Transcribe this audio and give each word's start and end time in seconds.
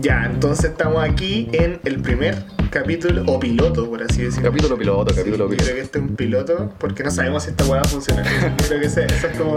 Ya, 0.00 0.24
entonces 0.24 0.66
estamos 0.70 1.02
aquí 1.02 1.48
en 1.52 1.80
el 1.84 2.00
primer 2.00 2.36
capítulo, 2.70 3.24
o 3.26 3.38
piloto, 3.40 3.88
por 3.88 4.02
así 4.02 4.22
decirlo. 4.22 4.48
Capítulo 4.50 4.78
piloto, 4.78 5.14
capítulo 5.14 5.46
piloto. 5.48 5.64
creo 5.64 5.74
que 5.76 5.82
este 5.82 5.98
es 5.98 6.04
un 6.04 6.16
piloto, 6.16 6.72
porque 6.78 7.02
no 7.02 7.10
sabemos 7.10 7.42
si 7.42 7.50
esta 7.50 7.64
weá 7.64 7.76
va 7.76 7.82
a 7.82 7.88
funcionar. 7.88 8.24
Creo 8.66 8.80
que 8.80 8.86
ese- 8.86 9.04
eso 9.06 9.26
es 9.26 9.36
como, 9.36 9.56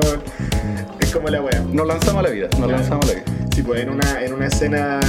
es 0.99 1.11
como 1.11 1.27
la 1.29 1.41
weá. 1.41 1.61
Nos 1.71 1.88
lanzamos 1.88 2.20
a 2.20 2.23
la 2.23 2.29
vida, 2.29 2.49
nos 2.59 2.70
Ya. 2.70 2.75
lanzamos 2.75 3.05
a 3.05 3.07
la 3.09 3.13
vida. 3.13 3.25
Sí, 3.54 3.61
pues 3.61 3.81
en 3.81 3.89
una, 3.91 4.23
en 4.23 4.33
una 4.33 4.47
escena 4.47 4.99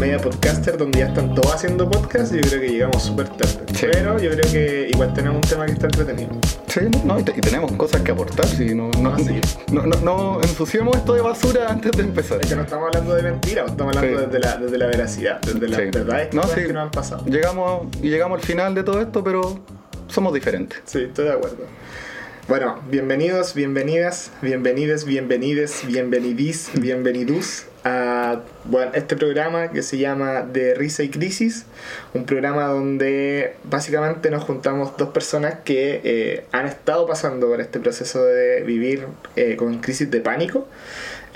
media 0.00 0.18
podcaster 0.18 0.76
donde 0.76 0.98
ya 0.98 1.06
están 1.06 1.32
todos 1.34 1.54
haciendo 1.54 1.88
podcast, 1.88 2.34
yo 2.34 2.40
creo 2.40 2.60
que 2.60 2.68
llegamos 2.68 3.02
súper 3.04 3.28
tarde. 3.28 3.64
Sí. 3.72 3.86
Pero 3.92 4.18
yo 4.18 4.30
creo 4.30 4.50
que 4.52 4.88
igual 4.92 5.14
tenemos 5.14 5.36
un 5.36 5.42
tema 5.48 5.66
que 5.66 5.72
está 5.72 5.86
entretenido. 5.86 6.30
Sí, 6.66 6.80
no, 7.04 7.20
y, 7.20 7.22
te- 7.22 7.32
y 7.36 7.40
tenemos 7.40 7.70
cosas 7.72 8.00
que 8.02 8.10
aportar, 8.10 8.46
sí, 8.46 8.74
no, 8.74 8.90
no, 9.00 9.10
Ah, 9.10 9.16
sí. 9.18 9.40
no, 9.72 9.86
no, 9.86 9.96
no 10.00 10.40
ensuciemos 10.42 10.96
esto 10.96 11.14
de 11.14 11.20
basura 11.20 11.68
antes 11.70 11.92
de 11.92 12.02
empezar. 12.02 12.40
Es 12.40 12.48
que 12.48 12.56
no 12.56 12.62
estamos 12.62 12.88
hablando 12.88 13.14
de 13.14 13.22
mentiras, 13.22 13.70
estamos 13.70 13.96
hablando 13.96 14.18
Sí. 14.20 14.26
desde, 14.26 14.38
la, 14.40 14.56
desde 14.56 14.78
la 14.78 14.86
veracidad, 14.86 15.40
desde 15.40 15.68
las 15.68 15.78
verdades 15.78 16.34
No, 16.34 16.42
que 16.52 16.72
nos 16.72 16.82
han 16.82 16.90
pasado. 16.90 17.24
Llegamos 17.26 17.86
y 18.02 18.10
llegamos 18.10 18.40
al 18.40 18.44
final 18.44 18.74
de 18.74 18.82
todo 18.82 19.00
esto, 19.00 19.22
pero 19.22 19.60
somos 20.08 20.34
diferentes. 20.34 20.80
Sí, 20.84 21.02
estoy 21.02 21.26
de 21.26 21.32
acuerdo. 21.32 21.58
Bueno, 22.46 22.78
bienvenidos, 22.90 23.54
bienvenidas, 23.54 24.30
bienvenides, 24.42 25.06
bienvenides, 25.06 25.86
bienvenidís, 25.86 26.68
bienvenidus 26.74 27.64
a 27.84 28.42
bueno, 28.64 28.92
este 28.94 29.16
programa 29.16 29.70
que 29.72 29.82
se 29.82 29.96
llama 29.96 30.42
De 30.42 30.74
Risa 30.74 31.02
y 31.02 31.08
Crisis, 31.08 31.64
un 32.12 32.26
programa 32.26 32.66
donde 32.66 33.54
básicamente 33.64 34.28
nos 34.28 34.44
juntamos 34.44 34.94
dos 34.98 35.08
personas 35.08 35.60
que 35.64 36.02
eh, 36.04 36.44
han 36.52 36.66
estado 36.66 37.06
pasando 37.06 37.48
por 37.48 37.62
este 37.62 37.80
proceso 37.80 38.22
de 38.22 38.62
vivir 38.62 39.06
eh, 39.36 39.56
con 39.56 39.78
crisis 39.78 40.10
de 40.10 40.20
pánico. 40.20 40.68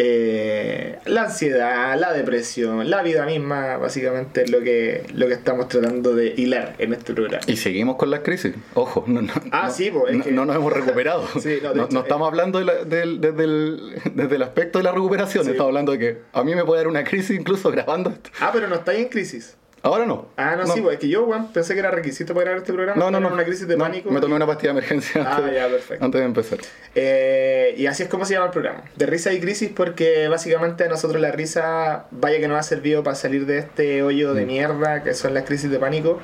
Eh, 0.00 0.96
la 1.06 1.22
ansiedad, 1.24 1.98
la 1.98 2.12
depresión, 2.12 2.88
la 2.88 3.02
vida 3.02 3.26
misma, 3.26 3.78
básicamente 3.78 4.44
es 4.44 4.50
lo 4.50 4.60
que, 4.60 5.02
lo 5.12 5.26
que 5.26 5.32
estamos 5.34 5.66
tratando 5.66 6.14
de 6.14 6.34
hilar 6.36 6.76
en 6.78 6.92
este 6.92 7.14
programa. 7.14 7.42
Y 7.48 7.56
seguimos 7.56 7.96
con 7.96 8.08
las 8.10 8.20
crisis. 8.20 8.54
Ojo, 8.74 9.02
no, 9.08 9.22
no, 9.22 9.32
Ah, 9.50 9.64
no- 9.66 9.72
sí, 9.74 9.90
pues, 9.90 10.12
es 10.12 10.18
no, 10.18 10.24
que- 10.24 10.30
no 10.30 10.44
nos 10.44 10.54
hemos 10.54 10.72
recuperado. 10.72 11.24
Sí, 11.40 11.58
no, 11.62 11.70
hecho, 11.72 11.88
no 11.90 11.98
eh. 11.98 12.02
estamos 12.02 12.28
hablando 12.28 12.60
de 12.60 12.64
la- 12.64 12.84
del- 12.84 13.20
desde, 13.20 13.42
el, 13.42 13.94
desde 14.14 14.36
el 14.36 14.42
aspecto 14.42 14.78
de 14.78 14.84
la 14.84 14.92
recuperación, 14.92 15.44
Sí. 15.44 15.50
estamos 15.50 15.70
hablando 15.70 15.90
de 15.92 15.98
que 15.98 16.18
a 16.32 16.44
mí 16.44 16.54
me 16.54 16.64
puede 16.64 16.78
dar 16.80 16.88
una 16.88 17.02
crisis 17.02 17.36
incluso 17.36 17.68
grabando 17.72 18.10
esto. 18.10 18.30
Ah, 18.38 18.50
pero 18.52 18.68
no 18.68 18.76
estáis 18.76 19.00
en 19.00 19.08
crisis. 19.08 19.56
Ahora 19.82 20.06
no. 20.06 20.26
Ah, 20.36 20.56
no, 20.56 20.66
sí, 20.66 20.80
pues 20.80 20.94
es 20.94 21.00
que 21.00 21.08
yo, 21.08 21.24
weón, 21.24 21.52
pensé 21.52 21.74
que 21.74 21.80
era 21.80 21.90
requisito 21.90 22.34
para 22.34 22.44
grabar 22.46 22.58
este 22.62 22.72
programa. 22.72 22.98
No, 23.02 23.10
no, 23.10 23.20
no. 23.20 23.32
una 23.32 23.44
crisis 23.44 23.68
de 23.68 23.76
No, 23.76 23.84
pánico. 23.84 24.10
Me 24.10 24.20
tomé 24.20 24.34
una 24.34 24.46
pastilla 24.46 24.72
de 24.72 24.78
emergencia 24.78 25.22
Ah, 25.24 25.36
antes, 25.36 25.54
ya, 25.54 25.68
perfecto. 25.68 26.04
antes 26.04 26.20
de 26.20 26.24
empezar. 26.26 26.58
Eh, 26.94 27.74
y 27.76 27.86
así 27.86 28.02
es 28.02 28.08
como 28.08 28.24
se 28.24 28.34
llama 28.34 28.46
el 28.46 28.52
programa. 28.52 28.82
De 28.96 29.06
risa 29.06 29.32
y 29.32 29.40
crisis 29.40 29.70
porque 29.74 30.26
básicamente 30.28 30.84
a 30.84 30.88
nosotros 30.88 31.20
la 31.22 31.30
risa, 31.30 32.06
vaya 32.10 32.38
que 32.40 32.48
nos 32.48 32.58
ha 32.58 32.62
servido 32.64 33.02
para 33.04 33.14
salir 33.14 33.46
de 33.46 33.58
este 33.58 34.02
hoyo 34.02 34.32
Mm. 34.32 34.36
de 34.36 34.46
mierda 34.46 35.02
que 35.04 35.14
son 35.14 35.32
las 35.34 35.44
crisis 35.44 35.70
de 35.70 35.78
pánico. 35.78 36.18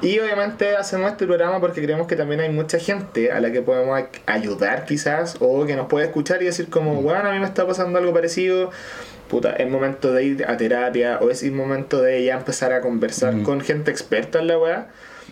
Y 0.00 0.18
obviamente 0.18 0.76
hacemos 0.76 1.10
este 1.12 1.26
programa 1.26 1.60
porque 1.60 1.82
creemos 1.82 2.06
que 2.06 2.16
también 2.16 2.40
hay 2.40 2.50
mucha 2.50 2.78
gente 2.78 3.32
a 3.32 3.40
la 3.40 3.52
que 3.52 3.62
podemos 3.62 3.96
ay- 3.96 4.06
ayudar 4.26 4.84
quizás 4.86 5.36
o 5.40 5.64
que 5.66 5.76
nos 5.76 5.86
puede 5.86 6.06
escuchar 6.06 6.42
y 6.42 6.46
decir 6.46 6.68
como, 6.70 6.94
Mm. 7.00 7.04
bueno, 7.04 7.28
a 7.28 7.32
mí 7.32 7.38
me 7.38 7.46
está 7.46 7.66
pasando 7.66 7.98
algo 7.98 8.12
parecido. 8.12 8.70
Puta, 9.34 9.50
es 9.56 9.68
momento 9.68 10.12
de 10.12 10.24
ir 10.24 10.44
a 10.46 10.56
terapia 10.56 11.18
o 11.20 11.28
es 11.28 11.42
el 11.42 11.50
momento 11.50 12.00
de 12.00 12.24
ya 12.24 12.36
empezar 12.36 12.72
a 12.72 12.80
conversar 12.80 13.34
Mm. 13.34 13.42
con 13.42 13.60
gente 13.60 13.90
experta 13.90 14.38
en 14.38 14.46
la 14.46 14.58
weá. 14.60 14.86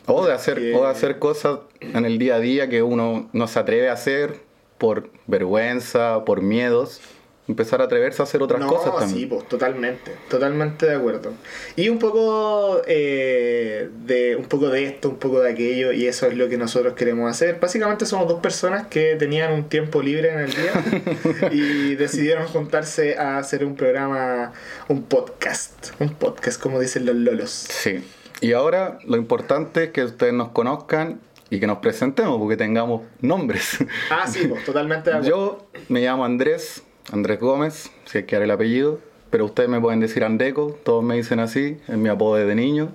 O 0.07 0.27
de 0.27 0.33
hacer, 0.33 0.57
Que- 0.59 0.75
o 0.75 0.83
de 0.83 0.91
hacer 0.91 1.21
cosas 1.21 1.61
en 1.81 2.05
el 2.05 2.19
día 2.19 2.35
a 2.35 2.41
día 2.41 2.69
que 2.69 2.83
uno 2.83 3.31
no 3.33 3.47
se 3.47 3.61
atreve 3.61 3.89
a 3.91 3.93
hacer 3.93 4.41
por 4.79 5.09
vergüenza, 5.29 6.25
por 6.25 6.43
miedos. 6.43 7.01
Empezar 7.49 7.81
a 7.81 7.85
atreverse 7.85 8.23
a 8.23 8.25
hacer 8.25 8.41
otras 8.41 8.61
no, 8.61 8.69
cosas 8.69 8.97
también. 8.97 9.19
sí, 9.19 9.27
pues 9.27 9.49
totalmente, 9.49 10.13
totalmente 10.31 10.87
de 10.87 10.95
acuerdo. 10.95 11.33
Y 11.75 11.89
un 11.89 11.99
poco 11.99 12.83
eh, 12.87 13.91
de 14.07 14.37
un 14.37 14.45
poco 14.45 14.69
de 14.69 14.85
esto, 14.85 15.09
un 15.09 15.17
poco 15.17 15.41
de 15.41 15.51
aquello, 15.51 15.93
y 15.93 16.07
eso 16.07 16.27
es 16.27 16.37
lo 16.37 16.49
que 16.49 16.57
nosotros 16.57 16.95
queremos 16.95 17.29
hacer. 17.29 17.59
Básicamente 17.61 18.07
somos 18.07 18.29
dos 18.29 18.41
personas 18.41 18.87
que 18.87 19.17
tenían 19.17 19.53
un 19.53 19.69
tiempo 19.69 20.03
libre 20.03 20.33
en 20.33 20.39
el 20.39 20.51
día 20.53 21.51
y 21.53 21.97
decidieron 21.97 22.47
juntarse 22.47 23.19
a 23.19 23.39
hacer 23.39 23.65
un 23.65 23.75
programa, 23.75 24.53
un 24.89 25.03
podcast, 25.03 25.91
un 25.99 26.15
podcast 26.15 26.63
como 26.63 26.79
dicen 26.79 27.07
los 27.07 27.17
lolos. 27.17 27.51
Sí. 27.51 28.05
Y 28.41 28.53
ahora 28.53 28.99
lo 29.05 29.17
importante 29.17 29.85
es 29.85 29.91
que 29.91 30.05
ustedes 30.05 30.33
nos 30.33 30.51
conozcan 30.51 31.21
y 31.51 31.61
que 31.61 31.67
nos 31.67 31.79
presentemos 31.79 32.39
porque 32.39 32.57
tengamos 32.57 33.03
nombres. 33.21 33.79
Ah, 34.11 34.27
sí, 34.27 34.47
pues 34.47 34.65
totalmente 34.65 35.11
de 35.11 35.17
acuerdo. 35.17 35.37
Yo 35.37 35.67
me 35.89 36.01
llamo 36.01 36.25
Andrés, 36.25 36.83
Andrés 37.11 37.41
Gómez, 37.41 37.91
si 38.05 38.19
es 38.19 38.25
que 38.25 38.37
haré 38.37 38.45
el 38.45 38.51
apellido, 38.51 39.01
pero 39.31 39.47
ustedes 39.47 39.69
me 39.69 39.81
pueden 39.81 40.01
decir 40.01 40.25
Andeco, 40.25 40.79
todos 40.85 41.03
me 41.03 41.17
dicen 41.17 41.41
así, 41.41 41.79
es 41.89 41.97
mi 41.97 42.09
apodo 42.09 42.37
desde 42.37 42.55
niño. 42.55 42.93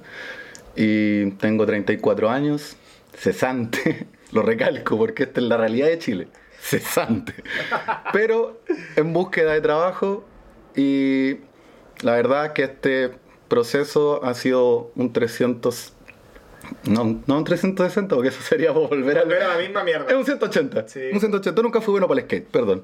Y 0.76 1.32
tengo 1.32 1.66
34 1.66 2.30
años, 2.30 2.78
cesante, 3.14 4.08
lo 4.32 4.44
recalco 4.44 4.98
porque 4.98 5.24
esta 5.24 5.42
es 5.42 5.48
la 5.48 5.58
realidad 5.58 5.88
de 5.88 5.98
Chile, 5.98 6.28
cesante. 6.60 7.34
Pero 8.14 8.62
en 8.96 9.14
búsqueda 9.14 9.54
de 9.54 9.62
trabajo 9.62 10.24
y 10.76 11.38
la 12.02 12.14
verdad 12.14 12.54
que 12.54 12.64
este 12.64 13.12
proceso 13.48 14.24
ha 14.24 14.34
sido 14.34 14.92
un 14.96 15.12
300... 15.12 15.94
No, 16.84 17.22
no 17.26 17.38
un 17.38 17.44
360, 17.46 18.14
porque 18.14 18.30
eso 18.30 18.42
sería 18.42 18.72
volver 18.74 19.18
a... 19.18 19.24
Volver 19.24 19.42
a 19.42 19.48
la 19.50 19.58
misma 19.58 19.84
mierda. 19.84 20.06
Es 20.08 20.16
un 20.16 20.26
180. 20.26 20.88
Sí. 20.88 21.02
Un 21.14 21.20
180. 21.20 21.62
Nunca 21.62 21.82
fui 21.82 21.94
bueno 21.94 22.08
para 22.08 22.20
el 22.20 22.26
skate, 22.26 22.48
perdón. 22.48 22.84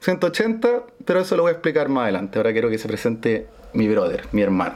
180, 0.00 0.82
pero 1.04 1.20
eso 1.20 1.36
lo 1.36 1.42
voy 1.42 1.50
a 1.50 1.52
explicar 1.52 1.88
más 1.88 2.04
adelante. 2.04 2.38
Ahora 2.38 2.52
quiero 2.52 2.70
que 2.70 2.78
se 2.78 2.88
presente 2.88 3.46
mi 3.72 3.88
brother, 3.88 4.24
mi 4.32 4.42
hermano. 4.42 4.74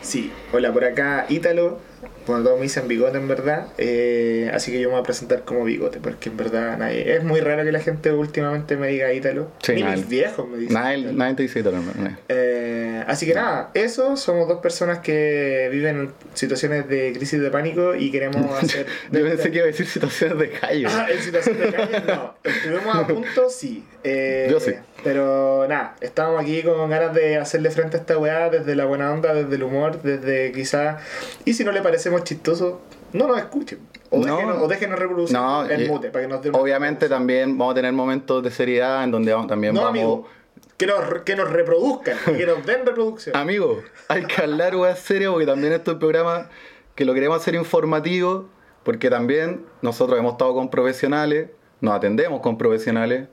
Sí, 0.00 0.30
hola 0.52 0.72
por 0.72 0.84
acá 0.84 1.26
Ítalo. 1.28 1.78
Bueno, 2.26 2.42
todos 2.44 2.56
me 2.58 2.64
dicen 2.64 2.88
bigote 2.88 3.18
en 3.18 3.28
verdad. 3.28 3.66
eh, 3.78 4.50
así 4.52 4.72
que 4.72 4.80
yo 4.80 4.88
me 4.88 4.92
voy 4.94 5.00
a 5.00 5.04
presentar 5.04 5.42
como 5.44 5.64
bigote, 5.64 5.98
porque 6.00 6.28
en 6.28 6.36
verdad 6.36 6.76
nadie. 6.78 7.14
Es 7.16 7.24
muy 7.24 7.40
raro 7.40 7.64
que 7.64 7.72
la 7.72 7.80
gente 7.80 8.12
últimamente 8.12 8.76
me 8.76 8.88
diga 8.88 9.12
Ítalo. 9.12 9.50
Sí, 9.62 9.72
Ni 9.74 9.82
nadie. 9.82 9.96
mis 9.96 10.08
viejos 10.08 10.48
me 10.48 10.58
dicen. 10.58 10.74
Nadie, 10.74 11.12
nadie 11.12 11.34
te 11.34 11.42
dice 11.44 11.60
Ítalo, 11.60 11.78
no. 11.78 12.16
Eh, 12.28 13.02
así 13.06 13.26
que 13.26 13.34
nada, 13.34 13.70
eso, 13.74 14.16
somos 14.16 14.48
dos 14.48 14.60
personas 14.60 14.98
que 14.98 15.68
viven 15.70 15.96
en 16.00 16.10
situaciones 16.34 16.88
de 16.88 17.12
crisis 17.14 17.40
de 17.40 17.50
pánico 17.50 17.94
y 17.94 18.10
queremos 18.10 18.52
hacer... 18.62 18.86
Yo 19.12 19.22
pensé 19.22 19.50
que 19.50 19.58
iba 19.58 19.64
a 19.64 19.68
decir 19.68 19.86
situaciones 19.86 20.38
de 20.38 20.50
callo. 20.50 20.88
Ah, 20.90 21.06
en 21.10 21.18
situación 21.20 21.58
de 21.58 21.72
calle, 21.72 22.02
no. 22.06 22.34
Estuvimos 22.42 22.96
a 22.96 23.06
punto, 23.06 23.48
sí. 23.50 23.84
Eh, 24.04 24.48
Yo 24.50 24.60
sí. 24.60 24.72
Pero 25.04 25.66
nada, 25.68 25.94
estábamos 26.00 26.40
aquí 26.42 26.62
con 26.62 26.88
ganas 26.90 27.14
de 27.14 27.36
hacerle 27.36 27.70
frente 27.70 27.96
a 27.96 28.00
esta 28.00 28.18
weá 28.18 28.48
desde 28.50 28.74
la 28.74 28.86
buena 28.86 29.12
onda, 29.12 29.34
desde 29.34 29.54
el 29.54 29.62
humor, 29.62 30.02
desde 30.02 30.50
quizá. 30.52 30.98
Y 31.44 31.52
si 31.54 31.64
no 31.64 31.70
le 31.70 31.80
parecemos 31.82 32.15
chistosos, 32.24 32.74
no 33.12 33.26
nos 33.26 33.38
escuchen. 33.38 33.78
O, 34.10 34.18
No. 34.18 34.36
déjenos, 34.36 34.62
o 34.62 34.68
déjenos 34.68 34.98
reproducir 34.98 35.36
No, 35.36 35.68
en 35.68 35.88
mute 35.88 36.10
para 36.10 36.26
que 36.26 36.28
nos 36.28 36.60
Obviamente 36.60 37.08
también 37.08 37.58
vamos 37.58 37.72
a 37.72 37.74
tener 37.74 37.92
momentos 37.92 38.42
de 38.42 38.50
seriedad 38.50 39.02
en 39.02 39.10
donde 39.10 39.32
vamos, 39.32 39.48
también 39.48 39.74
No, 39.74 39.80
vamos... 39.82 39.98
amigo. 39.98 40.28
Que 40.76 40.86
nos, 40.86 41.22
que 41.24 41.34
nos 41.36 41.50
reproduzcan, 41.50 42.16
que 42.36 42.44
nos 42.46 42.64
den 42.66 42.84
reproducción. 42.84 43.34
Amigo, 43.36 43.82
hay 44.08 44.24
que 44.26 44.42
hablar 44.42 44.76
weas 44.76 44.98
serias 44.98 45.30
porque 45.32 45.46
también 45.46 45.72
esto 45.72 45.92
es 45.92 45.94
un 45.94 46.00
programa 46.00 46.50
que 46.94 47.04
lo 47.06 47.14
queremos 47.14 47.38
hacer 47.38 47.54
informativo 47.54 48.46
porque 48.84 49.08
también 49.10 49.64
nosotros 49.82 50.18
hemos 50.18 50.32
estado 50.32 50.54
con 50.54 50.68
profesionales, 50.70 51.48
nos 51.80 51.94
atendemos 51.94 52.40
con 52.40 52.58
profesionales 52.58 53.26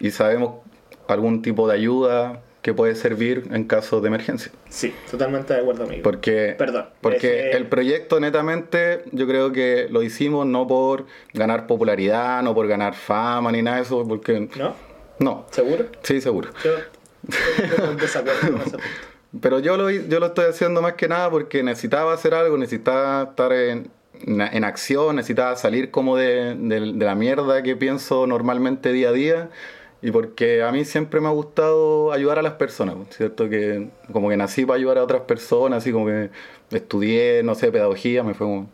y 0.00 0.10
sabemos 0.10 0.54
algún 1.06 1.42
tipo 1.42 1.66
de 1.68 1.74
ayuda 1.74 2.42
que 2.62 2.74
puede 2.74 2.94
servir 2.94 3.48
en 3.52 3.64
caso 3.64 4.00
de 4.00 4.08
emergencia. 4.08 4.52
Sí, 4.68 4.94
totalmente 5.10 5.54
de 5.54 5.60
acuerdo, 5.60 5.84
amigo. 5.84 6.02
Porque, 6.02 6.54
Perdón, 6.58 6.86
porque 7.00 7.52
el 7.52 7.66
proyecto 7.66 8.20
netamente 8.20 9.02
yo 9.12 9.26
creo 9.26 9.50
que 9.52 9.86
lo 9.90 10.02
hicimos 10.02 10.46
no 10.46 10.66
por 10.66 11.06
ganar 11.32 11.66
popularidad, 11.66 12.42
no 12.42 12.54
por 12.54 12.68
ganar 12.68 12.94
fama 12.94 13.50
ni 13.52 13.62
nada 13.62 13.78
de 13.78 13.82
eso, 13.84 14.06
porque 14.06 14.48
¿No? 14.56 14.74
no, 15.18 15.46
¿Seguro? 15.50 15.86
sí, 16.02 16.20
seguro. 16.20 16.50
Yo 16.62 16.72
en 17.90 17.96
desacuerdo 17.96 18.40
con 18.52 18.60
ese 18.60 18.70
punto. 18.72 18.78
Pero 19.40 19.60
yo 19.60 19.76
lo, 19.76 19.88
yo 19.90 20.18
lo 20.18 20.26
estoy 20.26 20.46
haciendo 20.46 20.82
más 20.82 20.94
que 20.94 21.06
nada 21.08 21.30
porque 21.30 21.62
necesitaba 21.62 22.12
hacer 22.12 22.34
algo, 22.34 22.58
necesitaba 22.58 23.22
estar 23.30 23.52
en, 23.52 23.88
en 24.26 24.64
acción, 24.64 25.14
necesitaba 25.16 25.54
salir 25.54 25.92
como 25.92 26.16
de, 26.16 26.56
de- 26.56 26.92
de 26.94 27.04
la 27.04 27.14
mierda 27.14 27.62
que 27.62 27.76
pienso 27.76 28.26
normalmente 28.26 28.92
día 28.92 29.10
a 29.10 29.12
día. 29.12 29.50
Y 30.02 30.10
porque 30.12 30.62
a 30.62 30.72
mí 30.72 30.84
siempre 30.84 31.20
me 31.20 31.28
ha 31.28 31.30
gustado 31.30 32.12
ayudar 32.12 32.38
a 32.38 32.42
las 32.42 32.54
personas, 32.54 32.96
¿cierto? 33.10 33.48
Que 33.50 33.88
como 34.12 34.30
que 34.30 34.36
nací 34.36 34.64
para 34.64 34.78
ayudar 34.78 34.98
a 34.98 35.04
otras 35.04 35.22
personas, 35.22 35.78
así 35.82 35.92
como 35.92 36.06
que 36.06 36.30
estudié, 36.70 37.42
no 37.42 37.54
sé, 37.54 37.70
pedagogía, 37.70 38.22
me 38.22 38.32
fue 38.32 38.46
como, 38.46 38.70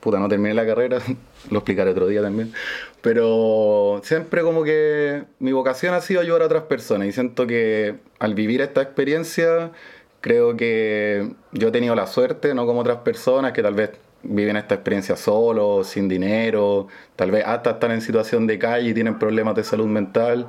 puta, 0.00 0.18
no 0.18 0.28
terminé 0.28 0.54
la 0.54 0.66
carrera, 0.66 0.98
lo 1.50 1.58
explicaré 1.58 1.90
otro 1.90 2.06
día 2.08 2.20
también. 2.22 2.52
Pero 3.00 4.02
siempre 4.04 4.42
como 4.42 4.62
que 4.62 5.24
mi 5.38 5.52
vocación 5.52 5.94
ha 5.94 6.00
sido 6.02 6.20
ayudar 6.20 6.42
a 6.42 6.46
otras 6.46 6.64
personas 6.64 7.08
y 7.08 7.12
siento 7.12 7.46
que 7.46 7.96
al 8.18 8.34
vivir 8.34 8.60
esta 8.60 8.82
experiencia 8.82 9.72
creo 10.20 10.56
que 10.56 11.30
yo 11.52 11.68
he 11.68 11.70
tenido 11.72 11.94
la 11.94 12.06
suerte, 12.06 12.54
no 12.54 12.66
como 12.66 12.80
otras 12.80 12.98
personas 12.98 13.52
que 13.52 13.62
tal 13.62 13.74
vez 13.74 13.92
viven 14.22 14.56
esta 14.56 14.74
experiencia 14.74 15.16
solos, 15.16 15.88
sin 15.88 16.08
dinero, 16.08 16.88
tal 17.16 17.30
vez 17.30 17.44
hasta 17.46 17.72
están 17.72 17.92
en 17.92 18.00
situación 18.00 18.46
de 18.46 18.58
calle 18.58 18.90
y 18.90 18.94
tienen 18.94 19.18
problemas 19.18 19.54
de 19.54 19.64
salud 19.64 19.86
mental 19.86 20.48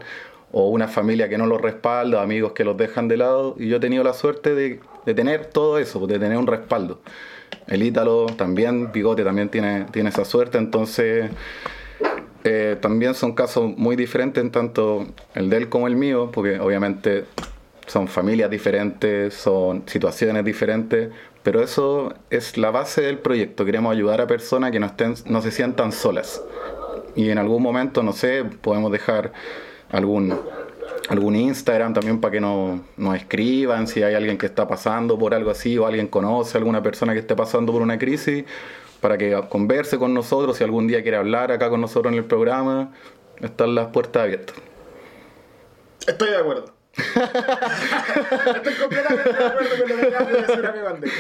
o 0.52 0.70
una 0.70 0.88
familia 0.88 1.30
que 1.30 1.38
no 1.38 1.46
los 1.46 1.62
respalda, 1.62 2.22
amigos 2.22 2.52
que 2.52 2.64
los 2.64 2.76
dejan 2.76 3.08
de 3.08 3.18
lado, 3.18 3.56
y 3.58 3.70
yo 3.70 3.78
he 3.78 3.80
tenido 3.80 4.04
la 4.04 4.14
suerte 4.14 4.54
de, 4.54 4.80
tener 5.16 5.46
todo 5.46 5.78
eso, 5.78 6.06
de 6.08 6.20
tener 6.20 6.38
un 6.38 6.48
respaldo. 6.48 7.00
El 7.68 7.84
Ítalo 7.84 8.26
también, 8.26 8.92
Bigote 8.92 9.24
también 9.24 9.50
tiene, 9.50 9.86
tiene 9.92 10.10
esa 10.10 10.26
suerte, 10.26 10.58
entonces 10.58 11.32
eh, 12.44 12.78
también 12.82 13.14
son 13.14 13.34
casos 13.34 13.78
muy 13.78 13.96
diferentes, 13.96 14.44
en 14.44 14.52
tanto 14.52 15.06
el 15.36 15.50
de 15.50 15.58
él 15.58 15.70
como 15.70 15.88
el 15.88 15.96
mío, 15.96 16.32
porque 16.34 16.60
obviamente 16.60 17.26
son 17.88 18.08
familias 18.08 18.50
diferentes, 18.50 19.34
son 19.34 19.84
situaciones 19.86 20.44
diferentes, 20.44 21.10
pero 21.44 21.62
eso 21.62 22.14
es 22.30 22.58
la 22.58 22.72
base 22.72 23.02
del 23.02 23.18
proyecto. 23.18 23.66
Queremos 23.66 23.92
ayudar 23.92 24.22
a 24.22 24.28
personas 24.28 24.72
que 24.72 24.80
no, 24.80 24.86
estén, 24.86 25.16
no 25.26 25.42
se 25.42 25.52
sientan 25.52 25.92
solas. 25.92 26.42
Y 27.16 27.30
en 27.30 27.38
algún 27.38 27.64
momento, 27.64 28.04
no 28.04 28.14
sé, 28.14 28.44
podemos 28.44 28.92
dejar 28.92 29.34
algún, 29.92 30.40
algún 31.10 31.36
Instagram 31.36 31.94
también 31.94 32.22
para 32.22 32.32
que 32.32 32.42
nos, 32.42 32.80
escriban 33.16 33.88
si 33.88 34.04
hay 34.04 34.14
alguien 34.14 34.38
que 34.38 34.46
está 34.46 34.68
pasando 34.68 35.18
por 35.18 35.34
algo 35.34 35.52
así 35.52 35.78
o 35.78 35.86
alguien 35.86 36.08
conoce 36.08 36.58
alguna 36.58 36.82
persona 36.82 37.14
que 37.14 37.20
esté 37.20 37.36
pasando 37.36 37.74
por 37.74 37.82
una 37.82 37.98
crisis 37.98 38.46
para 39.02 39.18
que 39.18 39.40
converse 39.50 39.98
con 39.98 40.14
nosotros, 40.14 40.58
si 40.58 40.64
algún 40.64 40.88
día 40.88 41.02
quiere 41.02 41.18
hablar 41.18 41.52
acá 41.52 41.72
con 41.72 41.82
nosotros 41.82 42.14
en 42.14 42.20
el 42.20 42.26
programa, 42.26 42.94
están 43.42 43.74
las 43.74 43.88
puertas 43.88 44.24
abiertas. 44.24 44.56
Estoy 46.08 46.30
de 46.30 46.38
acuerdo. 46.38 46.81
Estoy 46.98 48.74
completamente 48.76 49.32
de 49.34 49.46
acuerdo 49.46 49.70
con 49.80 49.90
lo 49.90 49.96
que 49.98 50.08
acabas 50.08 50.32
de 50.34 50.42
decir, 50.42 50.66
amigo 50.66 50.88
Andrés. 50.90 51.14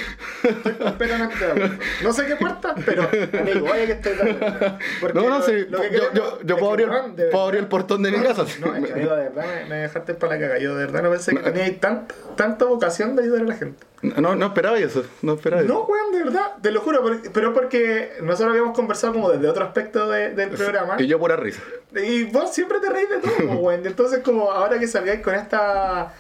Estoy 0.44 0.74
completamente 0.74 1.46
de 1.46 1.52
acuerdo. 1.52 1.76
No 2.04 2.14
sé 2.14 2.26
qué 2.26 2.36
puerta, 2.36 2.76
pero 2.86 3.04
amigo, 3.40 3.68
vaya 3.68 3.86
que 3.86 3.92
estoy 3.94 4.14
de 4.16 4.32
acuerdo. 4.32 4.78
Porque 5.00 5.20
No, 5.20 5.30
no, 5.30 5.40
lo- 5.40 5.46
sí, 5.46 5.66
lo 5.70 5.82
que 5.82 5.92
yo, 5.92 6.14
yo, 6.14 6.40
yo 6.44 6.58
puedo, 6.58 6.72
abrir, 6.72 6.90
de 7.16 7.26
puedo 7.28 7.46
abrir 7.46 7.62
el 7.62 7.68
portón 7.68 8.04
de 8.04 8.12
mi 8.12 8.18
No, 8.18 8.24
casa. 8.24 8.44
No, 8.60 8.76
es 8.76 8.86
que 8.86 8.94
amigo, 8.94 9.16
de 9.16 9.24
verdad 9.30 9.46
me, 9.64 9.66
me 9.70 9.76
dejaste 9.78 10.14
para 10.16 10.36
la 10.36 10.42
caga. 10.42 10.60
Yo 10.60 10.76
de 10.76 10.86
verdad 10.86 11.04
no 11.04 11.10
pensé 11.12 11.34
que 11.36 11.40
teníais 11.42 11.80
tanta, 11.80 12.16
tanta 12.36 12.66
vocación 12.66 13.16
de 13.16 13.24
ayudar 13.24 13.42
a 13.44 13.46
la 13.46 13.56
gente. 13.56 13.86
No, 14.02 14.36
no 14.36 14.46
esperaba 14.48 14.78
eso, 14.80 15.04
no 15.22 15.34
esperaba 15.34 15.62
eso. 15.62 15.72
No, 15.72 15.84
weón, 15.84 16.12
de 16.12 16.24
verdad, 16.24 16.54
te 16.62 16.72
lo 16.72 16.82
juro, 16.82 17.04
pero 17.34 17.54
porque 17.54 18.14
nosotros 18.22 18.50
habíamos 18.52 18.76
conversado 18.76 19.14
como 19.14 19.30
desde 19.30 19.48
otro 19.48 19.64
aspecto 19.64 20.10
de- 20.10 20.34
del 20.34 20.50
programa. 20.50 20.96
Y 21.00 21.06
yo 21.08 21.20
pura 21.20 21.36
risa. 21.36 21.62
Y 21.96 22.24
vos 22.24 22.52
siempre 22.54 22.80
te 22.80 22.90
reís 22.90 23.08
de 23.10 23.18
todo, 23.20 23.52
weón. 23.60 23.86
Entonces, 23.86 24.20
como 24.24 24.52
ahora 24.52 24.80
que 24.80 24.88
salgáis 24.88 25.22
con 25.22 25.36
esta. 25.36 26.14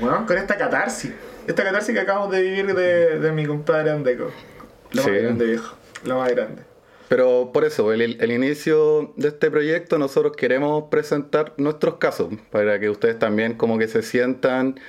Bueno, 0.00 0.24
con 0.26 0.36
esta 0.36 0.56
catarsis. 0.56 1.12
Esta 1.46 1.64
catarsis 1.64 1.94
que 1.94 2.00
acabamos 2.00 2.30
de 2.32 2.42
vivir 2.42 2.74
de, 2.74 3.18
de 3.18 3.32
mi 3.32 3.46
compadre 3.46 3.90
Andeco. 3.90 4.30
Lo 4.92 5.02
Sí. 5.02 5.10
más 5.10 5.20
grande, 5.22 5.44
viejo. 5.46 5.74
Lo 6.04 6.18
más 6.18 6.30
grande. 6.30 6.62
Pero 7.08 7.50
por 7.52 7.64
eso, 7.64 7.92
el, 7.92 8.00
el 8.20 8.32
inicio 8.32 9.12
de 9.16 9.28
este 9.28 9.50
proyecto, 9.50 9.98
nosotros 9.98 10.34
queremos 10.36 10.84
presentar 10.90 11.52
nuestros 11.58 11.96
casos, 11.96 12.28
para 12.50 12.78
que 12.80 12.88
ustedes 12.90 13.18
también 13.18 13.54
como 13.54 13.78
que 13.78 13.86
se 13.86 14.02
sientan 14.02 14.80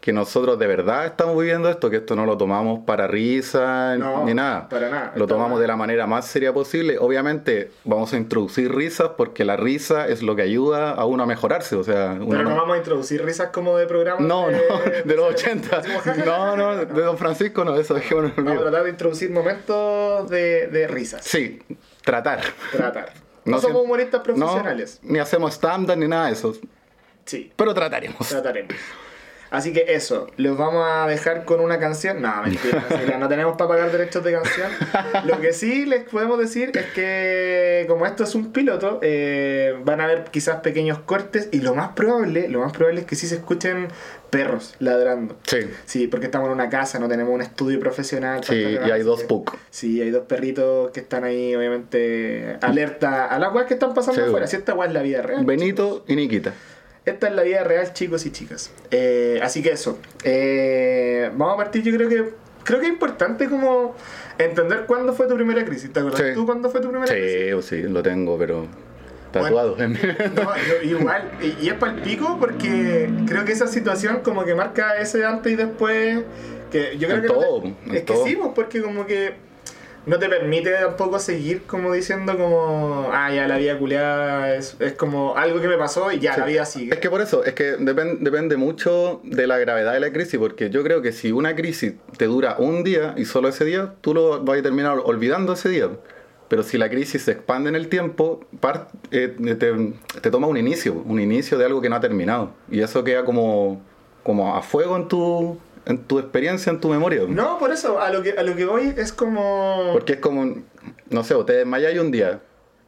que 0.00 0.12
nosotros 0.12 0.58
de 0.60 0.66
verdad 0.68 1.06
estamos 1.06 1.36
viviendo 1.36 1.68
esto, 1.68 1.90
que 1.90 1.96
esto 1.96 2.14
no 2.14 2.24
lo 2.24 2.36
tomamos 2.38 2.80
para 2.86 3.08
risa 3.08 3.96
No, 3.96 4.24
ni 4.24 4.32
nada. 4.32 4.68
para 4.68 4.88
nada. 4.88 5.12
Lo 5.16 5.26
tomamos 5.26 5.60
de 5.60 5.66
la 5.66 5.76
manera 5.76 6.06
más 6.06 6.24
seria 6.26 6.52
posible. 6.52 6.98
Obviamente 6.98 7.72
vamos 7.84 8.12
a 8.12 8.16
introducir 8.16 8.72
risas 8.72 9.10
porque 9.16 9.44
la 9.44 9.56
risa 9.56 10.06
es 10.06 10.22
lo 10.22 10.36
que 10.36 10.42
ayuda 10.42 10.92
a 10.92 11.04
uno 11.04 11.24
a 11.24 11.26
mejorarse. 11.26 11.74
O 11.74 11.82
sea, 11.82 12.12
uno 12.16 12.28
Pero 12.28 12.44
no 12.44 12.50
no- 12.50 12.56
vamos 12.56 12.74
a 12.76 12.78
introducir 12.78 13.24
risas 13.24 13.48
como 13.48 13.76
de 13.76 13.86
programa. 13.86 14.20
no, 14.20 14.50
no, 14.50 14.58
de 15.04 15.16
los 15.16 15.30
80. 15.32 15.78
Decimos, 15.80 16.02
ja, 16.02 16.14
ja, 16.14 16.20
ja, 16.22 16.24
No, 16.24 16.56
no, 16.56 16.76
de 16.76 17.02
Don 17.02 17.18
Francisco 17.18 17.64
no, 17.64 17.74
eso 17.74 17.94
dejémonos 17.94 18.36
Vamos 18.36 18.56
a 18.56 18.60
tratar 18.62 18.84
de 18.84 18.90
introducir 18.90 19.30
momentos 19.30 20.30
de, 20.30 20.68
de 20.68 20.86
risas. 20.86 21.24
Sí, 21.24 21.60
tratar. 22.04 22.40
Tratar. 22.70 23.12
No, 23.44 23.56
No 23.56 23.60
somos 23.60 23.82
humoristas 23.82 24.20
profesionales. 24.20 25.00
Ni 25.02 25.18
hacemos 25.18 25.54
stand-up 25.54 25.96
ni 25.96 26.06
nada 26.06 26.26
de 26.26 26.32
eso. 26.34 26.52
Sí. 27.24 27.52
Pero 27.56 27.74
trataremos. 27.74 28.28
trataremos. 28.28 28.74
Así 29.50 29.72
que 29.72 29.86
eso, 29.88 30.26
los 30.36 30.58
vamos 30.58 30.86
a 30.86 31.06
dejar 31.06 31.44
con 31.44 31.60
una 31.60 31.78
canción. 31.78 32.20
No, 32.20 32.42
mentira, 32.42 32.84
no 33.18 33.28
tenemos 33.28 33.56
para 33.56 33.68
pagar 33.68 33.92
derechos 33.92 34.22
de 34.24 34.32
canción. 34.32 34.70
Lo 35.24 35.40
que 35.40 35.52
sí 35.52 35.86
les 35.86 36.04
podemos 36.04 36.38
decir 36.38 36.70
es 36.74 36.86
que 36.94 37.84
como 37.88 38.06
esto 38.06 38.24
es 38.24 38.34
un 38.34 38.52
piloto, 38.52 38.98
eh, 39.02 39.74
van 39.84 40.00
a 40.00 40.04
haber 40.04 40.24
quizás 40.24 40.60
pequeños 40.60 40.98
cortes 41.00 41.48
y 41.52 41.60
lo 41.60 41.74
más 41.74 41.90
probable, 41.90 42.48
lo 42.48 42.60
más 42.60 42.72
probable 42.72 43.00
es 43.00 43.06
que 43.06 43.16
sí 43.16 43.26
se 43.26 43.36
escuchen 43.36 43.88
perros 44.30 44.74
ladrando. 44.78 45.36
Sí. 45.46 45.58
Sí, 45.86 46.06
porque 46.06 46.26
estamos 46.26 46.48
en 46.48 46.52
una 46.54 46.68
casa, 46.68 46.98
no 46.98 47.08
tenemos 47.08 47.34
un 47.34 47.40
estudio 47.40 47.80
profesional. 47.80 48.44
Sí, 48.44 48.54
y 48.54 48.90
hay 48.90 49.02
dos 49.02 49.24
PUC. 49.24 49.56
Sí, 49.70 50.02
hay 50.02 50.10
dos 50.10 50.26
perritos 50.26 50.90
que 50.90 51.00
están 51.00 51.24
ahí, 51.24 51.54
obviamente, 51.54 52.58
alerta 52.60 53.26
a 53.26 53.38
las 53.38 53.54
weas 53.54 53.66
que 53.66 53.74
están 53.74 53.94
pasando 53.94 54.20
Sí, 54.20 54.26
afuera. 54.28 54.46
Si 54.46 54.56
esta 54.56 54.74
wea 54.74 54.88
es 54.88 54.94
la 54.94 55.02
vida 55.02 55.22
real. 55.22 55.44
Benito 55.44 56.04
y 56.06 56.16
Nikita. 56.16 56.52
Esta 57.08 57.28
es 57.28 57.34
la 57.34 57.42
vida 57.42 57.64
real, 57.64 57.92
chicos 57.92 58.24
y 58.26 58.30
chicas. 58.30 58.70
Eh, 58.90 59.40
así 59.42 59.62
que 59.62 59.70
eso. 59.72 59.98
Eh, 60.24 61.30
vamos 61.34 61.54
a 61.54 61.56
partir, 61.56 61.82
yo 61.82 61.92
creo 61.96 62.08
que. 62.08 62.32
Creo 62.64 62.80
que 62.80 62.86
es 62.86 62.92
importante 62.92 63.48
como 63.48 63.94
entender 64.38 64.84
cuándo 64.86 65.14
fue 65.14 65.26
tu 65.26 65.34
primera 65.36 65.64
crisis. 65.64 65.90
¿Te 65.92 66.00
acuerdas 66.00 66.20
Sí. 66.20 66.34
tú 66.34 66.44
cuándo 66.44 66.68
fue 66.70 66.80
tu 66.82 66.90
primera 66.90 67.10
crisis? 67.10 67.64
Sí, 67.66 67.82
sí, 67.82 67.82
lo 67.88 68.02
tengo, 68.02 68.36
pero 68.36 68.66
tatuado. 69.32 69.76
No, 69.78 69.86
yo- 69.86 70.82
igual. 70.82 71.30
Y, 71.40 71.64
y 71.64 71.68
es 71.68 71.74
para 71.74 71.92
el 71.92 72.02
pico 72.02 72.36
porque 72.38 73.08
creo 73.26 73.44
que 73.46 73.52
esa 73.52 73.66
situación 73.68 74.20
como 74.22 74.44
que 74.44 74.54
marca 74.54 74.98
ese 75.00 75.24
antes 75.24 75.52
y 75.52 75.56
después. 75.56 76.20
Que 76.70 76.98
yo 76.98 77.08
creo 77.08 77.16
En 77.16 77.22
que 77.22 77.28
no 77.28 77.38
te- 77.38 77.96
es 77.96 78.00
que 78.04 78.12
todo. 78.12 78.26
sí, 78.26 78.36
pues 78.36 78.50
porque 78.54 78.82
como 78.82 79.06
que 79.06 79.32
no 80.06 80.18
te 80.18 80.28
permite 80.28 80.70
tampoco 80.72 81.18
seguir 81.18 81.62
como 81.62 81.92
diciendo 81.92 82.36
como, 82.36 83.10
ah, 83.12 83.30
ya 83.32 83.46
la 83.46 83.58
vida 83.58 83.78
culiada 83.78 84.54
es, 84.54 84.76
es 84.80 84.92
como 84.94 85.36
algo 85.36 85.60
que 85.60 85.68
me 85.68 85.76
pasó 85.76 86.10
y 86.12 86.18
ya 86.18 86.36
la 86.36 86.46
vida 86.46 86.64
sigue. 86.64 86.94
Es 86.94 87.00
que 87.00 87.10
por 87.10 87.20
eso, 87.20 87.44
es 87.44 87.52
que 87.54 87.76
depen- 87.78 88.18
depende 88.20 88.56
mucho 88.56 89.20
de 89.24 89.46
la 89.46 89.58
gravedad 89.58 89.92
de 89.92 90.00
la 90.00 90.12
crisis, 90.12 90.38
porque 90.38 90.70
yo 90.70 90.82
creo 90.82 91.02
que 91.02 91.12
si 91.12 91.32
una 91.32 91.54
crisis 91.54 91.94
te 92.16 92.24
dura 92.26 92.56
un 92.58 92.84
día 92.84 93.14
y 93.16 93.24
solo 93.24 93.48
ese 93.48 93.64
día, 93.64 93.94
tú 94.00 94.14
lo 94.14 94.42
vas 94.44 94.58
a 94.58 94.62
terminar 94.62 94.98
olvidando 95.04 95.52
ese 95.52 95.68
día. 95.68 95.88
Pero 96.48 96.62
si 96.62 96.78
la 96.78 96.88
crisis 96.88 97.22
se 97.24 97.32
expande 97.32 97.68
en 97.68 97.76
el 97.76 97.88
tiempo, 97.88 98.40
eh, 99.10 99.36
te, 99.58 99.92
te 100.22 100.30
toma 100.30 100.46
un 100.46 100.56
inicio, 100.56 100.94
un 100.94 101.20
inicio 101.20 101.58
de 101.58 101.66
algo 101.66 101.82
que 101.82 101.90
no 101.90 101.96
ha 101.96 102.00
terminado. 102.00 102.52
Y 102.70 102.80
eso 102.80 103.04
queda 103.04 103.22
como, 103.22 103.82
como 104.22 104.56
a 104.56 104.62
fuego 104.62 104.96
en 104.96 105.08
tu, 105.08 105.58
en 105.88 105.98
tu 106.04 106.18
experiencia, 106.20 106.70
en 106.70 106.80
tu 106.80 106.88
memoria. 106.88 107.22
No, 107.26 107.58
por 107.58 107.72
eso, 107.72 108.00
a 108.00 108.10
lo 108.10 108.22
que, 108.22 108.32
a 108.32 108.42
lo 108.42 108.54
que 108.54 108.64
voy 108.64 108.94
es 108.96 109.12
como... 109.12 109.90
Porque 109.92 110.12
es 110.14 110.18
como, 110.20 110.56
no 111.10 111.24
sé, 111.24 111.34
o 111.34 111.44
te 111.44 111.54
desmayáis 111.54 111.98
un 111.98 112.10
día. 112.10 112.40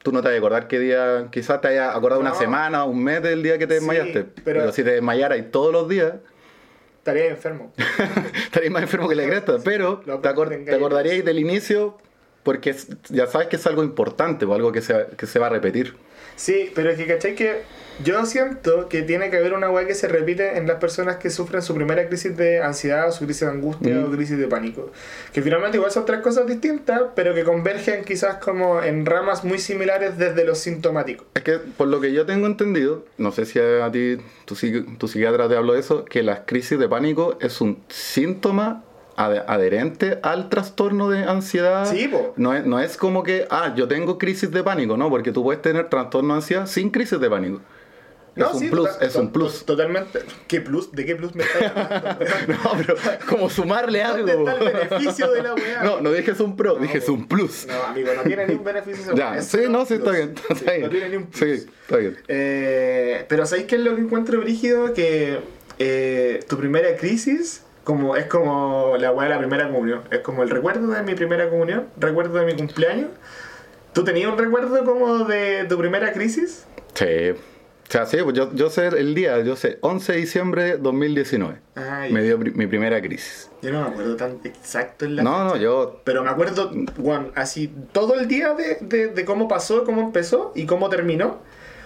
Tú 0.02 0.12
no 0.12 0.23
te 0.23 0.29
vas 0.29 0.35
a 0.35 0.38
acordar 0.38 0.69
qué 0.69 0.79
día, 0.79 1.26
quizás 1.32 1.61
te 1.61 1.69
hayas 1.69 1.94
acordado 1.94 2.20
una 2.20 2.35
semana, 2.35 2.85
un 2.85 3.02
mes 3.02 3.23
del 3.23 3.42
día 3.42 3.59
que 3.59 3.66
te 3.66 3.75
Sí, 3.75 3.80
desmayaste. 3.80 4.25
pero- 4.45 4.61
pero... 4.61 4.73
si 4.73 4.85
te 4.85 4.92
desmayaras 4.92 5.38
todos 5.50 5.73
los 5.73 5.88
días, 5.88 6.14
Estaría 6.99 7.26
enfermo. 7.28 7.73
estarías 8.45 8.71
más 8.73 8.83
enfermo 8.83 9.09
que 9.09 9.14
la 9.14 9.25
cresta. 9.25 9.57
Pero 9.64 10.02
Lo 10.04 10.19
te, 10.21 10.28
acor- 10.28 10.49
tengáis. 10.50 10.69
te 10.69 10.75
acordaríais 10.76 11.25
del 11.25 11.38
inicio 11.38 11.97
porque 12.42 12.70
es- 12.70 12.88
ya 13.09 13.26
sabes 13.26 13.49
que 13.49 13.56
es 13.56 13.66
algo 13.66 13.82
importante 13.85 14.44
o 14.44 14.54
algo 14.54 14.73
que 14.73 14.80
se, 14.82 15.06
que 15.16 15.26
se 15.26 15.38
va 15.38 15.47
a 15.47 15.50
repetir. 15.50 15.94
Sí, 16.37 16.70
pero 16.75 16.90
es 16.90 16.97
que, 16.97 17.06
¿cachai? 17.06 17.35
Que 17.35 17.62
yo 18.02 18.25
siento 18.25 18.88
que 18.88 19.02
tiene 19.02 19.28
que 19.28 19.37
haber 19.37 19.52
una 19.52 19.68
weá 19.70 19.87
que 19.87 19.94
se 19.94 20.09
repite 20.09 20.56
en 20.56 20.66
las 20.66 20.78
personas 20.78 21.16
que 21.16 21.28
sufren 21.28 21.61
su 21.61 21.75
primera 21.75 22.09
crisis 22.09 22.35
de 22.35 22.62
ansiedad, 22.62 23.06
o 23.09 23.12
su 23.12 23.26
crisis 23.26 23.42
de 23.42 23.49
angustia 23.49 23.94
Mm. 23.97 24.04
o 24.06 24.11
crisis 24.11 24.38
de 24.38 24.47
pánico. 24.47 24.90
Que 25.35 25.42
finalmente 25.42 25.76
igual 25.76 25.90
son 25.92 26.06
tres 26.06 26.20
cosas 26.20 26.47
distintas, 26.47 27.02
pero 27.14 27.35
que 27.35 27.44
convergen 27.44 28.04
quizás 28.04 28.37
como 28.37 28.82
en 28.82 29.04
ramas 29.04 29.44
muy 29.44 29.59
similares 29.59 30.16
desde 30.16 30.47
lo 30.47 30.54
sintomático. 30.54 31.26
Es 31.35 31.42
que 31.42 31.59
por 31.59 31.88
lo 31.88 32.00
que 32.00 32.12
yo 32.14 32.25
tengo 32.25 32.47
entendido, 32.47 33.04
no 33.18 33.32
sé 33.32 33.44
si 33.44 33.59
a 33.59 33.90
ti, 33.92 34.16
tu, 34.47 34.54
tu 34.97 35.09
psiquiatra 35.09 35.47
te 35.47 35.56
habló 35.56 35.75
de 35.75 35.80
eso, 35.80 36.06
que 36.06 36.23
las 36.23 36.40
crisis 36.47 36.78
de 36.78 36.88
pánico 36.88 37.37
es 37.42 37.61
un 37.61 37.82
síntoma 37.88 38.82
adherente 39.17 40.19
al 40.23 40.49
trastorno 40.49 41.09
de 41.11 41.25
ansiedad. 41.25 41.85
Sí. 41.90 42.11
No 42.37 42.55
es, 42.55 42.64
no 42.67 42.81
es 42.81 42.97
como 42.97 43.23
que, 43.23 43.47
ah, 43.50 43.75
yo 43.76 43.87
tengo 43.88 44.19
crisis 44.19 44.50
de 44.50 44.62
pánico, 44.62 44.97
¿no? 44.97 45.11
Porque 45.11 45.33
tú 45.33 45.43
puedes 45.43 45.61
tener 45.62 45.88
trastorno 45.88 46.35
de 46.35 46.38
ansiedad 46.40 46.67
sin 46.67 46.90
crisis 46.90 47.21
de 47.21 47.29
pánico. 47.29 47.61
es 48.37 48.47
un 48.47 48.59
sí, 48.61 48.69
plus, 48.69 48.88
es 49.00 49.14
un 49.17 49.31
plus. 49.33 49.59
to- 49.61 49.64
Totalmente. 49.76 50.21
¿Qué 50.49 50.61
plus? 50.61 50.90
¿De 50.93 51.05
qué 51.05 51.17
plus 51.17 51.35
me 51.35 51.43
estás 51.43 51.73
hablando? 51.76 52.25
No, 52.49 52.73
pero 52.79 52.95
como 53.29 53.50
sumarle 53.50 54.02
algo. 54.02 54.26
¿Dónde 54.26 54.52
está 54.52 54.64
el 54.64 54.88
beneficio 54.88 55.31
de 55.33 55.43
la 55.43 55.55
weá? 55.55 55.83
No, 55.83 56.00
no 56.00 56.12
dije 56.12 56.31
es 56.31 56.40
un 56.40 56.57
pro, 56.57 56.75
No, 56.76 56.81
dije 56.83 56.99
es 56.99 57.09
un 57.09 57.26
plus. 57.29 57.67
No, 57.67 57.75
amigo, 57.85 58.11
no 58.17 58.23
tiene 58.23 58.47
ni 58.47 58.55
un 58.55 58.64
beneficio. 58.64 59.14
Ya, 59.14 59.37
es 59.37 59.47
sí, 59.47 59.59
no, 59.69 59.85
sí, 59.85 59.95
está 59.95 60.12
bien, 60.12 60.35
Sí, 60.49 60.52
está 60.55 60.71
bien. 60.73 60.83
No 60.85 60.88
tiene 60.90 61.09
ni 61.11 61.17
un 61.17 61.26
plus. 61.26 61.38
Sí, 61.40 61.67
está 61.83 61.97
bien. 61.97 62.17
Eh, 62.29 63.25
pero 63.29 63.45
¿sabéis 63.47 63.67
qué 63.67 63.75
es 63.76 63.83
lo 63.83 63.95
que 63.97 64.00
encuentro 64.02 64.40
brígido? 64.40 64.95
Que 64.95 65.40
eh, 65.79 66.40
tu 66.49 66.57
primera 66.57 66.95
crisis 66.97 67.62
como, 67.90 68.16
es 68.16 68.26
como 68.26 68.94
la 68.99 69.11
weá 69.12 69.28
de 69.28 69.35
la 69.35 69.38
primera 69.40 69.68
comunión. 69.68 70.02
Es 70.11 70.20
como 70.20 70.42
el 70.42 70.50
recuerdo 70.50 70.87
de 70.88 71.02
mi 71.02 71.14
primera 71.14 71.49
comunión, 71.50 71.87
recuerdo 71.99 72.38
de 72.38 72.47
mi 72.47 72.54
cumpleaños. 72.56 73.09
¿Tú 73.92 74.04
tenías 74.04 74.30
un 74.30 74.38
recuerdo 74.38 74.85
como 74.85 75.25
de 75.25 75.64
tu 75.68 75.76
primera 75.76 76.12
crisis? 76.12 76.66
Sí. 76.94 77.30
O 77.88 77.92
sea, 77.92 78.06
sí, 78.06 78.18
pues 78.23 78.37
yo, 78.37 78.54
yo 78.54 78.70
sé 78.70 78.87
el 78.87 79.16
día, 79.16 79.40
yo 79.40 79.56
sé, 79.56 79.78
11 79.80 80.12
de 80.12 80.18
diciembre 80.18 80.62
de 80.62 80.76
2019. 80.78 81.59
Ay, 81.75 82.12
Me 82.12 82.23
dio 82.23 82.38
pri- 82.38 82.52
mi 82.52 82.68
primera 82.68 83.02
crisis. 83.02 83.50
yo 83.62 83.73
no 83.73 83.80
me 83.82 83.88
acuerdo 83.88 84.14
tan 84.14 84.38
exacto 84.44 85.06
en 85.06 85.16
la 85.16 85.23
No, 85.25 85.42
no, 85.44 85.56
yo. 85.56 86.00
Pero 86.04 86.23
me 86.23 86.30
acuerdo, 86.30 86.70
Juan, 87.02 87.32
así 87.35 87.66
todo 87.90 88.14
el 88.14 88.28
día 88.28 88.54
de, 88.54 88.78
de- 88.80 89.09
de 89.09 89.25
cómo 89.25 89.49
pasó, 89.49 89.82
cómo 89.82 90.02
empezó 90.02 90.52
y 90.54 90.66
cómo 90.66 90.88
terminó. 90.88 91.38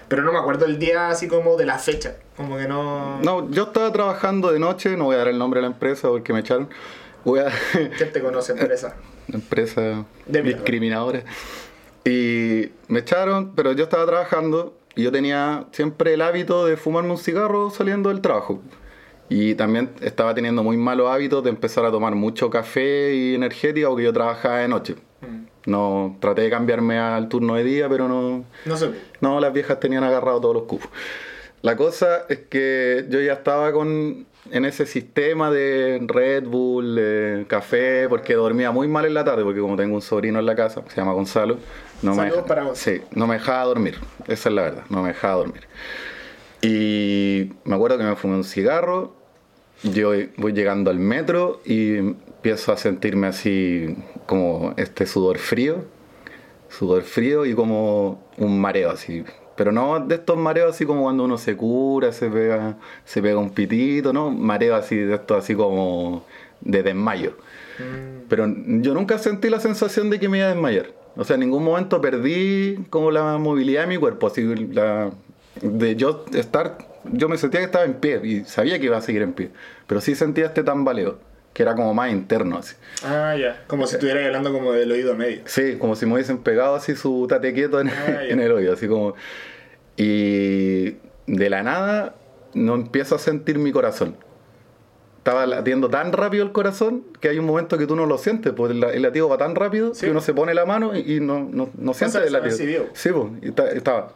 Pero 0.09 0.23
no 0.23 0.33
me 0.33 0.39
acuerdo 0.39 0.67
el 0.67 0.79
día 0.79 1.09
así 1.09 1.29
como 1.29 1.57
de 1.57 1.67
la 1.67 1.79
fecha. 1.79 2.17
Como 2.37 2.57
que 2.57 2.69
no. 2.69 3.21
No, 3.23 3.51
yo 3.51 3.65
estaba 3.65 3.93
trabajando 3.93 4.53
de 4.53 4.59
noche, 4.59 4.97
no 4.97 5.05
voy 5.05 5.15
a 5.15 5.19
dar 5.19 5.29
el 5.29 5.39
nombre 5.39 5.59
de 5.59 5.69
la 5.69 5.73
empresa 5.73 6.09
porque 6.09 6.33
me 6.33 6.41
echaron. 6.41 6.69
Voy 7.25 7.41
a... 7.41 7.47
¿Quién 7.97 8.13
te 8.13 8.21
conoce, 8.21 8.53
empresa? 8.53 8.97
empresa 9.33 10.05
De 10.27 10.43
discriminadora. 10.43 11.25
Y 12.05 12.71
me 12.89 13.01
echaron, 13.01 13.53
pero 13.55 13.73
yo 13.73 13.85
estaba 13.85 14.05
trabajando 14.05 14.75
y 14.95 15.03
yo 15.03 15.13
tenía 15.13 15.67
siempre 15.73 16.15
el 16.15 16.23
hábito 16.23 16.67
de 16.67 16.77
fumarme 16.77 17.11
un 17.11 17.19
cigarro 17.19 17.71
saliendo 17.71 18.11
del 18.11 18.21
trabajo. 18.21 18.61
Y 19.29 19.55
también 19.55 19.91
estaba 20.03 20.35
teniendo 20.35 20.63
muy 20.63 20.77
malos 20.77 21.11
hábitos 21.11 21.43
de 21.43 21.51
empezar 21.51 21.85
a 21.87 21.91
tomar 21.91 22.15
mucho 22.15 22.51
café 22.51 23.15
y 23.15 23.35
energética 23.35 23.89
porque 23.89 24.05
yo 24.05 24.13
trabajaba 24.13 24.59
de 24.59 24.69
noche. 24.69 24.97
No, 25.67 26.17
traté 26.21 26.43
de 26.43 26.51
cambiarme 26.51 26.99
al 26.99 27.29
turno 27.29 27.55
de 27.55 27.65
día, 27.65 27.89
pero 27.89 28.07
no, 28.09 28.45
No 28.67 28.77
sé. 28.77 28.91
no, 29.21 29.41
las 29.41 29.53
viejas 29.53 29.81
tenían 29.81 30.05
agarrado 30.05 30.41
todos 30.41 30.55
los 30.55 30.65
cupos. 30.65 30.89
La 31.63 31.77
cosa 31.77 32.27
es 32.29 32.41
que 32.51 33.07
yo 33.09 33.21
ya 33.21 33.33
estaba 33.35 33.73
con 33.73 34.27
en 34.51 34.65
ese 34.67 34.85
sistema 34.85 35.51
de 35.51 36.05
Red 36.07 36.45
Bull, 36.45 36.97
de 36.97 37.47
café, 37.49 38.07
porque 38.11 38.35
dormía 38.35 38.71
muy 38.73 38.87
mal 38.89 39.07
en 39.07 39.15
la 39.15 39.25
tarde, 39.25 39.43
porque 39.43 39.61
como 39.61 39.75
tengo 39.75 39.95
un 39.95 40.03
sobrino 40.03 40.39
en 40.39 40.45
la 40.45 40.55
casa, 40.55 40.83
se 40.87 40.97
llama 40.97 41.15
Gonzalo, 41.15 41.57
no 42.03 42.15
me, 42.15 42.27
deja- 42.27 42.45
para 42.45 42.75
sí, 42.75 43.01
no 43.13 43.27
me 43.27 43.37
dejaba 43.37 43.65
dormir, 43.65 43.99
esa 44.29 44.51
es 44.51 44.55
la 44.55 44.63
verdad, 44.63 44.83
no 44.91 45.01
me 45.01 45.09
dejaba 45.09 45.37
dormir. 45.37 45.63
Y 46.63 47.51
me 47.65 47.75
acuerdo 47.75 47.99
que 47.99 48.05
me 48.05 48.17
fumé 48.17 48.37
un 48.37 48.45
cigarro, 48.45 49.15
yo 49.83 50.13
voy 50.37 50.53
llegando 50.53 50.91
al 50.91 50.99
metro 50.99 51.61
y 51.65 51.97
empiezo 51.97 52.73
a 52.73 52.77
sentirme 52.77 53.27
así 53.27 53.97
como 54.27 54.75
este 54.77 55.07
sudor 55.07 55.39
frío, 55.39 55.85
sudor 56.69 57.03
frío 57.03 57.47
y 57.47 57.55
como 57.55 58.23
un 58.39 58.61
mareo 58.61 58.91
así. 58.91 59.25
Pero 59.57 59.71
no 59.71 60.01
de 60.01 60.17
estos 60.17 60.37
mareos 60.37 60.75
así 60.75 60.85
como 60.85 61.03
cuando 61.03 61.25
uno 61.25 61.39
se 61.39 61.57
cura, 61.57 62.13
se 62.13 62.29
pega, 62.29 62.77
se 63.05 63.23
pega 63.23 63.39
un 63.39 63.51
pitito, 63.51 64.13
¿no? 64.13 64.31
Mareo 64.31 64.75
así 64.75 64.97
de 64.97 65.15
esto 65.15 65.37
así 65.37 65.55
como 65.55 66.25
de 66.61 66.83
desmayo. 66.83 67.35
Pero 68.29 68.47
yo 68.47 68.95
nunca 68.95 69.19
sentí 69.19 69.51
la 69.51 69.61
sensación 69.61 70.11
de 70.11 70.19
que 70.19 70.29
me 70.29 70.39
iba 70.39 70.47
a 70.47 70.51
desmayar. 70.51 70.87
O 71.17 71.25
sea, 71.25 71.35
en 71.35 71.41
ningún 71.41 71.65
momento 71.65 72.01
perdí 72.01 72.85
como 72.91 73.11
la 73.11 73.39
movilidad 73.39 73.83
de 73.83 73.87
mi 73.89 73.97
cuerpo. 73.97 74.27
Así, 74.27 74.43
la, 74.73 75.13
de 75.63 75.97
yo 75.97 76.25
estar, 76.35 76.79
yo 77.05 77.29
me 77.29 77.39
sentía 77.39 77.61
que 77.61 77.67
estaba 77.67 77.85
en 77.85 77.95
pie 77.95 78.21
y 78.25 78.45
sabía 78.45 78.79
que 78.79 78.87
iba 78.87 78.97
a 78.97 79.01
seguir 79.01 79.23
en 79.23 79.33
pie. 79.33 79.51
Pero 79.87 80.01
sí 80.01 80.15
sentía 80.15 80.47
este 80.47 80.65
tambaleo, 80.65 81.19
que 81.55 81.63
era 81.63 81.75
como 81.75 81.95
más 81.95 82.11
interno 82.13 82.59
así. 82.59 82.75
Ah, 83.05 83.35
ya. 83.41 83.65
Como 83.69 83.87
si 83.87 83.95
estuvieras 83.95 84.27
hablando 84.27 84.53
como 84.53 84.73
del 84.73 84.91
oído 84.93 85.15
medio. 85.15 85.43
Sí, 85.47 85.77
como 85.79 85.95
si 85.97 86.05
me 86.05 86.15
hubiesen 86.15 86.39
pegado 86.39 86.75
así 86.75 86.95
su 86.97 87.27
tate 87.29 87.55
quieto 87.55 87.81
en, 87.81 87.89
Ah, 87.89 87.95
ya. 88.09 88.23
en 88.29 88.41
el 88.41 88.53
oído, 88.53 88.75
así 88.75 88.87
como... 88.89 89.15
Y 89.97 90.97
de 91.27 91.49
la 91.51 91.63
nada 91.63 92.17
no 92.55 92.75
empiezo 92.75 93.15
a 93.15 93.19
sentir 93.19 93.59
mi 93.59 93.73
corazón. 93.73 94.17
Estaba 95.19 95.47
latiendo 95.47 95.89
tan 95.89 96.13
rápido 96.13 96.45
el 96.45 96.53
corazón 96.53 97.05
que 97.21 97.29
hay 97.31 97.39
un 97.39 97.47
momento 97.47 97.79
que 97.79 97.87
tú 97.87 97.97
no 97.97 98.05
lo 98.05 98.19
sientes, 98.19 98.53
porque 98.53 98.75
el, 98.75 99.01
latido 99.03 99.29
va 99.29 99.39
tan 99.39 99.55
rápido 99.55 99.95
Sí. 99.95 100.05
que 100.07 100.11
uno 100.11 100.21
se 100.21 100.35
pone 100.35 100.53
la 100.53 100.67
mano 100.67 100.95
y, 100.95 101.21
no, 101.21 101.49
no, 101.51 101.71
no 101.79 101.95
siente 101.95 102.19
el 102.19 102.33
latido. 102.33 102.87
Sí, 102.93 103.11
pues, 103.11 103.27
y 103.43 103.51
ta- 103.53 103.71
estaba... 103.71 104.13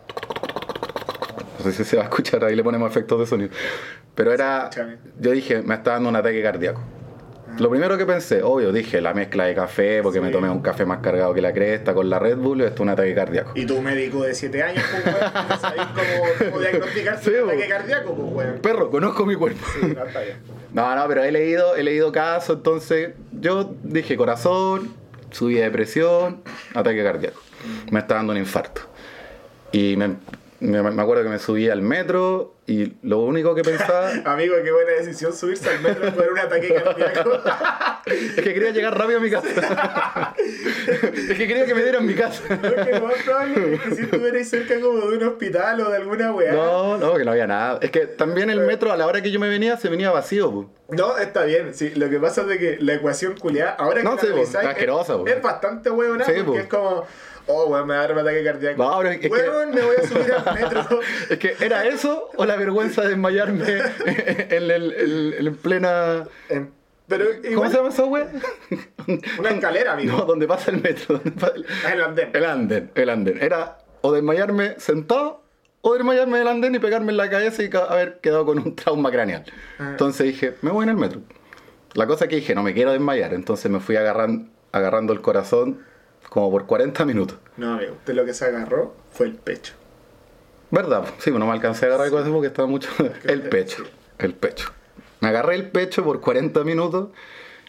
No 1.59 1.65
sé 1.65 1.73
si 1.73 1.85
se 1.85 1.97
va 1.97 2.03
a 2.03 2.07
escuchar, 2.07 2.45
ahí 2.45 2.55
le 2.55 2.63
ponemos 2.63 2.91
efectos 2.91 3.19
de 3.21 3.27
sonido. 3.27 3.51
Pero 4.15 4.33
era... 4.33 4.69
Yo 5.19 5.31
dije, 5.31 5.63
me 5.63 5.75
está 5.77 5.93
dando 5.93 6.09
un 6.11 6.17
ataque 6.17 6.43
cardíaco. 6.43 6.81
Lo 7.59 7.69
primero 7.71 7.99
que 7.99 8.07
pensé, 8.07 8.41
obvio, 8.43 8.73
dije 8.73 9.01
la 9.01 9.15
mezcla 9.15 9.47
de 9.47 9.55
café, 9.55 10.01
porque 10.01 10.21
me 10.21 10.31
tomé 10.31 10.49
un 10.49 10.63
café 10.63 10.87
más 10.87 11.01
cargado 11.01 11.35
que 11.35 11.43
la 11.43 11.53
cresta 11.53 11.93
con 11.93 12.09
la 12.09 12.21
Red 12.21 12.37
Bull, 12.37 12.61
esto 12.61 12.75
es 12.75 12.81
un 12.81 12.89
ataque 12.91 13.15
cardíaco. 13.15 13.51
Y 13.57 13.67
tu 13.67 13.83
médico 13.83 14.23
de 14.23 14.33
7 14.33 14.63
años, 14.63 14.85
pues, 14.91 15.05
weón, 15.07 15.33
no 15.49 15.59
sabéis 15.59 15.89
cómo, 15.89 16.51
cómo 16.51 16.61
diagnosticar 16.61 17.21
Sí, 17.21 17.31
un 17.31 17.51
ataque 17.51 17.69
cardíaco, 17.69 18.15
pues, 18.15 18.33
weón. 18.33 18.59
Perro, 18.61 18.91
conozco 18.91 19.27
mi 19.27 19.35
cuerpo. 19.35 19.65
Sí, 19.73 19.93
no, 19.97 20.05
está 20.05 20.21
bien. 20.21 20.37
No, 20.73 20.95
no, 20.95 21.09
pero 21.09 21.25
he 21.25 21.33
leído, 21.33 21.75
he 21.75 21.83
leído 21.83 22.13
casos, 22.13 22.59
entonces 22.59 23.11
yo 23.33 23.75
dije 23.83 24.17
corazón, 24.17 24.95
subida 25.33 25.65
de 25.65 25.71
presión, 25.73 26.43
ataque 26.75 27.03
cardíaco. 27.03 27.41
Me 27.91 27.99
está 27.99 28.15
dando 28.15 28.33
un 28.33 28.39
infarto. 28.39 28.83
Y 29.73 29.97
me, 29.97 30.17
me- 30.61 30.83
me 30.83 31.03
acuerdo 31.03 31.23
que 31.23 31.29
me 31.29 31.39
subí 31.39 31.69
al 31.71 31.83
metro 31.83 32.55
y 32.67 32.93
lo 33.03 33.21
único 33.21 33.55
que 33.55 33.63
pensaba 33.63 34.11
Amigo, 34.25 34.55
qué 34.63 34.71
buena 34.73 34.91
decisión 34.93 35.33
subirse 35.33 35.69
al 35.71 35.81
metro 35.81 36.13
por 36.15 36.31
un 36.33 36.39
ataque 36.39 36.75
cardíaco. 36.75 37.31
es 38.07 38.35
que 38.35 38.55
quería 38.55 38.71
llegar 38.71 38.97
rápido 38.99 39.19
a 39.19 39.23
mi 39.23 39.31
casa. 39.31 39.49
es 40.39 41.37
que 41.37 41.47
quería 41.47 41.65
que 41.67 41.75
me 41.75 41.83
dieran 41.83 42.07
mi 42.07 42.15
casa. 42.15 42.43
Lo 42.49 43.07
más 43.07 43.23
probable 43.25 43.75
es 43.75 43.81
que 43.81 43.95
si 43.95 44.03
estuvierais 44.03 44.49
cerca 44.51 44.81
como 44.81 44.99
de 45.11 45.17
un 45.19 45.25
hospital 45.25 45.81
o 45.81 45.91
de 45.91 45.97
alguna 45.97 46.33
weá. 46.33 46.53
No, 46.53 46.97
no, 46.99 47.15
que 47.15 47.25
no 47.25 47.31
había 47.33 47.47
nada. 47.47 47.79
Es 47.83 47.91
que 47.91 48.07
también 48.07 48.51
el 48.51 48.61
metro 48.61 48.93
a 48.93 48.97
la 48.97 49.07
hora 49.07 49.23
que 49.23 49.31
yo 49.31 49.41
me 49.41 49.49
venía 49.49 49.77
se 49.77 49.89
venía 49.89 50.11
vacío. 50.11 50.51
po. 50.51 50.71
No, 50.91 51.19
está 51.19 51.45
bien. 51.45 51.75
Sí, 51.75 51.91
lo 51.95 52.09
que 52.11 52.19
pasa 52.19 52.43
es 52.43 52.49
de 52.49 52.59
que 52.59 52.77
la 52.81 52.95
ecuación 52.95 53.35
culiada, 53.37 53.73
ahora 53.73 54.03
No, 54.03 54.17
que 54.17 54.23
sí, 54.23 54.27
la 54.29 54.33
po, 54.33 54.37
analizáis, 54.39 54.65
está 54.65 54.71
asquerosa, 54.71 55.13
es, 55.15 55.19
po. 55.19 55.27
es 55.29 55.43
bastante 55.43 55.91
huevona 55.91 56.25
Sí, 56.25 56.33
porque 56.45 56.45
po. 56.45 56.59
es 56.59 56.67
como, 56.67 57.07
oh, 57.49 57.67
weón, 57.67 57.87
me 57.87 57.95
va 57.95 58.01
a 58.01 58.03
dar 58.03 58.13
un 58.13 58.19
ataque 58.21 58.45
cardíaco. 58.45 58.83
No, 58.83 58.99
pero 58.99 59.11
es 59.11 59.19
que- 59.21 59.29
Weón, 59.29 59.75
me 59.75 59.81
voy 59.83 59.97
a 59.97 60.07
subir 60.07 60.33
al 60.33 60.55
metro. 60.55 61.01
Es 61.31 61.39
que 61.39 61.55
era 61.61 61.85
eso 61.87 62.31
o 62.37 62.45
la 62.47 62.57
vergüenza 62.57 63.03
de 63.03 63.09
desmayarme 63.09 63.65
en, 64.07 64.71
el- 64.71 64.93
en- 65.39 65.47
en 65.47 65.57
plena. 65.57 66.25
¿Cómo 67.55 67.71
se 67.71 67.77
llama 67.77 67.89
esa 67.89 68.05
wea? 68.05 68.29
una 69.39 69.51
escalera, 69.51 69.93
amigo. 69.95 70.19
No, 70.19 70.25
donde 70.25 70.47
pasa 70.47 70.71
el 70.71 70.83
metro. 70.83 71.21
pasa 71.41 71.53
el- 71.57 71.67
Ah, 71.87 71.93
el 71.95 72.03
andén. 72.03 72.31
El 72.35 72.45
andén, 72.45 72.91
el 72.95 73.09
andén. 73.11 73.39
Era 73.43 73.79
o 74.03 74.13
desmayarme 74.13 74.75
sentado 74.79 75.43
o 75.81 75.95
desmayarme 75.95 76.37
en 76.37 76.43
el 76.43 76.49
andén 76.49 76.75
y 76.75 76.79
pegarme 76.79 77.13
en 77.13 77.17
la 77.17 77.31
cabeza 77.31 77.63
y 77.63 77.71
haber 77.89 78.19
quedado 78.21 78.45
con 78.45 78.59
un 78.59 78.77
trauma 78.77 79.11
craneal. 79.11 79.45
Ah. 79.79 79.89
Entonces 79.93 80.27
dije, 80.27 80.55
me 80.61 80.71
voy 80.71 80.83
en 80.85 80.91
el 80.91 80.97
metro. 80.97 81.23
La 81.95 82.07
cosa 82.07 82.29
que 82.29 82.37
dije, 82.37 82.55
no 82.55 82.63
me 82.63 82.75
quiero 82.75 82.93
desmayar. 82.93 83.33
Entonces 83.33 83.71
me 83.71 83.81
fui 83.81 83.97
agarran- 83.97 84.51
agarrando 84.73 85.15
el 85.15 85.23
corazón 85.23 85.81
como 86.29 86.51
por 86.51 86.67
40 86.67 87.05
minutos. 87.05 87.39
No, 87.57 87.75
amigo, 87.75 87.93
usted 87.95 88.15
lo 88.15 88.25
que 88.25 88.35
se 88.35 88.45
agarró 88.45 88.95
fue 89.13 89.27
el 89.27 89.35
pecho. 89.35 89.75
¿Verdad? 90.71 91.05
Sí, 91.19 91.31
no 91.31 91.47
me 91.47 91.53
alcancé 91.53 91.87
a 91.87 91.89
agarrar 91.89 92.07
el 92.07 92.13
corazón 92.13 92.33
porque 92.35 92.49
estaba 92.49 92.69
mucho. 92.69 92.91
El 93.25 93.43
pecho. 93.43 93.85
El 94.19 94.35
pecho. 94.35 94.71
Me 95.21 95.29
agarré 95.29 95.55
el 95.57 95.71
pecho 95.71 96.05
por 96.05 96.21
40 96.21 96.63
minutos. 96.65 97.09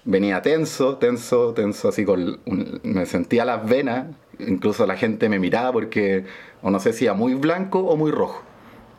Venía 0.03 0.41
tenso, 0.41 0.97
tenso, 0.97 1.53
tenso, 1.53 1.89
así 1.89 2.03
con. 2.05 2.39
un- 2.45 2.79
me 2.83 3.05
sentía 3.05 3.45
las 3.45 3.67
venas. 3.67 4.07
Incluso 4.39 4.85
la 4.85 4.97
gente 4.97 5.29
me 5.29 5.39
miraba 5.39 5.71
porque. 5.71 6.25
O 6.61 6.69
no 6.71 6.79
sé 6.79 6.91
si 6.93 7.05
era 7.05 7.13
muy 7.13 7.35
blanco 7.35 7.79
o 7.79 7.95
muy 7.95 8.11
rojo. 8.11 8.43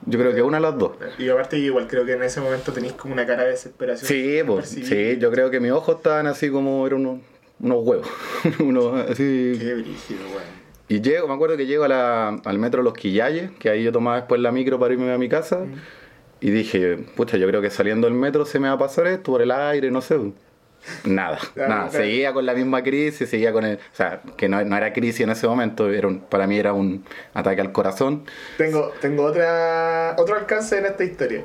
Yo 0.06 0.18
creo 0.18 0.34
que 0.34 0.40
una 0.42 0.56
de 0.56 0.62
las 0.62 0.78
dos. 0.78 0.92
Y 1.18 1.28
aparte, 1.28 1.58
igual 1.58 1.86
creo 1.86 2.06
que 2.06 2.12
en 2.14 2.22
ese 2.22 2.40
momento 2.40 2.72
tenéis 2.72 2.94
como 2.94 3.12
una 3.12 3.26
cara 3.26 3.42
de 3.44 3.50
desesperación. 3.50 4.08
Sí, 4.08 4.38
pues, 4.46 4.68
sí, 4.70 5.18
yo 5.18 5.30
creo 5.30 5.50
que 5.50 5.60
mis 5.60 5.72
ojos 5.72 5.96
estaban 5.96 6.26
así 6.26 6.48
como 6.50 6.86
eran 6.86 7.00
unos, 7.00 7.20
unos 7.60 7.78
huevos. 7.86 8.08
unos 8.60 9.10
así. 9.10 9.56
Qué 9.58 9.74
brígido, 9.74 10.20
weón. 10.30 10.60
Y 10.88 11.00
llego, 11.00 11.28
me 11.28 11.34
acuerdo 11.34 11.56
que 11.56 11.66
llego 11.66 11.84
a 11.84 11.88
la- 11.88 12.28
al 12.44 12.58
metro 12.58 12.82
Los 12.82 12.94
Quillayes, 12.94 13.50
que 13.58 13.70
ahí 13.70 13.84
yo 13.84 13.92
tomaba 13.92 14.16
después 14.16 14.40
la 14.40 14.50
micro 14.50 14.78
para 14.78 14.92
irme 14.94 15.12
a 15.12 15.18
mi 15.18 15.28
casa. 15.28 15.60
Y 16.40 16.50
dije, 16.50 16.96
pucha, 17.16 17.36
yo 17.36 17.46
creo 17.46 17.60
que 17.62 17.70
saliendo 17.70 18.06
del 18.08 18.14
metro 18.16 18.44
se 18.46 18.58
me 18.58 18.66
va 18.68 18.74
a 18.74 18.78
pasar 18.78 19.06
esto 19.06 19.32
por 19.32 19.42
el 19.42 19.50
aire, 19.50 19.90
no 19.90 20.00
sé. 20.00 20.18
Nada, 21.04 21.38
Claro, 21.54 21.68
nada. 21.74 21.90
Seguía 21.90 22.32
con 22.32 22.46
la 22.46 22.54
misma 22.54 22.82
crisis, 22.82 23.28
seguía 23.28 23.52
con 23.52 23.64
el. 23.66 23.76
O 23.76 23.78
sea, 23.92 24.22
que 24.38 24.48
no, 24.48 24.64
no 24.64 24.76
era 24.76 24.92
crisis 24.94 25.20
en 25.20 25.30
ese 25.30 25.46
momento, 25.46 25.90
era 25.90 26.08
un- 26.08 26.20
para 26.20 26.46
mí 26.46 26.58
era 26.58 26.72
un 26.72 27.04
ataque 27.34 27.60
al 27.60 27.70
corazón. 27.72 28.24
Tengo, 28.56 28.90
tengo 29.00 29.24
otra, 29.24 30.16
otro 30.18 30.34
alcance 30.36 30.78
en 30.78 30.86
esta 30.86 31.04
historia. 31.04 31.44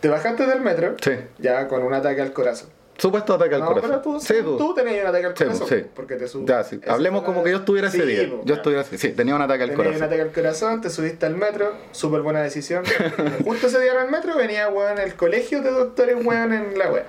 Te 0.00 0.08
bajaste 0.08 0.44
del 0.46 0.60
metro, 0.60 0.96
Sí. 1.00 1.12
ya 1.38 1.68
con 1.68 1.82
un 1.84 1.94
ataque 1.94 2.20
al 2.20 2.32
corazón. 2.32 2.68
Supuesto 2.98 3.34
ataque 3.34 3.54
al 3.54 3.60
no, 3.62 3.66
corazón. 3.68 3.90
pero 3.90 4.02
tú, 4.02 4.20
sí, 4.20 4.34
pues. 4.44 4.56
tú 4.58 4.74
tenías 4.74 5.02
un 5.02 5.06
ataque 5.08 5.26
al 5.26 5.36
Sí, 5.36 5.44
corazón. 5.44 5.68
sí. 5.68 5.84
Porque 5.94 6.14
te 6.16 6.28
subes. 6.28 6.46
Ya, 6.46 6.62
sí. 6.62 6.80
Hablemos 6.86 7.22
como 7.22 7.42
que 7.42 7.50
yo 7.50 7.56
estuviera 7.58 7.88
ese 7.88 8.04
día. 8.06 8.28
po, 8.30 8.42
yo 8.44 8.54
estuviera 8.54 8.82
así. 8.82 8.98
Sí, 8.98 9.12
tenía 9.12 9.34
un 9.34 9.42
ataque 9.42 9.64
al 9.64 9.70
Tenías 9.70 9.76
corazón. 9.86 9.96
un 10.02 10.06
ataque 10.06 10.22
al 10.22 10.32
corazón, 10.32 10.80
te 10.82 10.90
subiste 10.90 11.26
al 11.26 11.34
metro, 11.36 11.72
súper 11.92 12.20
buena 12.20 12.42
decisión. 12.42 12.84
Justo 13.44 13.66
ese 13.66 13.80
día 13.80 13.92
en 13.94 14.04
el 14.06 14.10
metro 14.10 14.36
venía, 14.36 14.68
weón, 14.68 14.98
el 14.98 15.14
colegio 15.14 15.62
de 15.62 15.70
doctores, 15.70 16.16
weón, 16.24 16.52
en 16.52 16.78
la 16.78 16.90
web. 16.90 17.04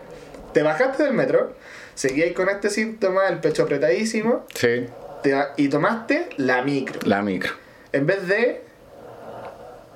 Te 0.54 0.64
bajaste 0.64 1.04
del 1.04 1.14
metro, 1.14 1.54
seguías 1.96 2.32
con 2.34 2.48
este 2.50 2.70
síntoma, 2.70 3.28
el 3.28 3.40
pecho 3.40 3.64
apretadísimo, 3.64 4.46
Sí, 4.56 4.86
te 5.22 5.36
y 5.58 5.68
tomaste 5.68 6.30
la 6.38 6.62
micro. 6.64 7.00
la 7.06 7.22
micro. 7.22 7.52
En 7.92 8.06
vez 8.08 8.28
de 8.28 8.64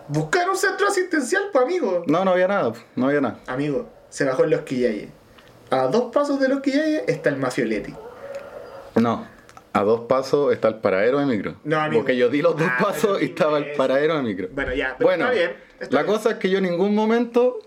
buscar 0.07 0.49
un 0.49 0.57
centro 0.57 0.87
asistencial, 0.87 1.43
pues 1.51 1.63
amigo. 1.63 2.03
No, 2.07 2.23
no 2.25 2.31
había 2.31 2.47
nada, 2.47 2.73
no 2.95 3.07
había 3.07 3.21
nada. 3.21 3.39
Amigo, 3.47 3.87
se 4.09 4.25
bajó 4.25 4.43
en 4.43 4.51
Los 4.51 4.61
Quillayes. 4.61 5.09
A 5.69 5.87
dos 5.87 6.11
pasos 6.13 6.39
de 6.39 6.47
Los 6.49 6.61
Quillayes 6.61 7.03
está 7.07 7.29
el 7.29 7.37
Mafioletti. 7.37 7.93
No, 8.95 9.27
a 9.73 9.83
dos 9.83 10.01
pasos 10.01 10.53
está 10.53 10.69
el 10.69 10.75
paradero 10.75 11.19
de 11.19 11.25
micro. 11.25 11.55
No, 11.63 11.79
amigo. 11.79 12.01
Porque 12.01 12.15
yo 12.17 12.29
di 12.29 12.41
los 12.41 12.55
dos 12.57 12.67
Ah, 12.69 12.77
pasos 12.81 13.21
y 13.21 13.25
estaba 13.25 13.57
el 13.59 13.73
paradero 13.73 14.15
de 14.15 14.23
micro. 14.23 14.47
Bueno, 14.53 14.73
ya, 14.73 14.95
pero 14.97 15.07
Bueno, 15.09 15.25
está 15.25 15.35
bien. 15.35 15.51
está 15.79 15.95
la 15.95 16.03
bien. 16.03 16.13
cosa 16.15 16.31
es 16.31 16.35
que 16.37 16.49
yo 16.49 16.57
en 16.59 16.63
ningún 16.65 16.95
momento 16.95 17.59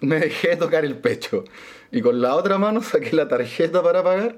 me 0.00 0.18
dejé 0.20 0.48
de 0.48 0.56
tocar 0.56 0.84
el 0.84 0.96
pecho. 0.96 1.44
Y 1.90 2.02
con 2.02 2.20
la 2.20 2.34
otra 2.34 2.58
mano 2.58 2.82
saqué 2.82 3.14
la 3.16 3.28
tarjeta 3.28 3.82
para 3.82 4.02
pagar. 4.02 4.36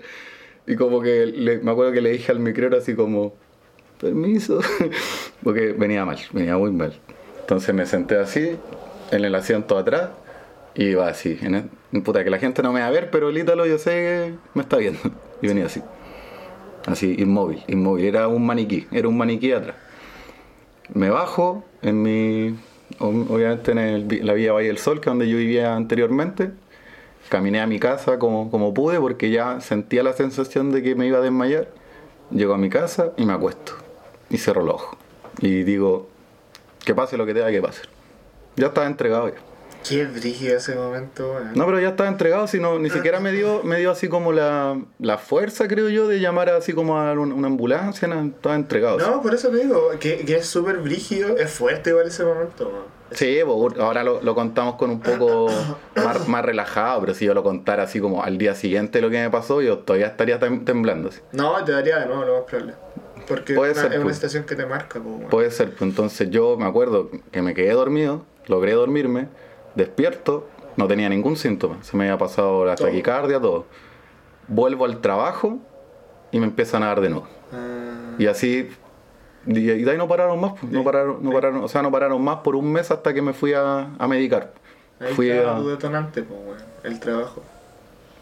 Y 0.66 0.76
como 0.76 1.00
que 1.02 1.26
le- 1.26 1.58
me 1.58 1.70
acuerdo 1.72 1.90
que 1.92 2.00
le 2.00 2.10
dije 2.10 2.30
al 2.30 2.38
micrero 2.38 2.76
así 2.76 2.94
como, 2.94 3.34
permiso. 4.00 4.60
porque 5.42 5.72
venía 5.72 6.04
mal, 6.04 6.18
venía 6.32 6.56
muy 6.58 6.70
mal. 6.70 6.92
Entonces 7.40 7.74
me 7.74 7.86
senté 7.86 8.18
así, 8.18 8.56
en 9.10 9.24
el 9.24 9.34
asiento 9.34 9.76
atrás, 9.76 10.10
y 10.74 10.84
iba 10.86 11.08
así. 11.08 11.38
En 11.42 11.54
el- 11.92 12.02
puta, 12.02 12.22
que 12.24 12.30
la 12.30 12.38
gente 12.38 12.62
no 12.62 12.72
me 12.72 12.80
va 12.80 12.86
a 12.86 12.90
ver, 12.90 13.10
pero 13.10 13.28
el 13.30 13.38
Ítalo 13.38 13.66
yo 13.66 13.78
sé 13.78 13.90
que 13.90 14.34
me 14.54 14.62
está 14.62 14.76
viendo. 14.76 15.00
Y 15.42 15.46
venía 15.48 15.66
así. 15.66 15.82
Así, 16.86 17.14
inmóvil, 17.18 17.62
inmóvil. 17.66 18.04
Era 18.04 18.28
un 18.28 18.44
maniquí, 18.44 18.86
era 18.92 19.08
un 19.08 19.16
maniquí 19.16 19.52
atrás. 19.52 19.76
Me 20.92 21.08
bajo 21.08 21.64
en 21.82 22.02
mi. 22.02 22.48
ob- 22.98 23.30
Obviamente 23.30 23.72
en 23.72 23.78
el 23.78 24.26
la 24.26 24.34
vía 24.34 24.52
Valle 24.52 24.66
del 24.68 24.76
Sol, 24.78 25.00
que 25.00 25.08
es 25.08 25.10
donde 25.12 25.28
yo 25.28 25.36
vivía 25.38 25.74
anteriormente. 25.76 26.50
Caminé 27.30 27.60
a 27.60 27.66
mi 27.66 27.78
casa 27.78 28.18
como, 28.18 28.50
como 28.50 28.74
pude 28.74 28.98
porque 29.00 29.30
ya 29.30 29.60
sentía 29.60 30.02
la 30.02 30.12
sensación 30.12 30.72
de 30.72 30.82
que 30.82 30.94
me 30.94 31.06
iba 31.06 31.18
a 31.18 31.20
desmayar. 31.22 31.68
Llego 32.30 32.52
a 32.54 32.58
mi 32.58 32.68
casa 32.68 33.12
y 33.16 33.24
me 33.24 33.32
acuesto. 33.32 33.72
Y 34.28 34.36
cierro 34.38 34.62
los 34.64 34.74
ojos. 34.74 34.98
Y 35.40 35.62
digo, 35.62 36.08
que 36.84 36.94
pase 36.94 37.16
lo 37.16 37.24
que 37.24 37.32
tenga 37.34 37.50
que 37.50 37.62
pasar. 37.62 37.86
Ya 38.56 38.66
estaba 38.66 38.86
entregado 38.86 39.28
ya. 39.28 39.36
Qué 39.88 40.04
brígido 40.04 40.56
ese 40.58 40.74
momento. 40.74 41.40
No, 41.54 41.64
pero 41.66 41.80
ya 41.80 41.88
estaba 41.90 42.08
entregado, 42.08 42.46
sino 42.46 42.78
ni 42.78 42.90
siquiera 42.90 43.18
me 43.18 43.32
dio, 43.32 43.62
me 43.62 43.78
dio 43.78 43.90
así 43.90 44.08
como 44.08 44.32
la, 44.32 44.78
la 44.98 45.18
fuerza, 45.18 45.66
creo 45.68 45.88
yo, 45.88 46.06
de 46.06 46.20
llamar 46.20 46.50
así 46.50 46.72
como 46.74 46.98
a 46.98 47.12
un- 47.12 47.32
una 47.32 47.46
ambulancia, 47.48 48.06
nada, 48.06 48.24
estaba 48.24 48.54
entregado. 48.54 48.98
No, 48.98 49.22
por 49.22 49.34
eso 49.34 49.48
te 49.48 49.56
digo, 49.58 49.90
que, 49.98 50.18
que 50.24 50.36
es 50.36 50.46
súper 50.46 50.78
brígido, 50.78 51.36
es 51.36 51.50
fuerte 51.50 51.90
igual 51.90 52.06
ese 52.08 52.24
momento. 52.24 52.86
Sí, 53.12 53.38
pues, 53.44 53.78
ahora 53.80 54.04
lo, 54.04 54.22
lo 54.22 54.34
contamos 54.34 54.74
con 54.76 54.90
un 54.90 55.00
poco 55.00 55.48
más, 55.96 56.28
más 56.28 56.44
relajado, 56.44 57.00
pero 57.00 57.14
si 57.14 57.24
yo 57.24 57.34
lo 57.34 57.42
contara 57.42 57.82
así 57.84 58.00
como 58.00 58.22
al 58.22 58.38
día 58.38 58.54
siguiente 58.54 59.00
lo 59.00 59.10
que 59.10 59.20
me 59.20 59.30
pasó, 59.30 59.62
yo 59.62 59.78
todavía 59.78 60.06
estaría 60.08 60.38
tem- 60.38 60.64
temblando. 60.64 61.08
así. 61.08 61.20
No, 61.32 61.64
te 61.64 61.72
daría 61.72 61.98
de 62.00 62.06
nuevo 62.06 62.24
lo 62.24 62.34
más 62.34 62.42
probable. 62.44 62.74
Porque 63.26 63.54
Puede 63.54 63.72
es 63.72 63.78
una, 63.78 63.82
ser, 63.84 63.92
es 63.92 63.96
una 63.98 64.04
pues. 64.04 64.16
situación 64.16 64.44
que 64.44 64.56
te 64.56 64.66
marca, 64.66 65.00
pues. 65.00 65.28
Puede 65.30 65.50
ser, 65.50 65.70
pues 65.70 65.82
entonces 65.82 66.30
yo 66.30 66.56
me 66.56 66.66
acuerdo 66.66 67.10
que 67.32 67.42
me 67.42 67.54
quedé 67.54 67.72
dormido, 67.72 68.24
logré 68.46 68.72
dormirme, 68.72 69.28
despierto, 69.74 70.48
no 70.76 70.86
tenía 70.88 71.08
ningún 71.08 71.36
síntoma, 71.36 71.82
se 71.82 71.96
me 71.96 72.04
había 72.04 72.18
pasado 72.18 72.64
la 72.64 72.76
taquicardia, 72.76 73.40
todo. 73.40 73.66
Vuelvo 74.48 74.84
al 74.84 75.00
trabajo 75.00 75.58
y 76.32 76.38
me 76.40 76.46
empiezan 76.46 76.82
a 76.82 76.86
dar 76.86 77.00
de 77.00 77.10
nuevo. 77.10 77.26
Ah, 77.52 78.14
Y 78.18 78.26
así, 78.26 78.68
y 79.46 79.60
de 79.82 79.90
ahí 79.90 79.96
no 79.96 80.06
pararon 80.08 80.40
más, 80.40 80.52
pues, 80.60 80.70
no 80.72 80.84
pararon, 80.84 81.22
no 81.22 81.30
pararon, 81.32 81.64
o 81.64 81.68
sea, 81.68 81.82
no 81.82 81.90
pararon 81.90 82.22
más 82.22 82.38
por 82.38 82.56
un 82.56 82.70
mes 82.72 82.90
hasta 82.90 83.12
que 83.14 83.22
me 83.22 83.32
fui 83.32 83.52
a, 83.54 83.90
a 83.98 84.08
medicar. 84.08 84.52
ahí 85.00 85.14
Fui 85.14 85.30
a- 85.30 85.56
tu 85.56 85.68
detonante, 85.68 86.22
pues. 86.22 86.62
El 86.84 86.98
trabajo. 87.00 87.42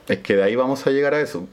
es 0.09 0.19
que 0.19 0.37
de 0.37 0.43
ahí 0.43 0.57
vamos 0.57 0.87
a 0.87 0.90
llegar 0.90 1.14
a 1.14 1.21
eso. 1.21 1.47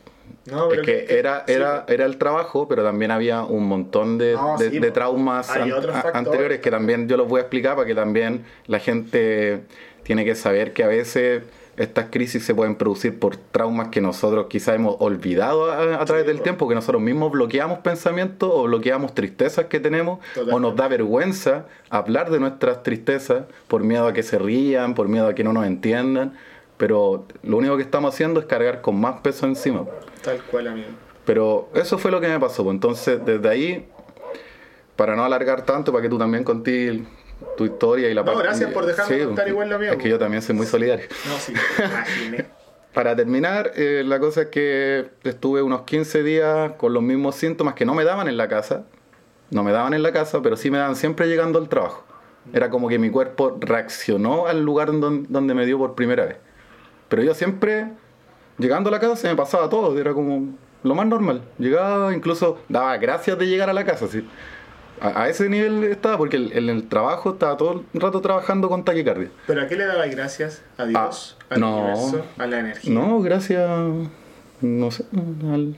No, 0.49 0.65
Es 0.65 0.69
pero 0.71 0.83
que 0.83 1.05
era, 1.09 1.43
sí, 1.47 1.53
era, 1.53 1.85
era 1.87 2.05
el 2.05 2.17
trabajo, 2.17 2.67
pero 2.67 2.83
también 2.83 3.09
había 3.11 3.43
un 3.43 3.67
montón 3.67 4.17
de, 4.17 4.33
No, 4.33 4.57
de- 4.57 4.69
sí, 4.69 4.79
de 4.79 4.87
po. 4.89 4.93
traumas 4.93 5.49
an- 5.49 5.71
anteriores 6.13 6.59
que 6.59 6.69
también 6.69 7.07
yo 7.07 7.17
los 7.17 7.27
voy 7.27 7.39
a 7.39 7.41
explicar 7.41 7.75
para 7.75 7.87
que 7.87 7.95
también 7.95 8.45
la 8.67 8.79
gente 8.79 9.61
tiene 10.03 10.23
que 10.23 10.35
saber 10.35 10.73
que 10.73 10.83
a 10.83 10.87
veces 10.87 11.41
estas 11.77 12.05
crisis 12.09 12.45
se 12.45 12.55
pueden 12.55 12.75
producir 12.75 13.19
por 13.19 13.35
traumas 13.35 13.89
que 13.89 13.99
nosotros 14.01 14.45
quizás 14.47 14.75
hemos 14.75 14.95
olvidado 14.99 15.69
a, 15.71 15.99
a 16.01 16.05
través 16.05 16.23
Sí, 16.23 16.27
del 16.27 16.37
po. 16.37 16.43
tiempo, 16.43 16.69
que 16.69 16.75
nosotros 16.75 17.01
mismos 17.01 17.31
bloqueamos 17.31 17.79
pensamientos 17.79 18.49
o 18.53 18.63
bloqueamos 18.63 19.13
tristezas 19.15 19.65
que 19.65 19.79
tenemos, 19.81 20.19
o 20.51 20.59
nos 20.59 20.75
da 20.75 20.87
vergüenza 20.87 21.65
hablar 21.89 22.29
de 22.29 22.39
nuestras 22.39 22.83
tristezas 22.83 23.45
por 23.67 23.83
miedo 23.83 24.07
a 24.07 24.13
que 24.13 24.23
se 24.23 24.37
rían, 24.39 24.93
por 24.93 25.07
miedo 25.09 25.27
a 25.27 25.33
que 25.35 25.43
no 25.43 25.51
nos 25.53 25.65
entiendan, 25.65 26.33
pero 26.77 27.25
lo 27.43 27.57
único 27.57 27.75
que 27.77 27.83
estamos 27.83 28.13
haciendo 28.13 28.39
es 28.39 28.45
cargar 28.45 28.81
con 28.81 28.99
más 28.99 29.21
peso 29.21 29.45
encima. 29.45 29.85
Tal 30.23 30.41
cual, 30.43 30.67
amigo. 30.67 30.87
Pero 31.25 31.69
eso 31.73 31.97
fue 31.97 32.11
lo 32.11 32.19
que 32.21 32.27
me 32.27 32.39
pasó. 32.39 32.63
pues. 32.63 32.73
Entonces, 32.73 33.19
desde 33.25 33.47
ahí, 33.49 33.87
para 34.95 35.15
no 35.15 35.23
alargar 35.25 35.63
tanto, 35.65 35.91
para 35.91 36.01
que 36.01 36.09
tú 36.09 36.17
también 36.17 36.43
contés 36.43 36.99
tu 37.57 37.65
historia 37.65 38.09
y 38.09 38.13
la 38.13 38.21
No, 38.21 38.25
parte- 38.27 38.43
gracias 38.43 38.71
por 38.71 38.85
dejarme 38.85 39.19
Sí, 39.19 39.25
contar 39.25 39.47
igual 39.47 39.69
lo 39.69 39.79
mío, 39.79 39.91
Es 39.91 39.97
que 39.97 40.09
yo 40.09 40.17
también 40.19 40.41
soy 40.41 40.55
muy 40.55 40.65
solidario. 40.65 41.05
No, 41.27 41.35
sí, 41.37 41.53
imaginé. 41.77 42.45
Para 42.93 43.13
terminar, 43.13 43.71
eh, 43.75 44.03
la 44.05 44.19
cosa 44.21 44.43
es 44.43 44.47
que 44.47 45.09
estuve 45.23 45.61
unos 45.61 45.81
15 45.81 46.23
días 46.23 46.71
con 46.77 46.93
los 46.93 47.03
mismos 47.03 47.35
síntomas 47.35 47.73
que 47.73 47.83
no 47.83 47.93
me 47.93 48.05
daban 48.05 48.29
en 48.29 48.37
la 48.37 48.47
casa. 48.47 48.85
No 49.51 49.63
me 49.63 49.73
daban 49.73 49.93
en 49.93 50.01
la 50.01 50.13
casa, 50.13 50.41
pero 50.41 50.55
sí 50.55 50.71
me 50.71 50.77
daban 50.77 50.95
siempre 50.95 51.27
llegando 51.27 51.59
al 51.59 51.67
trabajo. 51.67 52.05
Era 52.53 52.69
como 52.69 52.87
que 52.87 52.97
mi 52.97 53.09
cuerpo 53.09 53.57
reaccionó 53.59 54.47
al 54.47 54.61
lugar 54.63 54.97
don- 54.97 55.25
donde 55.29 55.53
me 55.53 55.65
dio 55.65 55.77
por 55.77 55.93
primera 55.95 56.25
vez. 56.25 56.37
Pero 57.09 57.23
yo 57.23 57.33
siempre, 57.33 57.87
llegando 58.57 58.89
a 58.89 58.91
la 58.91 58.99
casa, 58.99 59.15
se 59.15 59.27
me 59.27 59.35
pasaba 59.35 59.69
todo. 59.69 59.97
Era 59.99 60.13
como 60.13 60.55
lo 60.83 60.95
más 60.95 61.05
normal. 61.07 61.41
Llegaba, 61.57 62.13
incluso 62.13 62.59
daba 62.69 62.97
gracias 62.97 63.37
de 63.37 63.47
llegar 63.47 63.69
a 63.69 63.73
la 63.73 63.83
casa. 63.85 64.07
¿sí? 64.07 64.27
A, 65.01 65.23
a 65.23 65.29
ese 65.29 65.49
nivel 65.49 65.83
estaba, 65.83 66.17
porque 66.17 66.37
el- 66.37 66.51
en 66.57 66.69
el 66.69 66.87
trabajo 66.87 67.31
estaba 67.31 67.57
todo 67.57 67.83
el 67.93 68.01
rato 68.01 68.21
trabajando 68.21 68.69
con 68.69 68.83
taquicardia. 68.85 69.29
¿Pero 69.47 69.61
a 69.61 69.67
qué 69.67 69.75
le 69.75 69.85
dabas 69.85 70.09
gracias? 70.09 70.63
¿A 70.77 70.85
Dios? 70.85 71.37
Ah, 71.41 71.45
¿Al 71.55 71.59
no. 71.61 71.77
universo? 71.77 72.25
¿A 72.37 72.47
la 72.47 72.59
energía? 72.59 72.93
No, 72.93 73.19
gracias, 73.21 73.69
no 74.61 74.91
sé, 74.91 75.03
al- 75.51 75.75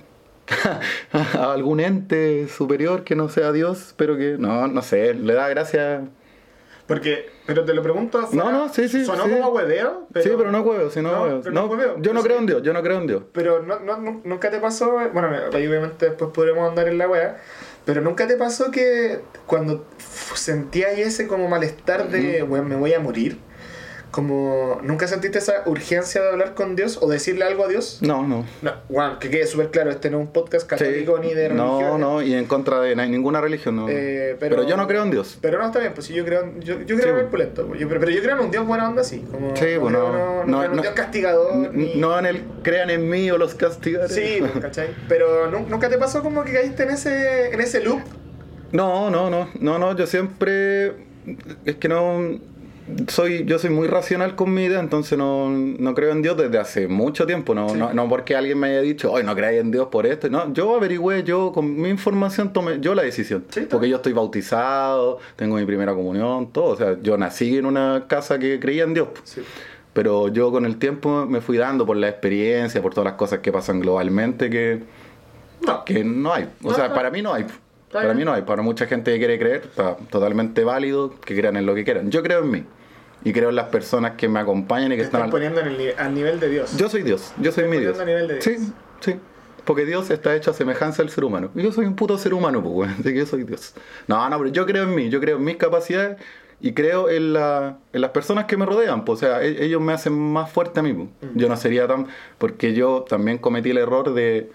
a 1.33 1.51
algún 1.51 1.79
ente 1.79 2.47
superior 2.47 3.03
que 3.03 3.15
no 3.15 3.27
sea 3.27 3.51
Dios, 3.51 3.93
pero 3.97 4.17
que, 4.17 4.37
no, 4.37 4.67
no 4.67 4.81
sé, 4.81 5.13
le 5.13 5.33
da 5.33 5.49
gracias. 5.49 6.03
Porque, 6.87 7.29
pero 7.45 7.65
te 7.65 7.73
lo 7.73 7.83
pregunto. 7.83 8.21
No, 8.21 8.27
fuera- 8.27 8.51
no, 8.51 8.73
sí, 8.73 8.87
sí. 8.87 9.03
Sonó 9.05 9.25
sí. 9.25 9.31
como 9.31 9.49
hueveo. 9.49 10.07
sí, 10.15 10.29
pero 10.37 10.51
no 10.51 10.61
huevo, 10.61 10.89
si 10.89 11.01
no, 11.01 11.11
No, 11.11 11.23
huevo. 11.23 11.41
pero 11.43 11.53
no 11.53 11.61
No, 11.63 11.67
hueveo, 11.67 11.95
yo 12.01 12.13
no 12.13 12.21
sí. 12.21 12.27
creo 12.27 12.39
en 12.39 12.45
Dios, 12.45 12.63
yo 12.63 12.71
no 12.73 12.81
creo 12.81 12.97
en 12.99 13.07
Dios. 13.07 13.23
Pero 13.33 13.61
no, 13.61 13.79
no, 13.79 13.97
nu- 13.97 14.21
nunca 14.23 14.49
te 14.49 14.59
pasó, 14.59 14.91
bueno, 14.91 15.29
ahí 15.53 15.67
obviamente 15.67 16.05
después 16.07 16.31
podremos 16.33 16.67
andar 16.69 16.87
en 16.87 16.97
la 16.97 17.09
wea, 17.09 17.37
pero 17.85 17.99
nunca 18.01 18.25
te 18.27 18.37
pasó 18.37 18.71
que 18.71 19.19
cuando 19.45 19.85
sentías 20.33 20.97
ese 20.97 21.27
como 21.27 21.47
malestar 21.49 22.09
de, 22.09 22.43
weón, 22.43 22.67
me 22.69 22.75
voy 22.75 22.93
a 22.93 22.99
morir, 22.99 23.37
como 24.17 24.79
nunca 24.81 25.07
sentiste 25.07 25.37
esa 25.37 25.61
urgencia 25.67 26.23
de 26.23 26.29
hablar 26.29 26.55
con 26.55 26.75
Dios 26.75 26.97
o 27.03 27.07
decirle 27.07 27.45
algo 27.45 27.63
a 27.65 27.67
Dios? 27.67 27.99
No, 28.01 28.25
no. 28.27 28.45
No, 28.63 29.19
que 29.19 29.29
quede 29.29 29.45
súper 29.45 29.69
claro, 29.69 29.91
este 29.91 30.09
no 30.09 30.17
es 30.19 30.25
un 30.25 30.33
podcast 30.33 30.63
Sí. 30.63 30.69
católico 30.69 31.19
ni 31.19 31.35
de 31.35 31.49
religión. 31.49 31.57
No, 31.57 31.97
no, 31.99 32.21
y 32.23 32.33
en 32.33 32.45
contra 32.45 32.81
de 32.81 32.95
na- 32.95 33.05
ninguna 33.05 33.41
religión, 33.41 33.75
no. 33.75 33.85
Eh, 33.87 34.35
pero, 34.39 34.63
yo 34.67 34.75
no 34.75 34.87
creo 34.87 35.03
en 35.03 35.11
Dios. 35.11 35.37
Pero 35.39 35.59
no 35.59 35.67
está 35.67 35.77
bien, 35.77 35.93
pues 35.93 36.07
si 36.07 36.15
yo 36.15 36.25
creo, 36.25 36.41
en- 36.45 36.61
yo, 36.61 36.79
yo 36.81 36.95
creo 36.95 36.99
Sí, 37.03 37.09
en 37.09 37.17
el 37.19 37.25
pulento, 37.25 37.75
yo- 37.75 37.87
pero, 37.87 37.99
pero 37.99 38.11
yo 38.11 38.21
creo 38.23 38.37
en 38.37 38.45
un 38.45 38.49
Dios 38.49 38.65
buena 38.65 38.89
onda, 38.89 39.03
sí. 39.03 39.23
Como, 39.31 39.55
Sí, 39.55 39.65
no, 39.79 39.89
no, 39.91 40.45
no, 40.45 40.63
en 40.63 40.71
un 40.71 40.75
no. 40.77 40.81
Dios 40.81 40.95
castigador. 40.95 41.55
ni- 41.75 41.93
No 41.93 42.17
en 42.17 42.25
el 42.25 42.41
crean 42.63 42.89
en 42.89 43.07
mí 43.07 43.29
o 43.29 43.37
los 43.37 43.53
castigaré. 43.53 44.09
Sí, 44.09 44.37
pues, 44.39 44.51
¿cachai? 44.63 44.87
Pero 45.07 45.51
nu- 45.51 45.67
nunca 45.69 45.89
te 45.89 45.99
pasó 45.99 46.23
como 46.23 46.43
que 46.43 46.53
caíste 46.53 46.81
en 46.83 46.89
ese, 46.89 47.53
en 47.53 47.61
ese 47.61 47.81
loop. 47.83 48.01
No, 48.71 49.11
no, 49.11 49.29
no, 49.29 49.47
no, 49.59 49.77
no, 49.77 49.95
yo 49.95 50.07
siempre 50.07 50.87
es 51.65 51.75
que 51.75 51.87
no 51.87 52.39
soy 53.09 53.43
yo 53.45 53.59
soy 53.59 53.69
muy 53.69 53.87
racional 53.87 54.35
con 54.35 54.53
mi 54.53 54.63
idea, 54.63 54.79
entonces 54.79 55.17
no, 55.17 55.49
no 55.49 55.93
creo 55.93 56.11
en 56.11 56.21
Dios 56.21 56.37
desde 56.37 56.57
hace 56.57 56.87
mucho 56.87 57.25
tiempo, 57.25 57.53
no, 57.53 57.69
Sí. 57.69 57.77
no, 57.77 57.93
no 57.93 58.07
porque 58.09 58.35
alguien 58.35 58.59
me 58.59 58.67
haya 58.69 58.81
dicho, 58.81 59.15
"Ay, 59.15 59.23
no 59.23 59.35
creáis 59.35 59.59
en 59.61 59.71
Dios 59.71 59.87
por 59.87 60.05
esto", 60.05 60.29
no, 60.29 60.53
yo 60.53 60.75
averigüé, 60.75 61.23
yo 61.23 61.51
con 61.51 61.79
mi 61.81 61.89
información 61.89 62.53
tomé 62.53 62.79
yo 62.79 62.95
la 62.95 63.03
decisión, 63.03 63.45
Sí, 63.49 63.67
porque 63.69 63.89
yo 63.89 63.97
estoy 63.97 64.13
bautizado, 64.13 65.19
tengo 65.35 65.55
mi 65.57 65.65
primera 65.65 65.93
comunión, 65.93 66.51
todo, 66.51 66.65
o 66.65 66.75
sea, 66.75 66.97
yo 67.01 67.17
nací 67.17 67.57
en 67.57 67.65
una 67.65 68.05
casa 68.07 68.39
que 68.39 68.59
creía 68.59 68.83
en 68.83 68.93
Dios. 68.93 69.07
Sí. 69.23 69.41
Pero 69.93 70.27
yo 70.27 70.51
con 70.51 70.65
el 70.65 70.77
tiempo 70.77 71.25
me 71.25 71.41
fui 71.41 71.57
dando 71.57 71.85
por 71.85 71.97
la 71.97 72.07
experiencia, 72.07 72.81
por 72.81 72.93
todas 72.93 73.05
las 73.05 73.13
cosas 73.15 73.39
que 73.39 73.51
pasan 73.51 73.79
globalmente 73.79 74.49
que 74.49 74.83
No. 75.65 75.83
que 75.85 76.03
no 76.03 76.33
hay. 76.33 76.47
O 76.63 76.73
sea, 76.73 76.93
para 76.93 77.09
mí 77.09 77.21
no 77.23 77.33
hay. 77.33 77.45
Para 77.91 78.13
mí 78.13 78.23
no 78.23 78.31
hay. 78.33 78.43
Para 78.43 78.61
mucha 78.61 78.85
gente 78.85 79.11
que 79.13 79.17
quiere 79.17 79.39
creer, 79.39 79.61
está 79.65 79.95
totalmente 80.11 80.63
válido 80.63 81.15
que 81.25 81.35
crean 81.35 81.55
en 81.57 81.65
lo 81.65 81.73
que 81.73 81.83
quieran. 81.83 82.11
Yo 82.11 82.21
creo 82.21 82.43
en 82.43 82.51
mí. 82.51 82.63
Y 83.27 83.33
creo 83.33 83.49
en 83.49 83.55
las 83.57 83.65
personas 83.67 84.13
que 84.15 84.29
me 84.29 84.39
acompañan 84.39 84.91
y 84.91 84.95
que 84.95 85.01
Te 85.01 85.05
están 85.07 85.23
al... 85.23 85.29
poniendo 85.29 85.59
en 85.59 85.67
el 85.67 85.93
al 85.97 86.13
nivel 86.13 86.39
de 86.39 86.47
Dios. 86.49 86.77
Yo 86.77 86.87
soy 86.87 87.01
Dios. 87.03 87.33
Yo 87.41 87.51
soy 87.51 87.65
mi 87.67 87.77
Dios. 87.77 87.97
poniendo 87.97 88.03
a 88.03 88.05
nivel 88.05 88.27
de 88.27 88.33
Dios. 88.35 88.45
Sí, 88.45 88.73
sí. 89.01 89.19
Porque 89.65 89.85
Dios 89.85 90.09
está 90.11 90.33
hecho 90.33 90.51
a 90.51 90.53
semejanza 90.53 91.01
del 91.03 91.11
ser 91.11 91.25
humano. 91.25 91.49
Y 91.53 91.61
yo 91.63 91.73
soy 91.73 91.85
un 91.87 91.95
puto 91.95 92.17
ser 92.17 92.33
humano, 92.33 92.63
pues. 92.63 92.89
Así 92.91 93.03
que 93.03 93.15
yo 93.15 93.25
soy 93.25 93.43
Dios. 93.43 93.73
No, 94.07 94.29
no, 94.29 94.37
pero 94.37 94.49
yo 94.49 94.65
creo 94.65 94.83
en 94.83 94.95
mí. 94.95 95.09
Yo 95.09 95.19
creo 95.19 95.35
en 95.37 95.43
mis 95.43 95.57
capacidades 95.57 96.17
y 96.61 96.71
creo 96.71 97.09
en, 97.09 97.33
la, 97.33 97.77
en 97.91 97.99
las 98.01 98.11
personas 98.11 98.45
que 98.45 98.55
me 98.55 98.65
rodean. 98.65 99.03
Pues, 99.03 99.17
o 99.17 99.25
sea, 99.25 99.43
e- 99.43 99.65
ellos 99.65 99.81
me 99.81 99.91
hacen 99.91 100.13
más 100.13 100.49
fuerte 100.49 100.79
a 100.79 100.83
mí. 100.83 100.93
pues. 100.93 101.09
Mm. 101.33 101.37
Yo 101.37 101.49
no 101.49 101.57
sería 101.57 101.85
tan... 101.85 102.07
Porque 102.37 102.73
yo 102.73 103.03
también 103.09 103.39
cometí 103.39 103.71
el 103.71 103.77
error 103.79 104.13
de... 104.13 104.49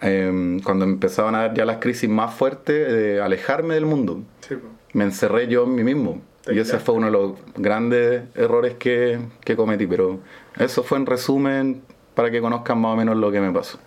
em, 0.00 0.60
cuando 0.60 0.84
empezaban 0.84 1.34
a 1.34 1.38
dar 1.48 1.54
ya 1.54 1.64
las 1.64 1.78
crisis 1.78 2.08
más 2.08 2.32
fuertes, 2.32 2.92
de 2.92 3.20
alejarme 3.20 3.74
del 3.74 3.86
mundo. 3.86 4.20
Sí, 4.46 4.54
po. 4.54 4.68
Me 4.92 5.02
encerré 5.04 5.48
yo 5.48 5.64
en 5.64 5.74
mí 5.74 5.82
mismo. 5.84 6.22
Y 6.52 6.58
ese 6.58 6.78
fue 6.78 6.94
uno 6.94 7.06
de 7.06 7.12
los 7.12 7.32
grandes 7.56 8.22
errores 8.34 8.74
que, 8.78 9.18
que 9.44 9.56
cometí. 9.56 9.86
Pero 9.86 10.20
eso 10.58 10.82
fue 10.82 10.98
en 10.98 11.06
resumen 11.06 11.82
para 12.14 12.30
que 12.30 12.40
conozcan 12.40 12.80
más 12.80 12.92
o 12.94 12.96
menos 12.96 13.16
lo 13.16 13.30
que 13.30 13.40
me 13.40 13.52
pasó. 13.52 13.78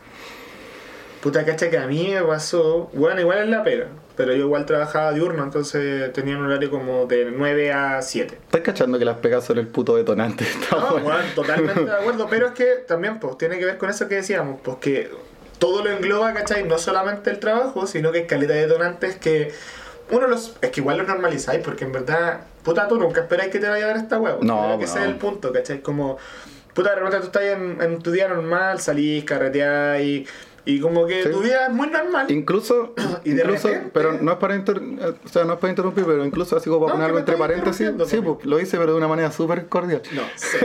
Puta, 1.21 1.45
cacha 1.45 1.69
que 1.69 1.77
a 1.77 1.85
mí 1.87 2.09
me 2.13 2.21
pasó. 2.23 2.89
Bueno, 2.93 3.21
igual 3.21 3.39
es 3.39 3.49
la 3.49 3.63
pega. 3.63 3.87
Pero 4.17 4.33
yo 4.33 4.45
igual 4.45 4.65
trabajaba 4.65 5.11
diurno, 5.13 5.43
entonces 5.43 6.11
tenía 6.13 6.37
un 6.37 6.45
horario 6.45 6.69
como 6.69 7.05
de 7.05 7.31
9 7.31 7.71
a 7.71 8.01
7. 8.01 8.37
¿Estás 8.43 8.61
cachando 8.61 8.99
que 8.99 9.05
las 9.05 9.17
pegas 9.17 9.45
son 9.45 9.57
el 9.57 9.67
puto 9.67 9.95
detonante? 9.95 10.43
Está 10.61 10.75
No, 10.75 10.81
bueno. 10.91 11.03
bueno, 11.05 11.19
totalmente 11.33 11.85
de 11.85 11.91
acuerdo, 11.93 12.27
pero 12.29 12.47
es 12.47 12.51
que 12.53 12.65
también 12.87 13.19
pues 13.19 13.37
tiene 13.37 13.57
que 13.57 13.65
ver 13.65 13.77
con 13.77 13.89
eso 13.89 14.07
que 14.07 14.15
decíamos, 14.15 14.59
pues 14.63 14.77
que 14.77 15.09
todo 15.59 15.83
lo 15.83 15.89
engloba, 15.91 16.33
¿cachai? 16.33 16.63
No 16.67 16.77
solamente 16.77 17.29
el 17.29 17.39
trabajo, 17.39 17.87
sino 17.87 18.11
que 18.11 18.19
hay 18.19 18.25
caleta 18.27 18.53
de 18.53 18.67
detonantes 18.67 19.15
que 19.15 19.51
uno 20.11 20.27
los. 20.27 20.55
Es 20.61 20.71
que 20.71 20.81
igual 20.81 20.97
lo 20.97 21.03
normalizáis, 21.03 21.63
porque 21.63 21.85
en 21.85 21.91
verdad, 21.93 22.41
puta, 22.63 22.87
tú 22.87 22.97
nunca 22.97 23.21
esperáis 23.21 23.51
que 23.51 23.59
te 23.59 23.67
vaya 23.69 23.85
a 23.85 23.87
dar 23.89 23.97
esta 23.97 24.19
hueá. 24.19 24.37
No, 24.41 24.77
que 24.77 24.85
ese 24.85 24.99
es 24.99 25.05
el 25.05 25.15
punto, 25.15 25.51
¿cachai? 25.51 25.81
Como, 25.81 26.17
puta, 26.73 26.89
de 26.91 26.95
repente 26.95 27.17
tú 27.19 27.25
estás 27.25 27.43
en, 27.43 27.81
en 27.81 27.99
tu 27.99 28.11
día 28.11 28.27
normal, 28.27 28.79
salís, 28.79 29.23
carreteáis, 29.23 30.29
y 30.63 30.79
como 30.79 31.07
que 31.07 31.23
Sí. 31.23 31.31
tu 31.31 31.39
vida 31.41 31.65
es 31.67 31.73
muy 31.73 31.87
normal. 31.89 32.29
Incluso, 32.29 32.93
Y 33.23 33.31
de 33.31 33.41
incluso 33.41 33.67
repente- 33.67 33.89
pero 33.93 34.13
no 34.21 34.31
es 34.33 34.37
para 34.37 34.55
inter- 34.55 34.79
o 35.25 35.27
sea, 35.27 35.43
no 35.43 35.53
es 35.53 35.59
para 35.59 35.71
interrumpir, 35.71 36.05
pero 36.05 36.23
incluso 36.23 36.55
así 36.55 36.69
como 36.69 36.81
para 36.81 36.89
No, 36.93 36.95
poner 36.97 37.05
algo 37.07 37.19
entre 37.19 37.35
paréntesis, 37.37 37.87
sí, 38.05 38.17
pues. 38.21 38.35
pues, 38.35 38.45
lo 38.45 38.59
hice 38.59 38.77
pero 38.77 38.91
de 38.91 38.97
una 38.97 39.07
manera 39.07 39.31
súper 39.31 39.65
cordial. 39.67 40.03
No, 40.13 40.21
sí. 40.35 40.57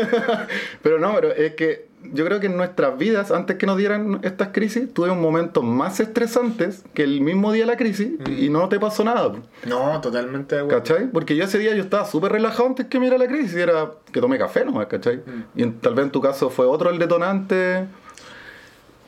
Pero 0.83 0.99
no, 0.99 1.15
pero 1.15 1.33
es 1.33 1.55
que 1.55 1.87
yo 2.13 2.25
creo 2.25 2.41
que 2.41 2.47
en 2.47 2.57
nuestras 2.57 2.97
vidas, 2.99 3.31
antes 3.31 3.57
que 3.57 3.67
nos 3.67 3.77
dieran 3.77 4.21
estas 4.23 4.49
crisis, 4.49 4.93
tuvimos 4.93 5.19
momentos 5.19 5.63
más 5.65 6.01
estresantes 6.01 6.85
que 6.95 7.03
el 7.03 7.21
mismo 7.21 7.53
día 7.53 7.65
de 7.65 7.71
la 7.73 7.77
crisis 7.77 8.13
y 8.27 8.49
no 8.49 8.69
te 8.69 8.79
pasó 8.81 9.05
nada. 9.05 9.33
No, 9.67 10.01
totalmente 10.01 10.55
de 10.57 10.63
acuerdo. 10.63 10.79
¿Cachai? 10.83 11.07
Porque 11.11 11.37
yo 11.37 11.45
ese 11.45 11.59
día 11.59 11.75
yo 11.75 11.83
estaba 11.83 12.05
súper 12.05 12.33
relajado 12.33 12.67
antes 12.69 12.87
que 12.87 12.99
mira 13.01 13.17
la 13.19 13.27
crisis 13.27 13.55
y 13.57 13.61
era 13.61 13.91
que 14.13 14.21
tomé 14.21 14.39
café 14.39 14.65
nomás, 14.65 14.87
¿cachai? 14.87 15.17
Mm. 15.19 15.43
Y 15.55 15.63
en- 15.63 15.79
tal 15.81 15.95
vez 15.95 16.05
en 16.07 16.11
tu 16.13 16.21
caso 16.21 16.51
fue 16.51 16.67
otro 16.67 16.91
el 16.91 16.99
detonante. 16.99 17.85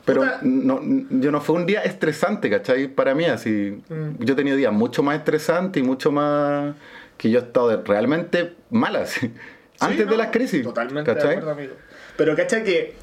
Pero 0.05 0.23
no, 0.41 0.79
yo 1.09 1.31
no 1.31 1.39
fue 1.39 1.55
un 1.55 1.65
día 1.67 1.81
estresante, 1.83 2.49
¿cachai? 2.49 2.87
Para 2.87 3.13
mí, 3.13 3.25
así. 3.25 3.79
Mm. 3.89 4.23
Yo 4.23 4.33
he 4.33 4.35
tenido 4.35 4.57
días 4.57 4.73
mucho 4.73 5.03
más 5.03 5.17
estresantes 5.17 5.81
y 5.83 5.85
mucho 5.85 6.11
más. 6.11 6.73
que 7.17 7.29
yo 7.29 7.39
he 7.39 7.41
estado 7.43 7.83
realmente 7.83 8.55
mal, 8.69 8.95
así. 8.95 9.31
Antes 9.81 10.09
de 10.09 10.17
las 10.17 10.27
crisis. 10.27 10.63
Totalmente 10.63 11.13
de 11.13 11.21
acuerdo, 11.21 11.51
amigo. 11.51 11.73
Pero 12.19 12.35
cacha 12.35 12.63
que 12.65 12.93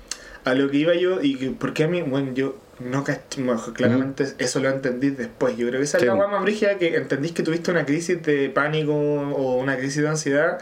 a 0.45 0.53
lo 0.55 0.71
que 0.71 0.77
iba 0.77 0.95
yo 0.95 1.23
y 1.23 1.37
que, 1.37 1.51
porque 1.51 1.85
a 1.85 1.89
mí, 1.89 2.03
bueno, 2.03 2.35
yo 2.35 2.59
no 2.81 3.03
caché, 3.03 3.43
bueno, 3.43 3.63
claramente 3.75 4.27
eso 4.39 4.61
lo 4.61 4.69
entendí 4.69 5.09
después. 5.09 5.57
Yo 5.57 5.67
creo 5.67 5.81
que 5.81 5.85
esa 5.85 5.99
Sí. 5.99 6.05
es 6.05 6.13
la 6.15 6.27
más 6.29 6.43
brígida 6.43 6.77
que 6.77 6.97
entendís 6.97 7.33
que 7.33 7.43
tuviste 7.43 7.71
una 7.71 7.87
crisis 7.87 8.23
de 8.23 8.51
pánico 8.51 8.93
o 8.95 9.57
una 9.57 9.79
crisis 9.79 10.03
de 10.03 10.09
ansiedad 10.09 10.59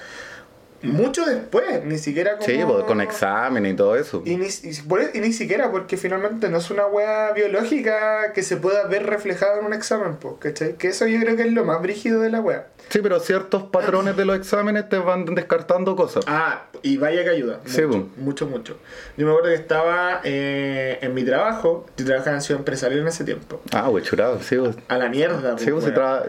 mucho 0.85 1.25
después, 1.25 1.85
ni 1.85 1.99
siquiera 1.99 2.33
como... 2.39 2.45
Sí, 2.45 2.59
pues, 2.67 2.85
con 2.85 3.01
examen 3.01 3.67
y 3.67 3.75
todo 3.75 3.97
eso. 3.97 4.23
Y 4.25 4.37
ni, 4.37 4.47
y 4.47 5.19
ni 5.21 5.33
siquiera 5.33 5.71
porque 5.71 5.97
finalmente 5.97 6.49
no 6.49 6.59
es 6.59 6.71
una 6.71 6.87
wea 6.87 7.33
biológica 7.33 8.33
que 8.33 8.43
se 8.43 8.57
pueda 8.57 8.87
ver 8.87 9.07
reflejada 9.07 9.59
en 9.59 9.67
un 9.67 9.73
examen, 9.73 10.17
pues, 10.17 10.35
¿cachai? 10.39 10.75
Que 10.77 10.89
eso 10.89 11.07
yo 11.07 11.19
creo 11.21 11.37
que 11.37 11.43
es 11.43 11.53
lo 11.53 11.65
más 11.65 11.81
brígido 11.83 12.21
de 12.21 12.31
la 12.31 12.41
wea. 12.41 12.69
Sí, 12.91 13.01
pero 13.03 13.19
ciertos 13.19 13.63
patrones 13.65 14.17
de 14.17 14.25
los 14.27 14.37
exámenes 14.37 14.89
te 14.89 14.99
van 14.99 15.25
descartando 15.35 15.97
cosas. 15.97 16.25
Ah, 16.29 16.65
y 16.83 16.99
vaya 16.99 17.25
que 17.25 17.31
ayuda. 17.31 17.61
Sí, 17.65 17.83
mucho, 17.83 17.99
bo. 17.99 18.09
mucho, 18.23 18.47
mucho. 18.47 18.77
Yo 19.17 19.25
me 19.27 19.33
acuerdo 19.33 19.49
que 19.51 19.55
estaba 19.55 20.21
eh, 20.23 20.99
en 21.01 21.15
mi 21.15 21.25
trabajo, 21.25 21.87
yo 21.97 22.05
trabajaba 22.05 22.37
en 22.37 22.43
Ciudad 22.43 22.61
Empresarial 22.61 23.01
en 23.01 23.09
ese 23.09 23.25
tiempo. 23.25 23.63
Ah, 23.73 23.89
pues 23.91 24.05
churado, 24.05 24.39
sí, 24.43 24.57
pues. 24.57 24.77
A 24.89 24.99
la 24.99 25.09
mierda, 25.09 25.57
Sí, 25.59 25.71
pues, 25.71 25.85
pues, 25.85 25.85
weón. 25.85 25.95
traba- 25.95 26.27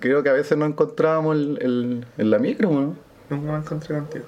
creo 0.00 0.22
que 0.22 0.30
a 0.30 0.32
veces 0.32 0.56
no 0.56 0.64
encontrábamos 0.64 1.36
el, 1.36 1.58
el, 1.60 2.06
en 2.16 2.30
la 2.30 2.38
micro, 2.38 2.70
¿no? 2.70 2.96
Nunca 3.30 3.52
me 3.52 3.58
encontré 3.58 3.94
contigo. 3.94 4.24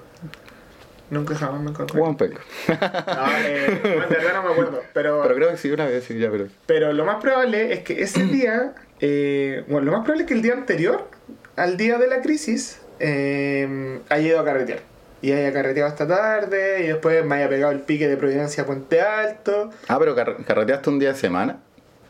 Nunca 1.09 1.35
jamás 1.35 1.61
me 1.61 1.69
encontré. 1.69 1.99
Juan 1.99 2.15
Peco. 2.17 2.39
No, 2.69 3.37
eh, 3.45 3.81
en 3.83 4.09
verdad 4.09 4.33
no 4.35 4.43
me 4.43 4.51
acuerdo. 4.51 4.81
Pero, 4.93 5.21
Pero 5.21 5.35
creo 5.35 5.49
que 5.51 5.57
sí, 5.57 5.69
una 5.71 5.85
vez, 5.85 6.03
sí, 6.05 6.17
ya, 6.17 6.31
pero... 6.31 6.47
pero 6.65 6.93
lo 6.93 7.05
más 7.05 7.17
probable 7.21 7.73
es 7.73 7.79
que 7.81 8.01
ese 8.01 8.23
día, 8.25 8.73
eh, 8.99 9.63
bueno, 9.67 9.85
lo 9.85 9.91
más 9.91 10.01
probable 10.01 10.23
es 10.23 10.27
que 10.27 10.33
el 10.33 10.41
día 10.41 10.53
anterior 10.53 11.07
al 11.55 11.77
día 11.77 11.99
de 11.99 12.07
la 12.07 12.21
crisis 12.21 12.81
eh, 12.99 13.99
haya 14.09 14.27
ido 14.27 14.39
a 14.39 14.45
carretear. 14.45 14.79
Y 15.21 15.31
haya 15.31 15.53
carreteado 15.53 15.87
hasta 15.89 16.05
tarde 16.07 16.83
y 16.83 16.87
después 16.87 17.23
me 17.23 17.35
haya 17.35 17.47
pegado 17.47 17.71
el 17.71 17.79
pique 17.81 18.07
de 18.09 18.17
Providencia 18.17 18.63
a 18.63 18.65
Puente 18.65 18.99
Alto. 19.01 19.69
Ah, 19.87 19.97
pero 19.99 20.15
car- 20.15 20.35
carreteaste 20.45 20.89
un 20.89 20.99
día 20.99 21.13
de 21.13 21.15
semana. 21.19 21.59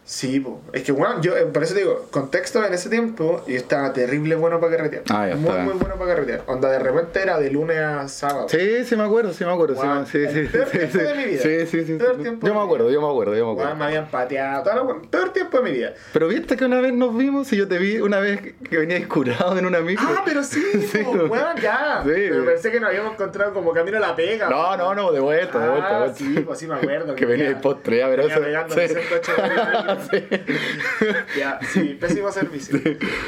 Sí, 0.05 0.41
po. 0.41 0.59
es 0.73 0.83
que 0.83 0.91
bueno, 0.91 1.21
yo 1.21 1.37
eh, 1.37 1.45
por 1.45 1.63
eso 1.63 1.73
te 1.73 1.79
digo, 1.79 2.07
contexto 2.11 2.61
en 2.65 2.73
ese 2.73 2.89
tiempo 2.89 3.41
yo 3.47 3.55
estaba 3.55 3.93
terrible 3.93 4.35
bueno 4.35 4.59
para 4.59 4.75
carretear. 4.75 5.03
Ah, 5.09 5.29
ya 5.29 5.35
muy, 5.37 5.49
está. 5.49 5.63
muy 5.63 5.73
bueno 5.75 5.95
para 5.95 6.09
carretear. 6.15 6.41
Onda 6.47 6.69
de 6.69 6.79
repente 6.79 7.21
era 7.21 7.39
de 7.39 7.49
lunes 7.49 7.77
a 7.79 8.05
sábado. 8.09 8.49
Sí, 8.49 8.83
sí 8.83 8.95
me 8.97 9.03
acuerdo, 9.03 9.31
sí 9.31 9.45
me 9.45 9.51
acuerdo. 9.53 9.75
sí, 9.75 9.81
Guau, 9.81 9.99
me- 10.01 10.05
sí, 10.05 10.17
el 10.17 10.33
sí, 10.47 10.51
peor 10.51 10.67
sí, 10.69 10.77
tiempo 10.77 10.97
sí. 10.99 11.03
de 11.05 11.13
mi 11.15 11.23
vida. 11.25 11.41
Sí, 11.41 11.65
sí, 11.67 11.85
sí. 11.85 11.93
Peor 11.93 12.15
sí. 12.17 12.21
tiempo 12.21 12.45
de 12.45 12.53
Yo 12.53 12.59
me 12.59 12.65
acuerdo, 12.65 12.91
yo 12.91 13.01
me 13.01 13.07
acuerdo, 13.07 13.35
yo 13.35 13.45
me 13.45 13.51
acuerdo. 13.53 13.75
me 13.77 13.85
habían 13.85 14.07
pateado, 14.09 14.63
todo 14.63 14.75
lo, 14.83 15.01
peor 15.03 15.29
tiempo 15.31 15.57
de 15.59 15.63
mi 15.63 15.71
vida. 15.71 15.93
Pero 16.11 16.27
viste 16.27 16.57
que 16.57 16.65
una 16.65 16.81
vez 16.81 16.91
nos 16.93 17.15
vimos 17.17 17.53
y 17.53 17.57
yo 17.57 17.67
te 17.69 17.77
vi 17.77 17.99
una 17.99 18.19
vez 18.19 18.41
que 18.69 18.77
venías 18.77 19.07
curado 19.07 19.57
en 19.57 19.65
una 19.65 19.79
micro. 19.79 20.05
Ah, 20.09 20.21
pero 20.25 20.43
sí, 20.43 20.61
Sí, 20.91 20.97
po, 21.03 21.15
no. 21.15 21.25
weón, 21.27 21.55
ya. 21.61 22.01
Sí, 22.03 22.11
pero 22.13 22.43
pensé 22.45 22.71
que 22.71 22.79
nos 22.81 22.89
habíamos 22.89 23.13
encontrado 23.13 23.53
como 23.53 23.71
camino 23.71 23.95
a 23.97 24.01
la 24.01 24.15
pega. 24.17 24.49
No, 24.49 24.71
po. 24.71 24.75
no, 24.77 24.95
no, 24.95 25.11
de 25.13 25.21
vuelta, 25.21 25.59
de 25.59 25.69
vuelta, 25.69 25.87
de 25.87 25.95
Ah, 25.95 25.99
vuelta. 25.99 26.17
sí, 26.17 26.39
pues 26.45 26.59
sí 26.59 26.67
me 26.67 26.75
acuerdo. 26.75 27.15
Que 27.23 27.25
venía 27.25 27.47
el 27.47 27.61
postre, 27.61 27.99
ya, 27.99 28.09
pero 28.09 28.23
venía 28.23 28.35
eso- 28.35 28.43
pegando 28.43 28.75
sí. 28.75 28.81
en 28.81 28.89
108 28.89 29.31
Ya, 31.37 31.59
sí, 31.71 31.97
pésimo 31.99 32.31
servicio. 32.31 32.79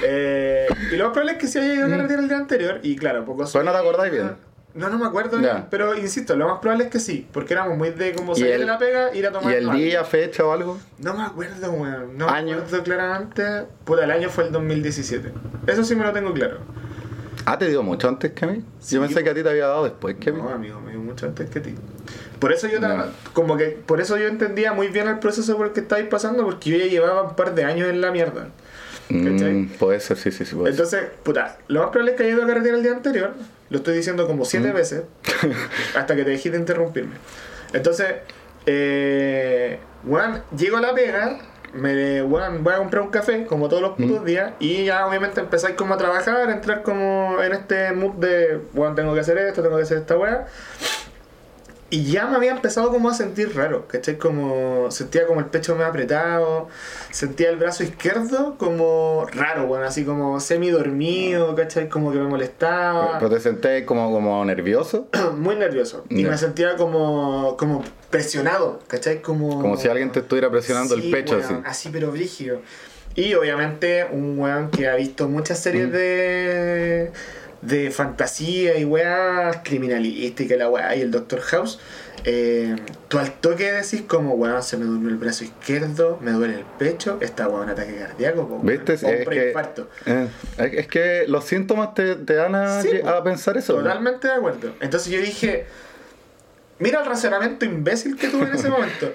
Eh, 0.04 0.68
y 0.92 0.96
lo 0.96 1.06
más 1.06 1.14
probable 1.14 1.34
es 1.34 1.38
que 1.38 1.48
se 1.48 1.60
haya 1.60 1.74
ido 1.74 1.86
a 1.86 1.90
carretera 1.90 2.22
el 2.22 2.28
día 2.28 2.38
anterior. 2.38 2.80
Y 2.84 2.96
claro, 2.96 3.26
poco 3.26 3.44
Pues 3.52 3.66
no 3.66 3.72
te 3.72 3.78
acordáis 3.78 4.12
bien. 4.12 4.32
No, 4.74 4.90
no 4.90 4.98
me 5.00 5.06
acuerdo 5.06 5.40
Ya. 5.40 5.68
pero 5.70 5.96
insisto, 5.96 6.36
lo 6.36 6.50
más 6.50 6.60
probable 6.60 6.84
es 6.86 6.90
que 6.90 7.00
sí, 7.00 7.26
porque 7.32 7.54
éramos 7.54 7.78
muy 7.78 7.92
de 7.92 8.12
como 8.14 8.34
¿Y 8.34 8.40
salir 8.40 8.54
el- 8.56 8.60
de 8.62 8.66
la 8.66 8.78
pega, 8.78 9.16
ir 9.16 9.26
a 9.26 9.32
tomar 9.32 9.54
¿Y 9.54 9.56
el 9.56 9.70
algo. 9.70 9.74
día, 9.82 10.04
fecha 10.04 10.44
o 10.44 10.52
algo? 10.52 10.78
No 11.00 11.14
me 11.14 11.24
acuerdo, 11.24 11.72
weón. 11.72 12.18
No 12.18 12.28
¿Año? 12.28 12.58
me 12.58 12.62
acuerdo 12.64 12.84
claramente. 12.84 13.44
Puta, 13.86 14.04
el 14.04 14.12
año 14.12 14.30
fue 14.30 14.44
el 14.48 14.52
2017. 14.52 15.32
Eso 15.68 15.86
sí 15.86 15.96
me 15.96 16.04
lo 16.04 16.12
tengo 16.12 16.34
claro. 16.34 16.60
Ah, 17.46 17.58
te 17.60 17.70
dio 17.70 17.84
mucho 17.84 18.08
antes 18.10 18.32
que 18.32 18.46
a 18.46 18.48
mí. 18.48 18.64
Sí, 18.80 18.96
yo 18.96 19.02
pensé 19.02 19.24
que 19.24 19.30
a 19.30 19.34
ti 19.36 19.44
te 19.44 19.50
había 19.50 19.68
dado 19.68 19.84
después 19.84 20.16
que 20.20 20.32
a 20.32 20.34
mí. 20.34 20.42
No, 20.42 20.50
amigo, 20.50 20.82
me 20.82 20.92
dio 20.92 21.00
mucho 21.00 21.28
antes 21.28 21.50
que 21.50 21.60
ti. 21.60 21.76
Por 22.40 22.52
eso 22.52 22.68
yo 22.68 22.80
Ya. 22.80 23.12
como 23.34 23.56
que 23.56 23.66
por 23.86 24.02
eso 24.02 24.18
yo 24.18 24.28
entendía 24.28 24.74
muy 24.74 24.88
bien 24.88 25.08
el 25.08 25.20
proceso 25.20 25.56
por 25.56 25.68
el 25.68 25.74
que 25.74 25.82
estáis 25.82 26.08
pasando, 26.08 26.44
porque 26.44 26.72
yo 26.72 26.78
ya 26.78 26.86
llevaba 26.86 27.22
un 27.24 27.36
par 27.36 27.54
de 27.54 27.64
años 27.64 27.88
en 27.90 28.02
la 28.02 28.12
mierda. 28.12 28.48
¿cachai? 29.08 29.54
Mm, 29.54 29.70
puede 29.78 30.00
ser, 30.00 30.18
sí, 30.18 30.32
sí, 30.32 30.44
sí. 30.46 30.56
Puede 30.56 30.74
ser. 30.74 30.84
Entonces, 30.86 31.10
puta, 31.24 31.58
lo 31.68 31.82
más 31.82 31.90
probable 31.92 32.12
es 32.14 32.18
que 32.18 32.24
haya 32.24 32.34
ido 32.34 32.44
a 32.44 32.48
carretera 32.48 32.76
el 32.78 32.82
día 32.84 32.94
anterior. 32.94 33.34
Lo 33.70 33.78
estoy 33.78 33.96
diciendo 33.96 34.26
como 34.26 34.46
siete 34.46 34.72
veces. 34.72 35.04
hasta 35.96 36.16
que 36.16 36.24
te 36.24 36.32
dejé 36.32 36.50
de 36.50 36.58
interrumpirme. 36.58 37.14
Entonces, 37.74 38.08
eh, 38.66 39.80
weón, 40.04 40.42
llego 40.58 40.78
a 40.78 40.82
la 40.82 40.94
pega. 40.96 41.38
Me, 41.74 42.24
weón, 42.24 42.64
voy 42.64 42.74
a 42.74 42.78
comprar 42.78 43.04
un 43.04 43.10
café, 43.10 43.46
como 43.46 43.68
todos 43.68 43.82
los 43.82 43.92
putos 43.98 44.24
días. 44.24 44.54
Y 44.60 44.86
ya, 44.86 45.06
obviamente, 45.08 45.42
empezáis 45.42 45.76
como 45.76 45.94
a 45.94 45.98
trabajar, 45.98 46.50
a 46.50 46.54
entrar 46.54 46.84
como 46.84 47.38
en 47.42 47.54
este 47.54 47.92
mood 47.92 48.14
de, 48.16 48.62
weón, 48.74 48.96
tengo 48.96 49.14
que 49.14 49.20
hacer 49.20 49.38
esto, 49.38 49.62
tengo 49.62 49.78
que 49.78 49.84
hacer 49.84 49.98
esta 49.98 50.18
weá. 50.18 50.48
Y 51.96 52.04
ya 52.12 52.26
me 52.28 52.36
había 52.36 52.52
empezado 52.52 52.90
como 52.90 53.08
a 53.10 53.14
sentir 53.14 53.56
raro, 53.56 53.88
¿cachai? 53.88 54.18
Como 54.18 54.92
sentía 54.92 55.26
como 55.26 55.40
el 55.40 55.46
pecho 55.46 55.76
medio 55.76 55.88
apretado, 55.88 56.68
sentía 57.10 57.50
el 57.50 57.56
brazo 57.56 57.84
izquierdo 57.84 58.56
como 58.58 59.26
raro, 59.32 59.66
bueno, 59.68 59.86
así 59.86 60.04
como 60.04 60.42
semi 60.42 60.72
dormido, 60.72 61.56
¿cachai? 61.56 61.88
Como 61.88 62.12
que 62.12 62.18
me 62.18 62.26
molestaba, 62.28 63.18
¿Pero 63.18 63.30
te 63.32 63.40
senté 63.40 63.86
como, 63.86 64.12
como 64.12 64.44
nervioso? 64.44 65.08
muy 65.38 65.56
nervioso. 65.56 66.04
Y 66.10 66.24
Ya. 66.24 66.32
me 66.32 66.38
sentía 66.38 66.76
como, 66.76 67.56
como 67.58 67.82
presionado, 68.10 68.82
¿cachai? 68.88 69.22
Como, 69.22 69.62
Como 69.62 69.78
si 69.78 69.88
alguien 69.88 70.12
te 70.12 70.20
estuviera 70.20 70.52
presionando 70.52 70.96
Sí, 70.96 71.06
el 71.06 71.12
pecho 71.12 71.38
weón, 71.38 71.64
así. 71.66 71.88
pero 71.94 72.12
brígido. 72.12 72.60
Y 73.16 73.34
obviamente 73.36 74.06
un 74.12 74.38
weón 74.38 74.70
que 74.70 74.90
ha 74.90 74.96
visto 74.96 75.30
muchas 75.30 75.60
series 75.60 75.88
Mm. 75.88 75.92
de, 75.94 77.12
de 77.66 77.92
fantasía 77.92 78.78
y 78.78 78.86
weas 78.86 79.58
criminalística 79.64 80.56
y 80.56 80.58
la 80.58 80.70
wea 80.70 80.96
y 80.96 81.02
el 81.02 81.12
Doctor 81.12 81.42
House. 81.42 81.80
Eh, 82.24 82.76
tú 83.08 83.20
al 83.20 83.34
toque 83.34 83.72
decís 83.72 84.02
como 84.08 84.34
weón 84.34 84.64
se 84.64 84.78
me 84.78 84.86
durmió 84.86 85.10
el 85.10 85.18
brazo 85.18 85.44
izquierdo, 85.44 86.18
me 86.22 86.32
duele 86.32 86.56
el 86.56 86.66
pecho, 86.80 87.18
está 87.22 87.48
weón 87.48 87.64
un 87.66 87.70
ataque 87.70 87.96
cardíaco, 87.98 88.48
po, 88.48 88.60
¿Viste? 88.60 88.94
o 88.94 89.08
un 89.08 89.14
Es 89.14 89.20
que, 89.20 89.26
preinfarto. 89.26 89.90
eh, 90.08 90.28
es 90.58 90.88
que 90.88 91.26
los 91.28 91.46
síntomas 91.46 91.94
te, 91.94 92.16
te 92.16 92.34
dan 92.34 92.56
a, 92.56 92.82
Sí, 92.82 92.90
a 93.06 93.24
pensar 93.24 93.58
eso. 93.58 93.74
¿no? 93.74 93.84
Totalmente 93.84 94.28
de 94.28 94.34
acuerdo. 94.34 94.74
Entonces 94.80 95.12
yo 95.14 95.20
dije, 95.20 95.66
mira 96.80 97.02
el 97.02 97.06
razonamiento 97.06 97.66
imbécil 97.66 98.16
que 98.16 98.28
tuve 98.30 98.48
en 98.48 98.56
ese 98.56 98.70
momento. 98.70 99.12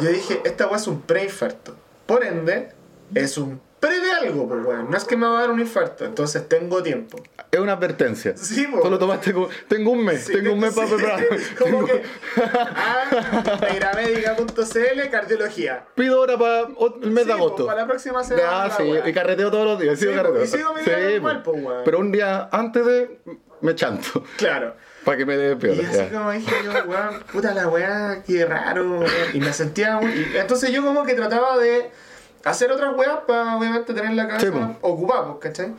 Yo 0.00 0.08
dije, 0.10 0.40
esta 0.44 0.66
weá 0.66 0.76
es 0.76 0.86
un 0.86 1.00
preinfarto. 1.02 1.76
Por 2.06 2.24
ende, 2.24 2.68
es 3.14 3.36
un 3.38 3.60
pre 3.86 4.00
de 4.00 4.10
algo, 4.12 4.48
pues 4.48 4.64
weón. 4.64 4.90
No 4.90 4.96
es 4.96 5.04
que 5.04 5.16
me 5.16 5.26
va 5.26 5.38
a 5.38 5.40
dar 5.42 5.50
un 5.50 5.60
infarto, 5.60 6.04
entonces 6.04 6.48
tengo 6.48 6.82
tiempo. 6.82 7.22
Es 7.50 7.60
una 7.60 7.72
advertencia. 7.74 8.36
Sí, 8.36 8.66
po. 8.66 8.80
Tú 8.80 8.90
lo 8.90 8.98
tomaste 8.98 9.32
como. 9.32 9.48
Tengo 9.68 9.90
un 9.90 10.04
mes, 10.04 10.24
Sí, 10.24 10.32
tengo 10.32 10.54
un 10.54 10.60
mes 10.60 10.74
para 10.74 10.88
sí. 10.88 10.94
preparar. 10.94 11.24
Como 11.58 11.78
Tengo- 11.78 11.86
que, 11.86 12.02
ah, 12.76 13.04
cardiología. 15.10 15.84
Pido 15.94 16.20
hora 16.20 16.38
para 16.38 16.60
el 17.02 17.10
mes 17.10 17.24
Sí, 17.24 17.28
de 17.28 17.32
agosto. 17.32 17.56
po, 17.58 17.66
para 17.66 17.80
la 17.82 17.86
próxima 17.86 18.24
semana. 18.24 18.64
Ah, 18.64 18.70
sí, 18.76 18.84
y 19.04 19.12
carreteo 19.12 19.50
todos 19.50 19.66
los 19.66 19.78
días. 19.78 19.98
Sí, 19.98 20.06
sigo 20.06 20.12
po, 20.16 20.22
carreteo. 20.22 20.44
y 20.44 20.48
sigo 20.48 20.74
mi 20.74 20.82
po. 21.20 21.42
po, 21.42 21.52
weón. 21.52 21.82
Pero 21.84 21.98
un 21.98 22.12
día 22.12 22.48
antes 22.50 22.84
de. 22.86 23.18
Me 23.60 23.74
chanto. 23.74 24.24
Claro. 24.36 24.74
Para 25.04 25.16
que 25.18 25.26
me 25.26 25.36
dé 25.36 25.56
peor. 25.56 25.76
Y 25.76 25.80
así 25.84 25.96
ya. 25.96 26.10
como 26.10 26.30
dije 26.32 26.50
yo, 26.64 26.72
weón, 26.86 27.22
puta 27.32 27.52
la 27.54 27.68
weá, 27.68 28.22
qué 28.26 28.44
raro. 28.46 29.00
weón. 29.00 29.06
Y 29.34 29.40
me 29.40 29.52
sentía 29.52 29.98
muy... 29.98 30.10
y 30.10 30.36
entonces 30.36 30.70
yo 30.70 30.82
como 30.82 31.04
que 31.04 31.14
trataba 31.14 31.58
de 31.58 31.90
hacer 32.44 32.70
otras 32.70 32.94
weas 32.96 33.20
para 33.26 33.56
obviamente 33.56 33.94
tener 33.94 34.12
la 34.12 34.28
cabeza 34.28 34.46
Sí, 34.46 34.76
ocupada, 34.82 35.34
¿cachai? 35.40 35.72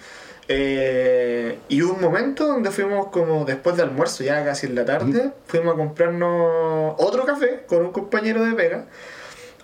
Eh, 0.48 1.58
y 1.70 1.82
hubo 1.82 1.94
un 1.94 2.02
momento 2.02 2.46
donde 2.46 2.70
fuimos 2.70 3.08
como 3.08 3.46
después 3.46 3.78
de 3.78 3.84
almuerzo, 3.84 4.24
ya 4.24 4.44
casi 4.46 4.68
en 4.68 4.76
la 4.76 4.86
tarde, 4.86 5.32
fuimos 5.48 5.74
a 5.74 5.78
comprarnos 5.78 6.96
otro 6.98 7.26
café 7.26 7.64
con 7.68 7.86
un 7.86 7.92
compañero 7.92 8.44
de 8.44 8.54
pega. 8.54 8.86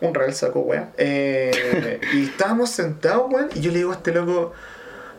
Un 0.02 0.16
real 0.16 0.34
saco, 0.34 0.62
weá. 0.62 0.90
Eh, 0.98 2.00
y 2.14 2.26
estábamos 2.26 2.72
sentados, 2.72 3.32
weón, 3.32 3.50
y 3.54 3.62
yo 3.62 3.72
le 3.72 3.78
digo 3.80 3.92
a 3.92 3.96
este 3.96 4.12
loco, 4.12 4.54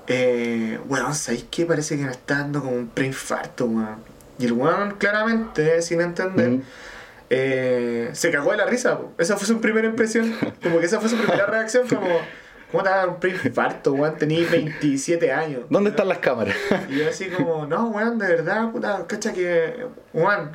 eh, 0.08 0.80
weón, 0.88 1.14
¿sabéis 1.14 1.46
qué? 1.48 1.64
Parece 1.64 1.96
que 1.96 2.04
me 2.04 2.10
está 2.10 2.38
dando 2.38 2.60
como 2.60 2.72
un 2.72 2.88
preinfarto, 2.88 3.66
weón. 3.66 3.98
Y 4.40 4.46
el 4.46 4.52
weón, 4.54 4.96
claramente, 4.98 5.80
sin 5.82 6.00
entender. 6.00 6.60
Eh, 7.34 8.10
se 8.12 8.30
cagó 8.30 8.50
de 8.50 8.58
la 8.58 8.66
risa, 8.66 8.98
po. 8.98 9.12
Esa 9.16 9.38
fue 9.38 9.46
su 9.46 9.58
primera 9.58 9.88
impresión. 9.88 10.36
Como 10.62 10.78
que 10.80 10.86
esa 10.86 11.00
fue 11.00 11.08
su 11.08 11.16
primera 11.16 11.46
reacción, 11.46 11.88
como, 11.88 12.06
¿cómo 12.70 12.82
te 12.82 12.90
va 12.90 12.94
a 12.94 12.98
dar 12.98 13.08
un 13.08 13.20
preinfarto, 13.20 13.94
weón? 13.94 14.18
Tenías 14.18 14.50
27 14.50 15.32
años. 15.32 15.62
¿Dónde 15.70 15.90
están 15.90 16.08
las 16.08 16.18
cámaras? 16.18 16.54
Y 16.90 16.98
yo 16.98 17.08
así 17.08 17.30
como, 17.30 17.64
no, 17.66 17.88
weón, 17.88 18.18
de 18.18 18.26
verdad, 18.26 18.70
puta, 18.70 19.06
cacha 19.06 19.32
que, 19.32 19.86
weón, 20.12 20.54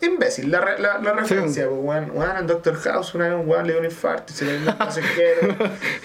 imbécil, 0.00 0.50
la, 0.50 0.76
la, 0.78 0.98
la 0.98 1.12
referencia, 1.12 1.68
pues, 1.68 1.80
weón, 1.80 2.10
weón, 2.12 2.36
en 2.36 2.46
Doctor 2.48 2.74
House 2.74 3.14
una 3.14 3.28
vez 3.28 3.38
un 3.38 3.48
weón 3.48 3.66
le 3.68 3.74
dio 3.74 3.80
un 3.80 3.86
infarto 3.86 4.32
y 4.32 4.36
se 4.36 4.44
le 4.44 4.58
dio 4.58 4.70
un 4.70 4.76
pasajero, 4.76 5.54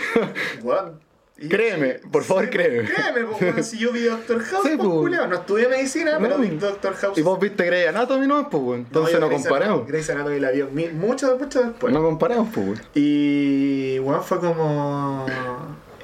weón. 0.61 1.12
Y- 1.37 1.49
Créeme, 1.49 1.95
por 2.11 2.23
favor, 2.23 2.45
Sí, 2.45 2.49
créeme. 2.51 2.89
Créeme, 2.89 3.23
weón, 3.25 3.63
si 3.63 3.77
yo 3.79 3.91
vi 3.91 4.03
Doctor 4.03 4.41
House, 4.45 4.63
Sí, 4.63 4.71
pues, 4.77 4.87
culiao, 4.89 5.27
no 5.27 5.35
estudié 5.37 5.67
medicina, 5.67 6.17
pero 6.19 6.37
No. 6.37 6.43
vi 6.43 6.49
Doctor 6.57 6.93
House. 6.95 7.17
Y 7.17 7.21
vos 7.21 7.39
viste 7.39 7.65
Grey 7.65 7.85
Anatomy, 7.85 8.27
¿no? 8.27 8.49
Pues, 8.49 8.63
weón. 8.63 8.79
Entonces 8.81 9.19
no, 9.19 9.29
comparemos. 9.29 9.87
Grey's 9.87 10.09
Anatomy 10.09 10.39
la 10.39 10.51
vi 10.51 10.63
mi- 10.63 10.89
mucho, 10.89 11.37
mucho 11.37 11.61
después. 11.63 11.91
No 11.93 12.01
comparemos, 12.03 12.49
pues. 12.53 12.81
Y 12.95 13.99
weón 13.99 14.23
fue 14.23 14.39
como. 14.39 15.25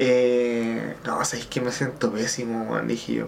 Eh, 0.02 0.96
no, 1.06 1.24
sabéis 1.26 1.48
que 1.48 1.60
me 1.62 1.72
siento 1.72 2.12
pésimo, 2.12 2.64
weón, 2.72 2.88
dije 2.88 3.14
yo. 3.16 3.28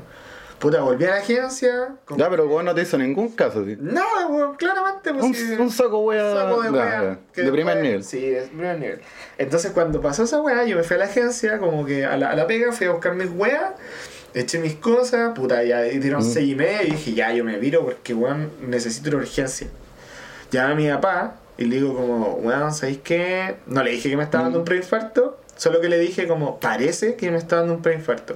Puta, 0.61 0.79
volví 0.81 1.05
a 1.05 1.09
la 1.09 1.15
agencia. 1.17 1.95
Ya, 2.15 2.29
pero 2.29 2.45
weón 2.47 2.65
no 2.65 2.75
te 2.75 2.83
hizo 2.83 2.97
ningún 2.97 3.29
caso, 3.29 3.65
sí. 3.65 3.75
Nada, 3.79 4.27
weón, 4.27 4.55
claramente. 4.55 5.11
Pues, 5.11 5.25
Un, 5.25 5.33
sí, 5.33 5.53
un 5.59 5.71
saco 5.71 5.99
wea. 6.01 6.35
saco 6.35 6.61
de 6.61 7.17
que 7.33 7.41
de 7.41 7.51
primer 7.51 7.77
después- 7.77 7.81
nivel. 7.83 8.03
Sí, 8.03 8.29
de 8.29 8.41
primer 8.43 8.77
nivel. 8.79 9.01
Entonces, 9.39 9.71
cuando 9.71 9.99
pasó 10.01 10.23
esa 10.23 10.39
weá, 10.39 10.63
yo 10.65 10.77
me 10.77 10.83
fui 10.83 10.95
a 10.97 10.99
la 10.99 11.05
agencia, 11.05 11.57
como 11.57 11.83
que 11.83 12.05
a 12.05 12.15
la, 12.15 12.29
a 12.29 12.35
la 12.35 12.45
pega, 12.45 12.71
fui 12.71 12.85
a 12.85 12.91
buscar 12.91 13.15
mis 13.15 13.31
weas, 13.31 13.71
eché 14.35 14.59
mis 14.59 14.75
cosas, 14.75 15.33
puta, 15.33 15.63
ya 15.63 15.81
dieron 15.81 16.21
Mm. 16.21 16.31
seis 16.31 16.51
y 16.51 16.55
media 16.55 16.83
y 16.83 16.91
dije, 16.91 17.13
ya, 17.13 17.33
yo 17.33 17.43
me 17.43 17.57
viro 17.57 17.83
porque, 17.83 18.13
weón, 18.13 18.51
necesito 18.61 19.09
una 19.09 19.17
urgencia. 19.17 19.67
Llamé 20.51 20.71
a 20.71 20.75
mi 20.75 20.89
papá 21.01 21.35
y 21.57 21.65
le 21.65 21.77
digo 21.77 21.95
como, 21.95 22.33
weón, 22.35 22.71
¿sabéis 22.71 22.99
qué? 23.03 23.55
No 23.65 23.81
le 23.83 23.91
dije 23.91 24.11
que 24.11 24.15
me 24.17 24.23
estaba 24.23 24.43
dando 24.43 24.59
un 24.59 24.65
preinfarto, 24.65 25.39
solo 25.55 25.81
que 25.81 25.89
le 25.89 25.97
dije 25.97 26.27
como, 26.27 26.59
parece 26.59 27.15
que 27.15 27.31
me 27.31 27.37
está 27.39 27.55
dando 27.57 27.73
un 27.73 27.81
preinfarto. 27.81 28.35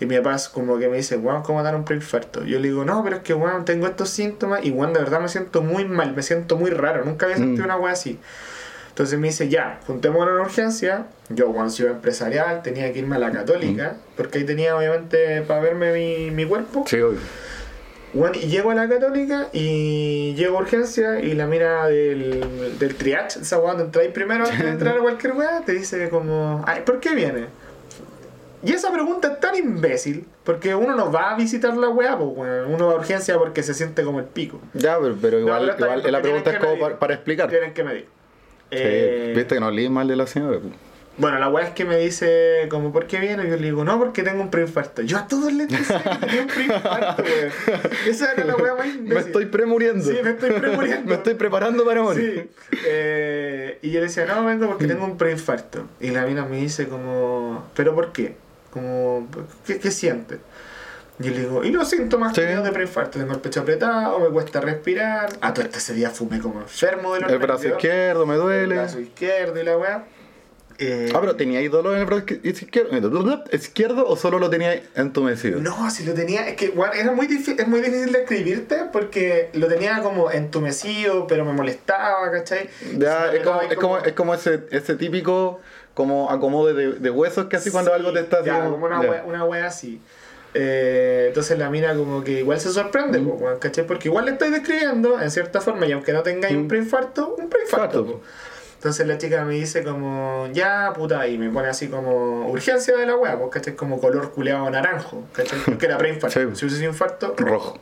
Y 0.00 0.06
mi 0.06 0.16
papá 0.18 0.36
como 0.52 0.78
que 0.78 0.88
me 0.88 0.96
dice, 0.98 1.16
weón, 1.16 1.42
¿cómo 1.42 1.62
dar 1.62 1.74
un 1.74 1.84
preinfarto? 1.84 2.44
Yo 2.44 2.58
le 2.58 2.68
digo, 2.68 2.84
no, 2.84 3.02
pero 3.02 3.16
es 3.16 3.22
que, 3.22 3.32
weón, 3.34 3.64
tengo 3.64 3.86
estos 3.86 4.10
síntomas 4.10 4.64
y, 4.64 4.70
weón, 4.70 4.92
de 4.92 5.00
verdad 5.00 5.20
me 5.20 5.28
siento 5.28 5.62
muy 5.62 5.84
mal, 5.86 6.14
me 6.14 6.22
siento 6.22 6.56
muy 6.56 6.70
raro, 6.70 7.04
nunca 7.04 7.26
había 7.26 7.38
sentido 7.38 7.62
Mm. 7.62 7.66
una 7.66 7.76
weá 7.76 7.92
así. 7.92 8.18
Entonces 8.90 9.18
me 9.18 9.28
dice, 9.28 9.48
ya, 9.50 9.80
juntémonos 9.86 10.34
en 10.34 10.40
urgencia. 10.40 11.06
Yo, 11.28 11.52
Juan 11.52 11.70
Ciudad 11.70 11.92
Empresarial, 11.92 12.62
tenía 12.62 12.90
que 12.92 13.00
irme 13.00 13.16
a 13.16 13.18
la 13.18 13.30
Católica, 13.30 13.96
porque 14.16 14.38
ahí 14.38 14.44
tenía, 14.44 14.74
obviamente, 14.76 15.42
para 15.42 15.60
verme 15.60 15.92
mi, 15.92 16.30
mi 16.30 16.46
cuerpo. 16.46 16.84
Sí, 16.86 17.00
obvio. 17.00 17.18
Bueno, 18.14 18.36
y 18.40 18.46
llego 18.46 18.70
a 18.70 18.74
la 18.74 18.88
Católica 18.88 19.48
y 19.52 20.32
llego 20.34 20.56
a 20.56 20.60
urgencia 20.62 21.20
y 21.20 21.34
la 21.34 21.46
mira 21.46 21.86
del, 21.88 22.78
del 22.78 22.94
triage, 22.94 23.40
esa 23.40 23.58
weá 23.58 23.70
donde 23.72 23.84
entráis 23.84 24.10
primero 24.12 24.44
antes 24.44 24.62
de 24.62 24.68
entrar 24.70 24.96
a 24.96 25.00
cualquier 25.00 25.34
weá, 25.34 25.60
te 25.66 25.72
dice 25.72 26.08
como, 26.08 26.64
ay, 26.66 26.80
¿por 26.86 26.98
qué 27.00 27.14
viene? 27.14 27.46
Y 28.66 28.72
esa 28.72 28.92
pregunta 28.92 29.28
es 29.34 29.40
tan 29.40 29.54
imbécil, 29.54 30.26
porque 30.42 30.74
uno 30.74 30.96
no 30.96 31.12
va 31.12 31.30
a 31.30 31.36
visitar 31.36 31.76
la 31.76 31.88
weá, 31.88 32.18
pues 32.18 32.30
uno 32.68 32.86
va 32.88 32.92
a 32.94 32.96
urgencia 32.96 33.38
porque 33.38 33.62
se 33.62 33.74
siente 33.74 34.02
como 34.02 34.18
el 34.18 34.26
pico. 34.26 34.60
Ya, 34.74 34.98
pero, 35.22 35.38
igual, 35.38 35.66
la 35.68 36.20
pregunta 36.20 36.50
es 36.50 36.58
como 36.58 36.78
para, 36.78 36.98
para 36.98 37.14
explicar. 37.14 37.48
Tienen 37.48 37.72
que 37.72 37.84
medir. 37.84 38.06
Sí, 38.70 38.78
Eh, 38.80 39.32
Viste 39.36 39.54
que 39.54 39.60
no 39.60 39.70
leí 39.70 39.88
mal 39.88 40.08
de 40.08 40.16
la 40.16 40.26
señora. 40.26 40.58
pues. 40.58 40.74
Bueno, 41.18 41.38
la 41.38 41.48
weá 41.48 41.64
es 41.64 41.70
que 41.72 41.86
me 41.86 41.96
dice, 41.96 42.66
como, 42.68 42.92
¿por 42.92 43.06
qué 43.06 43.18
viene? 43.20 43.44
Y 43.46 43.48
yo 43.50 43.56
le 43.56 43.62
digo, 43.62 43.84
no, 43.84 43.98
porque 43.98 44.22
tengo 44.22 44.42
un 44.42 44.50
preinfarto. 44.50 45.00
Yo 45.02 45.16
a 45.16 45.26
todos 45.26 45.50
les 45.52 45.66
decía 45.68 46.02
que 46.02 46.26
tenía 46.26 46.42
un 46.42 46.48
preinfarto, 46.48 47.22
weón. 47.22 47.52
Esa 48.06 48.32
era 48.32 48.44
la 48.44 48.56
weá 48.56 48.74
más 48.74 48.86
imbécil. 48.88 49.14
Me 49.14 49.20
estoy 49.20 49.46
premuriendo. 49.46 50.04
Sí, 50.04 50.18
me 50.22 50.30
estoy 50.30 50.50
premuriendo. 50.50 51.06
Me 51.08 51.14
estoy 51.14 51.34
preparando 51.34 51.84
para 51.86 52.02
morir. 52.02 52.50
Sí. 52.70 52.78
Eh, 52.86 53.78
y 53.80 53.90
yo 53.92 54.00
le 54.00 54.06
decía, 54.06 54.26
no, 54.26 54.44
vengo 54.44 54.66
porque 54.66 54.86
tengo 54.86 55.04
un 55.06 55.16
preinfarto. 55.16 55.86
Y 56.00 56.10
la 56.10 56.26
mina 56.26 56.44
me 56.44 56.56
dice 56.56 56.86
como, 56.88 57.64
¿pero 57.74 57.94
por 57.94 58.12
qué? 58.12 58.34
Como, 58.76 59.26
¿qué, 59.66 59.78
qué 59.78 59.90
sientes? 59.90 60.38
Y 61.18 61.30
le 61.30 61.40
digo, 61.40 61.64
y 61.64 61.70
los 61.70 61.88
síntomas 61.88 62.34
Sí. 62.34 62.42
que 62.42 62.46
de 62.56 62.72
preinfarto, 62.72 63.18
tengo 63.18 63.32
el 63.32 63.40
pecho 63.40 63.60
apretado, 63.62 64.18
me 64.20 64.28
cuesta 64.28 64.60
respirar. 64.60 65.30
A 65.40 65.54
todo 65.54 65.64
este 65.64 65.78
ese 65.78 65.94
día 65.94 66.10
fumé 66.10 66.40
como 66.40 66.60
enfermo 66.60 67.14
de 67.14 67.20
los 67.22 67.32
El 67.32 67.38
brazo 67.38 67.68
izquierdo 67.68 68.26
me 68.26 68.34
El 68.34 68.40
duele. 68.40 68.74
brazo 68.74 69.00
izquierdo 69.00 69.58
y 69.58 69.64
la 69.64 69.78
weá. 69.78 70.04
Eh, 70.78 71.10
Ah, 71.14 71.20
pero 71.22 71.34
¿teníais 71.36 71.70
dolor 71.70 71.94
en 71.94 72.00
el 72.00 72.04
brazo 72.04 72.24
izquierdo, 72.42 73.44
izquierdo 73.50 74.06
o 74.06 74.14
solo 74.14 74.38
lo 74.38 74.50
teníais 74.50 74.82
entumecido? 74.94 75.58
No, 75.58 75.90
si 75.90 76.04
lo 76.04 76.12
tenía, 76.12 76.46
es 76.48 76.56
que 76.56 76.68
bueno, 76.68 76.92
era 76.92 77.12
muy 77.12 77.24
es 77.24 77.66
muy 77.66 77.80
difícil 77.80 78.12
de 78.12 78.18
escribirte 78.20 78.76
porque 78.92 79.48
lo 79.54 79.68
tenía 79.68 80.02
como 80.02 80.30
entumecido, 80.30 81.26
pero 81.26 81.46
me 81.46 81.54
molestaba, 81.54 82.30
¿cachai? 82.30 82.68
Ya, 82.98 83.32
es 83.32 83.42
como, 83.42 83.62
es 83.62 83.76
como, 83.78 83.98
es 84.00 84.12
como 84.12 84.34
ese, 84.34 84.64
ese 84.70 84.96
típico 84.96 85.60
como 85.96 86.30
acomode 86.30 86.74
de, 86.74 86.92
de 87.00 87.10
huesos 87.10 87.46
que 87.46 87.56
así 87.56 87.72
cuando 87.72 87.90
Sí, 87.90 87.96
algo 87.96 88.12
te 88.12 88.20
está 88.20 88.38
haciendo. 88.40 88.70
como 88.70 88.86
una 88.86 89.02
ya. 89.02 89.10
wea, 89.10 89.24
una 89.26 89.44
wea 89.44 89.66
así. 89.66 90.00
Eh, 90.54 91.24
entonces 91.28 91.58
la 91.58 91.68
mina 91.70 91.94
como 91.96 92.22
que 92.22 92.40
igual 92.40 92.60
se 92.60 92.70
sorprende, 92.70 93.18
Mm. 93.18 93.28
po. 93.28 93.38
Porque 93.88 94.08
igual 94.08 94.26
le 94.26 94.30
estoy 94.32 94.50
describiendo, 94.50 95.20
en 95.20 95.30
cierta 95.30 95.60
forma, 95.60 95.86
y 95.86 95.92
aunque 95.92 96.12
no 96.12 96.22
tengáis 96.22 96.54
un 96.54 96.64
Mm. 96.66 96.68
preinfarto, 96.68 97.34
un 97.38 97.48
preinfarto. 97.48 98.20
Entonces 98.76 99.06
la 99.06 99.16
chica 99.18 99.42
me 99.44 99.54
dice 99.54 99.82
como, 99.82 100.48
ya 100.52 100.92
puta, 100.94 101.26
y 101.26 101.38
me 101.38 101.48
pone 101.50 101.68
así 101.68 101.88
como 101.88 102.46
urgencia 102.50 102.94
de 102.96 103.06
la 103.06 103.16
wea, 103.16 103.38
pues, 103.38 103.50
¿cachai? 103.50 103.74
Como 103.74 103.98
color 104.00 104.30
culeado 104.32 104.68
naranjo, 104.70 105.24
¿cachai? 105.32 105.58
Porque 105.64 105.86
era 105.86 105.96
preinfarto. 105.98 106.38
Sí. 106.38 106.46
Si 106.54 106.64
hubiese 106.66 106.76
sido 106.80 106.90
infarto, 106.90 107.34
rojo. 107.38 107.78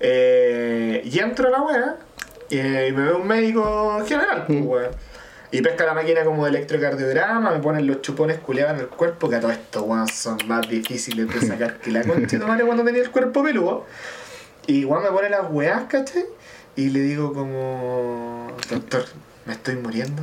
Eh, 0.00 1.02
y 1.04 1.18
entro 1.18 1.48
a 1.48 1.50
la 1.50 1.62
wea 1.62 1.96
eh, 2.50 2.86
y 2.88 2.92
me 2.92 3.02
ve 3.02 3.12
un 3.12 3.26
médico 3.26 4.00
general, 4.06 4.44
pues, 4.46 4.60
Mm. 4.60 4.66
weón. 4.66 4.90
Y 5.50 5.62
pesca 5.62 5.86
la 5.86 5.94
máquina 5.94 6.24
como 6.24 6.44
de 6.44 6.50
electrocardiograma, 6.50 7.50
me 7.52 7.58
ponen 7.60 7.86
los 7.86 8.02
chupones 8.02 8.38
culeados 8.38 8.74
en 8.74 8.80
el 8.80 8.88
cuerpo, 8.88 9.30
que 9.30 9.36
a 9.36 9.40
todo 9.40 9.50
esto, 9.50 9.82
weón, 9.84 10.06
son 10.08 10.38
más 10.46 10.68
difíciles 10.68 11.28
de 11.28 11.40
sacar 11.46 11.78
que 11.78 11.90
la 11.90 12.02
concha 12.04 12.38
de 12.38 12.44
madre 12.44 12.64
cuando 12.64 12.84
tenía 12.84 13.02
el 13.02 13.10
cuerpo 13.10 13.42
peludo. 13.42 13.86
Y 14.66 14.80
igual 14.80 15.02
me 15.02 15.10
pone 15.10 15.30
las 15.30 15.50
weas, 15.50 15.84
¿cachai? 15.84 16.26
Y 16.76 16.90
le 16.90 17.00
digo 17.00 17.32
como, 17.32 18.48
doctor, 18.68 19.06
me 19.46 19.54
estoy 19.54 19.76
muriendo. 19.76 20.22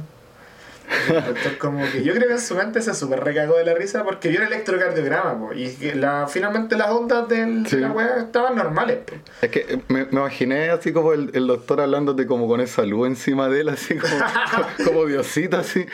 Como 1.59 1.83
que 1.91 2.03
yo 2.03 2.13
creo 2.13 2.27
que 2.27 2.33
en 2.33 2.39
su 2.39 2.55
mente 2.55 2.81
se 2.81 2.93
super 2.93 3.23
recagó 3.23 3.57
de 3.57 3.65
la 3.65 3.73
risa 3.73 4.03
porque 4.03 4.29
vio 4.29 4.41
el 4.41 4.47
electrocardiograma, 4.47 5.39
po, 5.39 5.53
y 5.53 5.69
que 5.73 5.95
la, 5.95 6.27
finalmente 6.27 6.75
las 6.77 6.89
ondas 6.91 7.27
del, 7.27 7.65
Sí. 7.67 7.75
de 7.77 7.81
la 7.83 7.91
wea 7.91 8.17
estaban 8.19 8.55
normales. 8.55 8.99
po. 9.05 9.13
Es 9.41 9.49
que 9.51 9.79
me, 9.87 10.05
me 10.05 10.11
imaginé 10.11 10.69
así 10.69 10.91
como 10.93 11.13
el, 11.13 11.31
el 11.33 11.47
doctor 11.47 11.81
hablándote 11.81 12.25
como 12.27 12.47
con 12.47 12.61
esa 12.61 12.83
luz 12.83 13.07
encima 13.07 13.49
de 13.49 13.61
él, 13.61 13.69
así 13.69 13.95
como, 13.97 14.13
como 14.85 15.05
Diosito, 15.05 15.57
así. 15.57 15.85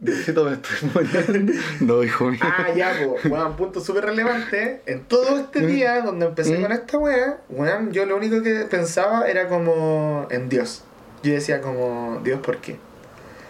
Diosito, 0.00 0.44
me 0.44 0.52
estoy 0.54 0.90
muriendo. 0.94 1.52
No, 1.80 2.02
hijo 2.02 2.26
mío. 2.30 2.40
Ah, 2.42 2.66
ya, 2.76 2.92
pues, 3.06 3.24
weón, 3.32 3.56
punto 3.56 3.80
súper 3.80 4.04
relevante. 4.04 4.82
En 4.86 5.04
todo 5.04 5.38
este 5.38 5.60
Mm. 5.60 5.66
día 5.66 6.00
donde 6.02 6.26
empecé 6.26 6.58
Mm. 6.58 6.62
con 6.62 6.72
esta 6.72 6.98
wea, 6.98 7.38
weón, 7.48 7.92
yo 7.92 8.04
lo 8.04 8.16
único 8.16 8.42
que 8.42 8.66
pensaba 8.70 9.26
era 9.28 9.48
como 9.48 10.26
en 10.30 10.48
Dios. 10.50 10.84
Yo 11.22 11.32
decía 11.32 11.62
como, 11.62 12.20
Dios, 12.22 12.40
¿por 12.40 12.58
qué? 12.58 12.76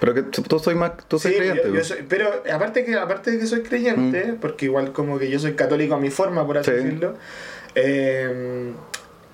Pero 0.04 0.14
que 0.14 0.22
tú, 0.22 0.58
soy 0.58 0.74
más, 0.74 0.92
tú 1.08 1.18
soy 1.18 1.32
Sí, 1.32 1.38
creyente. 1.38 1.62
yo- 1.62 1.68
yo 1.68 1.74
pues. 1.76 1.86
soy- 1.88 2.04
pero 2.06 2.28
aparte 2.52 2.84
que 2.84 2.94
aparte 2.94 3.30
de 3.30 3.38
que 3.38 3.46
soy 3.46 3.62
creyente, 3.62 4.34
porque 4.38 4.66
igual 4.66 4.92
como 4.92 5.18
que 5.18 5.30
yo 5.30 5.38
soy 5.38 5.54
católico 5.54 5.94
a 5.94 5.98
mi 5.98 6.10
forma, 6.10 6.46
por 6.46 6.58
así 6.58 6.70
Sí. 6.70 6.76
decirlo, 6.76 7.14
eh, 7.74 8.72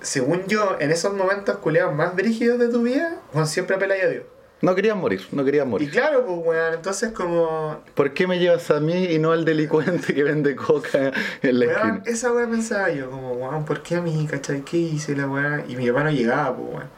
según 0.00 0.44
yo, 0.46 0.76
en 0.80 0.90
esos 0.90 1.12
momentos 1.14 1.56
culeados 1.56 1.94
más 1.94 2.14
brígidos 2.14 2.58
de 2.58 2.68
tu 2.68 2.82
vida, 2.82 3.16
Juan 3.32 3.46
siempre 3.46 3.76
apeláis 3.76 4.04
a 4.04 4.08
Dios. 4.08 4.22
No 4.62 4.74
querías 4.74 4.94
morir, 4.96 5.22
no 5.32 5.42
querías 5.44 5.66
Y 5.66 5.68
morir. 5.68 5.90
claro, 5.90 6.24
pues 6.26 6.38
weón, 6.44 6.74
entonces 6.74 7.12
como 7.12 7.82
¿Por 7.94 8.12
qué 8.12 8.26
me 8.26 8.38
llevas 8.38 8.70
a 8.70 8.78
mí 8.78 9.06
y 9.06 9.18
no 9.18 9.32
al 9.32 9.44
delincuente 9.46 10.14
que 10.14 10.22
vende 10.22 10.54
coca 10.54 11.12
en 11.42 11.58
la 11.60 11.66
Weón, 11.66 11.76
esquina? 11.78 12.02
esa 12.06 12.32
weá 12.32 12.46
pensaba 12.46 12.90
yo, 12.90 13.10
como, 13.10 13.32
weón, 13.32 13.64
¿por 13.64 13.82
qué 13.82 13.96
a 13.96 14.00
mí, 14.02 14.26
cachai? 14.30 14.60
¿Qué 14.62 14.76
hice 14.76 15.16
la 15.16 15.26
weá? 15.26 15.64
Y 15.66 15.76
mi 15.76 15.88
papá 15.90 16.04
no 16.04 16.10
llegaba, 16.10 16.54
pues, 16.56 16.68
weón. 16.74 16.88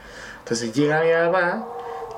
Entonces 0.41 0.73
llega 0.75 1.03
mi 1.03 1.11
papá 1.13 1.67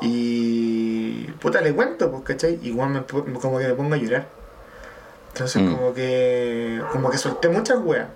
y. 0.04 1.26
puta, 1.40 1.60
le 1.60 1.72
cuento, 1.74 2.10
pues, 2.10 2.22
cachai? 2.24 2.58
Weón, 2.72 2.92
me 2.92 3.02
como 3.04 3.58
que 3.58 3.68
me 3.68 3.74
pongo 3.74 3.94
a 3.94 3.96
llorar. 3.98 4.26
Entonces, 5.32 5.62
Mm. 5.62 5.74
como 5.74 5.94
que. 5.94 6.80
como 6.92 7.10
que 7.10 7.18
solté 7.18 7.48
muchas 7.48 7.78
weas. 7.82 8.08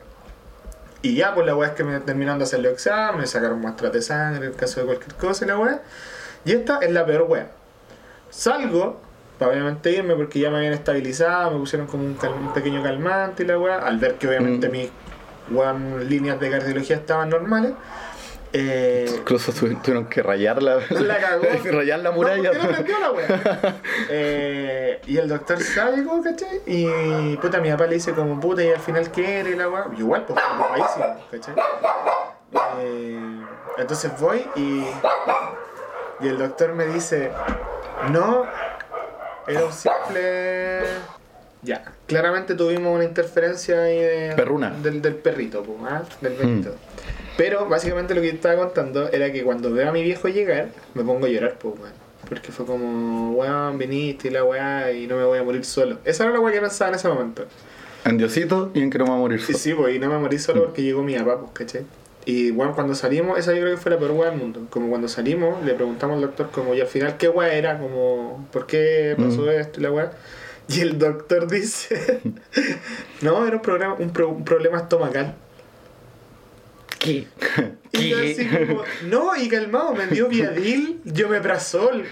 Y 1.03 1.15
ya, 1.15 1.33
pues 1.35 1.47
la 1.47 1.55
weá 1.55 1.69
es 1.71 1.75
que 1.75 1.85
me 1.85 2.01
terminaron 2.01 2.39
de 2.39 2.45
hacer 2.45 2.61
los 2.61 2.73
exámenes, 2.73 3.21
me 3.21 3.27
sacaron 3.27 3.61
muestras 3.61 3.93
de 3.93 4.03
sangre 4.03 4.47
en 4.47 4.53
caso 4.53 4.81
de 4.81 4.87
cualquier 4.87 5.15
cosa 5.15 5.45
y 5.45 5.49
la 5.49 5.57
weá. 5.59 5.83
Y 6.45 6.53
esta 6.53 6.79
es 6.79 6.91
la 6.91 7.07
peor 7.07 7.23
weá. 7.29 7.49
Salgo, 8.31 9.01
para 9.39 9.53
obviamente 9.53 9.91
irme 9.93 10.15
porque 10.17 10.41
ya 10.41 10.51
me 10.51 10.57
habían 10.59 10.73
estabilizado, 10.73 11.53
me 11.53 11.59
pusieron 11.59 11.87
como 11.87 12.05
un, 12.05 12.15
cal- 12.15 12.33
un 12.35 12.53
pequeño 12.53 12.83
calmante 12.83 13.45
y 13.45 13.47
la 13.47 13.59
weá, 13.59 13.79
al 13.79 13.99
ver 13.99 14.15
que 14.17 14.27
obviamente 14.29 14.69
Mm. 14.69 14.73
mis 14.73 14.91
weón, 15.51 16.09
líneas 16.09 16.39
de 16.41 16.51
cardiología 16.51 16.97
estaban 16.97 17.31
normales. 17.31 17.73
Eh, 18.53 19.07
Incluso 19.19 19.53
tu- 19.53 19.75
tuvieron 19.81 20.07
que 20.07 20.23
rayar 20.23 20.63
la, 20.63 20.77
La 20.91 21.19
cagó. 21.19 21.43
rayar 21.73 21.99
la 22.01 22.11
muralla. 22.13 22.51
No, 22.53 22.61
¿por 22.61 22.61
qué 22.61 22.67
no 22.67 22.73
prendió 22.73 22.99
la 23.01 23.11
wea? 23.13 23.77
Eh, 24.11 25.01
y 25.07 25.19
el 25.19 25.29
doctor 25.29 25.61
salgo, 25.63 26.23
¿cachai? 26.23 26.63
Y 26.67 27.37
puta, 27.37 27.61
mi 27.61 27.71
papá 27.71 27.87
le 27.87 27.95
dice 27.97 28.13
como 28.13 28.41
puta, 28.41 28.63
y 28.65 28.71
al 28.71 28.81
final 28.81 29.11
qué 29.11 29.41
era 29.41 29.51
la 29.51 29.69
wea. 29.69 29.87
Y 29.97 30.01
Igual, 30.01 30.25
pues, 30.27 30.41
paísimo, 30.41 31.25
¿cachai? 31.31 31.55
Eh, 32.81 33.41
entonces 33.77 34.19
voy 34.21 34.47
y. 34.57 34.85
Y 36.21 36.29
el 36.29 36.39
doctor 36.39 36.73
me 36.73 36.87
dice: 36.87 37.31
No, 38.11 38.45
era 39.47 39.65
un 39.65 39.73
simple. 39.73 40.81
Ya, 41.63 41.93
claramente 42.07 42.55
tuvimos 42.55 42.95
una 42.95 43.05
interferencia 43.05 43.83
ahí 43.83 43.99
de, 43.99 44.33
Perruna. 44.37 44.71
Del, 44.83 45.03
del 45.03 45.15
perrito, 45.17 45.65
¿ah? 45.85 46.03
Del 46.21 46.33
perrito. 46.35 46.75
Pero 47.37 47.67
básicamente 47.69 48.15
lo 48.15 48.21
que 48.21 48.29
estaba 48.31 48.57
contando 48.57 49.09
era 49.11 49.33
que 49.33 49.43
cuando 49.43 49.73
veo 49.73 49.89
a 49.89 49.93
mi 49.93 50.03
viejo 50.03 50.29
llegar, 50.29 50.69
me 50.95 51.03
pongo 51.03 51.27
a 51.27 51.29
llorar, 51.29 51.57
pues, 51.59 51.75
weón. 51.79 51.93
Porque 52.29 52.53
fue 52.53 52.67
como, 52.67 53.33
weón, 53.33 53.79
viniste 53.79 54.29
y 54.29 54.31
la 54.31 54.45
weá 54.45 54.93
y 54.93 55.07
no 55.07 55.17
me 55.17 55.25
voy 55.25 55.39
a 55.39 55.43
morir 55.43 55.65
solo. 55.65 55.99
Esa 56.05 56.25
era 56.25 56.33
la 56.33 56.41
weá 56.41 56.53
que 56.53 56.61
pensaba 56.61 56.91
en 56.91 56.95
ese 56.97 57.09
momento. 57.09 57.45
En 58.05 58.19
Diosito 58.19 58.71
y 58.75 58.81
en 58.83 58.91
que 58.91 58.99
no 58.99 59.05
me 59.05 59.11
va 59.11 59.17
a 59.17 59.21
morir 59.21 59.41
solo. 59.41 59.59
sí, 59.59 59.75
pues, 59.75 59.95
y 59.97 59.99
no 59.99 60.09
me 60.11 60.19
morí 60.19 60.39
solo 60.39 60.65
porque 60.65 60.83
llegó 60.83 61.03
mi 61.03 61.17
papá, 61.17 61.39
pues, 61.41 61.53
¿cachai? 61.53 61.83
Y 62.25 62.51
bueno, 62.51 62.75
cuando 62.75 62.95
salimos, 62.95 63.39
esa 63.39 63.53
yo 63.55 63.61
creo 63.63 63.75
que 63.75 63.81
fue 63.81 63.91
la 63.91 63.99
peor 63.99 64.11
weá 64.13 64.31
del 64.31 64.39
mundo. 64.39 64.67
Como 64.71 64.89
cuando 64.91 65.09
salimos, 65.09 65.65
le 65.65 65.73
preguntamos 65.75 66.17
al 66.17 66.21
doctor, 66.23 66.51
como, 66.51 66.75
y 66.75 66.81
al 66.81 66.87
final, 66.87 67.17
¿qué 67.17 67.29
weá 67.29 67.53
era? 67.55 67.79
Como, 67.79 68.47
¿por 68.53 68.67
qué 68.67 69.15
pasó 69.17 69.43
Mm. 69.43 69.49
esto 69.49 69.81
y 69.81 69.83
la 69.83 69.91
weá? 69.93 70.13
Y 70.77 70.81
el 70.81 70.99
doctor 70.99 71.49
dice, 71.51 72.21
no, 73.23 73.47
era 73.47 73.57
un, 73.57 73.63
programa, 73.63 73.95
un, 73.99 74.11
pro- 74.13 74.29
un 74.29 74.45
problema 74.45 74.79
estomacal. 74.79 75.35
¿Qué? 76.99 77.27
Y 77.91 78.11
yo 78.11 78.19
así 78.19 78.47
como, 78.47 78.83
no, 79.09 79.35
y 79.35 79.49
calmado, 79.49 79.95
me 79.95 80.07
dio 80.09 80.29
Viadil, 80.29 81.01
yo 81.05 81.27
me 81.31 81.41
prazol. 81.41 82.05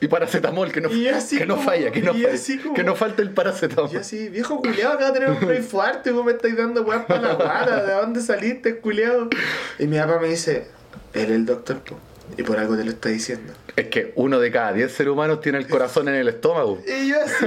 Y 0.00 0.08
paracetamol, 0.08 0.72
que 0.72 0.80
no, 0.80 0.92
Y 0.92 1.06
así 1.06 1.38
que 1.38 1.46
no 1.46 1.56
falla, 1.56 1.92
que 1.92 2.02
no 2.02 2.10
y 2.16 2.22
falla. 2.24 2.34
así 2.34 2.58
como- 2.58 2.74
Que 2.74 2.82
no 2.82 2.96
falte 2.96 3.22
el 3.22 3.28
Y 3.28 3.32
paracetamol. 3.32 3.90
yo 3.90 4.00
así, 4.00 4.28
viejo 4.28 4.58
culiado, 4.60 4.94
acá 4.94 5.12
tenemos 5.12 5.40
un 5.40 5.46
play 5.46 5.62
fuerte, 5.62 6.10
vos 6.10 6.24
me 6.26 6.32
estáis 6.32 6.56
dando 6.56 6.82
weas 6.82 7.04
para 7.06 7.20
la 7.20 7.34
guata, 7.34 7.84
¿de 7.86 7.92
dónde 7.94 8.20
saliste, 8.20 8.78
culiado? 8.80 9.30
Y 9.78 9.86
mi 9.86 9.98
papá 9.98 10.18
me 10.18 10.28
dice, 10.28 10.66
él 11.14 11.22
es 11.26 11.30
el 11.30 11.46
doctor, 11.46 11.78
po, 11.78 11.96
y 12.36 12.42
por 12.42 12.58
algo 12.58 12.76
te 12.76 12.84
lo 12.84 12.90
está 12.90 13.08
diciendo. 13.08 13.52
Es 13.76 13.86
que 13.88 14.12
uno 14.16 14.38
de 14.40 14.50
cada 14.50 14.72
diez 14.72 14.92
seres 14.92 15.12
humanos 15.12 15.40
tiene 15.40 15.58
el 15.58 15.68
corazón 15.68 16.08
en 16.08 16.14
el 16.16 16.28
estómago. 16.28 16.78
Y 16.86 17.08
yo 17.08 17.16
así, 17.24 17.46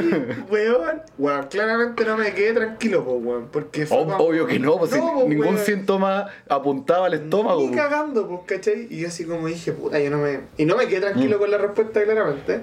weón, 0.49 1.01
weón, 1.17 1.47
claramente 1.47 2.05
no 2.05 2.17
me 2.17 2.33
quedé 2.33 2.53
tranquilo, 2.53 3.03
po, 3.03 3.13
weón, 3.13 3.49
porque 3.51 3.85
fue 3.85 3.97
Ob- 3.97 4.15
Obvio 4.19 4.47
que 4.47 4.59
no, 4.59 4.77
pues 4.77 4.91
si 4.91 4.99
po, 4.99 5.25
ningún 5.27 5.47
weón. 5.47 5.57
síntoma 5.59 6.27
apuntaba 6.47 7.07
al 7.07 7.13
estómago. 7.15 7.59
Ni 7.61 7.67
pues. 7.67 7.79
cagando, 7.79 8.27
pues, 8.27 8.41
¿cachai? 8.47 8.87
Y 8.89 8.99
yo 9.01 9.07
así 9.09 9.25
como 9.25 9.47
dije, 9.47 9.71
puta, 9.73 9.99
yo 9.99 10.09
no 10.09 10.17
me... 10.19 10.39
Y 10.57 10.65
no 10.65 10.75
me 10.77 10.87
quedé 10.87 10.99
Mm. 10.99 11.11
tranquilo 11.11 11.37
con 11.39 11.51
la 11.51 11.57
respuesta, 11.57 12.03
claramente. 12.03 12.61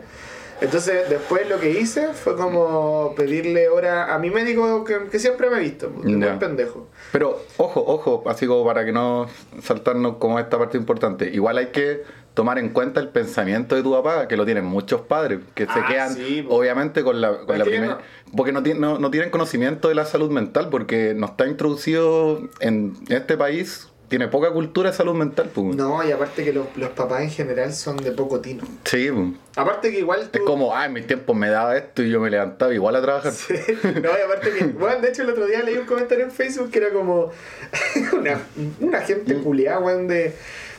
Entonces, 0.62 1.08
después 1.08 1.48
lo 1.48 1.58
que 1.58 1.70
hice 1.70 2.08
fue 2.12 2.36
como 2.36 3.14
pedirle 3.16 3.68
hora 3.70 4.14
a 4.14 4.18
mi 4.18 4.28
médico 4.30 4.84
que, 4.84 5.06
que 5.10 5.18
siempre 5.18 5.48
me 5.48 5.56
ha 5.56 5.58
visto, 5.58 5.88
porque 5.90 6.10
es 6.12 6.18
Ya. 6.18 6.26
buen 6.26 6.38
pendejo. 6.38 6.88
Pero 7.12 7.40
ojo, 7.56 7.84
ojo, 7.86 8.22
así 8.26 8.46
como 8.46 8.64
para 8.64 8.84
que 8.84 8.92
no 8.92 9.26
saltarnos 9.62 10.16
como 10.16 10.38
esta 10.38 10.58
parte 10.58 10.76
importante. 10.78 11.30
Igual 11.32 11.58
hay 11.58 11.66
que 11.66 12.02
tomar 12.34 12.58
en 12.58 12.68
cuenta 12.70 13.00
el 13.00 13.08
pensamiento 13.08 13.74
de 13.74 13.82
tu 13.82 13.90
papá, 13.92 14.28
que 14.28 14.36
lo 14.36 14.44
tienen 14.44 14.64
muchos 14.64 15.00
padres, 15.00 15.40
que 15.54 15.66
se 15.66 15.72
Ah, 15.72 15.86
quedan 15.88 16.14
sí, 16.14 16.46
obviamente 16.48 17.02
con 17.02 17.20
la, 17.20 17.38
con 17.38 17.58
la 17.58 17.64
primera... 17.64 17.94
no- 17.94 18.36
Porque 18.36 18.52
no, 18.52 18.62
tienen- 18.62 18.80
no, 18.80 18.98
no 18.98 19.10
tienen 19.10 19.30
conocimiento 19.30 19.88
de 19.88 19.96
la 19.96 20.04
salud 20.06 20.30
mental, 20.30 20.68
porque 20.70 21.12
no 21.16 21.26
está 21.26 21.46
introducido 21.48 22.40
en 22.60 22.94
este 23.08 23.36
país, 23.36 23.88
tiene 24.10 24.28
poca 24.28 24.50
cultura 24.50 24.90
de 24.90 24.96
salud 24.96 25.14
mental. 25.14 25.48
Pues. 25.54 25.74
No, 25.76 26.06
y 26.06 26.10
aparte 26.10 26.44
que 26.44 26.52
los, 26.52 26.66
los 26.76 26.90
papás 26.90 27.22
en 27.22 27.30
general 27.30 27.72
son 27.72 27.96
de 27.96 28.10
poco 28.12 28.40
tino. 28.40 28.64
Sí, 28.84 29.08
pues. 29.10 29.28
Aparte 29.56 29.90
que 29.90 30.00
igual 30.00 30.28
tú... 30.30 30.40
es 30.40 30.44
como, 30.44 30.76
ah, 30.76 30.84
en 30.86 30.92
mis 30.92 31.06
tiempos 31.06 31.34
me 31.36 31.48
daba 31.48 31.76
esto 31.76 32.02
y 32.02 32.10
yo 32.10 32.20
me 32.20 32.28
levantaba 32.28 32.74
igual 32.74 32.96
a 32.96 33.00
trabajar. 33.02 33.32
Sí. 33.32 33.54
No, 33.82 34.10
y 34.10 34.22
aparte 34.24 34.50
que... 34.52 34.64
Bueno, 34.80 35.00
de 35.00 35.08
hecho 35.08 35.22
el 35.22 35.30
otro 35.30 35.46
día 35.46 35.62
leí 35.62 35.78
un 35.78 35.86
comentario 35.86 36.24
en 36.24 36.30
Facebook 36.32 36.70
que 36.70 36.78
era 36.80 36.90
como... 36.90 37.30
una, 38.12 38.40
una 38.80 39.00
gente 39.02 39.34
Mm. 39.34 39.42
culiada, 39.42 39.78
weón, 39.78 40.08
de... 40.08 40.34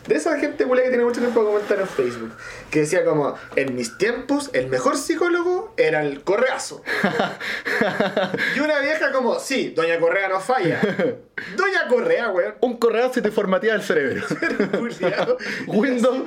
De 0.08 0.16
esa 0.16 0.38
gente 0.40 0.66
culiada 0.66 0.86
que 0.86 0.90
tiene 0.96 1.06
mucho 1.06 1.20
tiempo 1.22 1.42
de 1.42 1.46
comentar 1.46 1.80
en 1.80 1.88
Facebook. 1.88 2.32
Que 2.72 2.80
decía 2.82 3.06
como, 3.06 3.36
en 3.56 3.76
mis 3.76 3.98
tiempos, 3.98 4.50
el 4.54 4.68
mejor 4.68 4.98
psicólogo 4.98 5.74
era 5.78 6.02
el 6.02 6.24
correazo. 6.24 6.82
y 8.56 8.60
una 8.60 8.80
vieja 8.80 9.12
como, 9.12 9.40
sí, 9.40 9.74
Doña 9.76 10.00
Correa 10.00 10.28
no 10.30 10.40
falla. 10.40 10.80
Doña 11.56 11.88
Correa, 11.88 12.30
weón. 12.30 12.56
Un 12.62 12.78
correo 12.78 13.14
se 13.14 13.22
te 13.22 13.32
formatea 13.32 13.76
el 13.76 13.82
cerebro. 13.84 14.24
Windows, 15.68 16.24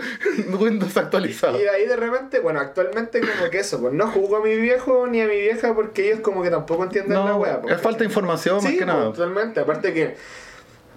Windows 0.58 0.96
actualizado. 0.96 1.58
Y 1.58 1.62
de 1.62 1.70
ahí 1.70 1.86
de 1.86 1.96
repente, 1.96 2.40
bueno, 2.40 2.60
actualmente 2.60 3.20
como 3.20 3.50
que 3.50 3.58
eso, 3.60 3.80
pues 3.80 3.92
no 3.92 4.08
juzgo 4.08 4.36
a 4.36 4.40
mi 4.42 4.56
viejo 4.56 5.06
ni 5.06 5.20
a 5.20 5.26
mi 5.26 5.36
vieja 5.36 5.74
porque 5.74 6.06
ellos 6.08 6.20
como 6.20 6.42
que 6.42 6.50
tampoco 6.50 6.84
entienden 6.84 7.18
la 7.18 7.24
No, 7.26 7.36
wea. 7.38 7.60
pues, 7.60 7.74
es 7.74 7.80
falta 7.80 8.00
de 8.00 8.04
información 8.06 8.56
más 8.56 8.64
que 8.66 8.72
pues, 8.76 8.86
nada. 8.86 9.04
totalmente. 9.04 9.60
Aparte 9.60 9.92
que, 9.92 10.16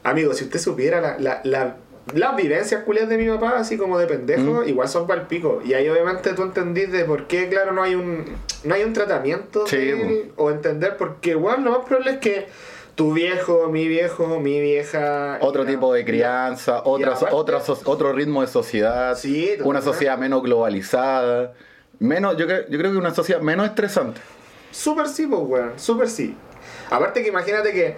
amigo, 0.03 0.33
si 0.33 0.45
usted 0.45 0.59
supiera 0.59 1.01
la, 1.01 1.17
la, 1.19 1.41
la- 1.43 1.75
las 2.13 2.35
vivencias 2.35 2.83
culias 2.83 3.09
de 3.09 3.17
mi 3.17 3.27
papá, 3.27 3.55
así 3.57 3.77
como 3.77 3.97
de 3.97 4.07
pendejo, 4.07 4.61
Mm. 4.63 4.69
igual 4.69 4.87
son 4.87 5.07
pal 5.07 5.27
pico. 5.27 5.61
Y 5.65 5.73
ahí 5.73 5.87
obviamente 5.89 6.33
tú 6.33 6.43
entendís 6.43 6.91
de 6.91 7.03
por 7.05 7.27
qué, 7.27 7.49
claro, 7.49 7.71
no 7.73 7.83
hay 7.83 7.95
un, 7.95 8.25
no 8.63 8.75
hay 8.75 8.83
un 8.83 8.93
tratamiento 8.93 9.67
Sí, 9.67 9.77
de 9.77 9.91
él, 10.01 10.31
o 10.37 10.49
entender 10.51 10.95
porque, 10.97 11.31
igual 11.31 11.63
lo 11.63 11.71
más 11.71 11.79
probable 11.85 12.11
es 12.11 12.17
que 12.19 12.47
tu 12.95 13.13
viejo, 13.13 13.67
mi 13.69 13.87
viejo, 13.87 14.39
mi 14.39 14.59
vieja... 14.59 15.37
Otro 15.41 15.65
tipo 15.65 15.93
de 15.93 16.03
crianza, 16.05 16.81
otra, 16.83 17.13
aparte- 17.13 17.35
otra 17.35 17.59
so- 17.61 17.79
otro 17.85 18.11
ritmo 18.13 18.41
de 18.41 18.47
sociedad, 18.47 19.15
Sí, 19.15 19.51
una 19.63 19.81
sociedad 19.81 20.17
menos 20.17 20.41
globalizada, 20.41 21.53
menos, 21.99 22.37
yo, 22.37 22.45
creo, 22.47 22.67
yo 22.69 22.77
creo 22.79 22.91
que 22.91 22.97
una 22.97 23.13
sociedad 23.13 23.41
menos 23.41 23.67
estresante. 23.67 24.19
Súper 24.71 25.07
sí, 25.07 25.27
pues, 25.27 25.41
weón. 25.43 25.73
Súper 25.77 26.09
sí. 26.09 26.35
Aparte 26.89 27.21
que 27.21 27.27
imagínate 27.29 27.71
que, 27.73 27.95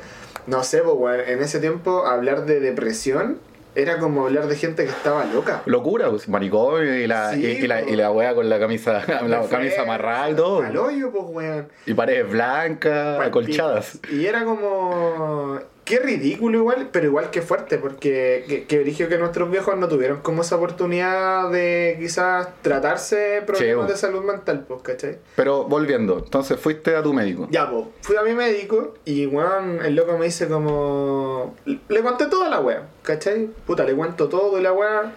no 0.47 0.63
sé, 0.63 0.79
pues, 0.81 0.95
weón, 0.97 1.19
en 1.27 1.41
ese 1.43 1.59
tiempo 1.59 2.05
hablar 2.05 2.45
de 2.45 2.59
depresión 2.59 3.37
era 3.75 3.97
como 3.99 4.25
hablar 4.25 4.47
de 4.47 4.55
gente 4.55 4.83
que 4.83 4.89
estaba 4.89 5.25
loca. 5.25 5.61
Locura, 5.65 6.09
pues, 6.09 6.27
manicomio 6.27 6.95
y 6.95 7.07
la, 7.07 7.33
Sí, 7.33 7.45
y, 7.45 7.63
y 7.63 7.67
la, 7.67 7.81
y 7.81 7.95
la 7.95 8.11
wea 8.11 8.33
con 8.33 8.49
la 8.49 8.59
camisa, 8.59 9.03
la 9.27 9.47
camisa 9.47 9.83
amarrada 9.83 10.29
y 10.31 10.35
todo. 10.35 10.61
Al 10.61 10.77
hoyo, 10.77 11.11
pues, 11.11 11.23
weón. 11.27 11.67
Y 11.85 11.93
paredes 11.93 12.29
blancas, 12.29 13.19
acolchadas. 13.21 13.99
Y 14.11 14.25
era 14.25 14.43
como... 14.43 15.59
Qué 15.89 15.97
ridículo 15.97 16.59
igual, 16.59 16.89
pero 16.91 17.07
igual 17.07 17.31
que 17.31 17.41
fuerte, 17.41 17.79
porque 17.79 18.45
que, 18.47 18.65
que 18.65 18.77
brillo 18.77 19.09
que 19.09 19.17
nuestros 19.17 19.49
viejos 19.49 19.75
no 19.75 19.87
tuvieron 19.87 20.19
como 20.21 20.43
esa 20.43 20.57
oportunidad 20.57 21.49
de 21.49 21.97
quizás 21.99 22.47
tratarse 22.61 23.41
problemas 23.43 23.87
Sí, 23.87 23.91
de 23.93 23.97
salud 23.97 24.23
mental, 24.23 24.65
pues, 24.67 24.83
¿cachai? 24.83 25.17
Pero 25.35 25.63
volviendo, 25.63 26.19
entonces 26.19 26.59
fuiste 26.59 26.95
a 26.95 27.01
tu 27.01 27.11
médico. 27.11 27.47
Ya, 27.49 27.71
pues, 27.71 27.85
fui 28.01 28.17
a 28.17 28.21
mi 28.21 28.33
médico 28.35 28.93
y, 29.03 29.25
weón, 29.25 29.83
el 29.83 29.95
loco 29.95 30.15
me 30.15 30.25
dice 30.25 30.47
como... 30.47 31.55
Le 31.65 32.01
conté 32.03 32.27
toda 32.27 32.49
la 32.49 32.59
wea, 32.59 32.87
¿cachai? 33.01 33.49
Puta, 33.65 33.83
le 33.83 33.95
cuento 33.95 34.29
todo 34.29 34.59
y 34.59 34.61
la 34.61 34.73
wea. 34.73 35.11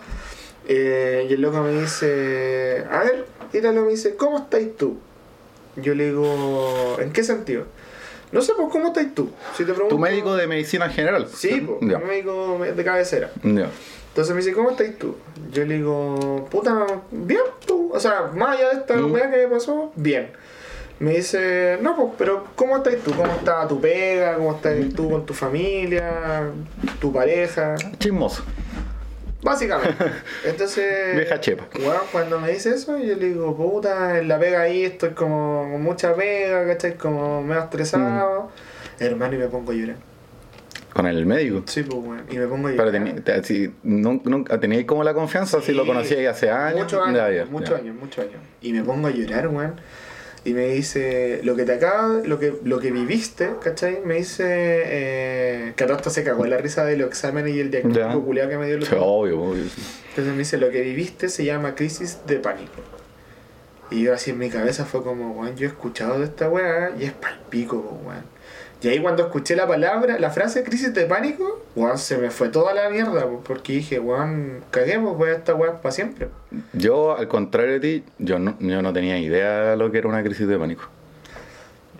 Eh, 0.69 1.27
y 1.29 1.35
el 1.35 1.43
loco 1.43 1.61
me 1.61 1.83
dice... 1.83 2.87
A 2.91 3.01
ver, 3.01 3.27
Ítalo 3.53 3.83
me 3.83 3.91
dice, 3.91 4.17
¿cómo 4.17 4.39
estáis 4.39 4.75
tú? 4.75 4.97
Yo 5.77 5.95
le 5.95 6.07
digo, 6.07 6.97
¿en 6.99 7.13
qué 7.13 7.23
sentido? 7.23 7.65
No 8.33 8.40
sé, 8.42 8.53
pues, 8.57 8.68
¿cómo 8.73 8.88
estáis 8.88 9.14
tú? 9.14 9.31
Si 9.57 9.64
te 9.64 9.73
pregunto... 9.73 9.95
Tu 9.95 9.99
médico 10.01 10.35
de 10.35 10.47
medicina 10.47 10.88
general. 10.88 11.29
Sí, 11.29 11.61
pues, 11.66 11.83
mi 11.83 11.95
médico 12.07 12.59
de 12.59 12.85
cabecera. 12.85 13.31
Entonces 13.42 14.35
me 14.35 14.40
dice, 14.42 14.53
¿cómo 14.53 14.71
estás 14.71 14.88
tú? 14.99 15.16
Yo 15.53 15.64
le 15.64 15.77
digo, 15.77 16.47
puta, 16.51 16.87
bien, 17.11 17.40
tú. 17.66 17.90
O 17.92 18.01
sea, 18.01 18.31
más 18.35 18.57
allá 18.59 18.71
de 18.71 18.75
esta 18.81 18.97
Mm. 18.97 19.12
que 19.14 19.29
me 19.29 19.49
pasó, 19.49 19.92
bien. 19.97 20.31
Me 20.99 21.14
dice, 21.16 21.79
no, 21.83 21.97
pues, 21.97 22.09
pero 22.16 22.45
¿cómo 22.55 22.77
estás 22.77 22.97
tú? 23.05 23.12
¿Cómo 23.14 23.33
está 23.33 23.66
tu 23.66 23.81
pega? 23.81 24.37
¿Cómo 24.37 24.55
estás 24.55 24.77
tú 24.95 25.11
con 25.11 25.27
tu 25.27 25.35
familia? 25.35 26.51
¿Tu 27.01 27.12
pareja? 27.12 27.75
Chismoso. 27.99 28.42
Básicamente. 29.42 30.05
Entonces, 30.44 31.16
Vieja 31.16 31.40
chepa. 31.40 31.64
weón, 31.78 31.96
cuando 32.12 32.38
me 32.40 32.52
dice 32.52 32.70
eso, 32.70 32.96
yo 32.98 33.16
le 33.16 33.26
digo, 33.28 33.57
puta, 33.57 34.18
en 34.18 34.28
la 34.28 34.38
pega 34.38 34.62
ahí 34.62 34.84
estoy 34.84 35.11
como 35.11 35.68
con 35.72 35.82
mucha 35.82 36.14
pega, 36.14 36.66
¿cachai? 36.66 36.97
Como 36.97 37.43
medio 37.43 37.62
estresado. 37.62 38.51
Mm. 39.01 39.03
Hermano, 39.03 39.34
y 39.34 39.38
me 39.38 39.47
pongo 39.49 39.72
a 39.72 39.74
llorar. 39.74 39.97
Con 40.93 41.07
el 41.07 41.24
médico. 41.26 41.62
Sí, 41.66 41.82
pues, 41.82 41.99
weón. 42.05 42.24
Y 42.30 42.36
me 42.36 42.47
pongo 42.47 42.68
a 42.68 42.70
llorar. 42.70 42.93
Pero 42.93 43.05
tení- 43.05 43.43
si 43.45 43.72
nun- 43.82 44.22
nunca 44.24 44.61
teníais 44.61 44.84
como 44.86 45.03
la 45.03 45.14
confianza, 45.14 45.61
si 45.61 45.72
lo 45.72 45.84
conocíais 45.86 46.28
hace 46.28 46.51
años. 46.51 46.80
Muchos 46.82 47.01
años, 47.07 47.97
muchos 47.97 48.18
años. 48.24 48.36
Y 48.61 48.72
me 48.72 48.82
pongo 48.84 49.09
a 49.09 49.11
llorar, 49.11 49.49
weón. 49.49 49.74
Y 50.45 50.55
me 50.55 50.66
dice, 50.70 51.40
lo 51.45 51.55
que 51.55 51.64
te 51.64 51.72
acaba, 51.74 52.14
lo 52.24 52.38
que, 52.40 52.53
lo 52.64 52.80
que 52.80 52.90
viviste, 52.90 53.51
¿cachai? 53.62 54.01
Me 54.05 54.14
dice, 54.16 54.45
eh, 54.49 55.72
que 55.76 55.84
a 55.84 55.86
todo 55.86 55.97
esto 55.99 56.11
se 56.11 56.24
cagó 56.24 56.45
en 56.45 56.51
la 56.51 56.59
risa 56.59 56.84
de 56.84 56.97
los 56.97 57.07
exámenes 57.09 57.55
y 57.55 57.61
el 57.61 57.70
diagnóstico 57.70 58.24
culiao 58.24 58.49
que 58.49 58.59
me 58.59 58.66
dio 58.66 58.74
el 58.74 58.82
Sí, 58.82 58.88
otro. 58.95 59.05
obvio, 59.07 59.40
obvio. 59.40 59.62
Entonces 60.09 60.32
me 60.32 60.38
dice, 60.38 60.59
lo 60.59 60.70
que 60.70 60.80
viviste 60.80 61.28
se 61.28 61.45
llama 61.45 61.76
crisis 61.76 62.18
de 62.26 62.36
pánico. 62.40 62.72
Y 63.93 64.03
yo 64.03 64.14
así 64.14 64.30
en 64.32 64.38
mi 64.38 64.49
cabeza 64.51 64.84
fue 64.84 65.05
como, 65.05 65.30
weón, 65.32 65.55
yo 65.55 65.66
he 65.66 65.68
escuchado 65.68 66.18
de 66.18 66.24
esta 66.24 66.49
weá 66.49 66.90
y 66.99 67.05
es 67.05 67.12
palpico, 67.12 67.76
weón. 68.05 68.24
Y 68.83 68.89
ahí 68.89 69.01
cuando 69.01 69.22
escuché 69.24 69.55
la 69.55 69.66
palabra, 69.66 70.18
la 70.18 70.30
frase 70.30 70.64
crisis 70.64 70.93
de 70.93 71.05
pánico, 71.07 71.62
weón, 71.76 71.99
se 71.99 72.18
me 72.18 72.30
fue 72.30 72.49
toda 72.49 72.74
la 72.74 72.91
mierda, 72.91 73.22
po, 73.28 73.41
porque 73.47 73.74
dije, 73.74 74.01
weón, 74.01 74.64
caguemos, 74.70 75.16
voy 75.16 75.30
a 75.30 75.35
esta 75.35 75.55
weón 75.55 75.76
para 75.80 75.93
siempre. 75.93 76.28
Yo, 76.72 77.16
al 77.16 77.28
contrario 77.28 77.74
de 77.74 77.80
ti, 77.80 78.05
yo 78.18 78.39
no, 78.41 78.57
yo 78.59 78.83
no 78.83 78.93
tenía 78.93 79.18
idea 79.18 79.70
de 79.70 79.76
lo 79.76 79.91
que 79.93 79.99
era 79.99 80.09
una 80.09 80.22
crisis 80.24 80.49
de 80.49 80.59
pánico. 80.59 80.85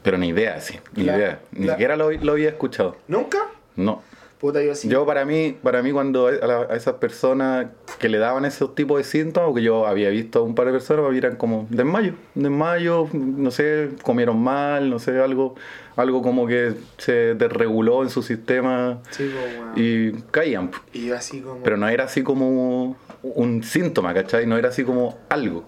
Pero 0.03 0.19
ni 0.19 0.29
idea, 0.29 0.61
sí, 0.61 0.79
ni 0.97 1.05
La- 1.05 1.17
idea. 1.17 1.41
Ni 1.53 1.67
la- 1.67 1.75
siquiera 1.75 1.97
lo, 1.97 2.11
lo 2.11 2.33
había 2.33 2.49
escuchado. 2.49 2.97
¿Nunca? 3.07 3.39
No. 3.77 4.03
Puta, 4.41 4.61
yo 4.61 4.75
sí. 4.75 4.89
Yo 4.89 5.07
para 5.07 5.25
mí, 5.25 5.57
para 5.63 5.85
mí 5.85 5.93
cuando 5.93 6.27
a, 6.27 6.33
la- 6.33 6.67
a 6.69 6.75
esas 6.75 6.95
personas 6.95 7.67
que 8.01 8.09
le 8.09 8.19
daban 8.19 8.45
esos 8.45 8.75
tipos 8.75 8.99
de 8.99 9.05
síntomas, 9.05 9.51
porque 9.51 9.63
yo 9.63 9.87
había 9.87 10.09
visto 10.09 10.41
a 10.41 10.43
un 10.43 10.57
par 10.57 10.67
de 10.67 10.73
personas, 10.73 11.15
eran 11.15 11.37
como 11.37 11.69
desmayo, 11.71 12.15
desmayo, 12.35 13.07
no 13.13 13.53
sé, 13.53 13.91
comieron 14.03 14.43
mal, 14.43 14.91
no 14.91 14.99
sé, 14.99 15.21
algo, 15.21 15.55
algo 15.97 16.23
como 16.23 16.47
que 16.47 16.75
se 16.99 17.35
desreguló 17.35 18.03
en 18.03 18.11
su 18.11 18.23
sistema 18.23 19.01
Sí, 19.11 19.31
y 19.77 20.13
caían. 20.31 20.71
Y 20.93 21.07
yo 21.07 21.17
así 21.17 21.41
como... 21.41 21.63
Pero 21.63 21.77
no 21.77 21.89
era 21.89 22.05
así 22.05 22.23
como 22.23 22.97
un 23.23 23.63
síntoma, 23.63 24.15
¿cachai? 24.15 24.47
No 24.47 24.57
era 24.57 24.71
así 24.71 24.85
como 24.85 25.19
algo. 25.29 25.65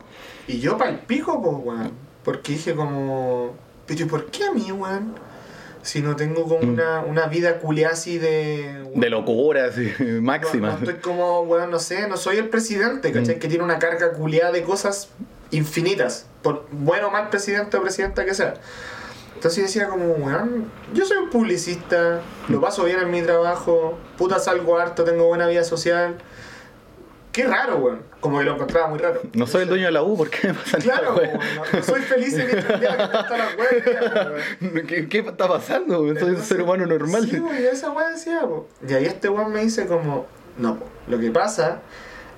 Y 0.47 0.61
yo 0.61 0.77
pa'l 0.79 1.01
pico, 1.01 1.43
pues, 1.43 1.57
weón. 1.63 1.93
Porque 2.25 2.53
dije 2.53 2.75
como... 2.75 3.55
Pero 3.87 4.03
¿y 4.03 4.07
por 4.07 4.27
qué 4.27 4.45
a 4.45 4.53
mí, 4.53 4.73
weón? 4.73 5.15
Si 5.83 6.01
no 6.01 6.17
tengo 6.17 6.45
como 6.45 6.61
una, 6.61 7.01
una 7.01 7.27
vida 7.27 7.59
culiada 7.59 7.93
así 7.93 8.17
de... 8.17 8.85
Mm. 8.95 9.01
De 9.01 9.11
locura, 9.11 9.67
así, 9.67 9.93
No, 9.99 10.23
máxima. 10.23 10.69
no 10.71 10.79
estoy 10.79 10.95
como, 10.95 11.43
weón, 11.43 11.71
no 11.71 11.79
sé, 11.79 12.09
no 12.09 12.17
soy 12.17 12.39
el 12.39 12.49
presidente, 12.49 13.13
¿cachai? 13.13 13.37
Mm. 13.37 13.39
Que 13.39 13.49
tiene 13.49 13.65
una 13.65 13.79
carga 13.79 14.13
culiada 14.13 14.51
de 14.53 14.63
cosas 14.63 15.11
infinitas. 15.51 16.27
Por 16.43 16.67
bueno 16.71 17.09
o 17.09 17.11
mal 17.11 17.29
presidente 17.29 17.77
o 17.77 17.83
presidenta 17.83 18.25
que 18.25 18.33
sea. 18.35 18.55
Entonces 19.45 19.65
decía 19.65 19.89
como, 19.89 20.07
weón, 20.15 20.71
yo 20.95 21.05
soy 21.05 21.19
un 21.19 21.29
publicista, 21.29 22.23
lo 22.49 22.63
paso 22.63 22.85
bien 22.85 22.99
en 23.01 23.11
mi 23.11 23.21
trabajo, 23.21 23.99
puta 24.17 24.39
salgo 24.39 24.79
harto, 24.79 25.05
tengo 25.05 25.27
buena 25.27 25.47
vida 25.47 25.65
social. 25.65 26.17
Qué 27.31 27.45
raro, 27.45 27.77
weón. 27.77 28.01
Como 28.21 28.39
que 28.39 28.45
lo 28.47 28.55
encontraba 28.55 28.87
muy 28.87 28.99
raro. 28.99 29.21
No 29.35 29.47
soy 29.47 29.65
el 29.65 29.69
dueño 29.69 29.85
de 29.85 29.93
la 29.93 30.03
U, 30.03 30.17
¿por 30.17 30.31
qué 30.31 30.49
me 30.49 30.55
pasa 30.55 30.79
Claro, 30.79 31.15
weón, 31.17 31.39
no, 31.75 31.83
soy 31.83 32.01
feliz 32.01 32.33
en 32.33 32.47
mi 32.47 32.53
día 32.55 32.97
que 32.97 33.03
está 33.19 33.37
la 33.37 33.49
weón. 33.59 34.87
¿Qué, 34.87 35.09
qué 35.11 35.19
está 35.19 35.47
pasando? 35.47 36.01
weón? 36.01 36.19
Soy 36.19 36.31
un 36.31 36.43
ser 36.43 36.63
humano 36.63 36.87
normal. 36.87 37.29
Sí, 37.29 37.37
güey, 37.39 37.67
esa 37.67 37.91
weá 37.91 38.09
decía, 38.09 38.41
po. 38.41 38.67
Y 38.89 38.95
ahí 38.95 39.05
este 39.05 39.29
weón 39.29 39.53
me 39.53 39.61
dice 39.61 39.87
como, 39.87 40.25
no, 40.57 40.77
po, 40.79 40.87
lo 41.07 41.19
que 41.19 41.31
pasa 41.31 41.81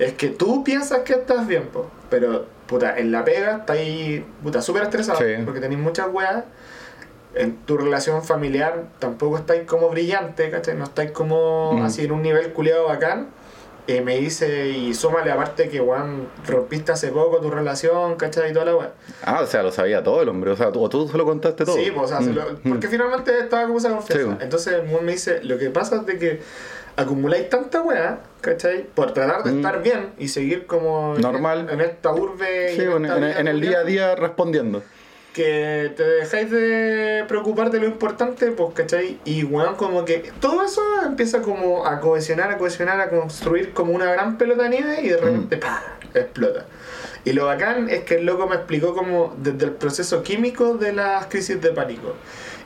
es 0.01 0.15
que 0.15 0.31
tú 0.31 0.65
piensas 0.65 1.03
que 1.03 1.13
estás 1.13 1.47
bien, 1.47 1.69
po, 1.69 1.89
pero, 2.11 2.47
puta, 2.67 2.99
en 2.99 3.13
la 3.13 3.25
pega 3.25 3.59
estás 3.59 3.77
ahí, 3.77 4.27
puta, 4.43 4.61
súper 4.61 4.83
estresado, 4.83 5.21
Sí. 5.21 5.35
porque 5.45 5.61
tenés 5.61 5.79
muchas 5.79 6.09
weas, 6.13 6.43
en 7.37 7.57
tu 7.67 7.77
relación 7.77 8.23
familiar 8.25 8.85
tampoco 8.99 9.37
estáis 9.39 9.63
como 9.63 9.89
brillante, 9.91 10.51
¿cachai? 10.51 10.77
No 10.77 10.85
estáis 10.85 11.11
como 11.13 11.75
Mm. 11.75 11.83
así 11.85 12.05
en 12.05 12.13
un 12.13 12.23
nivel 12.23 12.53
culiado 12.53 12.87
bacán. 12.87 13.29
Me 13.89 14.17
dice, 14.17 14.69
y 14.71 14.95
súmale 14.95 15.31
aparte 15.31 15.69
que, 15.69 15.81
weón, 15.81 16.27
rompiste 16.49 16.91
hace 16.91 17.13
poco 17.13 17.39
tu 17.41 17.51
relación, 17.53 18.17
¿cachai? 18.17 18.51
Y 18.51 18.53
toda 18.53 18.65
la 18.65 18.75
weá. 18.77 18.91
Ah, 19.23 19.43
o 19.43 19.47
sea, 19.47 19.63
lo 19.63 19.71
sabía 19.71 20.03
todo 20.03 20.23
el 20.23 20.29
hombre. 20.29 20.51
O 20.51 20.57
sea, 20.57 20.73
tú, 20.73 20.89
tú 20.89 21.07
se 21.07 21.17
lo 21.17 21.25
contaste 21.25 21.65
todo. 21.65 21.77
Sí, 21.77 21.93
pues, 21.95 22.07
o 22.07 22.09
sea, 22.09 22.19
se 22.21 22.31
Mm, 22.31 22.35
lo- 22.35 22.51
mm. 22.65 22.69
porque 22.69 22.89
finalmente 22.89 23.39
estaba 23.39 23.65
como 23.67 23.79
esa 23.79 23.91
confianza. 23.91 24.25
Sí, 24.25 24.29
pues. 24.33 24.43
Entonces 24.43 24.73
el 24.73 24.81
weón 24.93 25.05
me 25.05 25.13
dice, 25.13 25.41
lo 25.45 25.57
que 25.57 25.71
pasa 25.71 25.97
es 25.97 26.07
de 26.07 26.19
que 26.19 26.41
acumuláis 26.97 27.49
tanta 27.49 27.81
weá, 27.83 28.19
¿cachai? 28.41 28.85
Por 28.93 29.13
tratar 29.13 29.45
de 29.45 29.53
Mm. 29.53 29.57
estar 29.59 29.83
bien 29.83 30.11
y 30.19 30.29
seguir 30.29 30.67
como 30.67 31.15
en- 31.15 31.21
Normal. 31.23 31.69
en, 31.71 31.81
esta 31.81 32.11
urbe 32.13 32.73
y 32.73 32.77
Sí, 32.77 32.83
en, 32.83 32.93
en- 32.93 33.03
vida 33.03 33.39
en 33.41 33.47
el 33.49 33.61
día 33.61 33.79
a 33.79 33.85
día 33.85 34.15
respondiendo. 34.17 34.83
Que 35.37 35.93
te 35.95 36.03
dejáis 36.03 36.51
de 36.51 37.27
preocupar 37.29 37.71
de 37.71 37.79
lo 37.79 37.87
importante, 37.87 38.53
pues, 38.53 38.73
¿cachai? 38.73 39.19
Y 39.27 39.45
weón, 39.45 39.75
como 39.75 40.07
que 40.07 40.33
todo 40.41 40.65
eso 40.65 40.81
empieza 41.05 41.43
como 41.43 41.85
a 41.85 42.01
cohesionar, 42.01 42.51
a 42.51 42.57
cohesionar, 42.57 42.99
a 43.03 43.11
construir 43.11 43.75
como 43.75 43.93
una 43.93 44.07
gran 44.07 44.39
pelota 44.39 44.63
de 44.63 44.71
nieve 44.71 45.01
y 45.03 45.11
de 45.11 45.19
repente, 45.19 45.59
¡pah! 45.59 45.83
explota. 46.15 46.65
Y 47.27 47.35
lo 47.35 47.45
bacán 47.45 47.91
es 47.91 48.05
que 48.05 48.15
el 48.15 48.25
loco 48.25 48.47
me 48.47 48.57
explicó 48.57 48.95
como 48.95 49.37
desde 49.37 49.67
el 49.67 49.73
proceso 49.73 50.23
químico 50.23 50.79
de 50.79 50.95
las 50.95 51.27
crisis 51.27 51.61
de 51.61 51.71
pánico. 51.71 52.15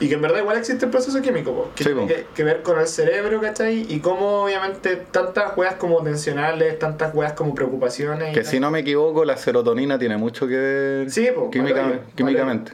Y 0.01 0.09
que 0.09 0.15
en 0.15 0.23
verdad 0.23 0.39
igual 0.39 0.57
existe 0.57 0.87
el 0.87 0.91
proceso 0.91 1.21
químico, 1.21 1.53
po, 1.55 1.71
que 1.75 1.85
Sí, 1.85 1.91
tiene 1.91 2.07
que, 2.07 2.27
que 2.35 2.43
ver 2.43 2.63
con 2.63 2.81
el 2.81 2.87
cerebro, 2.87 3.39
¿cachai? 3.41 3.85
Y 3.89 4.01
cómo 4.01 4.45
obviamente 4.45 4.97
tantas 4.97 5.55
weas 5.59 5.75
como 5.75 6.03
tensionales, 6.03 6.79
tantas 6.79 7.15
weas 7.15 7.35
como 7.35 7.55
preocupaciones. 7.55 8.31
y 8.31 8.33
Que 8.33 8.41
tal. 8.41 8.51
si 8.51 8.61
no 8.61 8.71
me 8.71 8.79
equivoco, 8.81 9.25
la 9.27 9.37
serotonina 9.37 9.99
tiene 9.99 10.17
mucho 10.17 10.49
que 10.49 10.57
ver 10.57 11.11
Sí, 11.11 11.29
po, 11.35 11.51
química- 11.51 11.83
vale, 11.83 12.01
químicamente. 12.17 12.73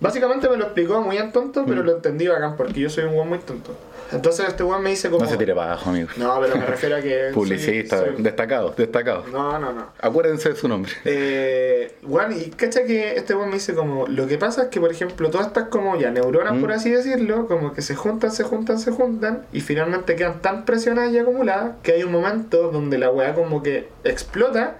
Básicamente 0.00 0.48
me 0.48 0.56
lo 0.56 0.64
explicó 0.64 1.00
muy 1.00 1.16
en 1.16 1.32
tonto, 1.32 1.64
pero 1.66 1.82
lo 1.82 1.92
entendí 1.96 2.26
bacán 2.26 2.56
porque 2.56 2.80
yo 2.80 2.90
soy 2.90 3.04
un 3.04 3.14
weón 3.14 3.28
muy 3.28 3.38
tonto. 3.38 3.74
Entonces 4.12 4.46
este 4.48 4.62
weón 4.62 4.82
me 4.82 4.90
dice 4.90 5.10
como... 5.10 5.24
No 5.24 5.30
se 5.30 5.36
tire 5.36 5.54
para 5.54 5.72
abajo, 5.72 5.90
amigo. 5.90 6.08
No, 6.16 6.40
pero 6.40 6.56
me 6.56 6.66
refiero 6.66 6.96
a 6.96 7.00
que... 7.00 7.30
Publicista, 7.34 7.98
soy- 7.98 8.14
soy- 8.14 8.22
destacado, 8.22 8.74
destacado. 8.76 9.24
No, 9.32 9.58
no, 9.58 9.72
no. 9.72 9.86
Acuérdense 10.00 10.50
de 10.50 10.56
su 10.56 10.68
nombre. 10.68 10.92
Eh, 11.04 11.96
weón, 12.02 12.32
y 12.32 12.50
cacha 12.50 12.84
que 12.84 13.16
este 13.16 13.34
weón 13.34 13.48
me 13.48 13.54
dice 13.56 13.74
como... 13.74 14.06
Lo 14.06 14.26
que 14.26 14.38
pasa 14.38 14.64
es 14.64 14.68
que, 14.68 14.80
por 14.80 14.90
ejemplo, 14.92 15.30
todas 15.30 15.48
estas 15.48 15.68
como 15.68 15.96
ya 15.96 16.10
neuronas, 16.10 16.54
Mm. 16.54 16.60
por 16.60 16.72
así 16.72 16.90
decirlo, 16.90 17.46
como 17.48 17.72
que 17.72 17.82
se 17.82 17.94
juntan, 17.94 18.30
se 18.30 18.44
juntan, 18.44 18.78
se 18.78 18.90
juntan, 18.92 19.44
y 19.52 19.60
finalmente 19.60 20.16
quedan 20.16 20.40
tan 20.40 20.64
presionadas 20.64 21.12
y 21.12 21.18
acumuladas 21.18 21.72
que 21.82 21.92
hay 21.92 22.02
un 22.04 22.12
momento 22.12 22.70
donde 22.70 22.98
la 22.98 23.10
weá 23.10 23.34
como 23.34 23.62
que 23.62 23.88
explota 24.04 24.76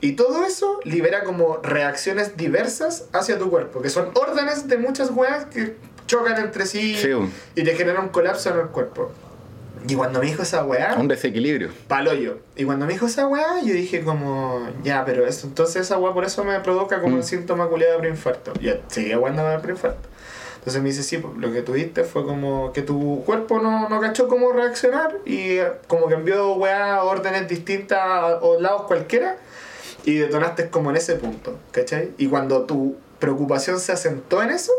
y 0.00 0.12
todo 0.12 0.44
eso 0.44 0.78
libera 0.84 1.24
como 1.24 1.56
reacciones 1.62 2.36
diversas 2.36 3.06
hacia 3.12 3.36
tu 3.38 3.50
cuerpo, 3.50 3.82
que 3.82 3.90
son 3.90 4.10
órdenes 4.14 4.68
de 4.68 4.78
muchas 4.78 5.10
weas 5.10 5.46
que 5.46 5.76
chocan 6.08 6.36
entre 6.42 6.66
sí, 6.66 6.96
Sí, 6.96 7.12
un- 7.12 7.32
y 7.54 7.62
te 7.62 7.76
generan 7.76 8.02
un 8.04 8.08
colapso 8.08 8.50
en 8.50 8.58
el 8.58 8.66
cuerpo. 8.66 9.12
Y 9.86 9.94
cuando 9.94 10.18
me 10.18 10.26
dijo 10.26 10.42
esa 10.42 10.64
weá, 10.64 10.96
un 10.98 11.06
desequilibrio. 11.06 11.70
paloyo. 11.86 12.38
Y 12.56 12.64
cuando 12.64 12.84
me 12.84 12.92
dijo 12.94 13.06
esa 13.06 13.28
weá, 13.28 13.60
yo 13.62 13.72
dije 13.72 14.02
como, 14.02 14.68
ya, 14.82 15.04
pero 15.04 15.24
eso, 15.24 15.46
entonces 15.46 15.82
esa 15.82 15.96
weá 15.98 16.12
por 16.12 16.24
eso 16.24 16.42
me 16.42 16.58
provoca 16.58 17.00
como 17.00 17.14
Mm. 17.14 17.18
el 17.20 17.24
síntoma 17.24 17.68
culiado 17.68 17.92
de 17.94 17.98
preinfarto. 18.00 18.52
Y 18.60 18.64
yo 18.64 18.72
seguía 18.88 19.14
aguantando 19.14 19.52
el 19.54 19.60
preinfarto. 19.60 20.08
Entonces 20.58 20.82
me 20.82 20.88
dice, 20.88 21.04
sí, 21.04 21.18
pues, 21.18 21.36
lo 21.36 21.52
que 21.52 21.62
tuviste 21.62 22.02
fue 22.02 22.24
como 22.24 22.72
que 22.72 22.82
tu 22.82 23.22
cuerpo 23.24 23.60
no, 23.60 23.88
no 23.88 24.00
cachó 24.00 24.26
cómo 24.26 24.50
reaccionar 24.52 25.16
y 25.24 25.58
eh, 25.58 25.68
como 25.86 26.08
que 26.08 26.14
envió 26.14 26.54
weá 26.54 27.04
órdenes 27.04 27.46
distintas 27.48 28.00
a 28.00 28.40
lados 28.58 28.82
cualquiera 28.82 29.36
y 30.04 30.14
detonaste 30.16 30.68
como 30.70 30.90
en 30.90 30.96
ese 30.96 31.14
punto, 31.14 31.56
¿cachai? 31.70 32.10
Y 32.18 32.26
cuando 32.26 32.62
tu 32.62 32.96
preocupación 33.20 33.78
se 33.78 33.92
asentó 33.92 34.42
en 34.42 34.50
eso, 34.50 34.72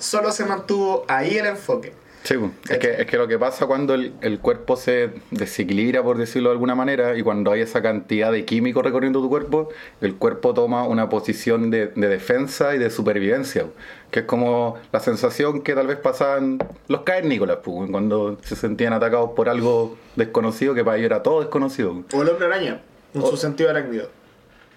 solo 0.00 0.32
se 0.32 0.44
mantuvo 0.44 1.04
ahí 1.08 1.36
el 1.36 1.46
enfoque. 1.46 1.92
Sí, 2.22 2.34
pues. 2.36 2.52
es, 2.68 2.78
que, 2.78 3.00
es 3.00 3.06
que 3.06 3.16
lo 3.16 3.26
que 3.28 3.38
pasa 3.38 3.66
cuando 3.66 3.94
el, 3.94 4.12
el 4.20 4.40
cuerpo 4.40 4.76
se 4.76 5.10
desequilibra, 5.30 6.02
por 6.02 6.18
decirlo 6.18 6.50
de 6.50 6.54
alguna 6.54 6.74
manera, 6.74 7.16
y 7.16 7.22
cuando 7.22 7.50
hay 7.50 7.62
esa 7.62 7.80
cantidad 7.80 8.30
de 8.30 8.44
químicos 8.44 8.84
recorriendo 8.84 9.22
tu 9.22 9.28
cuerpo, 9.30 9.70
el 10.02 10.16
cuerpo 10.16 10.52
toma 10.52 10.86
una 10.86 11.08
posición 11.08 11.70
de, 11.70 11.86
de 11.86 12.08
defensa 12.08 12.74
y 12.74 12.78
de 12.78 12.90
supervivencia, 12.90 13.66
que 14.10 14.20
es 14.20 14.26
como 14.26 14.78
la 14.92 15.00
sensación 15.00 15.62
que 15.62 15.74
tal 15.74 15.86
vez 15.86 15.96
pasaban 15.96 16.58
los 16.88 17.02
cavernícolas, 17.02 17.58
pues, 17.64 17.90
cuando 17.90 18.38
se 18.42 18.54
sentían 18.54 18.92
atacados 18.92 19.30
por 19.34 19.48
algo 19.48 19.96
desconocido, 20.16 20.74
que 20.74 20.84
para 20.84 20.98
ellos 20.98 21.06
era 21.06 21.22
todo 21.22 21.40
desconocido. 21.40 22.04
O 22.12 22.22
el 22.22 22.28
hombre 22.28 22.46
araña, 22.46 22.82
con 23.14 23.26
su 23.26 23.38
sentido 23.38 23.70
arácnido. 23.70 24.19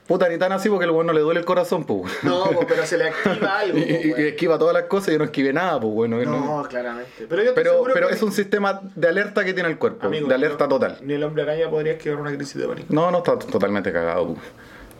Puta, 0.08 0.28
ni 0.28 0.38
tan 0.38 0.52
así 0.52 0.68
porque 0.70 0.86
el 0.86 0.92
bueno 0.92 1.14
le 1.14 1.22
duele 1.22 1.40
el 1.40 1.46
corazón, 1.46 1.86
pues. 1.86 2.12
No, 2.24 2.44
po, 2.52 2.66
pero 2.68 2.86
se 2.86 2.98
le 2.98 3.06
activa 3.10 3.60
algo. 3.60 3.78
Y, 3.78 3.82
po, 3.84 3.88
y- 3.88 3.94
y 3.94 4.12
weón. 4.12 4.26
esquiva 4.28 4.58
todas 4.60 4.74
las 4.74 4.84
cosas 4.84 5.10
y 5.10 5.12
yo 5.14 5.20
no 5.20 5.26
esquive 5.26 5.54
nada, 5.54 5.80
pues 5.80 5.94
bueno. 5.94 6.18
no- 6.24 6.62
No, 6.62 6.68
claramente. 6.68 7.26
Pero 7.30 7.44
yo 7.44 7.54
Pero, 7.56 7.84
pero 7.94 8.08
que 8.10 8.16
es 8.16 8.22
un 8.24 8.32
sistema 8.34 8.82
de 8.96 9.08
alerta 9.08 9.46
que 9.46 9.54
tiene 9.54 9.70
el 9.70 9.78
cuerpo, 9.78 10.08
amigo, 10.08 10.28
de 10.28 10.36
alerta 10.36 10.66
no- 10.66 10.70
total. 10.76 10.98
Ni 11.04 11.14
el 11.14 11.24
hombre 11.24 11.44
araña 11.44 11.70
podría 11.70 11.94
esquivar 11.94 12.20
una 12.20 12.36
crisis 12.36 12.56
de 12.62 12.68
pánico. 12.68 12.88
No, 12.94 13.12
no 13.12 13.20
está 13.20 13.40
totalmente 13.40 13.94
cagado 13.94 14.28
pu, 14.28 14.38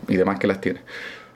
y 0.08 0.16
demás 0.16 0.38
que 0.38 0.46
las 0.46 0.60
tiene. 0.60 0.80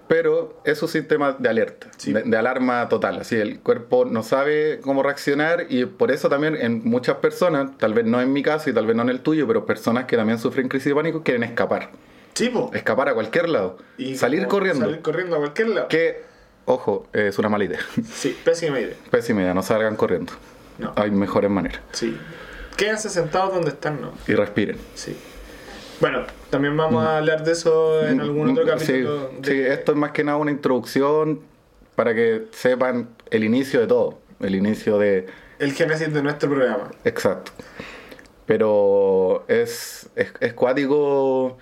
Pero 0.08 0.62
es 0.64 0.82
un 0.82 0.88
sistema 0.88 1.36
de 1.38 1.48
alerta, 1.50 1.88
Sí. 1.98 2.14
de, 2.14 2.22
de 2.22 2.36
alarma 2.38 2.88
total. 2.88 3.18
Así 3.20 3.36
el 3.36 3.60
cuerpo 3.60 4.06
no 4.06 4.22
sabe 4.22 4.80
cómo 4.82 5.02
reaccionar 5.02 5.66
y 5.68 5.84
por 5.84 6.10
eso 6.10 6.30
también 6.30 6.56
en 6.56 6.82
muchas 6.84 7.16
personas, 7.16 7.76
tal 7.76 7.92
vez 7.92 8.06
no 8.06 8.18
en 8.22 8.32
mi 8.32 8.42
caso 8.42 8.70
y 8.70 8.72
tal 8.72 8.86
vez 8.86 8.96
no 8.96 9.02
en 9.02 9.10
el 9.10 9.20
tuyo, 9.20 9.46
pero 9.46 9.66
personas 9.66 10.06
que 10.06 10.16
también 10.16 10.38
sufren 10.38 10.68
crisis 10.68 10.86
de 10.86 10.94
pánico 10.94 11.22
quieren 11.22 11.42
escapar. 11.42 11.90
Sí, 12.38 12.48
po. 12.50 12.70
Escapar 12.72 13.08
a 13.08 13.14
cualquier 13.14 13.48
lado. 13.48 13.78
Y 13.96 14.14
salir 14.16 14.40
como 14.40 14.50
corriendo. 14.50 14.84
Salir 14.84 15.00
corriendo 15.02 15.34
a 15.36 15.38
cualquier 15.40 15.68
lado. 15.70 15.88
Que, 15.88 16.22
ojo, 16.66 17.08
es 17.12 17.36
una 17.38 17.48
mala 17.48 17.64
idea. 17.64 17.80
Sí, 18.12 18.36
pésima 18.44 18.78
idea. 18.78 18.94
Pésima 19.10 19.42
idea, 19.42 19.54
no 19.54 19.62
salgan 19.62 19.96
corriendo. 19.96 20.32
No. 20.78 20.92
Hay 20.94 21.10
mejores 21.10 21.50
maneras. 21.50 21.80
Sí. 21.92 22.16
Quédense 22.76 23.08
sentados 23.10 23.52
donde 23.54 23.70
están, 23.70 24.00
¿no? 24.00 24.12
Y 24.28 24.34
respiren. 24.34 24.76
Sí. 24.94 25.16
Bueno, 26.00 26.22
también 26.50 26.76
vamos 26.76 27.04
a 27.04 27.18
hablar 27.18 27.42
de 27.42 27.50
eso 27.50 28.06
en 28.06 28.20
algún 28.20 28.50
otro 28.50 28.64
Mm, 28.64 28.78
Sí, 28.78 28.86
capítulo. 28.86 29.30
de- 29.40 29.50
sí, 29.50 29.60
esto 29.60 29.92
es 29.92 29.98
más 29.98 30.12
que 30.12 30.22
nada 30.22 30.36
una 30.38 30.52
introducción 30.52 31.40
para 31.96 32.14
que 32.14 32.44
sepan 32.52 33.08
el 33.30 33.42
inicio 33.42 33.80
de 33.80 33.88
todo. 33.88 34.20
El 34.38 34.54
inicio 34.54 34.96
de... 34.98 35.26
El 35.58 35.72
génesis 35.72 36.14
de 36.14 36.22
nuestro 36.22 36.48
programa. 36.50 36.92
Exacto. 37.04 37.50
Pero 38.46 39.44
es, 39.48 40.08
es, 40.16 40.32
es 40.40 40.52
cuático 40.54 41.58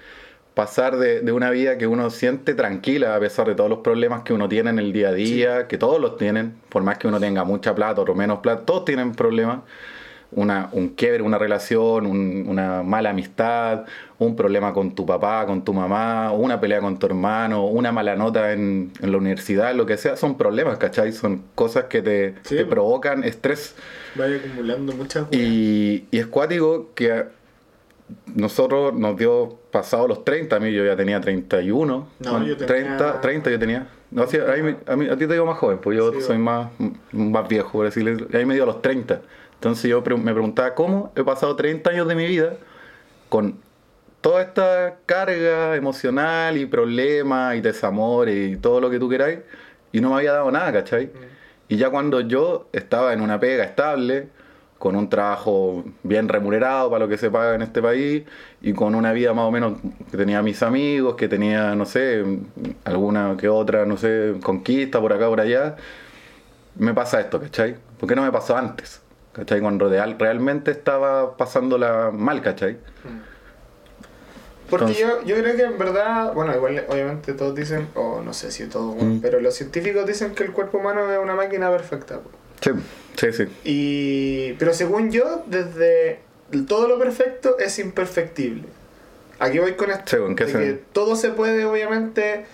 pasar 0.57 0.97
de, 0.97 1.21
de 1.21 1.33
una 1.33 1.51
vida 1.51 1.77
que 1.77 1.87
uno 1.87 2.09
siente 2.09 2.55
tranquila 2.55 3.15
a 3.15 3.21
pesar 3.21 3.47
de 3.47 3.55
todos 3.55 3.69
los 3.69 3.81
problemas 3.81 4.23
que 4.23 4.33
uno 4.33 4.49
tiene 4.49 4.71
en 4.71 4.79
el 4.79 4.91
día 4.91 5.11
a 5.11 5.13
día, 5.13 5.69
que 5.69 5.77
todos 5.77 6.01
los 6.01 6.17
tienen, 6.17 6.55
por 6.71 6.83
más 6.83 6.97
que 6.97 7.07
uno 7.07 7.21
tenga 7.21 7.45
mucha 7.45 7.75
plata 7.75 8.01
o 8.01 8.15
menos 8.15 8.39
plata, 8.39 8.63
todos 8.65 8.87
tienen 8.87 9.13
problemas. 9.13 9.59
Una, 10.33 10.71
un 10.73 10.89
quiebre, 10.89 11.23
una 11.23 11.37
relación, 11.39 12.07
un- 12.07 12.47
una 12.49 12.83
mala 12.83 13.11
amistad, 13.11 13.85
un 14.19 14.35
problema 14.35 14.73
con 14.73 14.93
tu 14.95 15.05
papá, 15.05 15.45
con 15.47 15.63
tu 15.63 15.73
mamá, 15.75 16.33
una 16.33 16.59
pelea 16.59 16.81
con 16.81 16.99
tu 16.99 17.05
hermano, 17.07 17.67
una 17.67 17.93
mala 17.93 18.17
nota 18.17 18.53
en, 18.53 18.93
en 19.01 19.13
la 19.13 19.19
universidad, 19.19 19.75
lo 19.75 19.85
que 19.87 19.97
sea, 19.99 20.17
son 20.17 20.37
problemas, 20.39 20.79
¿cachai? 20.79 21.13
Son 21.13 21.43
cosas 21.55 21.85
que 21.85 22.01
te, 22.03 22.35
Sí. 22.43 22.57
te 22.57 22.65
provocan 22.65 23.23
estrés. 23.25 23.77
Vaya 24.17 24.37
acumulando 24.37 24.95
muchas. 24.95 25.27
Y, 25.33 26.05
y 26.11 26.19
es 26.19 26.27
cuático 26.27 26.91
que 26.95 27.25
nosotros 28.35 28.95
nos 28.95 29.17
dio 29.17 29.59
pasado 29.71 30.07
los 30.09 30.25
30, 30.25 30.57
a 30.57 30.61
mí 30.61 30.73
yo 30.73 30.85
ya 30.85 30.97
tenía 30.97 31.21
31. 31.21 32.09
No, 32.21 32.45
yo 32.45 32.57
tenía- 32.57 32.67
30, 32.67 33.21
30 33.21 33.51
yo 33.51 33.59
tenía. 33.59 33.89
No, 34.11 34.27
sí, 34.27 34.39
a, 34.39 34.63
mí, 34.63 34.77
a, 34.87 34.97
mí- 34.97 35.07
a 35.09 35.17
ti 35.17 35.27
te 35.27 35.33
digo 35.33 35.47
más 35.47 35.59
joven, 35.59 35.79
pues 35.79 35.97
yo 35.99 36.13
Sí, 36.13 36.21
soy 36.23 36.39
más, 36.39 36.69
más 37.13 37.49
viejo, 37.49 37.73
por 37.73 37.87
decirle. 37.87 38.27
Ahí 38.33 38.47
me 38.47 38.55
dio 38.55 38.63
a 38.63 38.67
los 38.67 38.81
30. 38.83 39.21
Entonces 39.55 39.91
yo 39.91 40.05
pre- 40.05 40.17
me 40.17 40.33
preguntaba 40.33 40.75
cómo 40.75 41.13
he 41.17 41.25
pasado 41.25 41.57
30 41.57 41.91
años 41.91 42.07
de 42.07 42.15
mi 42.15 42.27
vida 42.27 42.55
con 43.29 43.57
toda 44.21 44.43
esta 44.43 44.97
carga 45.07 45.75
emocional 45.77 46.57
y 46.57 46.67
problemas 46.67 47.57
y 47.57 47.61
desamor 47.61 48.29
y 48.29 48.57
todo 48.57 48.81
lo 48.81 48.91
que 48.91 48.99
tú 48.99 49.09
queráis 49.09 49.41
y 49.93 50.01
no 50.01 50.11
me 50.11 50.17
había 50.17 50.33
dado 50.33 50.51
nada, 50.51 50.73
¿cachai? 50.73 51.11
Y 51.69 51.77
ya 51.77 51.91
cuando 51.91 52.21
yo 52.21 52.69
estaba 52.73 53.13
en 53.13 53.21
una 53.21 53.41
pega 53.41 53.65
estable, 53.65 54.29
con 54.79 54.95
un 54.95 55.09
trabajo 55.09 55.85
bien 56.03 56.29
remunerado 56.29 56.91
para 56.91 57.05
lo 57.05 57.09
que 57.09 57.17
se 57.17 57.31
paga 57.31 57.55
en 57.55 57.63
este 57.63 57.81
país 57.81 58.25
y 58.61 58.73
con 58.75 58.95
una 58.95 59.13
vida 59.13 59.33
más 59.33 59.47
o 59.47 59.51
menos 59.51 59.79
que 60.11 60.17
tenía 60.17 60.43
mis 60.43 60.63
amigos, 60.63 61.15
que 61.17 61.29
tenía, 61.29 61.75
no 61.75 61.87
sé, 61.87 62.23
alguna 62.85 63.37
que 63.39 63.49
otra, 63.49 63.87
no 63.87 63.97
sé, 63.97 64.35
conquista 64.43 65.01
por 65.01 65.13
acá, 65.15 65.29
por 65.29 65.41
allá, 65.41 65.77
me 66.79 66.93
pasa 66.93 67.21
esto, 67.21 67.41
¿cachai? 67.41 67.77
¿Por 67.99 68.07
qué 68.09 68.15
no 68.15 68.23
me 68.23 68.31
pasó 68.31 68.55
antes? 68.57 69.01
¿Cachai? 69.33 69.61
Cuando 69.61 69.89
real- 69.89 70.17
realmente 70.19 70.71
estaba 70.71 71.37
pasándola 71.37 72.11
mal, 72.13 72.43
¿cachai? 72.43 72.77
Porque 74.69 74.87
Entonces- 74.93 75.07
yo, 75.07 75.23
yo 75.37 75.41
creo 75.43 75.57
que 75.57 75.63
en 75.63 75.79
verdad, 75.79 76.33
bueno, 76.35 76.55
igual 76.55 76.85
obviamente 76.89 77.33
todos 77.35 77.55
dicen, 77.55 77.89
o 77.95 78.21
no 78.21 78.33
sé 78.33 78.51
si 78.51 78.67
todos, 78.67 78.97
Mm. 79.01 79.21
pero 79.21 79.41
los 79.41 79.55
científicos 79.55 80.07
dicen 80.07 80.35
que 80.35 80.43
el 80.43 80.53
cuerpo 80.53 80.79
humano 80.79 81.11
es 81.11 81.19
una 81.19 81.35
máquina 81.35 81.71
perfecta. 81.71 82.19
po. 82.21 82.31
Sí, 82.61 82.71
sí, 83.17 83.33
sí. 83.33 83.45
Y, 83.65 84.53
pero 84.55 84.73
según 84.75 85.11
yo, 85.13 85.45
desde 85.47 86.21
todo 86.69 86.89
lo 86.89 86.99
perfecto 86.99 87.59
es 87.59 87.79
imperfectible. 87.79 88.65
Aquí 89.39 89.59
voy 89.59 89.73
con 89.75 89.91
esto. 89.91 90.17
Sí, 90.17 90.23
¿en 90.23 90.37
qué 90.37 90.45
de 90.47 90.53
sen- 90.53 90.59
que 90.59 90.73
todo 90.93 91.17
se 91.17 91.31
puede, 91.31 91.65
obviamente, 91.67 92.47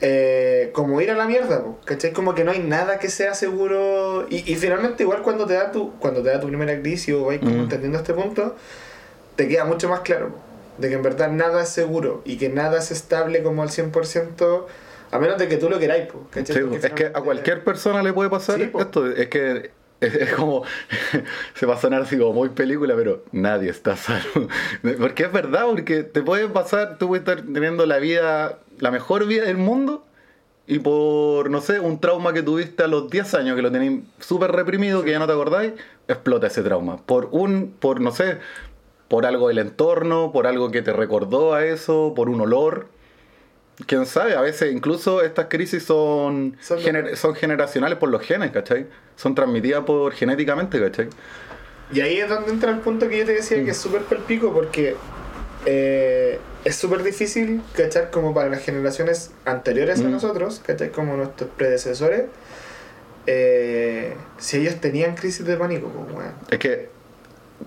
eh, 0.00 0.70
como 0.72 1.00
ir 1.00 1.10
a 1.10 1.14
la 1.14 1.26
mierda, 1.26 1.62
po, 1.62 1.78
¿cachai? 1.84 2.12
Como 2.12 2.34
que 2.34 2.44
no 2.44 2.50
hay 2.52 2.60
nada 2.60 2.98
que 2.98 3.08
sea 3.08 3.34
seguro. 3.34 4.26
Y, 4.30 4.50
y 4.50 4.54
finalmente, 4.56 5.02
igual 5.02 5.22
cuando 5.22 5.46
te 5.46 5.54
da 5.54 5.72
tu, 5.72 5.92
cuando 5.98 6.22
te 6.22 6.28
da 6.30 6.40
tu 6.40 6.46
primera 6.48 6.78
crisis 6.80 7.14
o 7.14 7.24
vais 7.26 7.40
como 7.40 7.56
Mm. 7.56 7.60
entendiendo 7.62 7.98
este 7.98 8.14
punto, 8.14 8.54
te 9.36 9.48
queda 9.48 9.64
mucho 9.64 9.88
más 9.88 10.00
claro. 10.00 10.28
po, 10.30 10.38
De 10.78 10.88
que 10.88 10.94
en 10.94 11.02
verdad 11.02 11.30
nada 11.30 11.62
es 11.62 11.68
seguro 11.68 12.22
y 12.24 12.36
que 12.36 12.48
nada 12.48 12.78
es 12.78 12.90
estable 12.90 13.42
como 13.42 13.62
al 13.62 13.70
100%, 13.70 14.66
a 15.14 15.18
menos 15.20 15.38
de 15.38 15.48
que 15.48 15.56
tú 15.56 15.68
lo 15.70 15.78
queráis, 15.78 16.06
po, 16.06 16.26
¿cachai? 16.30 16.56
Sí, 16.56 16.62
es 16.62 16.80
que 16.80 16.86
a 16.86 16.90
finalmente- 16.90 17.20
cualquier 17.22 17.64
persona 17.64 18.02
le 18.02 18.12
puede 18.12 18.30
pasar 18.30 18.56
Sí, 18.58 18.70
esto. 18.78 19.06
Es 19.06 19.28
que 19.28 19.70
es, 20.00 20.14
es 20.14 20.32
como. 20.34 20.64
se 21.54 21.66
va 21.66 21.74
a 21.74 21.80
sonar 21.80 22.02
así 22.02 22.18
como 22.18 22.32
muy 22.32 22.48
película, 22.50 22.94
pero 22.96 23.22
nadie 23.32 23.70
está 23.70 23.96
sano. 23.96 24.24
Porque 24.98 25.24
es 25.24 25.32
verdad, 25.32 25.66
porque 25.66 26.02
te 26.02 26.22
puede 26.22 26.48
pasar, 26.48 26.98
tú 26.98 27.08
puedes 27.08 27.22
estar 27.26 27.42
teniendo 27.44 27.86
la 27.86 27.98
vida, 27.98 28.58
la 28.80 28.90
mejor 28.90 29.26
vida 29.26 29.44
del 29.44 29.56
mundo. 29.56 30.04
Y 30.66 30.78
por, 30.78 31.50
no 31.50 31.60
sé, 31.60 31.78
un 31.78 32.00
trauma 32.00 32.32
que 32.32 32.42
tuviste 32.42 32.82
a 32.82 32.86
los 32.86 33.10
10 33.10 33.34
años, 33.34 33.54
que 33.54 33.60
lo 33.60 33.70
tenéis 33.70 34.00
súper 34.18 34.50
reprimido, 34.50 35.02
que 35.04 35.10
ya 35.10 35.18
no 35.18 35.26
te 35.26 35.32
acordáis, 35.32 35.74
explota 36.08 36.46
ese 36.46 36.62
trauma. 36.62 36.96
Por 37.04 37.28
un, 37.32 37.74
por 37.78 38.00
no 38.00 38.12
sé, 38.12 38.38
por 39.08 39.26
algo 39.26 39.48
del 39.48 39.58
entorno, 39.58 40.32
por 40.32 40.46
algo 40.46 40.70
que 40.70 40.80
te 40.80 40.92
recordó 40.94 41.52
a 41.52 41.64
eso, 41.66 42.14
por 42.16 42.30
un 42.30 42.40
olor. 42.40 42.88
Quién 43.86 44.06
sabe, 44.06 44.34
a 44.36 44.40
veces 44.40 44.72
incluso 44.72 45.20
estas 45.22 45.46
crisis 45.46 45.82
son, 45.82 46.56
Son- 46.60 46.78
gener- 46.78 47.16
son 47.16 47.34
generacionales 47.34 47.98
por 47.98 48.08
los 48.08 48.22
genes, 48.22 48.52
¿cachai? 48.52 48.86
Son 49.16 49.34
transmitidas 49.34 49.82
por 49.84 50.12
genéticamente, 50.12 50.80
¿cachai? 50.80 51.08
Y 51.92 52.00
ahí 52.00 52.18
es 52.18 52.28
donde 52.28 52.50
entra 52.52 52.70
el 52.70 52.78
punto 52.78 53.08
que 53.08 53.18
yo 53.18 53.24
te 53.26 53.32
decía 53.32 53.62
que 53.64 53.70
es 53.72 53.76
súper 53.76 54.02
palpico 54.02 54.52
porque 54.52 54.96
eh, 55.66 56.38
es 56.64 56.76
súper 56.76 57.02
difícil, 57.02 57.62
¿cachai? 57.76 58.10
Como 58.10 58.32
para 58.32 58.48
las 58.48 58.62
generaciones 58.62 59.32
anteriores 59.44 60.00
a 60.00 60.04
Mm. 60.04 60.10
nosotros, 60.12 60.60
¿cachai? 60.64 60.90
Como 60.90 61.16
nuestros 61.16 61.50
predecesores, 61.56 62.24
eh, 63.26 64.14
si 64.38 64.58
ellos 64.58 64.76
tenían 64.80 65.14
crisis 65.14 65.44
de 65.46 65.56
pánico, 65.56 65.88
pues, 65.88 66.16
weón. 66.16 66.34
Es 66.50 66.58
que... 66.58 66.88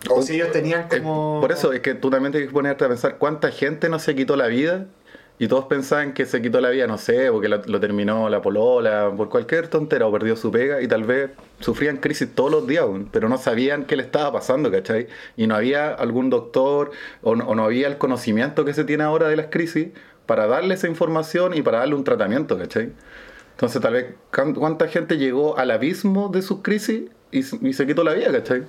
O 0.09 0.21
si 0.21 0.35
ellos 0.35 0.51
tenían 0.51 0.87
como... 0.89 1.39
Por 1.41 1.51
eso 1.51 1.73
es 1.73 1.79
que 1.81 1.95
tú 1.95 2.09
también 2.09 2.31
tienes 2.31 2.49
que 2.49 2.53
ponerte 2.53 2.85
a 2.85 2.87
pensar 2.87 3.17
cuánta 3.17 3.51
gente 3.51 3.89
no 3.89 3.99
se 3.99 4.15
quitó 4.15 4.35
la 4.35 4.47
vida 4.47 4.85
y 5.39 5.47
todos 5.47 5.65
pensaban 5.65 6.13
que 6.13 6.25
se 6.25 6.41
quitó 6.41 6.59
la 6.61 6.69
vida, 6.69 6.87
no 6.87 6.97
sé, 6.97 7.31
porque 7.31 7.47
lo, 7.47 7.79
terminó 7.79 8.27
la 8.27 8.41
polola, 8.41 9.11
por 9.15 9.29
cualquier 9.29 9.67
tontera 9.67 10.07
o 10.07 10.11
perdió 10.11 10.35
su 10.35 10.51
pega 10.51 10.81
y 10.81 10.87
tal 10.87 11.03
vez 11.03 11.29
sufrían 11.59 11.97
crisis 11.97 12.33
todos 12.33 12.49
los 12.49 12.65
días, 12.65 12.85
pero 13.11 13.29
no 13.29 13.37
sabían 13.37 13.85
qué 13.85 13.95
le 13.95 14.03
estaba 14.03 14.31
pasando, 14.31 14.71
¿cachai? 14.71 15.07
Y 15.35 15.45
no 15.45 15.55
había 15.55 15.93
algún 15.93 16.31
doctor 16.31 16.91
o 17.21 17.35
no, 17.35 17.63
había 17.63 17.87
el 17.87 17.97
conocimiento 17.99 18.65
que 18.65 18.73
se 18.73 18.83
tiene 18.83 19.03
ahora 19.03 19.27
de 19.27 19.35
las 19.35 19.47
crisis 19.47 19.89
para 20.25 20.47
darle 20.47 20.73
esa 20.73 20.87
información 20.87 21.53
y 21.53 21.61
para 21.61 21.79
darle 21.79 21.93
un 21.93 22.03
tratamiento, 22.03 22.57
¿cachai? 22.57 22.91
Entonces 23.51 23.81
tal 23.81 23.93
vez 23.93 24.15
cuánta 24.31 24.87
gente 24.87 25.17
llegó 25.17 25.57
al 25.57 25.69
abismo 25.69 26.29
de 26.29 26.41
sus 26.41 26.61
crisis 26.63 27.03
y, 27.31 27.39
y 27.39 27.73
se 27.73 27.85
quitó 27.85 28.03
la 28.03 28.13
vida, 28.13 28.31
¿cachai? 28.31 28.63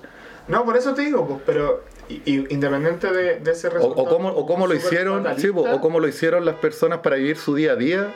No, 0.48 0.64
por 0.64 0.76
eso 0.76 0.94
te 0.94 1.02
digo, 1.02 1.26
pues, 1.26 1.40
pero 1.46 1.82
y- 2.08 2.22
y 2.24 2.46
independiente 2.50 3.12
de, 3.12 3.40
de 3.40 3.50
ese 3.52 3.68
resultado... 3.70 4.06
o 4.06 4.08
cómo, 4.08 4.28
o 4.30 4.46
cómo 4.46 4.66
lo 4.66 4.74
hicieron, 4.74 5.26
sí, 5.38 5.48
o 5.54 5.80
cómo 5.80 6.00
lo 6.00 6.08
hicieron 6.08 6.44
las 6.44 6.56
personas 6.56 7.00
para 7.00 7.16
vivir 7.16 7.36
su 7.36 7.54
día 7.54 7.72
a 7.72 7.76
día. 7.76 8.14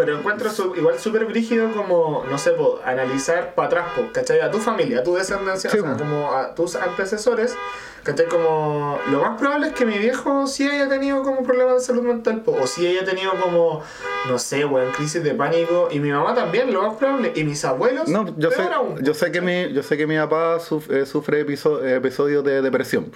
Pero 0.00 0.18
encuentro 0.18 0.50
su- 0.50 0.74
igual 0.76 0.98
súper 0.98 1.26
brígido 1.26 1.70
como, 1.72 2.24
no 2.30 2.38
sé, 2.38 2.52
po, 2.52 2.80
analizar 2.84 3.54
para 3.54 3.66
atrás, 3.66 3.84
po, 3.96 4.02
¿cachai? 4.12 4.40
A 4.40 4.50
tu 4.50 4.58
familia, 4.58 5.00
a 5.00 5.02
tu 5.02 5.14
descendencia, 5.14 5.68
Sí, 5.70 5.78
o 5.78 5.82
sea, 5.82 5.92
po. 5.92 5.98
como 5.98 6.32
a 6.32 6.54
tus 6.54 6.74
antecesores, 6.76 7.54
¿cachai? 8.02 8.26
Como 8.26 8.98
lo 9.10 9.20
más 9.20 9.38
probable 9.38 9.66
es 9.68 9.72
que 9.74 9.84
mi 9.84 9.98
viejo 9.98 10.46
sí 10.46 10.66
haya 10.68 10.88
tenido 10.88 11.22
como 11.22 11.42
problemas 11.42 11.74
de 11.74 11.80
salud 11.80 12.02
mental, 12.02 12.40
po, 12.42 12.52
o 12.52 12.66
sí 12.66 12.86
haya 12.86 13.04
tenido 13.04 13.32
como, 13.40 13.82
no 14.28 14.38
sé, 14.38 14.64
weón, 14.64 14.90
crisis 14.92 15.22
de 15.22 15.34
pánico, 15.34 15.88
y 15.90 16.00
mi 16.00 16.10
mamá 16.10 16.34
también, 16.34 16.72
lo 16.72 16.82
más 16.82 16.96
probable, 16.96 17.32
y 17.34 17.44
mis 17.44 17.64
abuelos, 17.64 18.08
No, 18.08 18.24
yo 18.38 18.50
sé, 18.50 18.62
aún, 18.62 19.02
yo 19.04 19.12
sé 19.14 19.30
que 19.30 19.40
mi, 19.42 19.72
yo 19.72 19.82
sé 19.82 19.96
que 19.98 20.06
mi 20.06 20.16
papá 20.16 20.58
suf- 20.60 20.90
eh, 20.90 21.04
sufre 21.04 21.44
episo- 21.46 21.84
episodios 21.84 22.42
de 22.44 22.62
depresión. 22.62 23.12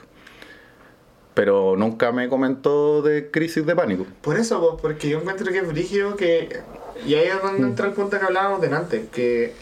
Pero 1.35 1.75
nunca 1.77 2.13
me 2.13 2.29
comentó 2.29 3.03
de 3.03 3.31
crisis 3.31 3.67
de 3.67 3.75
pánico. 3.75 4.07
Por 4.23 4.39
eso, 4.39 4.61
po, 4.61 4.77
porque 4.77 5.09
yo 5.09 5.19
encuentro 5.19 5.51
que 5.53 5.59
es 5.59 5.67
brígido 5.69 6.15
que. 6.17 6.61
Y 7.05 7.15
ahí 7.17 7.27
es 7.27 7.43
donde 7.43 7.61
Mm. 7.63 7.67
entra 7.71 7.87
el 7.87 7.93
punto 7.93 8.19
que 8.19 8.25
hablábamos 8.25 8.61
delante, 8.61 9.09
que 9.13 9.53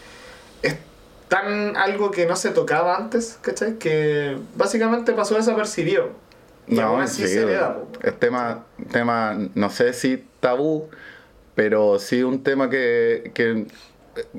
es 0.61 0.75
tan 1.27 1.75
algo 1.75 2.11
que 2.11 2.27
no 2.27 2.35
se 2.35 2.51
tocaba 2.51 2.95
antes, 2.95 3.39
¿cachai? 3.41 3.79
Que 3.79 4.37
básicamente 4.55 5.13
pasó 5.13 5.35
desapercibido. 5.35 6.09
Y 6.67 6.79
aún 6.79 7.01
así 7.01 7.23
sí, 7.23 7.33
se 7.33 7.45
le 7.45 7.53
da, 7.53 7.77
es 8.03 8.17
tema, 8.19 8.63
tema, 8.91 9.35
no 9.55 9.69
sé 9.69 9.91
si 9.93 10.23
tabú, 10.39 10.89
pero 11.55 11.99
sí 11.99 12.23
un 12.23 12.41
tema 12.43 12.69
que, 12.69 13.31
que 13.33 13.65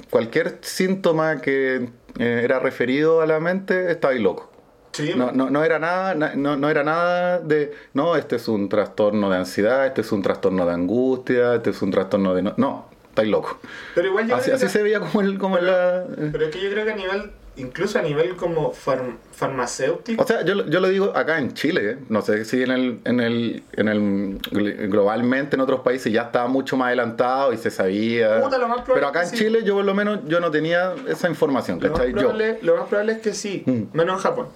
cualquier 0.09 0.59
síntoma 0.63 1.41
que 1.43 1.89
eh, 2.19 2.41
era 2.45 2.61
referido 2.61 3.21
a 3.21 3.27
la 3.27 3.41
mente 3.41 3.91
estaba 3.91 4.15
ahí 4.15 4.21
loco. 4.21 4.51
Sí, 4.95 5.13
No, 5.17 5.33
no, 5.33 5.51
no 5.51 5.65
era 5.65 5.79
nada, 5.81 6.15
na- 6.15 6.35
no, 6.37 6.57
no 6.57 6.69
era 6.71 6.85
nada 6.85 7.41
de, 7.41 7.73
no, 7.95 8.15
este 8.17 8.37
es 8.37 8.47
un 8.49 8.69
trastorno 8.69 9.29
de 9.29 9.37
ansiedad, 9.39 9.87
este 9.87 10.03
es 10.03 10.13
un 10.13 10.23
trastorno 10.23 10.65
de 10.67 10.73
angustia, 10.73 11.57
este 11.57 11.71
es 11.71 11.83
un 11.83 11.91
trastorno 11.91 12.33
de... 12.35 12.43
No, 12.43 12.55
no 12.57 12.87
estáis 13.09 13.29
loco. 13.29 13.59
pero 13.95 14.09
igual 14.09 14.27
yo 14.29 14.37
Así, 14.37 14.51
se 14.69 14.83
veía 14.83 15.01
como, 15.01 15.21
el, 15.21 15.39
como 15.39 15.59
en 15.59 15.67
la... 15.67 16.05
Pero 16.33 16.47
es 16.47 16.51
que 16.55 16.61
yo 16.63 16.71
creo 16.71 16.85
que 16.85 16.93
a 16.93 16.97
nivel, 16.97 17.31
incluso 17.57 17.99
a 17.99 18.03
nivel 18.03 18.35
como 18.37 18.73
farm- 18.73 19.17
farmacéutico, 19.33 20.23
O 20.23 20.27
sea, 20.27 20.45
yo, 20.45 20.55
lo- 20.57 20.67
yo 20.69 20.79
lo 20.81 20.89
digo 20.89 21.13
acá 21.17 21.39
en 21.39 21.55
Chile, 21.55 21.91
¿eh? 21.93 21.99
no 22.09 22.23
sé 22.23 22.45
si 22.45 22.63
en 22.63 22.71
el, 22.73 23.01
en 23.05 23.21
el, 23.21 23.63
en 23.73 23.89
el 23.89 24.41
gl- 24.41 24.89
globalmente 24.91 25.55
en 25.57 25.61
otros 25.61 25.81
países 25.81 26.13
ya 26.13 26.23
estaba 26.23 26.47
mucho 26.49 26.77
más 26.77 26.87
adelantado 26.89 27.53
y 27.53 27.57
se 27.57 27.71
sabía. 27.71 28.41
Puta, 28.43 28.59
lo 28.59 28.67
más 28.69 28.83
probable 28.83 28.95
Pero 28.95 29.07
acá 29.09 29.23
en 29.23 29.29
sí. 29.29 29.37
Chile 29.39 29.63
yo 29.65 29.75
por 29.75 29.85
lo 29.85 29.95
menos 29.95 30.21
yo 30.27 30.39
no 30.41 30.51
tenía 30.51 30.95
esa 31.09 31.29
información, 31.29 31.79
lo 31.81 31.91
más, 31.91 31.99
¿cachai? 31.99 32.13
Yo. 32.13 32.19
probable, 32.19 32.59
lo 32.63 32.77
más 32.77 32.89
probable 32.89 33.13
es 33.13 33.19
que 33.19 33.33
sí, 33.35 33.63
Mm. 33.67 33.97
menos 33.97 34.17
en 34.17 34.23
Japón. 34.23 34.47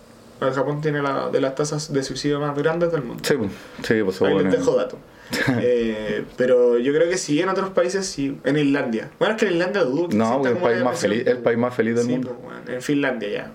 Japón 0.41 0.80
tiene 0.80 1.03
la, 1.03 1.28
de 1.30 1.41
las 1.41 1.55
tasas 1.55 1.93
de 1.93 2.03
suicidio 2.03 2.41
más 2.41 2.57
grandes 2.57 2.93
del 2.93 3.03
mundo. 3.03 3.22
Sí, 3.26 3.34
pues, 3.34 3.51
sí, 3.82 4.03
pues 4.03 4.22
Ahí 4.22 4.32
bueno. 4.32 4.49
les 4.51 4.59
dejo 4.59 4.76
dato. 4.76 4.99
Eh, 5.61 6.24
pero 6.39 6.78
yo 6.78 6.93
creo 6.95 7.09
que 7.09 7.18
sí, 7.18 7.41
en 7.41 7.49
otros 7.51 7.70
países 7.70 8.07
sí. 8.07 8.39
En 8.45 8.57
Islandia. 8.57 9.11
Bueno, 9.18 9.34
es 9.34 9.41
que 9.41 9.47
en 9.47 9.53
Islandia 9.55 9.82
dudo 9.84 10.09
que 10.09 10.16
No, 10.16 10.32
porque 10.39 10.49
el 10.51 10.57
país 10.57 10.82
más 10.82 10.99
feliz, 10.99 11.26
el 11.26 11.39
país 11.39 11.59
más 11.59 11.74
feliz 11.74 11.95
del 11.97 12.05
Sí, 12.07 12.11
mundo. 12.12 12.30
pues, 12.41 12.55
bueno, 12.55 12.61
en 12.76 12.80
Finlandia 12.82 13.28
ya. 13.30 13.51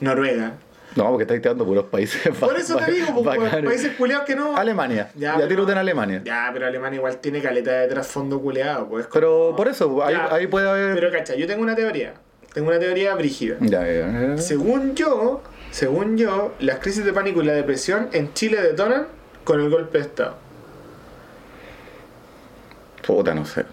Noruega. 0.00 0.52
No, 0.96 1.08
porque 1.10 1.24
estáis 1.24 1.42
tirando 1.42 1.64
puros 1.64 1.84
países. 1.86 2.20
Por 2.38 2.56
eso 2.56 2.76
te 2.76 2.92
digo, 2.92 3.12
pues, 3.22 3.24
bacanes. 3.38 3.64
países 3.64 3.96
culiados 3.96 4.24
que 4.26 4.34
no. 4.36 4.56
Alemania. 4.56 5.10
Ya, 5.16 5.38
Ya, 5.38 5.48
pero- 5.48 5.68
en 5.70 5.78
Alemania. 5.78 6.22
Ya, 6.24 6.50
pero 6.52 6.66
Alemania 6.66 6.96
igual 6.98 7.18
tiene 7.18 7.40
caleta 7.42 7.72
de 7.72 7.88
trasfondo 7.88 8.40
culeado, 8.40 8.88
pues. 8.88 9.06
Pero 9.12 9.54
por 9.56 9.68
eso, 9.68 10.02
ahí, 10.04 10.14
ahí 10.30 10.46
puede 10.46 10.68
haber. 10.68 10.94
Pero 10.94 11.10
cacha, 11.10 11.34
yo 11.34 11.46
tengo 11.46 11.62
una 11.62 11.74
teoría. 11.74 12.14
Tengo 12.54 12.68
una 12.68 12.78
teoría 12.78 13.14
brígida. 13.14 13.56
Ya, 13.60 13.86
ya, 13.86 14.10
ya. 14.36 14.38
Según 14.38 14.94
yo, 14.94 15.42
según 15.70 16.16
yo, 16.16 16.54
las 16.60 16.78
crisis 16.78 17.04
de 17.04 17.12
pánico 17.12 17.42
y 17.42 17.44
la 17.46 17.52
depresión 17.52 18.08
en 18.12 18.32
Chile 18.34 18.60
detonan 18.62 19.06
con 19.44 19.60
el 19.60 19.70
golpe 19.70 19.98
de 19.98 20.04
Estado. 20.04 20.36
Puta, 23.06 23.34
no 23.34 23.44
sé. 23.44 23.64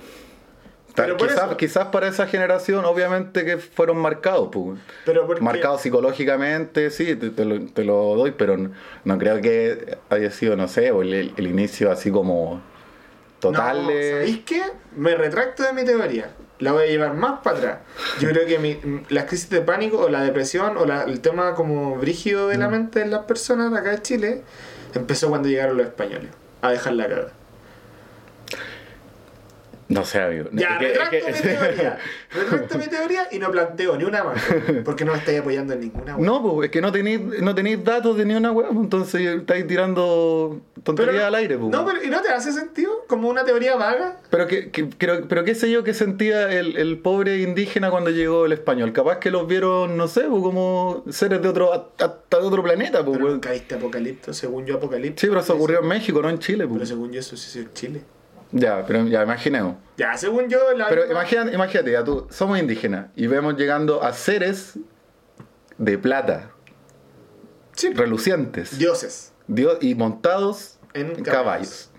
Pero 0.95 1.17
quizás, 1.17 1.37
eso- 1.47 1.57
quizás 1.57 1.85
para 1.87 2.07
esa 2.07 2.25
generación, 2.25 2.85
obviamente 2.85 3.43
que 3.43 3.57
fueron 3.57 3.97
marcados, 3.97 4.47
pues. 4.51 4.79
Pero 5.03 5.27
Marcados 5.41 5.81
psicológicamente, 5.81 6.89
sí, 6.89 7.17
te, 7.17 7.31
te 7.31 7.43
lo, 7.43 7.59
te 7.65 7.83
lo 7.83 8.15
doy, 8.15 8.31
pero 8.31 8.55
no, 8.55 8.71
no 9.03 9.17
creo 9.17 9.41
que 9.41 9.97
haya 10.09 10.31
sido, 10.31 10.55
no 10.55 10.69
sé, 10.69 10.87
el, 10.87 11.33
el 11.35 11.47
inicio 11.47 11.91
así 11.91 12.11
como 12.11 12.61
total 13.41 13.83
No, 13.83 13.89
de- 13.89 14.11
¿Sabéis 14.11 14.39
qué? 14.45 14.61
Me 14.95 15.15
retracto 15.15 15.63
de 15.63 15.73
mi 15.73 15.83
teoría. 15.83 16.29
La 16.59 16.71
voy 16.71 16.83
a 16.83 16.87
llevar 16.87 17.13
más 17.13 17.39
para 17.41 17.57
atrás. 17.57 17.77
Yo 18.19 18.29
creo 18.29 18.45
que 18.47 18.57
mi- 18.59 18.79
las 19.09 19.25
crisis 19.25 19.49
de 19.49 19.61
pánico 19.61 19.97
o 19.99 20.09
la 20.09 20.21
depresión 20.23 20.77
o 20.77 20.85
la- 20.85 21.03
el 21.03 21.19
tema 21.19 21.53
como 21.53 21.95
brígido 21.97 22.47
Mm. 22.47 22.49
de 22.51 22.57
la 22.57 22.69
mente 22.69 22.99
de 22.99 23.07
las 23.07 23.25
personas 23.25 23.71
de 23.71 23.79
acá 23.79 23.91
de 23.91 24.01
Chile 24.01 24.43
empezó 24.93 25.27
cuando 25.29 25.49
llegaron 25.49 25.75
los 25.77 25.85
españoles 25.87 26.29
a 26.61 26.71
dejar 26.71 26.93
la 26.93 27.07
cagada. 27.09 27.31
No 29.87 30.03
sé, 30.03 30.19
amigo. 30.19 30.49
Ya, 30.51 30.79
que- 30.79 30.87
retracto 30.87 31.11
que- 31.11 31.31
mi 31.31 31.39
teoría. 31.41 31.97
Retracto 32.33 32.77
mi 32.79 32.87
teoría 32.87 33.27
y 33.31 33.37
no 33.39 33.51
planteo 33.51 33.95
ni 33.97 34.03
una 34.03 34.23
más. 34.23 34.41
Porque 34.83 35.05
no 35.05 35.11
me 35.11 35.19
estáis 35.19 35.39
apoyando 35.41 35.73
en 35.73 35.81
ninguna 35.81 36.15
wea. 36.17 36.25
No, 36.25 36.41
pues 36.41 36.65
es 36.65 36.71
que 36.71 36.81
no 36.81 36.91
tenéis 36.91 37.19
no 37.41 37.53
tenéis 37.53 37.83
datos 37.83 38.17
de 38.17 38.25
ni 38.25 38.33
una 38.33 38.51
pues, 38.51 38.67
entonces 38.71 39.21
estáis 39.21 39.67
tirando 39.67 40.59
tonterías 40.83 41.23
al 41.25 41.35
aire, 41.35 41.57
pues. 41.57 41.69
No, 41.71 41.85
pero 41.85 42.03
¿y 42.03 42.07
no 42.09 42.21
te 42.21 42.29
hace 42.29 42.51
sentido? 42.51 43.05
Como 43.07 43.29
una 43.29 43.45
teoría 43.45 43.75
vaga. 43.75 44.17
Pero, 44.31 44.47
que, 44.47 44.71
que- 44.71 44.85
pero, 44.97 45.27
pero 45.27 45.43
qué 45.43 45.53
sé 45.53 45.69
yo 45.69 45.83
que 45.83 45.93
sentía 45.93 46.51
el, 46.51 46.77
el 46.77 46.97
pobre 46.99 47.37
indígena 47.41 47.91
cuando 47.91 48.09
llegó 48.09 48.45
el 48.47 48.53
español. 48.53 48.91
Capaz 48.91 49.19
que 49.19 49.29
los 49.29 49.47
vieron, 49.47 49.97
no 49.97 50.07
sé, 50.07 50.21
pues, 50.21 50.41
como 50.41 51.03
seres 51.11 51.41
de 51.43 51.47
otro, 51.47 51.71
hasta 51.73 52.39
de 52.39 52.45
otro 52.45 52.63
planeta. 52.63 53.05
Pues, 53.05 53.17
Pero 53.19 53.29
nunca 53.29 53.51
viste 53.51 53.75
Apocalipto, 53.75 54.33
según 54.33 54.65
yo 54.65 54.77
Apocalipto. 54.77 55.21
Sí, 55.21 55.27
pero 55.27 55.41
eso 55.41 55.53
ocurrió 55.55 55.81
en 55.81 55.87
México, 55.87 56.21
no 56.23 56.29
en 56.29 56.39
Chile. 56.39 56.65
Pero 56.65 56.77
Pues. 56.77 56.89
según 56.89 57.11
yo 57.11 57.19
eso 57.19 57.37
sí 57.37 57.59
es 57.59 57.73
Chile. 57.73 58.01
Ya, 58.57 58.85
pero 58.87 59.05
ya 59.05 59.21
imaginemos. 59.23 59.75
Ya, 59.97 60.15
según 60.17 60.47
yo 60.47 60.71
la 60.77 60.87
Pero 60.87 61.11
imagínate, 61.11 61.53
imagínate, 61.53 61.91
ya 61.91 62.03
tú, 62.05 62.25
somos 62.29 62.57
indígenas 62.57 63.07
y 63.15 63.27
vemos 63.27 63.55
llegando 63.57 64.01
a 64.01 64.13
seres 64.13 64.79
de 65.77 65.97
plata, 65.97 66.51
Sí. 67.73 67.91
relucientes, 67.93 68.77
Dioses. 68.79 69.33
Dios, 69.47 69.77
y 69.81 69.93
montados 69.95 70.79
En 70.93 71.07
en 71.07 71.23
caballos. 71.23 71.25
caballos. 71.25 71.91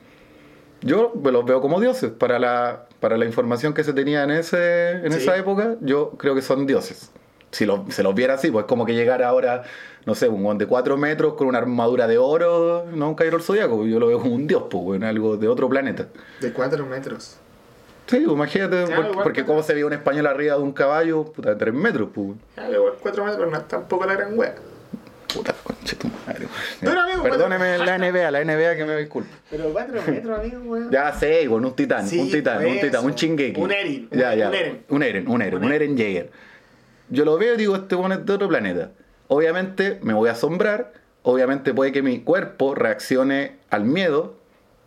Yo 0.81 1.13
los 1.23 1.45
veo 1.45 1.61
como 1.61 1.79
dioses. 1.79 2.11
Para 2.11 2.39
la, 2.39 2.87
para 3.01 3.19
la 3.19 3.27
información 3.27 3.75
que 3.75 3.85
se 3.85 3.93
tenía 3.93 4.23
en, 4.25 4.31
ese, 4.31 4.93
en 4.93 5.13
Sí. 5.13 5.19
esa 5.19 5.37
época, 5.37 5.77
yo 5.83 6.13
creo 6.13 6.35
que 6.35 6.41
son 6.43 6.67
dioses. 6.67 7.11
Si 7.57 7.65
lo- 7.65 7.87
se 7.89 8.03
los 8.03 8.15
viera 8.15 8.35
así, 8.35 8.51
pues 8.51 8.67
como 8.67 8.85
que 8.85 8.93
llegara 8.95 9.29
ahora, 9.29 9.63
no 10.05 10.15
sé, 10.15 10.29
un 10.29 10.43
guante 10.43 10.65
de 10.65 10.69
4 10.69 10.99
metros 10.99 11.35
con 11.35 11.47
una 11.47 11.57
armadura 11.57 12.07
de 12.07 12.19
oro, 12.19 12.85
no 12.93 13.09
un 13.09 13.17
del 13.17 13.41
zodiaco. 13.41 13.87
Yo 13.87 13.99
lo 13.99 14.09
veo 14.09 14.21
como 14.21 14.35
un 14.35 14.47
dios, 14.47 14.65
pues, 14.71 14.85
weón, 14.85 15.05
algo 15.05 15.39
de 15.39 15.49
otro 15.49 15.67
planeta. 15.67 16.07
De 16.41 16.53
4 16.53 16.85
metros. 16.85 17.39
Sí, 18.09 18.19
pues, 18.19 18.37
imagínate, 18.37 18.85
porque 19.23 19.41
que- 19.41 19.47
cómo 19.47 19.63
se 19.63 19.73
veía 19.73 19.87
un 19.87 19.95
español 19.95 20.27
arriba 20.27 20.57
de 20.57 20.63
un 20.63 20.73
caballo, 20.73 21.25
puta, 21.33 21.49
de 21.51 21.57
3 21.57 21.73
metros, 21.73 22.11
pues. 22.15 22.29
Ya, 22.59 22.69
igual 22.71 22.93
4 23.01 23.25
metros 23.25 23.51
no 23.51 23.57
es 23.57 23.67
tampoco 23.69 24.05
la 24.05 24.13
gran 24.17 24.39
wea. 24.39 24.55
Puta, 25.33 25.55
conche 25.65 25.97
tu 25.97 26.09
madre, 26.27 26.41
weón. 26.41 26.51
Pero, 26.83 27.01
amigo, 27.01 27.23
Perdóneme 27.23 27.79
la 27.79 27.97
NBA, 27.99 28.31
la 28.31 28.41
NBA 28.45 28.77
que 28.77 28.85
me 28.85 28.97
disculpe. 28.99 29.31
Pero 29.51 29.65
4 29.73 29.95
metros, 30.07 30.39
amigo, 30.39 30.61
weón. 30.67 30.91
Ya 30.91 31.11
sé, 31.15 31.47
con 31.49 31.65
un 31.65 31.75
titán, 31.75 32.07
Sí, 32.07 32.19
un 32.21 32.31
titán, 32.31 32.59
un 32.59 32.67
eso. 32.67 32.87
titán, 32.87 33.05
un 33.05 33.15
chingueki. 33.15 33.61
Un 33.63 33.73
Eren, 33.73 34.09
Ya, 34.13 34.33
un- 34.33 34.39
ya. 34.39 34.49
un 34.49 34.55
Eren. 34.55 34.85
Un 34.91 35.03
Eren, 35.03 35.29
un 35.29 35.41
Eren, 35.43 35.55
Un 35.55 35.65
un 35.65 35.73
Eren. 35.73 35.83
Eren 35.83 35.97
Jaeger. 35.99 36.31
Yo 37.09 37.25
lo 37.25 37.39
veo 37.39 37.55
y 37.55 37.57
digo, 37.57 37.77
este 37.77 37.95
bueno 37.95 38.15
es 38.17 38.27
de 38.27 38.33
otro 38.33 38.49
planeta. 38.49 38.91
Obviamente 39.29 39.99
me 40.03 40.15
voy 40.15 40.29
a 40.29 40.33
asombrar, 40.33 40.93
obviamente 41.23 41.75
puede 41.75 41.93
que 41.93 42.03
mi 42.03 42.21
cuerpo 42.21 42.75
reaccione 42.75 43.57
al 43.71 43.85
miedo 43.85 44.37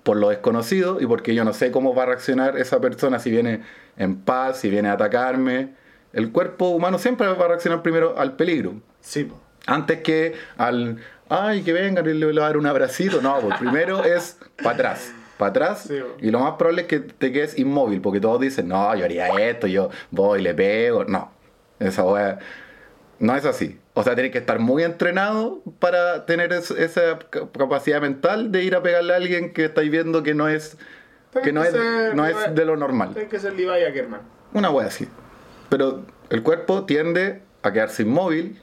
por 0.04 0.18
lo 0.18 0.30
desconocido 0.30 1.00
y 1.02 1.06
porque 1.06 1.36
yo 1.36 1.44
no 1.44 1.54
sé 1.54 1.72
cómo 1.72 1.94
va 1.94 2.04
a 2.04 2.06
reaccionar 2.08 2.58
esa 2.58 2.80
persona 2.80 3.20
si 3.20 3.32
viene 3.32 3.62
en 3.98 4.18
paz, 4.18 4.60
si 4.60 4.70
viene 4.70 4.90
a 4.90 4.94
atacarme. 4.94 5.74
El 6.14 6.32
cuerpo 6.32 6.70
humano 6.70 6.98
siempre 6.98 7.28
va 7.28 7.46
a 7.46 7.48
reaccionar 7.48 7.84
primero 7.84 8.18
al 8.18 8.36
peligro. 8.36 8.76
Sí. 9.02 9.30
Antes 9.68 10.02
que 10.02 10.34
al, 10.58 10.98
ay, 11.28 11.62
que 11.62 11.74
vengan 11.74 12.10
y 12.10 12.14
le 12.14 12.26
voy 12.26 12.38
a 12.40 12.42
dar 12.42 12.58
un 12.58 12.66
abracito. 12.66 13.22
No, 13.22 13.40
pues 13.40 13.58
primero 13.60 14.04
es 14.04 14.38
para 14.64 14.76
atrás. 14.76 15.14
Para 15.38 15.50
atrás. 15.52 15.86
Sí, 15.88 16.00
y 16.22 16.32
lo 16.32 16.40
más 16.40 16.54
probable 16.54 16.82
es 16.82 16.88
que 16.88 17.00
te 17.00 17.32
quedes 17.32 17.58
inmóvil, 17.58 18.02
porque 18.02 18.20
todos 18.20 18.42
dicen, 18.42 18.68
no, 18.68 18.94
yo 18.96 19.06
haría 19.06 19.28
esto, 19.50 19.68
yo 19.68 19.90
voy, 20.12 20.42
le 20.42 20.54
pego. 20.54 21.06
No, 21.06 21.32
esa 21.80 22.04
wea 22.04 22.40
no 23.20 23.36
es 23.36 23.46
así. 23.46 23.78
O 23.94 24.04
sea, 24.04 24.14
tienes 24.16 24.32
que 24.32 24.38
estar 24.38 24.60
muy 24.60 24.84
entrenado 24.84 25.62
para 25.80 26.26
tener 26.26 26.54
es- 26.54 26.72
esa 26.72 27.20
ca- 27.30 27.50
capacidad 27.52 28.00
mental 28.02 28.52
de 28.52 28.64
ir 28.64 28.76
a 28.76 28.82
pegarle 28.84 29.14
a 29.14 29.18
alguien 29.18 29.52
que 29.54 29.66
estáis 29.66 29.92
viendo 29.92 30.24
que 30.24 30.34
no 30.34 30.48
es, 30.48 30.78
que 31.44 31.52
no 31.52 31.64
es, 31.64 31.74
no 32.16 32.26
es 32.26 32.56
de 32.56 32.66
lo 32.66 32.78
normal. 32.78 33.14
Tiene 33.14 33.28
que 33.28 33.40
ser 33.40 33.54
Levi 33.54 33.84
Ackerman. 33.84 34.22
Una 34.54 34.70
wea 34.72 34.88
así. 34.88 35.08
Pero 35.70 36.06
el 36.30 36.44
cuerpo 36.44 36.86
tiende 36.86 37.42
a 37.62 37.74
quedarse 37.74 38.04
inmóvil, 38.04 38.62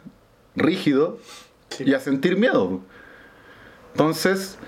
rígido 0.55 1.19
Sí. 1.69 1.85
y 1.87 1.95
a 1.95 2.01
sentir 2.01 2.37
miedo. 2.39 2.81
Entonces, 3.93 4.59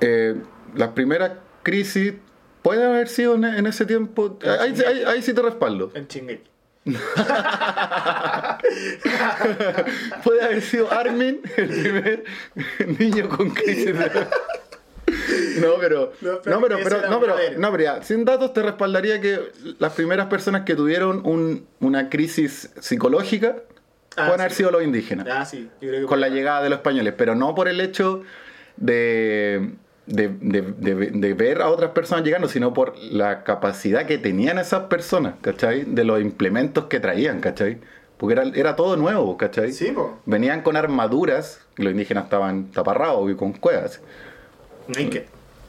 eh, 0.00 0.36
las 0.74 0.90
primeras 0.90 1.32
crisis 1.62 2.14
pueden 2.62 2.84
haber 2.86 3.08
sido 3.08 3.34
en, 3.34 3.44
en 3.44 3.66
ese 3.66 3.84
tiempo. 3.86 4.38
Ahí, 4.60 4.74
ahí- 4.86 5.04
ahí 5.06 5.22
sí 5.22 5.32
te 5.34 5.42
respaldo. 5.42 5.90
En 5.94 6.06
Chingeki. 6.08 6.48
Puede 10.24 10.42
haber 10.42 10.62
sido 10.62 10.92
Armin 10.92 11.40
el 11.56 11.68
primer 11.68 12.24
niño 12.98 13.28
con 13.28 13.50
crisis. 13.50 13.96
de- 13.98 14.10
No, 15.60 15.74
pero, 15.80 16.12
No, 16.20 16.40
pero 16.42 16.56
no, 16.56 16.62
pero, 16.62 16.76
no, 17.08 17.20
pero, 17.20 17.36
no, 17.58 17.70
pero 17.72 17.82
ya, 17.82 18.02
sin 18.02 18.24
datos 18.24 18.52
te 18.52 18.62
respaldaría 18.62 19.20
que 19.20 19.40
las 19.78 19.92
primeras 19.92 20.26
personas 20.26 20.62
que 20.62 20.74
tuvieron 20.74 21.24
un- 21.26 21.66
una 21.80 22.08
crisis 22.08 22.70
psicológica 22.80 23.56
Ah, 24.16 24.26
pueden 24.26 24.40
haber 24.40 24.52
sido 24.52 24.70
los 24.70 24.82
indígenas. 24.82 25.26
Ah, 25.30 25.44
sí. 25.46 25.70
Yo 25.80 25.88
creo 25.88 26.00
que 26.02 26.06
con 26.06 26.20
la 26.20 26.28
llegada 26.28 26.62
de 26.62 26.68
los 26.68 26.78
españoles, 26.78 27.14
pero 27.16 27.34
no 27.34 27.54
por 27.54 27.66
el 27.68 27.80
hecho 27.80 28.22
de, 28.76 29.70
de, 30.06 30.28
de- 30.28 30.62
de- 30.62 31.10
de 31.12 31.34
ver 31.34 31.62
a 31.62 31.68
otras 31.70 31.90
personas 31.92 32.24
llegando, 32.24 32.48
sino 32.48 32.72
por 32.74 32.96
la 32.98 33.44
capacidad 33.44 34.06
que 34.06 34.18
tenían 34.18 34.58
esas 34.58 34.84
personas, 34.84 35.34
¿cachai? 35.40 35.84
De 35.84 36.04
los 36.04 36.20
implementos 36.20 36.86
que 36.86 37.00
traían, 37.00 37.40
¿cachai? 37.40 37.78
Porque 38.18 38.34
era, 38.34 38.42
era 38.54 38.76
todo 38.76 38.96
nuevo, 38.96 39.36
¿cachai? 39.36 39.72
Sí, 39.72 39.90
po. 39.92 40.18
Venían 40.26 40.62
con 40.62 40.76
armaduras, 40.76 41.60
y 41.78 41.82
los 41.82 41.92
indígenas 41.92 42.24
estaban 42.24 42.66
taparrados 42.72 43.30
y 43.30 43.34
con 43.34 43.52
cuevas. 43.52 44.00
Naked. 44.88 45.24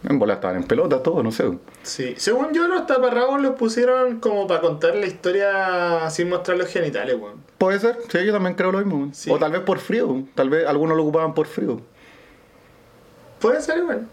En 0.09 0.19
bola 0.19 0.33
estaban 0.33 0.57
en 0.57 0.63
pelota, 0.63 1.01
todo, 1.01 1.23
no 1.23 1.31
sé. 1.31 1.45
Sí. 1.83 2.13
Según 2.17 2.53
yo, 2.53 2.67
los 2.67 2.85
taparrabos 2.85 3.41
los 3.41 3.55
pusieron 3.55 4.19
como 4.19 4.47
para 4.47 4.59
contar 4.59 4.95
la 4.95 5.05
historia 5.05 6.09
sin 6.09 6.27
mostrar 6.29 6.57
los 6.57 6.67
genitales, 6.67 7.15
weón. 7.15 7.35
Puede 7.57 7.79
ser, 7.79 7.97
sí, 8.11 8.25
yo 8.25 8.33
también 8.33 8.55
creo 8.55 8.71
lo 8.73 8.79
mismo. 8.79 9.09
Sí. 9.13 9.31
O 9.31 9.39
tal 9.39 9.51
vez 9.53 9.61
por 9.61 9.79
frío, 9.79 10.23
tal 10.35 10.49
vez 10.49 10.67
algunos 10.67 10.97
lo 10.97 11.03
ocupaban 11.03 11.33
por 11.33 11.47
frío. 11.47 11.79
Puede 13.39 13.61
ser 13.61 13.77
igual. 13.77 14.07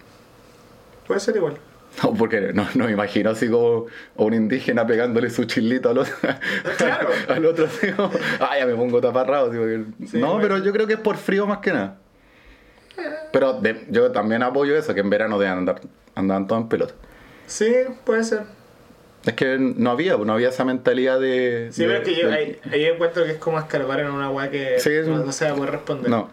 Puede 1.10 1.20
ser 1.20 1.34
igual. 1.36 1.54
No, 2.04 2.14
porque 2.14 2.52
no, 2.54 2.68
no 2.76 2.84
me 2.84 2.92
imagino 2.92 3.30
así 3.30 3.48
como 3.50 3.86
a 4.16 4.22
un 4.22 4.32
indígena 4.32 4.86
pegándole 4.86 5.28
su 5.28 5.42
chilito 5.44 5.90
al 5.90 5.98
otro. 5.98 6.14
Claro. 6.78 7.08
al 7.28 7.44
otro 7.44 7.66
como, 7.96 8.12
ah, 8.38 8.56
ya 8.56 8.64
me 8.64 8.76
pongo 8.76 9.00
taparrado. 9.00 9.52
Sí, 9.52 10.16
no, 10.18 10.34
bueno. 10.34 10.40
pero 10.40 10.58
yo 10.58 10.72
creo 10.72 10.86
que 10.86 10.92
es 10.92 11.00
por 11.00 11.16
frío 11.16 11.48
más 11.48 11.58
que 11.58 11.72
nada. 11.72 11.96
Pero 13.32 13.54
de- 13.54 13.86
yo 13.90 14.12
también 14.12 14.44
apoyo 14.44 14.76
eso, 14.76 14.94
que 14.94 15.00
en 15.00 15.10
verano 15.10 15.36
deben 15.40 15.58
andar, 15.58 15.80
andaban 16.14 16.46
todos 16.46 16.62
en 16.62 16.68
pelota. 16.68 16.94
Sí, 17.48 17.74
puede 18.04 18.22
ser. 18.22 18.42
Es 19.26 19.32
que 19.34 19.58
no 19.58 19.90
había, 19.90 20.16
no 20.16 20.32
había 20.32 20.50
esa 20.50 20.64
mentalidad 20.64 21.18
de. 21.18 21.70
Sí, 21.72 21.82
de- 21.82 21.88
pero 21.88 21.98
es 22.02 22.08
que 22.08 22.14
yo 22.14 22.28
de- 22.28 22.34
ahí, 22.36 22.60
ahí 22.70 22.84
encuentro 22.84 23.24
que 23.24 23.32
es 23.32 23.38
como 23.38 23.58
escarbar 23.58 23.98
en 23.98 24.10
una 24.12 24.30
weá 24.30 24.48
que 24.48 24.78
Sí, 24.78 24.90
no, 25.06 25.18
no 25.18 25.32
se 25.32 25.46
va 25.46 25.50
a 25.50 25.54
poder 25.56 25.72
responder. 25.72 26.08
No. 26.08 26.30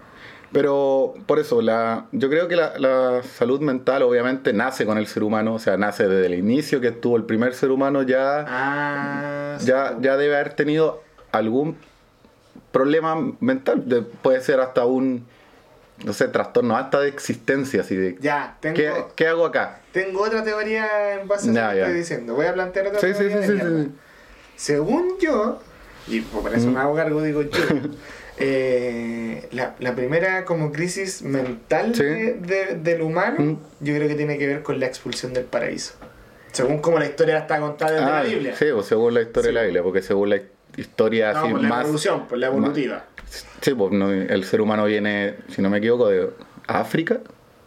Pero 0.54 1.14
por 1.26 1.40
eso, 1.40 1.62
la, 1.62 2.06
yo 2.14 2.30
creo 2.30 2.48
que 2.48 2.56
la, 2.56 2.78
la 2.80 3.22
salud 3.24 3.60
mental 3.60 4.02
obviamente 4.04 4.54
nace 4.54 4.86
con 4.86 4.98
el 4.98 5.06
ser 5.08 5.24
humano, 5.24 5.56
o 5.56 5.60
sea, 5.60 5.76
nace 5.78 6.08
desde 6.08 6.26
el 6.28 6.36
inicio 6.36 6.80
que 6.80 6.88
estuvo 6.88 7.18
el 7.18 7.24
primer 7.26 7.54
ser 7.54 7.70
humano 7.72 8.02
ya. 8.04 8.46
Ah, 8.48 9.58
sí. 9.60 9.68
ya, 9.68 9.98
ya 10.00 10.16
debe 10.16 10.36
haber 10.36 10.54
tenido 10.54 11.04
algún 11.32 11.78
problema 12.72 13.16
mental. 13.40 13.88
De- 13.90 14.02
puede 14.02 14.40
ser 14.42 14.60
hasta 14.62 14.86
un, 14.86 15.26
no 16.06 16.14
sé, 16.14 16.28
trastorno 16.30 16.78
hasta 16.78 17.02
de 17.02 17.10
existencia. 17.10 17.82
Así 17.82 17.96
de, 17.96 18.18
Ya, 18.22 18.58
tengo, 18.62 18.76
¿qué, 18.78 18.94
qué 19.16 19.28
hago 19.28 19.46
acá? 19.46 19.82
tengo 19.92 20.22
otra 20.22 20.44
teoría 20.44 21.20
en 21.20 21.28
base 21.28 21.50
a 21.50 21.54
lo 21.68 21.74
que 21.74 21.80
estoy 21.82 21.94
diciendo. 21.98 22.36
Voy 22.36 22.46
a 22.46 22.54
plantear 22.54 22.88
otra 22.88 23.00
Sí, 23.02 23.08
sí, 23.08 23.14
teoría. 23.20 23.42
sí, 23.42 23.48
sí, 23.48 23.54
mierda. 23.54 23.84
sí. 23.84 23.92
Según 24.56 25.18
yo, 25.20 25.60
y 26.08 26.22
por 26.22 26.54
eso 26.56 26.70
me 26.72 26.80
hago 26.80 26.96
cargo, 26.96 27.22
digo 27.22 27.42
yo, 27.42 27.50
eh, 28.40 29.48
la, 29.52 29.76
la 29.80 29.96
primera 29.96 30.46
como 30.46 30.72
crisis 30.72 31.22
mental 31.22 31.94
Sí. 31.96 32.04
de- 32.04 32.34
de- 32.34 32.76
del 32.76 33.02
humano, 33.02 33.38
Mm. 33.40 33.58
yo 33.82 33.96
creo 33.96 34.08
que 34.08 34.16
tiene 34.16 34.38
que 34.38 34.48
ver 34.48 34.64
con 34.64 34.80
la 34.80 34.86
expulsión 34.86 35.34
del 35.34 35.46
paraíso. 35.46 35.94
Según 36.52 36.80
como 36.80 36.98
la 37.00 37.06
historia 37.06 37.38
está 37.40 37.60
contada 37.60 37.92
desde 37.92 38.06
Ah, 38.06 38.24
la 38.24 38.30
Biblia. 38.30 38.56
sí, 38.56 38.66
pues 38.74 38.86
según 38.88 39.14
la 39.14 39.22
historia 39.22 39.42
Sí. 39.44 39.48
de 39.50 39.54
la 39.54 39.64
Biblia, 39.64 39.84
porque 39.84 40.02
según 40.02 40.30
la 40.30 40.40
historia 40.76 41.34
No, 41.34 41.40
así 41.40 41.52
por 41.52 41.62
la 41.62 41.70
más... 41.70 41.84
evolución, 41.84 42.28
por 42.28 42.38
la 42.38 42.48
evolutiva. 42.48 43.06
Sí, 43.62 43.74
pues 43.74 43.92
no, 43.92 44.12
el 44.12 44.44
ser 44.46 44.62
humano 44.62 44.86
viene, 44.86 45.36
si 45.50 45.62
no 45.62 45.70
me 45.70 45.80
equivoco, 45.80 46.08
de 46.10 46.30
África. 46.68 47.20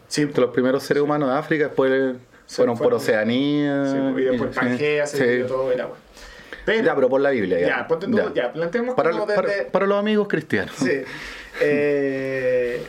Sí, 0.09 0.25
De 0.25 0.41
los 0.41 0.51
primeros 0.51 0.83
seres 0.83 1.03
humanos 1.03 1.29
de 1.31 1.37
África, 1.37 1.65
después 1.67 2.17
fueron 2.49 2.77
por. 2.77 2.95
Oceanía. 2.95 3.87
sí, 3.87 3.97
y 4.21 4.25
después 4.25 4.57
Pangea, 4.57 5.07
se 5.07 5.45
todo 5.45 5.71
el 5.71 5.81
agua. 5.81 5.97
Pero, 6.75 6.85
Ya, 6.87 6.95
pero 6.95 7.09
por 7.09 7.21
la 7.21 7.31
Biblia. 7.31 7.59
Ya, 7.61 7.67
ya, 7.69 7.89
ponte 7.89 8.07
tú, 8.07 8.33
ya, 8.35 8.53
planteemos 8.53 8.95
Para, 8.95 9.11
como 9.11 9.27
para- 9.27 9.49
desde... 9.49 9.65
para 9.65 9.87
los 9.87 9.99
amigos 9.99 10.29
cristianos. 10.29 10.75
Sí. 10.79 11.03
Eh, 11.61 12.83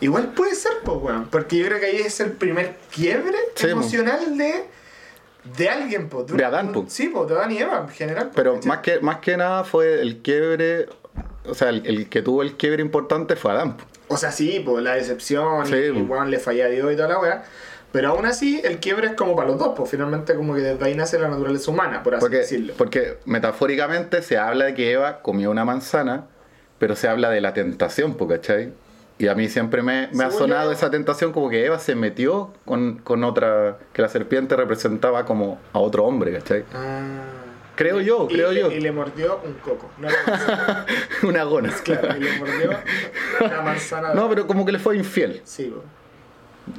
igual 0.00 0.32
puede 0.34 0.54
ser, 0.54 0.72
pues, 0.84 0.98
weón. 1.00 1.28
Porque 1.30 1.56
yo 1.58 1.66
creo 1.66 1.80
que 1.80 1.86
ahí 1.86 1.96
es 1.96 2.20
el 2.20 2.32
primer 2.32 2.76
quiebre 2.94 3.36
Sí, 3.54 3.66
po. 3.66 3.72
emocional 3.72 4.36
de, 4.36 4.64
de 5.56 5.68
alguien, 5.68 6.08
pues. 6.08 6.26
De 6.26 6.44
Adán, 6.44 6.72
po. 6.72 6.84
Sí, 6.88 7.08
pues, 7.08 7.28
de 7.28 7.34
Adán 7.36 7.50
y 7.52 7.58
Eva 7.58 7.86
en 7.86 7.88
general. 7.88 8.26
po, 8.28 8.32
Pero 8.34 8.54
¿cachai? 8.54 8.68
más 8.68 8.78
que, 8.80 9.00
más 9.00 9.18
que 9.18 9.36
nada 9.36 9.64
fue 9.64 10.00
el 10.00 10.18
quiebre, 10.18 10.86
o 11.46 11.54
sea, 11.54 11.70
el, 11.70 11.86
el 11.86 12.08
que 12.08 12.22
tuvo 12.22 12.42
el 12.42 12.56
quiebre 12.56 12.82
importante 12.82 13.36
fue 13.36 13.52
Adán. 13.52 13.76
po. 13.76 13.84
O 14.10 14.16
sea, 14.16 14.32
sí, 14.32 14.62
pues 14.64 14.82
la 14.82 14.94
decepción 14.94 15.66
Sí, 15.66 15.74
y, 15.74 15.78
y, 15.98 16.08
le 16.30 16.38
falla 16.38 16.64
a 16.64 16.68
Dios 16.68 16.92
y 16.92 16.96
toda 16.96 17.08
la 17.08 17.18
weá. 17.20 17.44
Pero 17.92 18.10
aún 18.10 18.26
así, 18.26 18.60
el 18.64 18.78
quiebre 18.80 19.06
es 19.08 19.12
como 19.14 19.34
para 19.34 19.48
los 19.48 19.58
dos, 19.58 19.72
pues 19.76 19.90
finalmente 19.90 20.34
como 20.34 20.54
que 20.54 20.60
desde 20.60 20.84
ahí 20.84 20.94
nace 20.94 21.18
la 21.18 21.28
naturaleza 21.28 21.70
humana, 21.70 22.02
por 22.02 22.14
así 22.14 22.20
Porque, 22.20 22.36
decirlo. 22.38 22.74
porque 22.76 23.18
metafóricamente 23.24 24.20
se 24.22 24.36
habla 24.36 24.66
de 24.66 24.74
que 24.74 24.92
Eva 24.92 25.20
comió 25.22 25.50
una 25.50 25.64
manzana, 25.64 26.26
pero 26.78 26.94
se 26.96 27.08
habla 27.08 27.30
de 27.30 27.40
la 27.40 27.54
tentación, 27.54 28.14
po, 28.14 28.28
¿cachai? 28.28 28.72
Y 29.18 29.26
a 29.28 29.34
mí 29.34 29.48
siempre 29.48 29.82
me, 29.82 30.08
me 30.12 30.24
ha 30.24 30.30
sonado 30.30 30.70
yo- 30.70 30.76
esa 30.76 30.90
tentación 30.90 31.32
como 31.32 31.48
que 31.50 31.64
Eva 31.64 31.78
se 31.78 31.94
metió 31.96 32.52
con, 32.66 32.98
con 32.98 33.24
otra, 33.24 33.78
que 33.92 34.02
la 34.02 34.08
serpiente 34.08 34.54
representaba 34.54 35.24
como 35.24 35.58
a 35.72 35.78
otro 35.80 36.04
hombre, 36.04 36.32
¿cachai? 36.34 36.64
Ah. 36.74 37.22
Creo 37.74 38.00
yo, 38.00 38.26
creo 38.28 38.52
y- 38.52 38.58
yo. 38.60 38.70
Y 38.70 38.80
le 38.80 38.92
mordió 38.92 39.40
un 39.44 39.54
coco. 39.54 39.88
No 39.98 40.08
una 41.28 41.44
gona. 41.44 41.72
claro, 41.84 42.16
y 42.16 42.20
le 42.20 42.38
mordió 42.38 42.70
una 43.40 43.62
manzana. 43.62 44.10
de- 44.10 44.14
No, 44.14 44.28
pero 44.28 44.46
como 44.46 44.64
que 44.66 44.72
le 44.72 44.78
fue 44.78 44.96
infiel. 44.96 45.40
Sí, 45.44 45.64
po. 45.74 45.82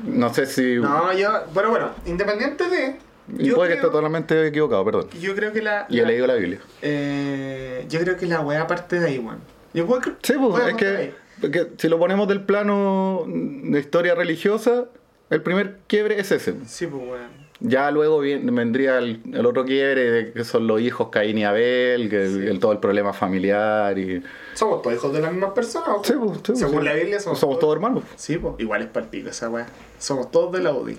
No 0.06 0.34
sé 0.34 0.46
si... 0.46 0.76
No, 0.76 1.12
yo, 1.14 1.30
pero 1.54 1.70
bueno, 1.70 1.92
independiente 2.06 2.70
de. 2.70 2.98
y 3.38 3.48
Yo, 3.48 3.56
puede 3.56 3.70
que 3.70 3.76
creo, 3.76 3.88
esté 3.88 3.98
totalmente 3.98 4.48
equivocado, 4.48 4.84
perdón. 4.86 5.08
yo 5.20 5.36
creo 5.36 5.52
que 5.54 5.62
la. 5.62 5.86
Y 5.90 6.00
he 6.00 6.02
la- 6.04 6.08
leído 6.08 6.28
la 6.28 6.36
Biblia. 6.36 6.60
eh, 6.82 7.86
yo 7.90 8.00
creo 8.00 8.18
que 8.18 8.26
la 8.26 8.42
weá 8.42 8.66
parte 8.68 9.00
de 9.00 9.08
ahí, 9.08 9.18
weón. 9.20 9.40
Yo 9.74 9.86
puedo 9.86 10.02
Sí, 10.24 10.34
pues, 10.40 10.68
es 10.68 10.74
que, 10.76 11.14
porque 11.42 11.68
si 11.78 11.88
lo 11.90 12.00
ponemos 12.00 12.28
del 12.28 12.42
plano 12.42 13.24
de 13.28 13.80
historia 13.80 14.16
religiosa, 14.16 14.86
el 15.30 15.42
primer 15.42 15.78
quiebre 15.88 16.20
es 16.20 16.32
ese. 16.32 16.56
Sí, 16.66 16.88
pues, 16.88 17.02
weón. 17.04 17.50
Ya 17.62 17.92
luego 17.92 18.20
vendría 18.20 19.00
el, 19.00 19.22
el 19.34 19.46
otro 19.46 19.66
quiebre, 19.66 20.10
de 20.10 20.32
que 20.32 20.44
son 20.46 20.66
los 20.66 20.80
hijos 20.80 21.10
Caín 21.10 21.38
y 21.40 21.44
Abel, 21.44 22.10
que 22.10 22.28
Sí. 22.30 22.48
el, 22.48 22.60
todo 22.62 22.72
el 22.72 22.78
problema 22.78 23.12
familiar 23.12 23.98
y... 24.00 24.24
Somos 24.54 24.82
todos 24.82 24.96
hijos 24.96 25.12
de 25.12 25.20
las 25.20 25.32
mismas 25.34 25.52
personas, 25.52 25.90
ojo. 25.90 26.04
Sí, 26.06 26.14
pues, 26.18 26.38
sí, 26.38 26.42
pues, 26.46 26.60
Según 26.60 26.86
la 26.86 26.94
Biblia 26.94 27.20
somos, 27.20 27.38
Somos 27.40 27.60
todos 27.60 27.76
hermanos. 27.76 28.04
Sí, 28.16 28.38
pues, 28.38 28.54
igual 28.60 28.82
es 28.84 28.88
palpico 28.88 29.30
esa 29.30 29.50
weá. 29.50 29.68
Somos 29.98 30.32
todos 30.32 30.54
de 30.54 30.62
la 30.62 30.72
UDI. 30.72 30.98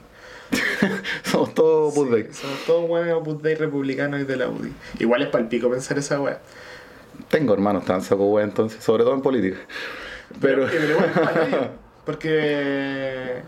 Somos 1.24 1.55
todos 1.55 1.93
Opus 1.97 2.11
Dei. 2.11 2.26
Somos 2.31 2.59
todos 2.66 2.91
weones 2.91 3.14
Opus 3.14 3.41
Dei 3.43 3.55
republicanos 3.55 4.20
y 4.20 4.24
de 4.24 4.37
la 4.37 4.49
UDI. 4.49 4.70
Igual 4.99 5.22
es 5.22 5.28
palpico 5.28 5.70
pensar 5.70 5.97
esa 5.97 6.20
weá. 6.20 6.41
Tengo 7.31 7.55
hermanos 7.55 7.87
tan 7.87 8.03
saco 8.03 8.26
wea 8.26 8.45
entonces, 8.45 8.83
sobre 8.85 9.05
todo 9.05 9.14
en 9.14 9.22
política. 9.22 9.57
Pero... 10.43 10.66
pero 10.70 10.91
igual 10.91 11.05
es 11.07 11.18
palpico, 11.20 11.68
Porque 12.05 13.43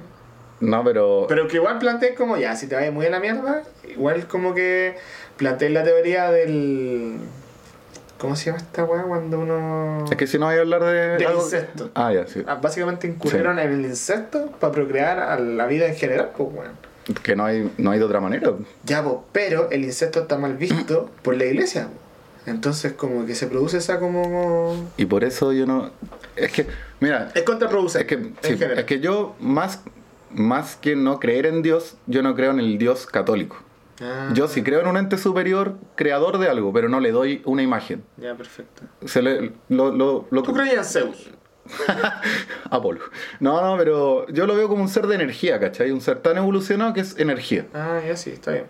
No, 0.63 0.85
pero... 0.85 1.27
Pero 1.29 1.49
que 1.49 1.57
igual 1.57 1.79
planteé 1.79 2.15
como 2.15 2.37
ya, 2.37 2.55
si 2.57 2.67
te 2.69 2.75
vas 2.77 2.91
muy 2.93 3.05
a 3.07 3.11
la 3.11 3.19
mierda, 3.21 3.63
igual 3.89 4.27
como 4.29 4.55
que 4.55 4.97
planteé 5.37 5.71
la 5.71 5.83
teoría 5.83 6.31
del. 6.31 7.17
¿Cómo 8.19 8.37
se 8.37 8.47
llama 8.47 8.59
esta 8.59 8.85
weá 8.85 9.03
cuando 9.03 9.41
uno. 9.41 10.05
Es 10.09 10.17
que 10.17 10.29
si 10.29 10.39
no 10.39 10.47
voy 10.47 10.55
a 10.55 10.61
hablar 10.61 10.85
de... 10.85 10.93
Del 11.19 11.27
algo- 11.27 11.43
incesto. 11.43 11.91
Ah, 11.95 12.13
ya, 12.13 12.27
sí. 12.29 12.45
Ah, 12.47 12.55
Básicamente 12.55 13.09
incurrieron 13.09 13.59
en 13.59 13.73
el 13.73 13.81
incesto 13.85 14.47
para 14.61 14.73
procrear 14.73 15.19
a 15.19 15.37
la 15.41 15.67
vida 15.67 15.87
en 15.87 15.97
general, 15.97 16.31
pues 16.37 16.49
weón. 16.53 16.71
Que 17.25 17.35
no 17.35 17.45
hay, 17.45 17.73
no 17.79 17.91
hay 17.91 17.99
de 17.99 18.05
otra 18.05 18.21
manera. 18.21 18.53
Ya, 18.85 19.03
pues, 19.03 19.17
pero 19.33 19.69
el 19.73 19.83
incesto 19.83 20.21
está 20.21 20.39
mal 20.39 20.57
visto 20.57 21.11
por 21.23 21.37
la 21.37 21.47
iglesia. 21.47 21.89
Entonces, 22.47 22.93
como 22.93 23.27
que 23.27 23.35
se 23.35 23.49
produce 23.49 23.79
esa 23.79 23.99
como. 23.99 24.89
Y 24.97 25.07
por 25.07 25.25
eso 25.25 25.53
yo 25.53 25.67
no... 25.67 25.91
Es 26.37 26.53
que, 26.53 26.67
mira, 27.01 27.31
Es 27.35 27.43
contraproducente. 27.43 28.03
Es 28.03 28.07
que, 28.07 28.15
en 28.55 28.59
sí, 28.59 28.65
es 28.77 28.85
que 28.85 29.01
yo, 29.01 29.35
más, 29.41 29.81
más 30.35 30.76
que 30.76 30.97
no 30.97 31.18
creer 31.20 31.47
en 31.47 31.62
Dios, 31.62 31.97
yo 32.07 32.22
no 32.22 32.35
creo 32.35 32.51
en 32.53 32.59
el 32.61 32.78
Dios 32.78 33.07
católico. 33.07 33.57
Ah, 34.01 34.30
Yo 34.35 34.49
sí 34.49 34.62
creo 34.62 34.80
en 34.80 34.89
un 34.89 34.97
ente 34.97 35.16
superior, 35.18 35.74
creador 35.95 36.39
de 36.39 36.49
algo, 36.49 36.72
pero 36.72 36.89
no 36.89 36.99
le 36.99 37.12
doy 37.12 37.41
una 37.45 37.62
imagen. 37.62 38.03
Ya, 38.16 38.35
perfecto. 38.35 38.83
Se 39.05 39.22
le, 39.22 39.53
lo, 39.68 39.93
lo, 39.93 40.26
lo- 40.30 40.43
¿Tú 40.43 40.53
creías 40.53 40.97
en 40.97 41.03
Zeus? 41.05 41.30
Apolo. 42.70 43.01
No, 43.41 43.61
no, 43.61 43.76
pero 43.78 44.26
yo 44.28 44.47
lo 44.47 44.57
veo 44.57 44.68
como 44.68 44.83
un 44.83 44.89
ser 44.89 45.07
de 45.07 45.14
energía, 45.14 45.61
¿cachai? 45.61 45.91
Un 45.93 46.01
ser 46.01 46.18
tan 46.18 46.37
evolucionado 46.37 46.93
que 46.93 47.01
es 47.01 47.18
energía. 47.18 47.66
Ah, 47.74 48.01
ya 48.07 48.16
sí, 48.16 48.30
está 48.30 48.53
bien. 48.53 48.66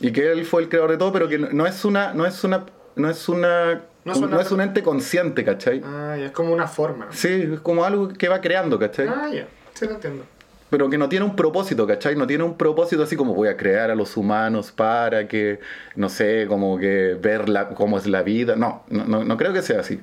Y 0.00 0.12
que 0.12 0.30
él 0.30 0.44
fue 0.44 0.62
el 0.62 0.68
creador 0.68 0.90
de 0.92 0.98
todo, 0.98 1.12
pero 1.12 1.28
que 1.28 1.38
no, 1.38 1.48
no 1.50 1.66
es 1.66 1.84
una, 1.84 2.12
no 2.14 2.26
es 2.26 2.44
una, 2.44 2.66
no 2.96 3.10
es 3.10 3.28
una, 3.28 3.82
No 4.04 4.14
no 4.28 4.40
es 4.40 4.52
un 4.52 4.60
ente 4.60 4.82
consciente, 4.82 5.44
¿cachai? 5.44 5.82
Ah, 5.84 6.16
ya 6.18 6.26
es 6.26 6.32
como 6.32 6.52
una 6.52 6.68
forma. 6.68 7.08
Sí, 7.10 7.48
es 7.54 7.60
como 7.60 7.84
algo 7.84 8.08
que 8.08 8.28
va 8.28 8.40
creando, 8.40 8.78
¿cachai? 8.78 9.08
Ah, 9.08 9.28
ya. 9.32 9.48
Sí, 9.74 9.86
lo 9.86 9.92
entiendo. 9.92 10.24
Pero 10.68 10.90
que 10.90 10.98
no 10.98 11.08
tiene 11.08 11.24
un 11.24 11.36
propósito, 11.36 11.86
¿cachai? 11.86 12.16
No 12.16 12.26
tiene 12.26 12.42
un 12.42 12.56
propósito 12.56 13.02
así 13.04 13.14
como 13.16 13.34
voy 13.34 13.48
a 13.48 13.56
crear 13.56 13.90
a 13.90 13.94
los 13.94 14.16
humanos 14.16 14.72
para 14.72 15.28
que, 15.28 15.60
no 15.94 16.08
sé, 16.08 16.46
como 16.48 16.76
que 16.78 17.16
ver 17.20 17.48
la, 17.48 17.68
cómo 17.68 17.98
es 17.98 18.06
la 18.06 18.22
vida. 18.22 18.56
No, 18.56 18.82
no, 18.88 19.22
no, 19.24 19.36
creo 19.36 19.52
que 19.52 19.62
sea 19.62 19.80
así. 19.80 20.00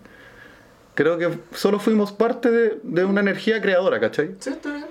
Creo 0.95 1.18
que 1.18 1.30
solo 1.53 1.80
fuimos 1.80 2.11
parte 2.14 2.49
de, 2.51 2.80
de 2.84 3.03
una 3.03 3.20
energía 3.22 3.61
creadora, 3.61 3.99
¿cachai? 3.99 4.36
Sí, 4.39 4.51
está 4.51 4.72
bien. 4.72 4.86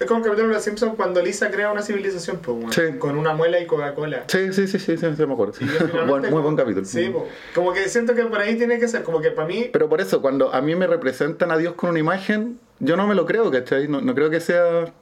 Es 0.00 0.06
como 0.06 0.18
el 0.18 0.24
capítulo 0.24 0.48
de 0.48 0.54
los 0.54 0.62
Simpsons 0.64 0.94
cuando 0.96 1.22
Lisa 1.22 1.50
crea 1.50 1.70
una 1.72 1.80
civilización, 1.82 2.38
pues, 2.42 2.58
weón. 2.58 2.72
Sí. 2.72 2.98
Con 2.98 3.16
una 3.16 3.32
muela 3.32 3.58
y 3.60 3.66
Coca-Cola. 3.66 4.24
Sí, 4.26 4.52
sí, 4.52 4.66
sí, 4.66 4.78
sí, 4.78 4.96
sí, 4.98 5.06
me 5.26 5.32
acuerdo. 5.32 5.54
sí. 5.54 5.64
Buen- 6.06 6.08
muy 6.22 6.30
como- 6.30 6.42
buen 6.42 6.56
capítulo. 6.56 6.84
Sí, 6.84 7.08
po. 7.10 7.26
como 7.54 7.72
que 7.72 7.88
siento 7.88 8.14
que 8.14 8.24
por 8.24 8.40
ahí 8.40 8.56
tiene 8.56 8.78
que 8.78 8.88
ser, 8.88 9.04
como 9.04 9.20
que 9.20 9.30
para 9.30 9.46
mí. 9.48 9.70
Pero 9.72 9.88
por 9.88 10.00
eso, 10.00 10.20
cuando 10.20 10.52
a 10.52 10.60
mí 10.60 10.74
me 10.74 10.86
representan 10.86 11.50
a 11.50 11.56
Dios 11.56 11.74
con 11.74 11.90
una 11.90 11.98
imagen, 11.98 12.58
yo 12.80 12.96
no 12.96 13.06
me 13.06 13.14
lo 13.14 13.26
creo, 13.26 13.50
¿cachai? 13.50 13.88
No, 13.88 14.00
no 14.00 14.14
creo 14.14 14.30
que 14.30 14.40
sea... 14.40 14.92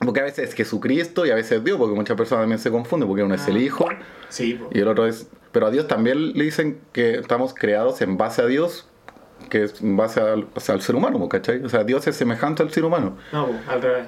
Porque 0.00 0.20
a 0.20 0.22
veces 0.24 0.50
es 0.50 0.54
Jesucristo 0.54 1.26
y 1.26 1.30
a 1.30 1.34
veces 1.34 1.58
es 1.58 1.64
Dios, 1.64 1.76
porque 1.76 1.94
muchas 1.94 2.16
personas 2.16 2.42
también 2.44 2.60
se 2.60 2.70
confunden, 2.70 3.08
porque 3.08 3.24
uno 3.24 3.34
es 3.34 3.46
el 3.48 3.56
Ah. 3.56 3.60
Hijo 3.60 3.88
Sí, 4.28 4.60
y 4.72 4.78
el 4.80 4.88
otro 4.88 5.06
es... 5.06 5.28
Pero 5.50 5.66
a 5.66 5.70
Dios 5.70 5.88
también 5.88 6.34
le 6.34 6.44
dicen 6.44 6.80
que 6.92 7.14
estamos 7.16 7.52
creados 7.54 8.00
en 8.02 8.16
base 8.16 8.42
a 8.42 8.46
Dios, 8.46 8.88
que 9.50 9.64
es 9.64 9.80
en 9.80 9.96
base 9.96 10.20
al, 10.20 10.46
o 10.54 10.60
sea, 10.60 10.74
al 10.76 10.82
ser 10.82 10.94
humano, 10.94 11.26
¿cachai? 11.28 11.64
O 11.64 11.68
sea, 11.68 11.82
Dios 11.84 12.06
es 12.06 12.14
semejante 12.16 12.62
al 12.62 12.70
ser 12.70 12.84
humano. 12.84 13.16
No, 13.32 13.48
al 13.66 13.82
revés. 13.82 14.06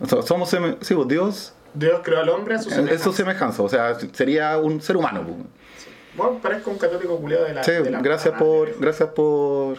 O 0.00 0.06
sea, 0.06 0.22
somos... 0.22 0.52
seme- 0.52 0.76
Sí, 0.80 0.94
pues 0.94 1.08
Dios 1.08 1.54
Dios 1.74 2.00
creó 2.04 2.20
al 2.20 2.28
hombre 2.28 2.54
a 2.54 2.58
su 2.58 2.68
es 2.68 2.74
semejanza. 2.76 3.04
su 3.04 3.12
semejanza, 3.12 3.62
o 3.62 3.68
sea, 3.68 3.96
sería 4.12 4.58
un 4.58 4.80
ser 4.82 4.96
humano. 4.96 5.22
pues. 5.24 5.36
Bueno, 6.14 6.38
parezco 6.42 6.70
un 6.70 6.76
católico 6.78 7.16
culiado 7.18 7.46
de 7.46 7.54
la. 7.54 7.64
Sí, 7.64 7.72
de 7.72 7.90
la 7.90 8.00
gracias 8.02 8.34
por, 8.38 8.78
gracias 8.78 9.08
por, 9.08 9.78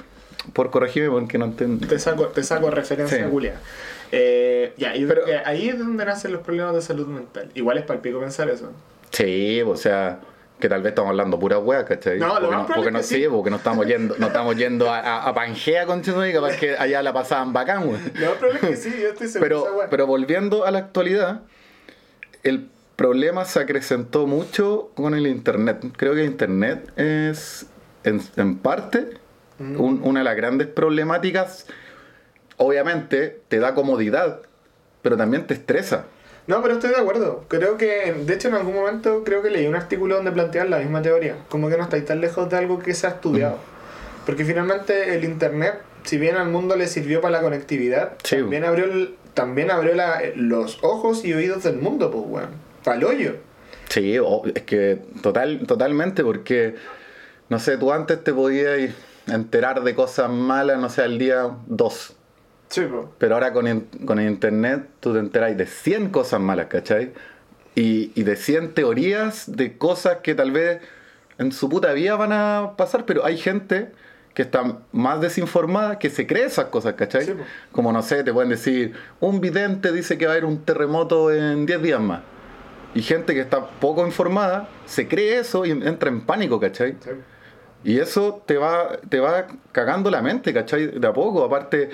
por 0.52 0.70
corregirme 0.72 1.10
porque 1.10 1.38
no 1.38 1.46
entiendo. 1.46 1.88
Te 1.88 2.00
saco, 2.00 2.28
te 2.28 2.44
saco 2.44 2.70
referencia 2.70 3.18
Sí. 3.24 3.30
culiada. 3.30 3.60
Eh, 4.12 4.74
ya, 4.78 4.96
yo 4.96 5.08
Pero- 5.08 5.24
creo 5.24 5.38
que 5.44 5.50
ahí 5.50 5.70
es 5.70 5.80
donde 5.80 6.06
nacen 6.06 6.32
los 6.34 6.42
problemas 6.42 6.76
de 6.76 6.82
salud 6.82 7.08
mental. 7.08 7.50
Igual 7.56 7.78
es 7.78 7.86
palpico 7.86 8.20
pensar 8.20 8.50
eso. 8.50 8.72
Sí, 9.12 9.62
o 9.62 9.76
sea, 9.76 10.20
que 10.60 10.70
tal 10.70 10.82
vez 10.82 10.92
estamos 10.92 11.10
hablando 11.10 11.40
pura 11.40 11.58
hueá, 11.60 11.84
¿cachai? 11.86 12.20
No, 12.20 12.28
lo 12.28 12.34
porque 12.42 12.56
más 12.56 12.68
porque 12.68 12.92
no, 12.92 13.00
es 13.00 13.08
que 13.10 13.16
sí, 13.16 13.22
sí. 13.24 13.28
porque 13.30 13.50
no 13.50 13.56
estamos 13.58 13.86
yendo, 13.88 14.16
no 14.18 14.28
estamos 14.28 14.56
yendo 14.56 14.90
a, 14.90 15.00
a, 15.00 15.30
a 15.30 15.34
Pangea 15.34 15.86
con 15.86 16.00
y 16.02 16.34
capaz 16.34 16.58
que 16.58 16.78
allá 16.78 17.02
la 17.02 17.12
pasaban 17.14 17.54
bacán, 17.54 17.86
güey. 17.88 18.00
Más 18.14 18.30
probable 18.40 18.60
es 18.62 18.68
que 18.70 18.76
sí, 18.78 18.94
yo 19.02 19.10
estoy 19.10 19.28
seguro 19.28 19.64
Pero, 19.64 19.80
esa 19.82 19.90
pero 19.90 20.08
volviendo 20.08 20.66
a 20.66 20.72
la 20.72 20.80
actualidad, 20.80 21.42
el 22.44 22.70
problema 22.96 23.46
se 23.46 23.60
acrecentó 23.60 24.28
mucho 24.28 24.92
con 24.96 25.16
el 25.16 25.26
internet. 25.28 25.84
Creo 25.98 26.14
que 26.14 26.24
internet 26.24 26.92
es, 26.98 27.66
en, 28.04 28.22
en 28.38 28.58
parte. 28.58 29.10
Un- 29.78 30.02
una 30.04 30.20
de 30.22 30.24
las 30.26 30.36
grandes 30.36 30.68
problemáticas. 30.68 31.66
Obviamente, 32.58 33.42
te 33.48 33.60
da 33.60 33.74
comodidad, 33.74 34.42
pero 35.02 35.18
también 35.18 35.48
te 35.48 35.54
estresa. 35.54 36.06
No, 36.46 36.62
pero 36.62 36.76
estoy 36.76 36.90
de 36.92 36.98
acuerdo. 36.98 37.46
Creo 37.48 37.78
que, 37.78 38.14
de 38.26 38.34
hecho, 38.34 38.50
en 38.50 38.56
algún 38.56 38.76
momento 38.76 39.24
creo 39.24 39.42
que 39.42 39.50
leí 39.50 39.66
un 39.66 39.76
artículo 39.76 40.16
donde 40.16 40.32
plantean 40.32 40.70
la 40.70 40.80
misma 40.80 41.02
teoría. 41.02 41.38
Como 41.50 41.70
que 41.70 41.78
no 41.78 41.84
estáis 41.84 42.06
tan 42.06 42.20
lejos 42.22 42.50
de 42.50 42.58
algo 42.58 42.80
que 42.80 42.94
se 42.94 43.08
ha 43.08 43.12
estudiado. 43.12 43.58
Porque 44.26 44.44
finalmente 44.46 45.16
el 45.16 45.24
Internet, 45.24 45.76
si 46.04 46.18
bien 46.18 46.36
al 46.36 46.50
mundo 46.50 46.76
le 46.76 46.88
sirvió 46.88 47.22
para 47.22 47.38
la 47.38 47.42
conectividad, 47.42 48.14
Sí. 48.24 48.38
también 48.38 48.66
abrió, 48.66 48.86
el- 48.86 49.16
también 49.34 49.72
abrió 49.72 49.96
la- 49.96 50.22
los 50.36 50.80
ojos 50.84 51.24
y 51.26 51.34
oídos 51.34 51.64
del 51.64 51.78
mundo, 51.78 52.12
pues, 52.12 52.24
weón. 52.28 52.50
Para 52.84 52.98
el 52.98 53.04
hoyo. 53.06 53.36
Sí, 53.90 54.18
es 54.56 54.62
que 54.64 55.00
total, 55.22 55.62
totalmente, 55.66 56.24
porque, 56.24 56.76
no 57.50 57.60
sé, 57.60 57.78
tú 57.78 57.92
antes 57.94 58.22
te 58.24 58.34
podías, 58.34 58.80
ir- 58.80 58.96
enterar 59.28 59.84
de 59.84 59.96
cosas 59.96 60.30
malas, 60.30 60.80
no 60.80 60.90
sé, 60.90 61.02
al 61.04 61.18
día 61.18 61.50
dos. 61.68 62.14
Sí, 62.70 62.82
po. 62.82 63.14
Pero 63.20 63.36
ahora 63.36 63.54
con, 63.54 63.68
in- 63.68 63.88
con 64.06 64.20
el 64.20 64.28
internet 64.30 64.88
tú 65.00 65.14
te 65.14 65.20
enteras 65.20 65.56
de 65.58 65.66
100 65.66 66.10
cosas 66.10 66.40
malas, 66.42 66.68
¿cachai? 66.68 67.14
Y, 67.76 68.12
y 68.16 68.24
de 68.24 68.36
100 68.36 68.74
teorías 68.74 69.52
de 69.56 69.78
cosas 69.78 70.18
que 70.24 70.36
tal 70.36 70.52
vez 70.52 70.80
en 71.38 71.52
su 71.52 71.70
puta 71.70 71.94
vida 71.94 72.16
van 72.16 72.32
a 72.34 72.74
pasar, 72.78 73.06
pero 73.06 73.26
hay 73.26 73.38
gente 73.38 73.92
que 74.34 74.42
está 74.42 74.80
más 74.92 75.22
desinformada 75.22 76.00
que 76.00 76.10
se 76.10 76.26
cree 76.26 76.46
esas 76.46 76.66
cosas, 76.66 76.96
¿cachai? 76.96 77.26
Sí. 77.26 77.34
Como 77.72 77.92
no 77.94 78.02
sé, 78.02 78.24
te 78.24 78.34
pueden 78.34 78.50
decir, 78.50 78.94
un 79.20 79.40
vidente 79.42 79.92
dice 79.92 80.18
que 80.18 80.26
va 80.26 80.32
a 80.32 80.34
haber 80.34 80.46
un 80.46 80.64
terremoto 80.66 81.32
en 81.32 81.66
10 81.68 81.82
días 81.84 82.02
más. 82.02 82.22
Y 82.96 83.02
gente 83.04 83.34
que 83.36 83.42
está 83.42 83.66
poco 83.80 84.06
informada 84.06 84.68
se 84.86 85.08
cree 85.08 85.40
eso 85.40 85.66
y 85.66 85.72
entra 85.72 86.10
en 86.10 86.22
pánico, 86.22 86.60
¿cachai? 86.60 86.96
Sí. 87.04 87.10
Y 87.84 88.00
eso 88.00 88.42
te 88.46 88.58
va, 88.58 88.98
te 89.10 89.20
va 89.20 89.48
cagando 89.72 90.10
la 90.10 90.22
mente, 90.22 90.54
¿cachai? 90.54 90.88
De 90.88 91.08
a 91.08 91.14
poco. 91.14 91.44
Aparte, 91.44 91.90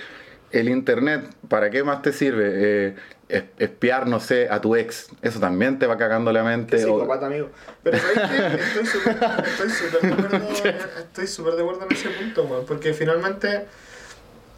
el 0.51 0.69
internet, 0.69 1.25
¿para 1.47 1.69
qué 1.69 1.83
más 1.83 2.01
te 2.01 2.11
sirve? 2.13 2.51
Eh, 2.87 2.95
es- 3.27 3.43
espiar, 3.59 4.07
no 4.07 4.19
sé, 4.19 4.47
a 4.49 4.61
tu 4.61 4.75
ex. 4.75 5.09
Eso 5.21 5.39
también 5.39 5.79
te 5.79 5.87
va 5.87 5.97
cagando 5.97 6.31
la 6.31 6.43
mente. 6.43 6.77
Qué 6.77 6.83
o- 6.85 6.95
psicópata, 6.99 7.25
amigo. 7.27 7.49
Pero. 7.83 7.97
Estoy 7.97 8.85
súper 8.85 9.17
estoy 9.45 9.69
súper 9.69 10.01
de 10.01 10.13
acuerdo, 10.13 10.47
estoy 10.99 11.27
súper 11.27 11.53
de 11.55 11.61
acuerdo 11.61 11.85
en 11.89 11.91
ese 11.95 12.09
punto, 12.09 12.43
weón. 12.43 12.65
Porque 12.67 12.93
finalmente, 12.93 13.65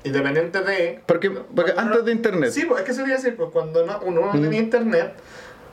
independiente 0.04 0.62
de... 0.62 1.00
Porque, 1.06 1.30
porque 1.30 1.72
antes 1.72 1.86
uno- 1.98 2.02
de 2.02 2.12
internet. 2.12 2.52
Sí, 2.52 2.66
pues 2.66 2.80
es 2.82 2.86
que 2.86 2.92
eso 2.92 3.02
quería 3.02 3.16
decir, 3.18 3.36
pues 3.36 3.50
cuando 3.52 3.86
no, 3.86 4.00
uno 4.04 4.22
no 4.34 4.42
tenía 4.42 4.60
internet, 4.60 5.14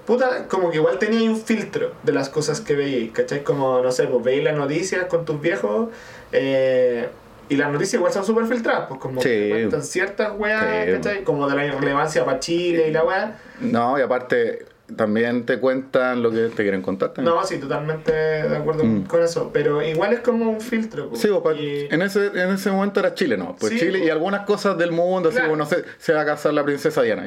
puta, 0.08 0.48
como 0.48 0.70
que 0.70 0.78
igual 0.78 0.98
tenía 0.98 1.30
un 1.30 1.36
filtro 1.40 1.92
de 2.02 2.12
las 2.12 2.30
cosas 2.30 2.60
que 2.62 2.74
veíais, 2.74 3.12
¿cachai? 3.12 3.44
Como, 3.44 3.80
no 3.82 3.92
sé, 3.92 4.04
pues 4.06 4.24
veis 4.24 4.42
las 4.42 4.56
noticias 4.56 5.04
con 5.04 5.24
tus 5.26 5.38
viejos, 5.40 5.90
eh, 6.32 7.08
y 7.50 7.56
las 7.56 7.70
noticias 7.70 7.94
igual 7.94 8.12
son 8.12 8.24
súper 8.24 8.46
filtradas, 8.46 8.86
pues 8.88 8.98
como 9.00 9.20
Sí. 9.20 9.28
que 9.28 9.48
cuentan 9.50 9.82
ciertas 9.82 10.32
weas, 10.38 10.64
Sí. 10.86 10.92
¿cachai? 10.92 11.24
Como 11.24 11.46
de 11.48 11.54
la 11.56 11.66
irrelevancia 11.66 12.24
para 12.24 12.40
Chile 12.40 12.88
y 12.88 12.90
la 12.92 13.04
wea. 13.04 13.38
No, 13.60 13.98
y 13.98 14.02
aparte, 14.02 14.64
también 14.96 15.44
te 15.44 15.58
cuentan 15.58 16.22
lo 16.22 16.30
que 16.30 16.48
te 16.48 16.62
quieren 16.62 16.80
contar 16.80 17.10
también. 17.12 17.34
No, 17.36 17.44
sí, 17.44 17.58
totalmente 17.58 18.10
de 18.12 18.56
acuerdo 18.56 18.84
Mm. 18.84 19.02
con 19.04 19.22
eso, 19.22 19.50
pero 19.52 19.82
igual 19.82 20.14
es 20.14 20.20
como 20.20 20.50
un 20.50 20.60
filtro. 20.62 21.10
pues. 21.10 21.20
Sí, 21.20 21.28
pues, 21.42 21.60
Y- 21.60 21.88
en, 21.90 22.00
ese, 22.00 22.28
en 22.28 22.50
ese 22.54 22.70
momento 22.70 22.98
era 23.00 23.12
Chile, 23.12 23.36
¿no? 23.36 23.54
Pues 23.60 23.74
Sí, 23.74 23.78
Chile 23.78 23.98
y 23.98 24.02
pues. 24.02 24.12
algunas 24.12 24.46
cosas 24.46 24.78
del 24.78 24.92
mundo, 24.92 25.28
así 25.28 25.36
Claro. 25.36 25.50
como, 25.52 25.62
no 25.62 25.66
sé, 25.68 25.84
se 25.98 26.14
va 26.14 26.22
a 26.22 26.24
casar 26.24 26.54
la 26.54 26.64
princesa 26.64 27.02
Diana. 27.02 27.24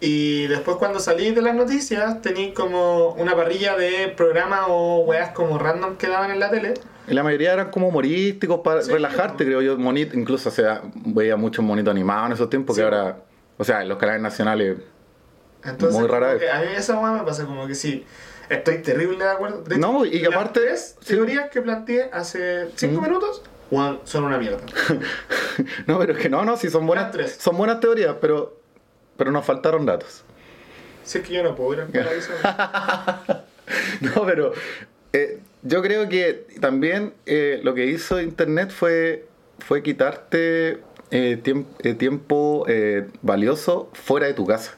Y 0.00 0.46
después 0.46 0.76
cuando 0.76 1.00
salí 1.00 1.32
de 1.32 1.42
las 1.42 1.54
noticias 1.54 2.22
tenía 2.22 2.54
como 2.54 3.10
una 3.14 3.34
parrilla 3.34 3.76
de 3.76 4.08
programas 4.16 4.60
o 4.68 5.00
weas 5.00 5.30
como 5.30 5.58
random 5.58 5.96
que 5.96 6.06
daban 6.06 6.30
en 6.30 6.38
la 6.40 6.50
tele. 6.50 6.74
Y 7.08 7.14
la 7.14 7.22
mayoría 7.22 7.52
eran 7.54 7.70
como 7.70 7.88
humorísticos 7.88 8.60
para 8.60 8.82
Sí, 8.82 8.92
relajarte, 8.92 9.44
creo 9.44 9.60
yo. 9.62 9.76
Monito, 9.78 10.16
incluso 10.16 10.50
o 10.50 10.52
sea, 10.52 10.82
veía 10.94 11.36
muchos 11.36 11.64
monitos 11.64 11.90
animados 11.90 12.26
en 12.26 12.32
esos 12.34 12.48
tiempos 12.50 12.76
Sí, 12.76 12.80
que 12.80 12.84
ahora, 12.84 13.18
o 13.56 13.64
sea, 13.64 13.82
en 13.82 13.88
los 13.88 13.98
canales 13.98 14.22
nacionales. 14.22 14.76
Entonces, 15.64 15.98
Muy 15.98 16.08
rara 16.08 16.34
vez. 16.34 16.42
a 16.52 16.60
mí 16.60 16.66
esa 16.76 16.98
wea 17.00 17.10
me 17.12 17.22
pasa 17.24 17.44
como 17.44 17.66
que 17.66 17.74
sí, 17.74 18.04
estoy 18.48 18.78
terrible 18.82 19.24
de 19.24 19.30
acuerdo. 19.30 19.62
De 19.62 19.78
No, 19.78 20.04
y 20.04 20.10
que 20.22 20.28
las 20.28 20.34
aparte- 20.34 20.76
sí. 20.76 20.94
teorías 21.16 21.50
que 21.50 21.60
planteé 21.62 22.08
hace 22.12 22.68
cinco 22.76 23.00
Mm. 23.00 23.04
minutos, 23.04 23.42
son 24.04 24.24
una 24.24 24.38
mierda. 24.38 24.58
No, 25.88 25.98
pero 25.98 26.12
es 26.12 26.18
que 26.20 26.28
no, 26.28 26.44
no, 26.44 26.56
sí 26.56 26.70
son 26.70 26.86
buenas, 26.86 27.12
Las 27.16 27.32
son 27.32 27.56
buenas 27.56 27.80
teorías, 27.80 28.14
pero, 28.20 28.56
pero 29.18 29.30
nos 29.30 29.44
faltaron 29.44 29.84
datos. 29.84 30.24
Si 31.04 31.18
es 31.18 31.26
que 31.26 31.34
yo 31.34 31.42
no 31.42 31.54
puedo 31.54 31.74
ir 31.74 31.80
al 31.80 31.88
paraíso. 31.88 32.30
No, 34.00 34.24
pero 34.24 34.52
eh, 35.12 35.40
yo 35.62 35.82
creo 35.82 36.08
que 36.08 36.46
también 36.60 37.12
eh, 37.26 37.60
lo 37.62 37.74
que 37.74 37.84
hizo 37.84 38.18
Internet 38.18 38.70
fue, 38.70 39.26
fue 39.58 39.82
quitarte 39.82 40.80
eh, 41.10 41.38
tiemp- 41.42 41.66
eh, 41.82 41.92
tiempo 41.92 42.64
valioso 43.20 43.90
fuera 43.92 44.26
de 44.26 44.32
tu 44.32 44.46
casa. 44.46 44.74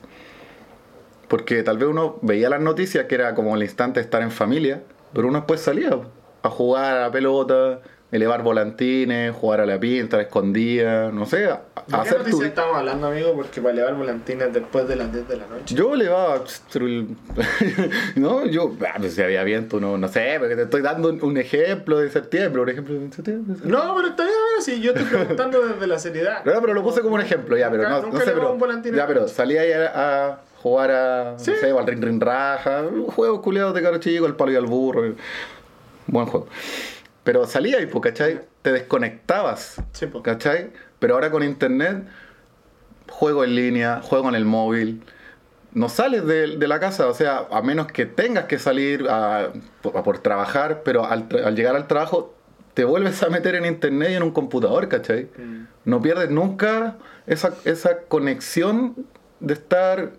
Porque 1.29 1.63
tal 1.63 1.79
vez 1.79 1.89
uno 1.89 2.19
veía 2.23 2.49
las 2.51 2.61
noticias 2.61 3.05
que 3.07 3.15
era 3.15 3.35
como 3.37 3.55
el 3.55 3.63
instante 3.63 4.01
de 4.01 4.05
estar 4.05 4.23
en 4.23 4.33
familia, 4.33 4.83
pero 5.13 5.29
uno 5.29 5.39
después 5.39 5.61
salía 5.61 5.97
a 6.43 6.51
jugar 6.51 6.97
a 6.97 7.01
la 7.03 7.11
pelota, 7.13 7.81
elevar 8.13 8.43
volantines, 8.43 9.35
jugar 9.35 9.61
a 9.61 9.67
la 9.67 9.79
pinta, 9.79 10.17
a 10.17 10.19
la 10.19 10.23
escondida, 10.25 11.13
no 11.13 11.27
sé, 11.27 11.47
a, 11.47 11.53
¿De 11.55 11.61
qué 11.87 11.97
hacer 11.97 12.19
tu... 12.19 12.19
noticia 12.25 12.47
estamos 12.49 12.77
hablando, 12.77 13.07
amigo? 13.07 13.35
Porque 13.35 13.61
para 13.61 13.73
elevar 13.73 13.95
volantines 13.95 14.53
después 14.53 14.89
de 14.89 14.97
las 14.97 15.13
10 15.13 15.29
de 15.29 15.37
la 15.37 15.47
noche. 15.47 15.75
Yo 15.75 15.95
elevaba. 15.95 16.43
no, 18.17 18.47
yo. 18.47 18.75
Ah, 18.87 18.95
pues 18.99 19.15
si 19.15 19.23
había 19.23 19.45
viento, 19.45 19.81
no, 19.81 19.97
no 19.97 20.09
sé, 20.09 20.37
porque 20.39 20.57
te 20.57 20.63
estoy 20.63 20.83
dando 20.83 21.09
un, 21.09 21.37
ejemplo 21.37 21.99
de 21.99 22.11
septiembre, 22.11 22.63
un 22.63 22.69
ejemplo 22.69 22.95
de 22.95 23.13
septiembre. 23.13 23.57
No, 23.65 23.95
pero 23.97 24.09
está 24.09 24.25
bien, 24.25 24.35
si 24.61 24.81
yo 24.81 24.93
estoy 24.93 25.07
preguntando 25.07 25.61
desde 25.69 25.87
la 25.87 25.99
seriedad. 25.99 26.45
No, 26.45 26.61
pero 26.61 26.75
lo 26.75 26.83
puse 26.83 27.03
como 27.03 27.15
un 27.15 27.21
ejemplo, 27.21 27.57
ya, 27.57 27.71
pero 27.71 27.85
Nunca- 27.85 27.97
no, 27.97 28.03
nunca 28.07 28.19
no 28.19 28.25
sé, 28.25 28.31
pero. 28.33 28.53
un 28.53 28.83
Ya, 28.95 29.07
pero 29.07 29.29
salía 29.29 29.61
ahí 29.63 29.73
a, 29.73 29.93
a 30.31 30.41
jugar 30.63 30.91
a. 30.91 31.39
Sí. 31.39 31.53
No 31.53 31.57
sé, 31.59 31.71
al 31.71 31.87
ring 31.87 32.03
ring 32.03 32.21
raja, 32.21 32.83
juegos 33.15 33.41
culiados 33.41 33.73
de 33.75 33.83
caro 33.83 33.99
chico, 33.99 34.27
el 34.27 34.35
palo 34.35 34.53
y 34.53 34.57
al 34.57 34.67
burro. 34.67 35.15
Buen 36.07 36.27
juego. 36.27 36.49
Pero 37.25 37.47
salía 37.47 37.79
ahí, 37.79 37.87
pues, 37.87 38.03
¿cachai? 38.03 38.41
Te 38.63 38.73
desconectabas. 38.73 39.83
Sí. 39.93 40.07
¿Cachai? 40.23 40.71
Pero 40.99 41.15
ahora 41.15 41.31
con 41.31 41.43
internet, 41.43 42.05
juego 43.09 43.45
en 43.45 43.55
línea, 43.55 44.01
juego 44.03 44.29
en 44.29 44.35
el 44.35 44.45
móvil. 44.45 45.03
No 45.73 45.89
sales 45.89 46.27
de, 46.27 46.57
de 46.57 46.69
la 46.69 46.81
casa, 46.81 47.07
o 47.07 47.15
sea, 47.15 47.47
a 47.51 47.63
menos 47.63 47.87
que 47.89 48.05
tengas 48.07 48.45
que 48.45 48.59
salir 48.59 49.07
a, 49.09 49.53
a 49.95 50.03
por 50.03 50.19
trabajar, 50.19 50.83
pero 50.85 51.07
al, 51.07 51.29
al 51.45 51.55
llegar 51.55 51.77
al 51.77 51.87
trabajo 51.87 52.35
te 52.75 52.85
vuelves 52.85 53.23
a 53.23 53.29
meter 53.29 53.55
en 53.55 53.67
internet 53.67 54.11
y 54.11 54.15
en 54.15 54.23
un 54.23 54.31
computador, 54.33 54.89
¿cachai? 54.89 55.29
Mm. 55.37 55.67
No 55.85 56.03
pierdes 56.03 56.31
nunca 56.31 56.97
esa, 57.27 57.55
esa 57.65 57.99
conexión 58.09 58.95
de 59.41 59.55
estar 59.55 60.13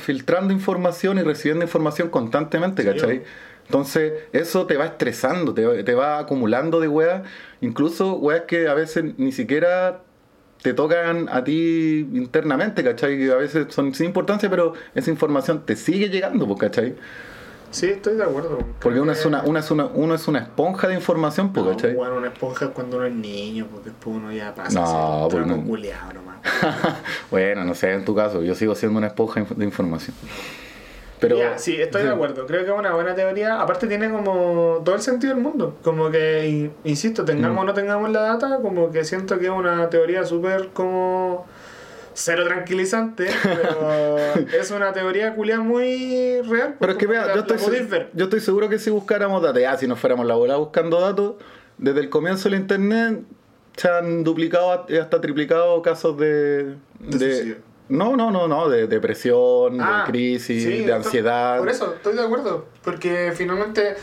filtrando 0.00 0.52
información 0.52 1.18
y 1.18 1.22
recibiendo 1.22 1.64
información 1.64 2.10
constantemente, 2.10 2.84
¿cachai? 2.84 3.22
Entonces, 3.70 4.14
eso 4.32 4.66
te 4.66 4.76
va 4.76 4.84
estresando, 4.86 5.54
te, 5.54 5.64
va- 5.64 5.84
te 5.84 5.94
va 5.94 6.18
acumulando 6.18 6.80
de 6.80 6.88
weas, 6.88 7.22
incluso 7.60 8.14
weas 8.16 8.42
que 8.48 8.66
a 8.66 8.74
veces 8.74 9.04
ni 9.16 9.30
siquiera 9.30 10.00
te 10.60 10.74
tocan 10.74 11.28
a 11.30 11.44
ti 11.44 12.00
internamente, 12.12 12.82
¿cachai? 12.82 13.16
Que 13.16 13.30
a 13.30 13.36
veces 13.36 13.72
son 13.72 13.94
sin 13.94 14.06
importancia, 14.06 14.50
pero 14.50 14.72
esa 14.96 15.08
información 15.08 15.64
te 15.64 15.76
sigue 15.76 16.08
llegando, 16.08 16.48
pues, 16.48 16.58
¿cachai? 16.58 16.96
Sí, 17.70 17.86
estoy 17.86 18.16
de 18.16 18.24
acuerdo. 18.24 18.58
Porque 18.80 18.98
uno 18.98 19.12
es 19.12 19.24
una, 19.24 19.44
una 19.44 19.60
es 19.60 19.70
una, 19.70 19.86
uno 19.86 20.16
es 20.16 20.26
una 20.26 20.40
esponja 20.40 20.88
de 20.88 20.94
información, 20.94 21.52
pues, 21.52 21.64
No, 21.64 21.70
¿cachai? 21.70 21.94
bueno, 21.94 22.16
una 22.16 22.26
esponja 22.26 22.64
es 22.64 22.70
cuando 22.72 22.96
uno 22.96 23.06
es 23.06 23.14
niño, 23.14 23.68
porque 23.70 23.90
después 23.90 24.16
uno 24.16 24.32
ya 24.32 24.52
pasa 24.52 24.80
No, 24.80 25.26
a 25.26 25.30
ser 25.30 25.42
un 25.42 25.48
pues 25.68 25.84
no. 25.86 26.12
nomás. 26.12 26.40
bueno, 27.30 27.64
no 27.64 27.76
sé, 27.76 27.92
en 27.92 28.04
tu 28.04 28.16
caso, 28.16 28.42
yo 28.42 28.56
sigo 28.56 28.74
siendo 28.74 28.98
una 28.98 29.06
esponja 29.06 29.44
de 29.54 29.64
información. 29.64 30.16
Pero, 31.20 31.38
sí, 31.56 31.76
estoy 31.80 32.02
de 32.04 32.08
acuerdo. 32.10 32.46
Creo 32.46 32.64
que 32.64 32.70
es 32.72 32.76
una 32.78 32.94
buena 32.94 33.14
teoría. 33.14 33.60
Aparte 33.60 33.86
tiene 33.86 34.10
como 34.10 34.80
todo 34.84 34.94
el 34.94 35.02
sentido 35.02 35.34
del 35.34 35.42
mundo. 35.42 35.76
Como 35.82 36.10
que, 36.10 36.48
in- 36.48 36.72
insisto, 36.84 37.24
tengamos 37.24 37.56
Mm. 37.56 37.60
o 37.60 37.64
no 37.64 37.74
tengamos 37.74 38.10
la 38.10 38.20
data, 38.22 38.58
como 38.62 38.90
que 38.90 39.04
siento 39.04 39.38
que 39.38 39.44
es 39.46 39.50
una 39.50 39.90
teoría 39.90 40.24
súper 40.24 40.68
como 40.68 41.46
cero 42.14 42.44
tranquilizante, 42.44 43.28
pero 43.42 44.16
es 44.60 44.70
una 44.70 44.92
teoría 44.92 45.34
culia 45.34 45.60
muy 45.60 46.40
real. 46.42 46.76
Pero 46.80 46.92
es 46.92 46.98
que 46.98 47.06
vea, 47.06 47.34
yo 47.34 47.40
estoy, 47.40 47.58
yo 48.14 48.24
estoy 48.24 48.40
seguro 48.40 48.68
que 48.68 48.78
si 48.78 48.90
buscáramos 48.90 49.42
datos, 49.42 49.60
ya, 49.62 49.76
si 49.76 49.86
nos 49.86 49.98
fuéramos 49.98 50.26
la 50.26 50.34
bola 50.34 50.56
buscando 50.56 51.00
datos, 51.00 51.34
desde 51.78 52.00
el 52.00 52.08
comienzo 52.10 52.48
del 52.48 52.58
internet 52.58 53.20
se 53.76 53.88
han 53.88 54.24
duplicado 54.24 54.84
y 54.88 54.96
hasta 54.96 55.20
triplicado 55.20 55.80
casos 55.82 56.18
de. 56.18 56.74
De 56.98 57.18
suicidio. 57.18 57.56
No, 57.90 58.16
no, 58.16 58.30
no, 58.30 58.48
no, 58.48 58.68
de 58.68 58.86
depresión, 58.86 59.80
Ah, 59.80 60.04
de 60.06 60.10
crisis, 60.12 60.62
sí, 60.64 60.84
de 60.84 60.92
ansiedad. 60.92 61.58
Por 61.58 61.68
eso, 61.68 61.94
estoy 61.94 62.14
de 62.16 62.22
acuerdo. 62.22 62.66
Porque 62.82 63.32
finalmente 63.34 63.94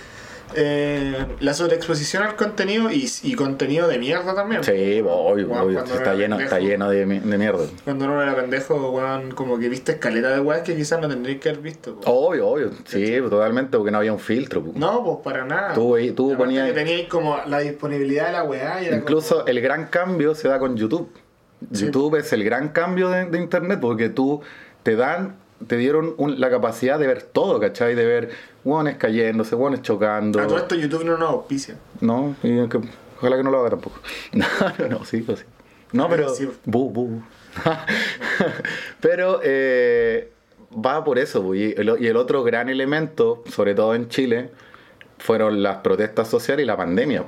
eh, 0.56 1.26
la 1.42 1.54
sobreexposición 1.54 2.24
al 2.24 2.36
contenido 2.38 2.90
y, 2.90 3.06
y 3.24 3.34
contenido 3.34 3.88
de 3.88 4.00
mierda 4.00 4.34
también. 4.34 4.64
Sí, 4.64 5.02
obvio, 5.06 5.48
cuando 5.50 5.82
está 5.82 6.16
lleno, 6.16 6.40
está 6.40 6.56
pendejo. 6.56 6.72
lleno 6.72 6.90
de, 6.90 7.06
de 7.06 7.38
mierda. 7.38 7.66
Cuando 7.84 8.06
uno 8.06 8.22
era 8.22 8.34
pendejo, 8.36 8.92
weón, 8.92 9.32
como 9.32 9.60
que 9.60 9.68
viste 9.68 9.94
escaleta 9.94 10.30
de 10.30 10.40
weas 10.40 10.62
que 10.62 10.76
quizás 10.76 11.02
no 11.02 11.10
tendrías 11.10 11.40
que 11.42 11.50
haber 11.50 11.62
visto. 11.62 12.00
po. 12.00 12.10
Obvio, 12.10 12.48
obvio, 12.48 12.72
sí, 12.86 13.18
totalmente, 13.30 13.78
porque 13.78 13.92
no 13.92 13.98
había 13.98 14.14
un 14.14 14.20
filtro. 14.20 14.64
po. 14.64 14.72
No, 14.76 15.04
pues 15.04 15.18
para 15.24 15.44
nada. 15.46 15.74
Tú, 15.74 15.98
tú 16.16 16.36
ponías- 16.38 16.68
que 16.68 16.74
teníais 16.74 17.08
como 17.10 17.38
la 17.46 17.60
disponibilidad 17.60 18.28
de 18.28 18.32
la 18.32 18.44
weá. 18.44 18.82
Y 18.82 18.86
era 18.88 18.96
Incluso 18.98 19.36
como- 19.40 19.48
el 19.48 19.60
gran 19.62 19.88
cambio 19.88 20.34
se 20.34 20.48
da 20.48 20.60
con 20.60 20.78
YouTube. 20.78 21.10
YouTube 21.72 22.16
es 22.16 22.32
el 22.34 22.44
gran 22.44 22.70
cambio 22.70 23.10
de, 23.10 23.26
de 23.26 23.38
internet 23.40 23.80
porque 23.82 24.10
tú 24.10 24.42
te 24.84 24.96
dan, 24.96 25.36
te 25.68 25.78
dieron 25.78 26.14
un- 26.18 26.40
la 26.40 26.50
capacidad 26.50 27.00
de 27.00 27.08
ver 27.08 27.24
todo, 27.24 27.60
¿cachai? 27.60 27.96
De 27.96 28.06
ver 28.06 28.30
hueones 28.64 28.98
cayéndose, 28.98 29.56
hueones 29.56 29.82
chocando. 29.82 30.40
A 30.40 30.48
todo 30.48 30.58
esto 30.58 30.76
YouTube 30.76 31.04
no 31.06 31.18
nos 31.18 31.30
auspicia. 31.30 31.76
No, 32.02 32.36
y 32.44 32.68
que- 32.70 32.80
ojalá 33.18 33.38
que 33.38 33.44
no 33.44 33.52
lo 33.52 33.60
haga 33.60 33.72
tampoco. 33.72 34.00
No, 34.34 34.46
no, 34.80 34.88
no, 35.00 35.06
sí, 35.06 35.22
pues 35.22 35.40
sí. 35.40 35.46
No, 35.94 36.08
pero. 36.10 36.30
Sí. 36.36 36.50
Bu, 36.66 36.90
bu. 36.92 37.22
pero 39.00 39.40
eh, 39.44 40.32
va 40.74 41.04
por 41.04 41.18
eso. 41.20 41.54
Y 41.56 41.74
el, 41.78 41.96
y 42.00 42.08
el 42.08 42.18
otro 42.18 42.44
gran 42.44 42.70
elemento, 42.70 43.44
sobre 43.50 43.74
todo 43.76 43.96
en 43.96 44.10
Chile, 44.10 44.52
fueron 45.18 45.64
las 45.64 45.78
protestas 45.78 46.28
sociales 46.28 46.64
y 46.64 46.68
la 46.68 46.78
pandemia. 46.78 47.24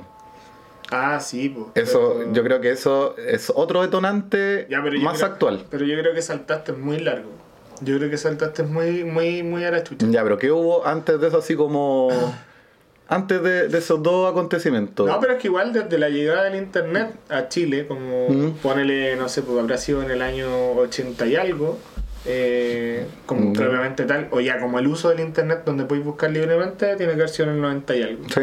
Ah, 0.90 1.20
sí, 1.20 1.48
pues. 1.48 1.66
Eso, 1.88 2.14
pero- 2.18 2.32
yo 2.32 2.42
creo 2.44 2.60
que 2.60 2.70
eso 2.72 3.16
es 3.16 3.52
otro 3.54 3.82
detonante 3.82 4.66
Ya, 4.70 4.82
pero 4.82 4.96
yo 4.96 5.02
más 5.02 5.18
creo- 5.18 5.28
actual. 5.32 5.64
Pero 5.70 5.84
yo 5.84 5.98
creo 6.00 6.14
que 6.14 6.22
saltaste 6.22 6.72
muy 6.72 6.98
largo. 6.98 7.30
Yo 7.82 7.96
creo 7.98 8.10
que 8.10 8.18
saltaste 8.18 8.62
muy, 8.62 9.04
muy, 9.04 9.42
muy 9.42 9.64
a 9.64 9.70
la 9.70 9.82
chucha. 9.82 10.06
Ya, 10.10 10.22
pero 10.22 10.36
¿qué 10.38 10.50
hubo 10.52 10.86
antes 10.86 11.20
de 11.20 11.28
eso 11.28 11.38
así 11.38 11.54
como... 11.56 12.08
Antes 13.12 13.42
de, 13.42 13.66
de 13.66 13.78
esos 13.78 14.00
dos 14.04 14.30
acontecimientos? 14.30 15.04
No, 15.04 15.18
pero 15.18 15.32
es 15.32 15.40
que 15.40 15.48
igual 15.48 15.72
desde 15.72 15.98
la 15.98 16.08
llegada 16.10 16.44
del 16.44 16.54
internet 16.54 17.08
a 17.28 17.48
Chile, 17.48 17.88
como 17.88 18.28
Mm. 18.28 18.50
ponele, 18.62 19.16
no 19.16 19.28
sé, 19.28 19.42
porque 19.42 19.58
habrá 19.62 19.78
sido 19.78 20.00
en 20.04 20.12
el 20.12 20.22
año 20.22 20.46
80 20.76 21.26
y 21.26 21.34
algo, 21.34 21.76
eh, 22.24 23.06
como 23.26 23.50
Mm. 23.50 23.52
propiamente 23.54 24.04
tal, 24.04 24.28
o 24.30 24.38
ya 24.40 24.60
como 24.60 24.78
el 24.78 24.86
uso 24.86 25.08
del 25.08 25.18
internet 25.18 25.62
donde 25.66 25.86
podéis 25.86 26.06
buscar 26.06 26.30
libremente, 26.30 26.94
tiene 26.94 27.14
que 27.14 27.18
haber 27.22 27.30
sido 27.30 27.48
en 27.48 27.56
el 27.56 27.60
90 27.60 27.96
y 27.96 28.02
algo. 28.04 28.22
Sí. 28.32 28.40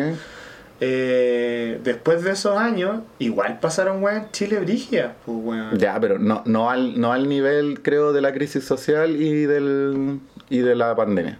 Eh, 0.79 1.79
después 1.83 2.23
de 2.23 2.31
esos 2.31 2.57
años, 2.57 3.01
igual 3.19 3.59
pasaron 3.59 4.03
weón 4.03 4.23
en 4.23 4.31
Chile 4.31 4.59
brígida, 4.59 5.15
pues 5.25 5.37
weón. 5.41 5.77
Ya, 5.77 5.99
pero 5.99 6.19
no, 6.19 6.43
no, 6.45 6.69
al, 6.69 6.99
no 6.99 7.11
al 7.11 7.27
nivel, 7.27 7.81
creo, 7.81 8.13
de 8.13 8.21
la 8.21 8.33
crisis 8.33 8.63
social 8.63 9.15
y, 9.21 9.45
del, 9.45 10.19
y 10.49 10.59
de 10.59 10.75
la 10.75 10.95
pandemia. 10.95 11.39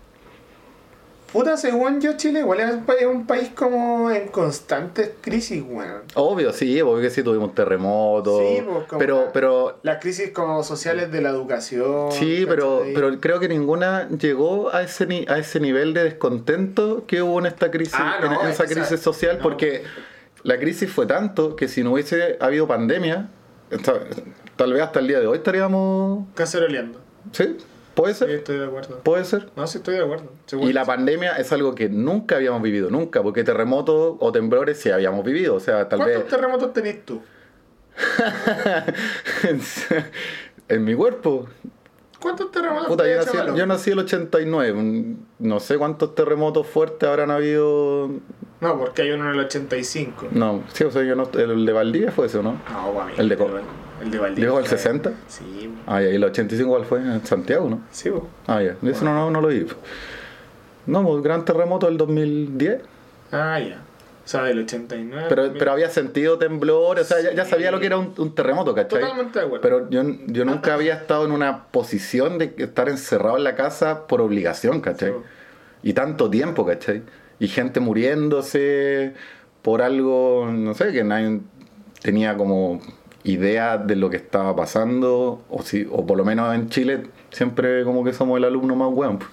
Puta, 1.31 1.57
según 1.57 1.99
yo, 1.99 2.15
Chile 2.15 2.39
igual 2.39 2.61
es 2.61 2.73
un 2.73 2.85
país, 2.85 3.05
un 3.05 3.27
país 3.27 3.49
como 3.53 4.09
en 4.11 4.29
constante 4.29 5.13
crisis, 5.21 5.61
weón. 5.67 6.01
Obvio, 6.15 6.53
sí, 6.53 6.79
obvio 6.81 7.01
que 7.01 7.09
sí, 7.09 7.21
tuvimos 7.21 7.53
terremotos. 7.53 8.39
Sí, 8.39 8.61
pues, 8.65 8.85
como 8.87 8.99
pero, 8.99 9.25
la- 9.25 9.31
pero, 9.33 9.79
Las 9.83 9.99
crisis 10.01 10.31
como 10.31 10.63
sociales 10.63 11.11
de 11.11 11.21
la 11.21 11.29
educación. 11.29 12.11
sí, 12.13 12.45
pero, 12.47 12.81
pero 12.93 13.19
creo 13.19 13.39
que 13.41 13.49
ninguna 13.49 14.07
llegó 14.09 14.73
a 14.73 14.81
ese, 14.83 15.05
ni- 15.05 15.25
a 15.27 15.37
ese 15.37 15.59
nivel 15.59 15.93
de 15.93 16.05
descontento 16.05 17.05
que 17.05 17.21
hubo 17.21 17.39
en 17.39 17.47
esta 17.47 17.69
crisis, 17.71 17.95
Ah, 17.97 18.17
no, 18.21 18.27
en, 18.39 18.45
en 18.45 18.47
esa 18.47 18.65
crisis 18.65 18.99
social, 19.01 19.37
no. 19.37 19.43
porque 19.43 19.83
la 20.43 20.57
crisis 20.57 20.89
fue 20.89 21.05
tanto 21.05 21.55
que 21.57 21.67
si 21.67 21.83
no 21.83 21.91
hubiese 21.91 22.37
habido 22.39 22.67
pandemia, 22.67 23.27
esta- 23.69 23.99
tal 24.55 24.71
vez 24.71 24.81
hasta 24.81 24.99
el 25.01 25.07
día 25.09 25.19
de 25.19 25.27
hoy 25.27 25.37
estaríamos... 25.39 26.25
Caceroleando. 26.35 26.99
¿Sí? 27.33 27.57
¿Puede 27.97 28.13
Sí, 28.13 28.19
ser? 28.19 28.29
estoy 28.29 28.59
de 28.59 28.65
acuerdo. 28.65 28.99
¿Puede 29.03 29.25
ser? 29.25 29.49
No, 29.57 29.67
sí 29.67 29.79
estoy 29.79 29.95
de 29.95 30.03
acuerdo. 30.03 30.31
Seguro 30.45 30.69
Y 30.69 30.73
la 30.73 30.83
sí. 30.85 30.87
pandemia 30.87 31.31
es 31.33 31.51
algo 31.51 31.75
que 31.75 31.89
nunca 31.89 32.35
habíamos 32.37 32.61
vivido, 32.61 32.89
nunca, 32.89 33.21
porque 33.23 33.43
terremotos 33.43 34.15
o 34.19 34.31
temblores 34.31 34.79
sí 34.79 34.89
habíamos 34.91 35.25
vivido, 35.25 35.55
o 35.55 35.59
sea, 35.59 35.89
tal 35.89 35.99
¿Cuántos 35.99 36.21
vez 36.23 36.29
terremotos 36.29 36.71
tenés 36.73 37.03
tú? 37.05 37.21
en 40.69 40.83
mi 40.83 40.93
cuerpo. 40.95 41.47
¿Cuántos 42.19 42.51
terremotos 42.51 42.87
Puta, 42.87 43.07
yo 43.07 43.15
nací, 43.17 43.37
yo 43.57 43.65
nací 43.67 43.91
el 43.91 43.99
89, 43.99 44.71
un- 44.77 45.27
no 45.39 45.59
sé 45.59 45.77
cuántos 45.77 46.15
terremotos 46.15 46.65
fuertes 46.67 47.07
habrán 47.07 47.31
habido. 47.31 48.09
No, 48.59 48.79
porque 48.79 49.03
hay 49.03 49.11
uno 49.11 49.25
en 49.25 49.31
el 49.39 49.45
85. 49.45 50.27
No, 50.31 50.63
sí, 50.73 50.83
o 50.83 50.91
sea, 50.91 51.03
yo 51.03 51.15
no, 51.15 51.29
el 51.33 51.65
de 51.65 51.73
Valdivia 51.73 52.11
fue 52.11 52.25
ese, 52.25 52.39
¿o 52.39 52.43
¿no? 52.43 52.53
No, 52.71 52.91
para 52.93 53.05
mí. 53.05 53.13
¿El 53.17 53.29
de 53.29 53.37
co- 53.37 53.49
El 54.01 54.11
de 54.11 54.19
Valdivia. 54.19 54.45
¿Dijo 54.45 54.59
el 54.59 54.65
fue- 54.65 54.77
60? 54.77 55.11
Sí, 55.27 55.69
Ah, 55.85 56.01
ya, 56.01 56.09
y 56.09 56.15
el 56.15 56.23
85 56.23 56.69
cuál 56.69 56.85
fue 56.85 56.99
en 56.99 57.25
Santiago, 57.25 57.69
¿no? 57.69 57.81
sí, 57.91 58.09
bo. 58.09 58.27
Ah, 58.47 58.61
ya, 58.61 58.75
eso 58.89 59.05
no, 59.05 59.13
no, 59.13 59.31
no 59.31 59.41
lo 59.41 59.47
vi. 59.47 59.65
No, 60.85 61.03
pues 61.03 61.23
gran 61.23 61.43
terremoto 61.45 61.87
del 61.87 61.97
2010. 61.97 62.81
Ah, 63.31 63.59
ya. 63.59 63.81
O 64.23 64.29
sea, 64.29 64.43
del 64.43 64.59
89. 64.59 65.25
Pero, 65.29 65.53
pero 65.57 65.71
había 65.71 65.89
sentido 65.89 66.37
temblor, 66.37 66.99
o 66.99 67.03
sea, 67.03 67.17
ya, 67.33 67.45
sabía 67.45 67.71
lo 67.71 67.79
que 67.79 67.85
era 67.85 67.97
un, 67.97 68.13
un 68.17 68.35
terremoto, 68.35 68.75
¿cachai? 68.75 68.99
Totalmente 68.99 69.39
de 69.39 69.45
acuerdo. 69.45 69.61
Pero 69.61 69.89
yo, 69.89 70.03
yo 70.27 70.43
nunca 70.45 70.73
había 70.73 70.95
estado 70.95 71.25
en 71.25 71.31
una 71.31 71.63
posición 71.67 72.37
de 72.37 72.53
estar 72.57 72.89
encerrado 72.89 73.37
en 73.37 73.45
la 73.45 73.55
casa 73.55 74.05
por 74.07 74.19
obligación, 74.21 74.81
¿cachai? 74.81 75.11
Sí. 75.11 75.15
Y 75.83 75.93
tanto 75.93 76.29
tiempo, 76.29 76.65
¿cachai? 76.65 77.03
Y 77.39 77.47
gente 77.47 77.79
muriéndose 77.79 79.13
por 79.61 79.81
algo, 79.81 80.49
no 80.51 80.73
sé, 80.73 80.91
que 80.91 81.03
nadie 81.05 81.39
tenía 82.01 82.35
como 82.35 82.81
idea 83.29 83.77
de 83.77 83.95
lo 83.95 84.09
que 84.09 84.17
estaba 84.17 84.55
pasando, 84.55 85.41
o, 85.49 85.61
si, 85.61 85.87
o 85.91 86.05
por 86.05 86.17
lo 86.17 86.25
menos 86.25 86.53
en 86.55 86.69
Chile 86.69 87.03
siempre 87.31 87.83
como 87.83 88.03
que 88.03 88.13
somos 88.13 88.37
el 88.37 88.45
alumno 88.45 88.75
más 88.75 88.89
weón. 88.91 89.19
pues. 89.19 89.29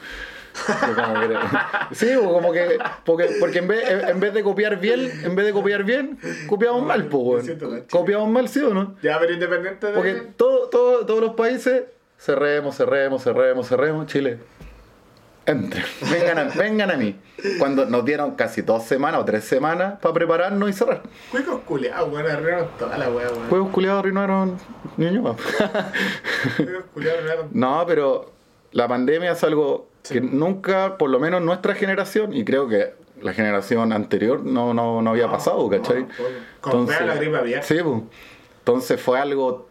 Yo 0.86 0.94
como 0.94 1.20
que- 1.28 1.36
sí, 1.94 2.14
o 2.14 2.32
como 2.32 2.52
que 2.52 2.78
porque, 3.04 3.28
porque 3.40 3.58
en, 3.58 3.66
vez, 3.68 3.90
en 4.08 4.20
vez 4.20 4.32
de 4.34 4.42
copiar 4.44 4.78
bien, 4.78 5.10
en 5.24 5.34
vez 5.34 5.46
de 5.46 5.52
copiar 5.52 5.82
bien, 5.84 6.16
copiamos 6.46 6.84
mal, 6.86 7.06
pues. 7.06 7.50
Copiamos 7.90 8.28
mal, 8.28 8.48
¿sí 8.48 8.60
o 8.60 8.72
no? 8.72 8.94
Ya, 9.02 9.18
pero 9.18 9.32
independiente 9.32 9.88
de. 9.88 9.92
Porque 9.94 10.12
todo, 10.36 10.68
todo- 10.68 11.06
todos 11.06 11.20
los 11.20 11.34
países 11.34 11.84
cerremos, 12.18 12.76
cerremos, 12.76 13.22
cerremos, 13.24 13.68
cerremos. 13.68 14.06
Chile. 14.06 14.38
Entre. 15.46 15.82
Vengan 16.10 16.38
a, 16.38 16.44
vengan 16.56 16.90
a 16.90 16.96
mí. 16.96 17.16
Cuando 17.58 17.84
nos 17.86 18.04
dieron 18.04 18.34
casi 18.36 18.62
dos 18.62 18.84
semanas 18.84 19.20
o 19.20 19.24
tres 19.24 19.44
semanas 19.44 19.98
para 20.00 20.14
prepararnos 20.14 20.70
y 20.70 20.72
cerrar. 20.72 21.02
Cuicos 21.30 21.60
culeados, 21.66 22.10
weón, 22.12 22.26
arreglaron 22.30 22.68
toda 22.78 22.96
la 22.96 23.10
weá, 23.10 23.28
weón. 23.30 23.48
Juegos 23.48 23.68
culiados 23.70 23.98
arruinaron 24.00 24.56
niños. 24.96 25.36
Cuicos 26.56 26.84
culeados 26.94 27.18
arreglaron. 27.20 27.48
No, 27.52 27.84
pero 27.86 28.30
la 28.72 28.88
pandemia 28.88 29.32
es 29.32 29.44
algo 29.44 29.88
Sí. 30.02 30.14
que 30.14 30.20
nunca, 30.20 30.98
por 30.98 31.08
lo 31.08 31.18
menos 31.18 31.40
nuestra 31.40 31.74
generación, 31.74 32.34
y 32.34 32.44
creo 32.44 32.68
que 32.68 32.92
la 33.22 33.32
generación 33.32 33.90
anterior 33.90 34.40
no, 34.44 34.74
no, 34.74 35.00
no 35.00 35.10
había 35.10 35.30
pasado, 35.30 35.66
¿cachai? 35.70 36.06
no, 36.66 36.86
fea 36.86 37.06
la 37.06 37.14
gripe 37.14 37.36
aviar. 37.38 37.62
Sí, 37.64 37.76
pues. 37.82 38.02
Entonces 38.58 39.00
fue 39.00 39.18
algo 39.18 39.66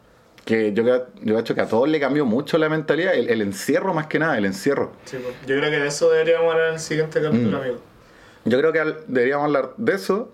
que 0.46 0.74
yo, 0.74 0.84
creo- 0.84 1.08
yo 1.22 1.40
hecho 1.40 1.56
que 1.56 1.62
a 1.62 1.68
todos 1.68 1.88
le 1.88 2.00
cambió 2.00 2.26
mucho 2.26 2.58
la 2.58 2.68
mentalidad, 2.70 3.14
el, 3.14 3.30
el 3.30 3.42
encierro 3.42 3.94
más 3.94 4.08
que 4.08 4.20
nada, 4.20 4.38
el 4.38 4.46
encierro. 4.46 4.92
Sí, 5.06 5.18
pues. 5.24 5.36
Yo 5.48 5.58
creo 5.58 5.70
que 5.72 5.80
de 5.80 5.88
eso 5.88 6.10
deberíamos 6.10 6.52
hablar 6.52 6.68
en 6.70 6.74
el 6.76 6.80
siguiente 6.80 7.22
capítulo, 7.22 7.58
Mm. 7.58 7.62
amigo. 7.62 7.78
Yo 8.46 8.58
creo 8.60 8.74
que 8.74 8.80
al- 8.80 9.00
deberíamos 9.08 9.46
hablar 9.46 9.72
de 9.78 9.94
eso 9.94 10.32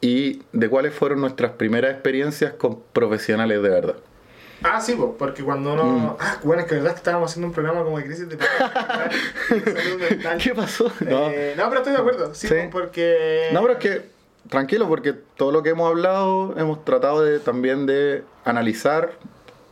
y 0.00 0.42
de 0.52 0.68
cuáles 0.68 0.94
fueron 0.94 1.20
nuestras 1.20 1.52
primeras 1.52 1.92
experiencias 1.92 2.52
con 2.54 2.80
profesionales 2.92 3.60
de 3.62 3.68
verdad. 3.68 3.96
Ah, 4.62 4.80
sí, 4.80 4.94
pues, 4.94 5.10
porque 5.18 5.42
cuando 5.42 5.72
uno. 5.72 5.84
Mm. 5.84 6.16
Ah, 6.20 6.38
bueno, 6.44 6.62
es 6.62 6.68
que 6.68 6.74
verdad 6.76 6.90
que 6.92 6.98
estábamos 6.98 7.30
haciendo 7.30 7.48
un 7.48 7.54
programa 7.54 7.82
como 7.82 7.98
de 7.98 8.04
crisis 8.04 8.28
de 8.28 8.36
salud 8.38 10.00
mental. 10.10 10.38
¿Qué 10.42 10.54
pasó? 10.54 10.92
No. 11.00 11.30
Eh, 11.30 11.54
no, 11.56 11.64
pero 11.68 11.80
estoy 11.80 11.92
de 11.94 11.98
acuerdo, 11.98 12.34
sí, 12.34 12.46
Sí. 12.46 12.54
pues, 12.54 12.68
porque. 12.70 13.48
No, 13.52 13.62
pero 13.62 13.72
es 13.74 13.78
que, 13.78 14.02
tranquilo, 14.48 14.86
porque 14.86 15.14
todo 15.36 15.50
lo 15.50 15.62
que 15.62 15.70
hemos 15.70 15.88
hablado 15.88 16.54
hemos 16.58 16.84
tratado 16.84 17.22
de 17.22 17.38
también 17.40 17.86
de 17.86 18.22
analizar 18.44 19.12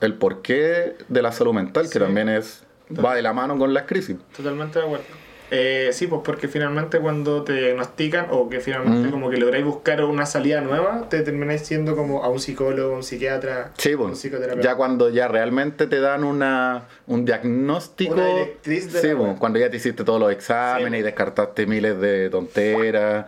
el 0.00 0.14
porqué 0.14 0.94
de 1.08 1.22
la 1.22 1.32
salud 1.32 1.52
mental, 1.54 1.88
que 1.90 1.98
también 1.98 2.28
es 2.28 2.64
va 3.04 3.14
de 3.14 3.22
la 3.22 3.32
mano 3.32 3.58
con 3.58 3.74
las 3.74 3.84
crisis. 3.84 4.16
Totalmente 4.36 4.78
de 4.78 4.84
acuerdo. 4.84 5.04
Eh, 5.50 5.88
sí, 5.92 6.06
pues 6.06 6.20
porque 6.22 6.46
finalmente 6.46 6.98
cuando 6.98 7.42
te 7.42 7.54
diagnostican 7.54 8.26
o 8.30 8.50
que 8.50 8.60
finalmente 8.60 9.08
Mm. 9.08 9.10
como 9.10 9.30
que 9.30 9.38
lográis 9.38 9.64
buscar 9.64 10.04
una 10.04 10.26
salida 10.26 10.60
nueva, 10.60 11.08
te 11.08 11.22
termináis 11.22 11.62
siendo 11.62 11.96
como 11.96 12.22
a 12.22 12.28
un 12.28 12.38
psicólogo, 12.38 12.94
un 12.94 13.02
psiquiatra, 13.02 13.72
Sí, 13.78 13.94
un 13.94 14.08
pues, 14.08 14.18
psicoterapeuta. 14.18 14.62
ya 14.62 14.76
cuando 14.76 15.08
ya 15.08 15.26
realmente 15.26 15.86
te 15.86 16.00
dan 16.00 16.22
una, 16.24 16.82
un 17.06 17.24
diagnóstico. 17.24 18.12
Una 18.12 18.26
directriz 18.26 18.92
de 18.92 19.00
sí, 19.00 19.08
pues, 19.16 19.38
cuando 19.38 19.58
ya 19.58 19.70
te 19.70 19.78
hiciste 19.78 20.04
todos 20.04 20.20
los 20.20 20.30
exámenes 20.30 20.92
Sí, 20.92 20.98
y 20.98 21.02
descartaste 21.02 21.66
miles 21.66 21.98
de 21.98 22.28
tonteras. 22.28 23.24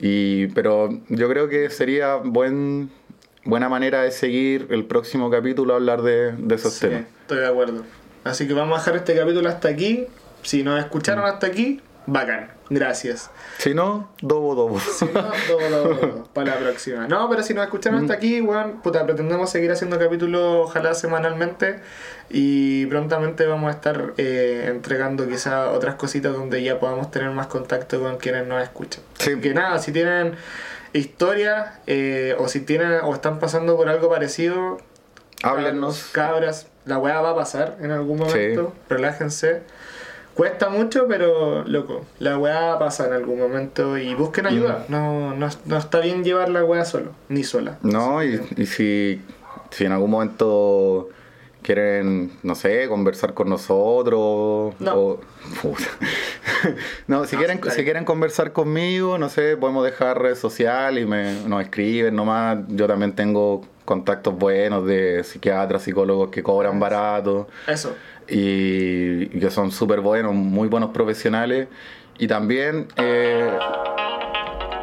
Y, 0.00 0.48
pero 0.48 0.88
yo 1.08 1.28
creo 1.28 1.48
que 1.48 1.70
sería 1.70 2.16
buen, 2.16 2.90
buena 3.44 3.68
manera 3.68 4.02
de 4.02 4.10
seguir 4.10 4.66
el 4.70 4.84
próximo 4.84 5.30
capítulo 5.30 5.74
a 5.74 5.76
hablar 5.76 6.02
de, 6.02 6.32
de 6.32 6.54
esos 6.54 6.74
Sí, 6.74 6.86
temas. 6.88 7.04
estoy 7.22 7.38
de 7.38 7.46
acuerdo. 7.46 7.82
Así 8.24 8.46
que 8.48 8.54
vamos 8.54 8.76
a 8.76 8.80
dejar 8.80 8.96
este 8.96 9.14
capítulo 9.16 9.48
hasta 9.48 9.68
aquí. 9.68 10.06
Si 10.42 10.62
nos 10.62 10.78
escucharon 10.80 11.24
hasta 11.24 11.46
aquí, 11.46 11.80
bacán. 12.06 12.50
Gracias. 12.70 13.30
Si 13.58 13.74
no, 13.74 14.10
dobo 14.22 14.54
dobo. 14.54 14.80
Si 14.80 15.04
no, 15.04 15.12
todo, 15.46 15.58
todo, 15.68 16.24
para 16.34 16.54
la 16.54 16.60
próxima. 16.60 17.06
No, 17.06 17.28
pero 17.28 17.42
si 17.42 17.52
nos 17.52 17.64
escucharon 17.64 18.00
hasta 18.00 18.14
aquí, 18.14 18.40
weón, 18.40 18.80
puta, 18.82 19.04
pretendemos 19.04 19.50
seguir 19.50 19.70
haciendo 19.70 19.98
capítulos, 19.98 20.68
ojalá 20.68 20.94
semanalmente. 20.94 21.80
Y 22.30 22.86
prontamente 22.86 23.44
vamos 23.44 23.68
a 23.68 23.72
estar 23.76 24.14
eh, 24.16 24.64
entregando 24.68 25.28
quizá 25.28 25.70
otras 25.72 25.96
cositas 25.96 26.32
donde 26.32 26.62
ya 26.62 26.80
podamos 26.80 27.10
tener 27.10 27.30
más 27.30 27.48
contacto 27.48 28.00
con 28.00 28.16
quienes 28.16 28.46
nos 28.46 28.62
escuchan. 28.62 29.02
Sí. 29.18 29.32
Así 29.32 29.40
que 29.40 29.52
nada, 29.52 29.78
si 29.78 29.92
tienen 29.92 30.34
historias 30.94 31.72
eh, 31.86 32.34
o 32.38 32.48
si 32.48 32.60
tienen 32.60 33.00
o 33.02 33.12
están 33.14 33.38
pasando 33.38 33.76
por 33.76 33.88
algo 33.90 34.08
parecido, 34.08 34.78
Háblenos. 35.42 36.08
cabras, 36.12 36.68
la 36.86 36.98
weá 36.98 37.20
va 37.20 37.30
a 37.30 37.34
pasar 37.34 37.76
en 37.82 37.90
algún 37.90 38.18
Sí. 38.18 38.24
momento, 38.24 38.72
relájense. 38.88 39.62
Cuesta 40.34 40.68
mucho, 40.68 41.06
pero 41.06 41.62
loco, 41.64 42.04
la 42.18 42.38
weá 42.38 42.60
va 42.60 42.72
a 42.74 42.78
pasar 42.78 43.08
en 43.08 43.12
algún 43.14 43.38
momento 43.38 43.96
y 43.98 44.14
busquen 44.14 44.46
ayuda. 44.46 44.84
No, 44.88 45.34
no, 45.34 45.48
no 45.64 45.76
está 45.78 46.00
bien 46.00 46.24
llevar 46.24 46.48
la 46.48 46.64
weá 46.64 46.84
solo, 46.84 47.12
ni 47.28 47.44
sola. 47.44 47.78
No, 47.82 48.22
y, 48.24 48.40
y 48.56 48.66
si, 48.66 49.22
si 49.70 49.84
en 49.84 49.92
algún 49.92 50.10
momento 50.10 51.08
quieren, 51.64 52.30
no 52.44 52.54
sé, 52.54 52.86
conversar 52.88 53.34
con 53.34 53.48
nosotros 53.48 54.74
No. 54.78 54.94
o... 54.94 55.20
No, 57.08 57.24
si, 57.24 57.34
No, 57.36 57.40
quieren, 57.40 57.60
sí, 57.62 57.70
si 57.70 57.84
quieren 57.84 58.04
conversar 58.04 58.52
conmigo, 58.52 59.18
no 59.18 59.28
sé, 59.28 59.56
podemos 59.56 59.84
dejar 59.84 60.20
redes 60.22 60.38
sociales 60.38 61.02
y 61.04 61.06
me, 61.06 61.34
nos 61.46 61.62
escriben 61.62 62.14
nomás. 62.14 62.58
Yo 62.68 62.86
también 62.86 63.14
tengo 63.14 63.62
contactos 63.84 64.34
buenos 64.36 64.86
de 64.86 65.24
psiquiatras, 65.24 65.82
psicólogos 65.82 66.30
que 66.30 66.42
cobran 66.42 66.80
barato 66.80 67.48
Eso. 67.66 67.94
y, 68.28 69.26
que 69.26 69.50
son 69.50 69.70
súper 69.72 70.00
buenos, 70.00 70.34
muy 70.34 70.68
buenos 70.68 70.90
profesionales. 70.90 71.68
Y 72.18 72.26
también... 72.28 72.88
eh, 72.96 73.50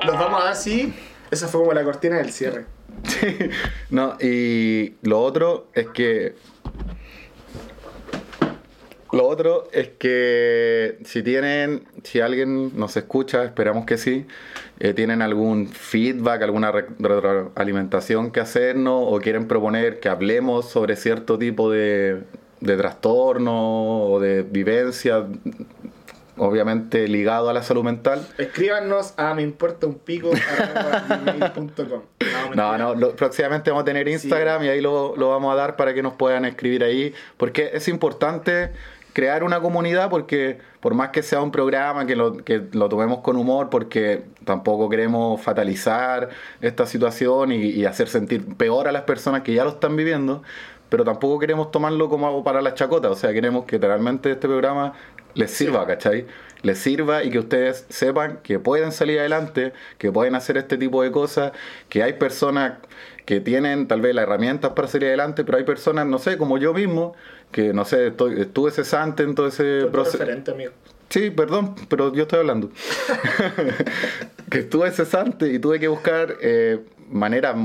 Los 0.06 0.20
vamos 0.20 0.42
a 0.42 0.46
dar, 0.46 0.56
sí, 0.56 0.94
Esa 1.32 1.48
fue 1.48 1.62
como 1.62 1.74
la 1.74 1.84
cortina 1.84 2.18
del 2.18 2.32
cierre. 2.32 2.66
no, 3.90 4.18
y 4.20 4.94
lo 5.02 5.22
otro 5.22 5.68
es 5.74 5.88
que 5.88 6.36
lo 9.12 9.28
otro 9.28 9.68
es 9.72 9.90
que 9.90 10.98
si 11.04 11.22
tienen, 11.22 11.84
si 12.04 12.22
alguien 12.22 12.78
nos 12.78 12.96
escucha, 12.96 13.44
esperamos 13.44 13.86
que 13.86 13.98
sí, 13.98 14.26
eh, 14.80 14.94
tienen 14.94 15.22
algún 15.22 15.68
feedback, 15.68 16.42
alguna 16.44 16.72
retroalimentación 16.72 18.32
que 18.32 18.40
hacernos 18.40 19.04
o 19.08 19.20
quieren 19.20 19.48
proponer 19.48 20.00
que 20.00 20.10
hablemos 20.10 20.70
sobre 20.70 20.96
cierto 20.96 21.38
tipo 21.38 21.70
de, 21.70 22.24
de 22.62 22.78
trastorno 22.78 24.04
o 24.06 24.20
de 24.20 24.44
vivencia, 24.44 25.26
obviamente 26.38 27.08
ligado 27.08 27.50
a 27.50 27.54
la 27.54 27.64
salud 27.64 27.84
mental. 27.84 28.26
Escríbanos 28.38 29.14
a 29.18 29.34
me 29.34 29.42
importa 29.42 29.88
un 29.88 29.96
pico 29.96 30.32
No, 32.56 32.78
no, 32.78 32.96
no 32.96 33.10
próximamente 33.10 33.70
vamos 33.70 33.82
a 33.84 33.86
tener 33.86 34.08
Instagram 34.08 34.64
y 34.64 34.70
ahí 34.70 34.82
lo, 34.82 35.16
lo, 35.18 35.30
vamos 35.30 35.54
a 35.54 35.56
dar 35.56 35.76
para 35.76 35.94
que 35.94 36.02
nos 36.02 36.14
puedan 36.14 36.46
escribir 36.46 36.84
ahí, 36.84 37.14
porque 37.38 37.72
es 37.74 37.88
importante 37.88 38.72
crear 39.14 39.44
una 39.44 39.60
comunidad 39.60 40.10
porque 40.10 40.60
por 40.80 40.94
más 40.94 41.10
que 41.10 41.24
sea 41.24 41.42
un 41.42 41.52
programa 41.52 42.06
que 42.06 42.16
lo, 42.16 42.38
que 42.38 42.64
lo 42.72 42.90
tomemos 42.90 43.20
con 43.20 43.38
humor 43.38 43.70
porque 43.70 44.24
tampoco 44.46 44.90
queremos 44.90 45.42
fatalizar 45.42 46.30
esta 46.62 46.86
situación 46.86 47.52
y, 47.52 47.86
hacer 47.86 48.08
sentir 48.08 48.56
peor 48.56 48.88
a 48.88 48.92
las 48.92 49.04
personas 49.04 49.42
que 49.42 49.54
ya 49.54 49.64
lo 49.64 49.72
están 49.72 49.96
viviendo, 49.96 50.44
pero 50.90 51.04
tampoco 51.04 51.40
queremos 51.40 51.72
tomarlo 51.72 52.10
como 52.10 52.28
algo 52.28 52.44
para 52.44 52.62
la 52.62 52.74
chacota, 52.74 53.10
o 53.10 53.16
sea, 53.16 53.34
queremos 53.34 53.66
que 53.66 53.78
realmente 53.78 54.32
este 54.32 54.48
programa 54.48 54.94
les 55.34 55.52
sirva, 55.52 55.86
¿cachai? 55.88 56.26
Les 56.64 56.78
sirva 56.78 57.24
y 57.24 57.32
que 57.32 57.40
ustedes 57.40 57.86
sepan 57.90 58.40
que 58.44 58.60
pueden 58.60 58.92
salir 58.92 59.20
adelante, 59.20 59.74
que 59.98 60.12
pueden 60.12 60.36
hacer 60.36 60.58
este 60.58 60.78
tipo 60.78 61.02
de 61.02 61.12
cosas, 61.12 61.52
que 61.90 62.04
hay 62.04 62.14
personas 62.14 62.74
que 63.26 63.40
tienen 63.40 63.88
tal 63.88 64.02
vez 64.02 64.14
las 64.14 64.24
herramientas 64.24 64.72
para 64.72 64.88
salir 64.88 65.08
adelante, 65.08 65.44
pero 65.44 65.58
hay 65.58 65.64
personas, 65.64 66.06
no 66.06 66.20
sé, 66.20 66.38
como 66.38 66.58
yo 66.58 66.74
mismo, 66.74 67.16
que 67.52 67.74
no 67.74 67.86
sé, 67.86 68.08
estuve 68.08 68.72
cesante 68.72 69.24
en 69.24 69.36
todo 69.36 69.48
ese 69.48 69.88
proceso. 69.92 70.24
Sí, 71.10 71.30
perdón, 71.30 71.76
pero 71.90 72.14
yo 72.14 72.24
estoy 72.24 72.40
hablando. 72.40 72.70
que 74.50 74.60
estuve 74.60 74.92
cesante 74.92 75.48
y 75.48 75.60
tuve 75.60 75.80
que 75.80 75.88
buscar 75.88 76.36
eh, 76.42 76.80
maneras 77.10 77.56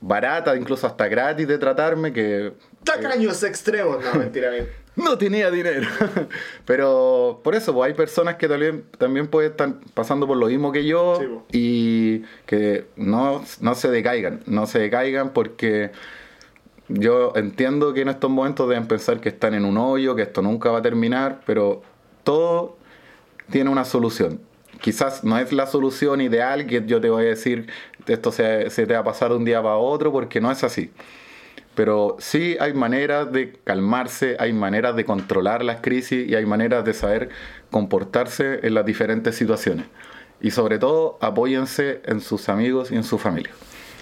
baratas, 0.00 0.56
incluso 0.56 0.86
hasta 0.86 1.08
gratis 1.08 1.46
de 1.46 1.58
tratarme, 1.58 2.12
que... 2.12 2.52
Tacaños 2.84 3.42
extremos, 3.42 4.02
no, 4.04 4.18
mentira, 4.18 4.50
bien. 4.50 4.68
no 4.96 5.18
tenía 5.18 5.50
dinero. 5.50 5.88
Pero 6.64 7.40
por 7.42 7.54
eso, 7.54 7.72
pues 7.74 7.88
hay 7.88 7.94
personas 7.94 8.36
que 8.36 8.48
también, 8.48 8.84
también 8.98 9.28
pueden 9.28 9.52
estar 9.52 9.74
pasando 9.94 10.26
por 10.26 10.36
lo 10.36 10.46
mismo 10.46 10.72
que 10.72 10.84
yo 10.84 11.14
pues. 11.16 11.30
y 11.52 12.22
que 12.46 12.86
no, 12.96 13.42
no 13.60 13.74
se 13.74 13.90
decaigan, 13.90 14.40
no 14.46 14.66
se 14.66 14.78
decaigan 14.78 15.30
porque 15.30 15.92
yo 16.88 17.32
entiendo 17.36 17.94
que 17.94 18.02
en 18.02 18.08
estos 18.08 18.30
momentos 18.30 18.68
deben 18.68 18.88
pensar 18.88 19.20
que 19.20 19.28
están 19.28 19.54
en 19.54 19.64
un 19.64 19.78
hoyo, 19.78 20.16
que 20.16 20.22
esto 20.22 20.42
nunca 20.42 20.70
va 20.70 20.78
a 20.78 20.82
terminar, 20.82 21.40
pero 21.46 21.82
todo 22.24 22.76
tiene 23.50 23.70
una 23.70 23.84
solución. 23.84 24.40
Quizás 24.80 25.24
no 25.24 25.38
es 25.38 25.52
la 25.52 25.66
solución 25.66 26.20
ideal 26.20 26.66
que 26.66 26.82
yo 26.86 27.00
te 27.00 27.10
voy 27.10 27.26
a 27.26 27.28
decir, 27.28 27.68
esto 28.06 28.32
se, 28.32 28.70
se 28.70 28.86
te 28.86 28.94
va 28.94 29.00
a 29.00 29.04
pasar 29.04 29.30
de 29.30 29.36
un 29.36 29.44
día 29.44 29.62
para 29.62 29.76
otro, 29.76 30.10
porque 30.10 30.40
no 30.40 30.50
es 30.50 30.64
así. 30.64 30.90
Pero 31.80 32.16
sí 32.18 32.58
hay 32.60 32.74
maneras 32.74 33.32
de 33.32 33.54
calmarse, 33.64 34.36
hay 34.38 34.52
maneras 34.52 34.94
de 34.96 35.06
controlar 35.06 35.64
las 35.64 35.80
crisis 35.80 36.28
y 36.28 36.34
hay 36.34 36.44
maneras 36.44 36.84
de 36.84 36.92
saber 36.92 37.30
comportarse 37.70 38.60
en 38.66 38.74
las 38.74 38.84
diferentes 38.84 39.34
situaciones. 39.34 39.86
Y 40.42 40.50
sobre 40.50 40.78
todo, 40.78 41.16
apóyense 41.22 42.02
en 42.04 42.20
sus 42.20 42.50
amigos 42.50 42.90
y 42.90 42.96
en 42.96 43.02
su 43.02 43.16
familia. 43.16 43.52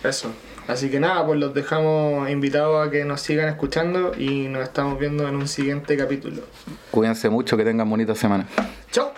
Eso. 0.03 0.33
Así 0.67 0.91
que 0.91 0.99
nada, 0.99 1.25
pues 1.25 1.39
los 1.39 1.55
dejamos 1.55 2.29
invitados 2.29 2.85
a 2.85 2.91
que 2.91 3.05
nos 3.05 3.21
sigan 3.21 3.49
escuchando 3.49 4.11
y 4.19 4.49
nos 4.49 4.65
estamos 4.65 4.99
viendo 4.99 5.29
en 5.29 5.37
un 5.37 5.47
siguiente 5.47 5.97
capítulo. 5.97 6.43
Cuídense 6.91 7.29
mucho, 7.29 7.57
que 7.57 7.63
tengan 7.63 7.89
bonita 7.89 8.17
semana. 8.17 8.49
Chao. 8.91 9.13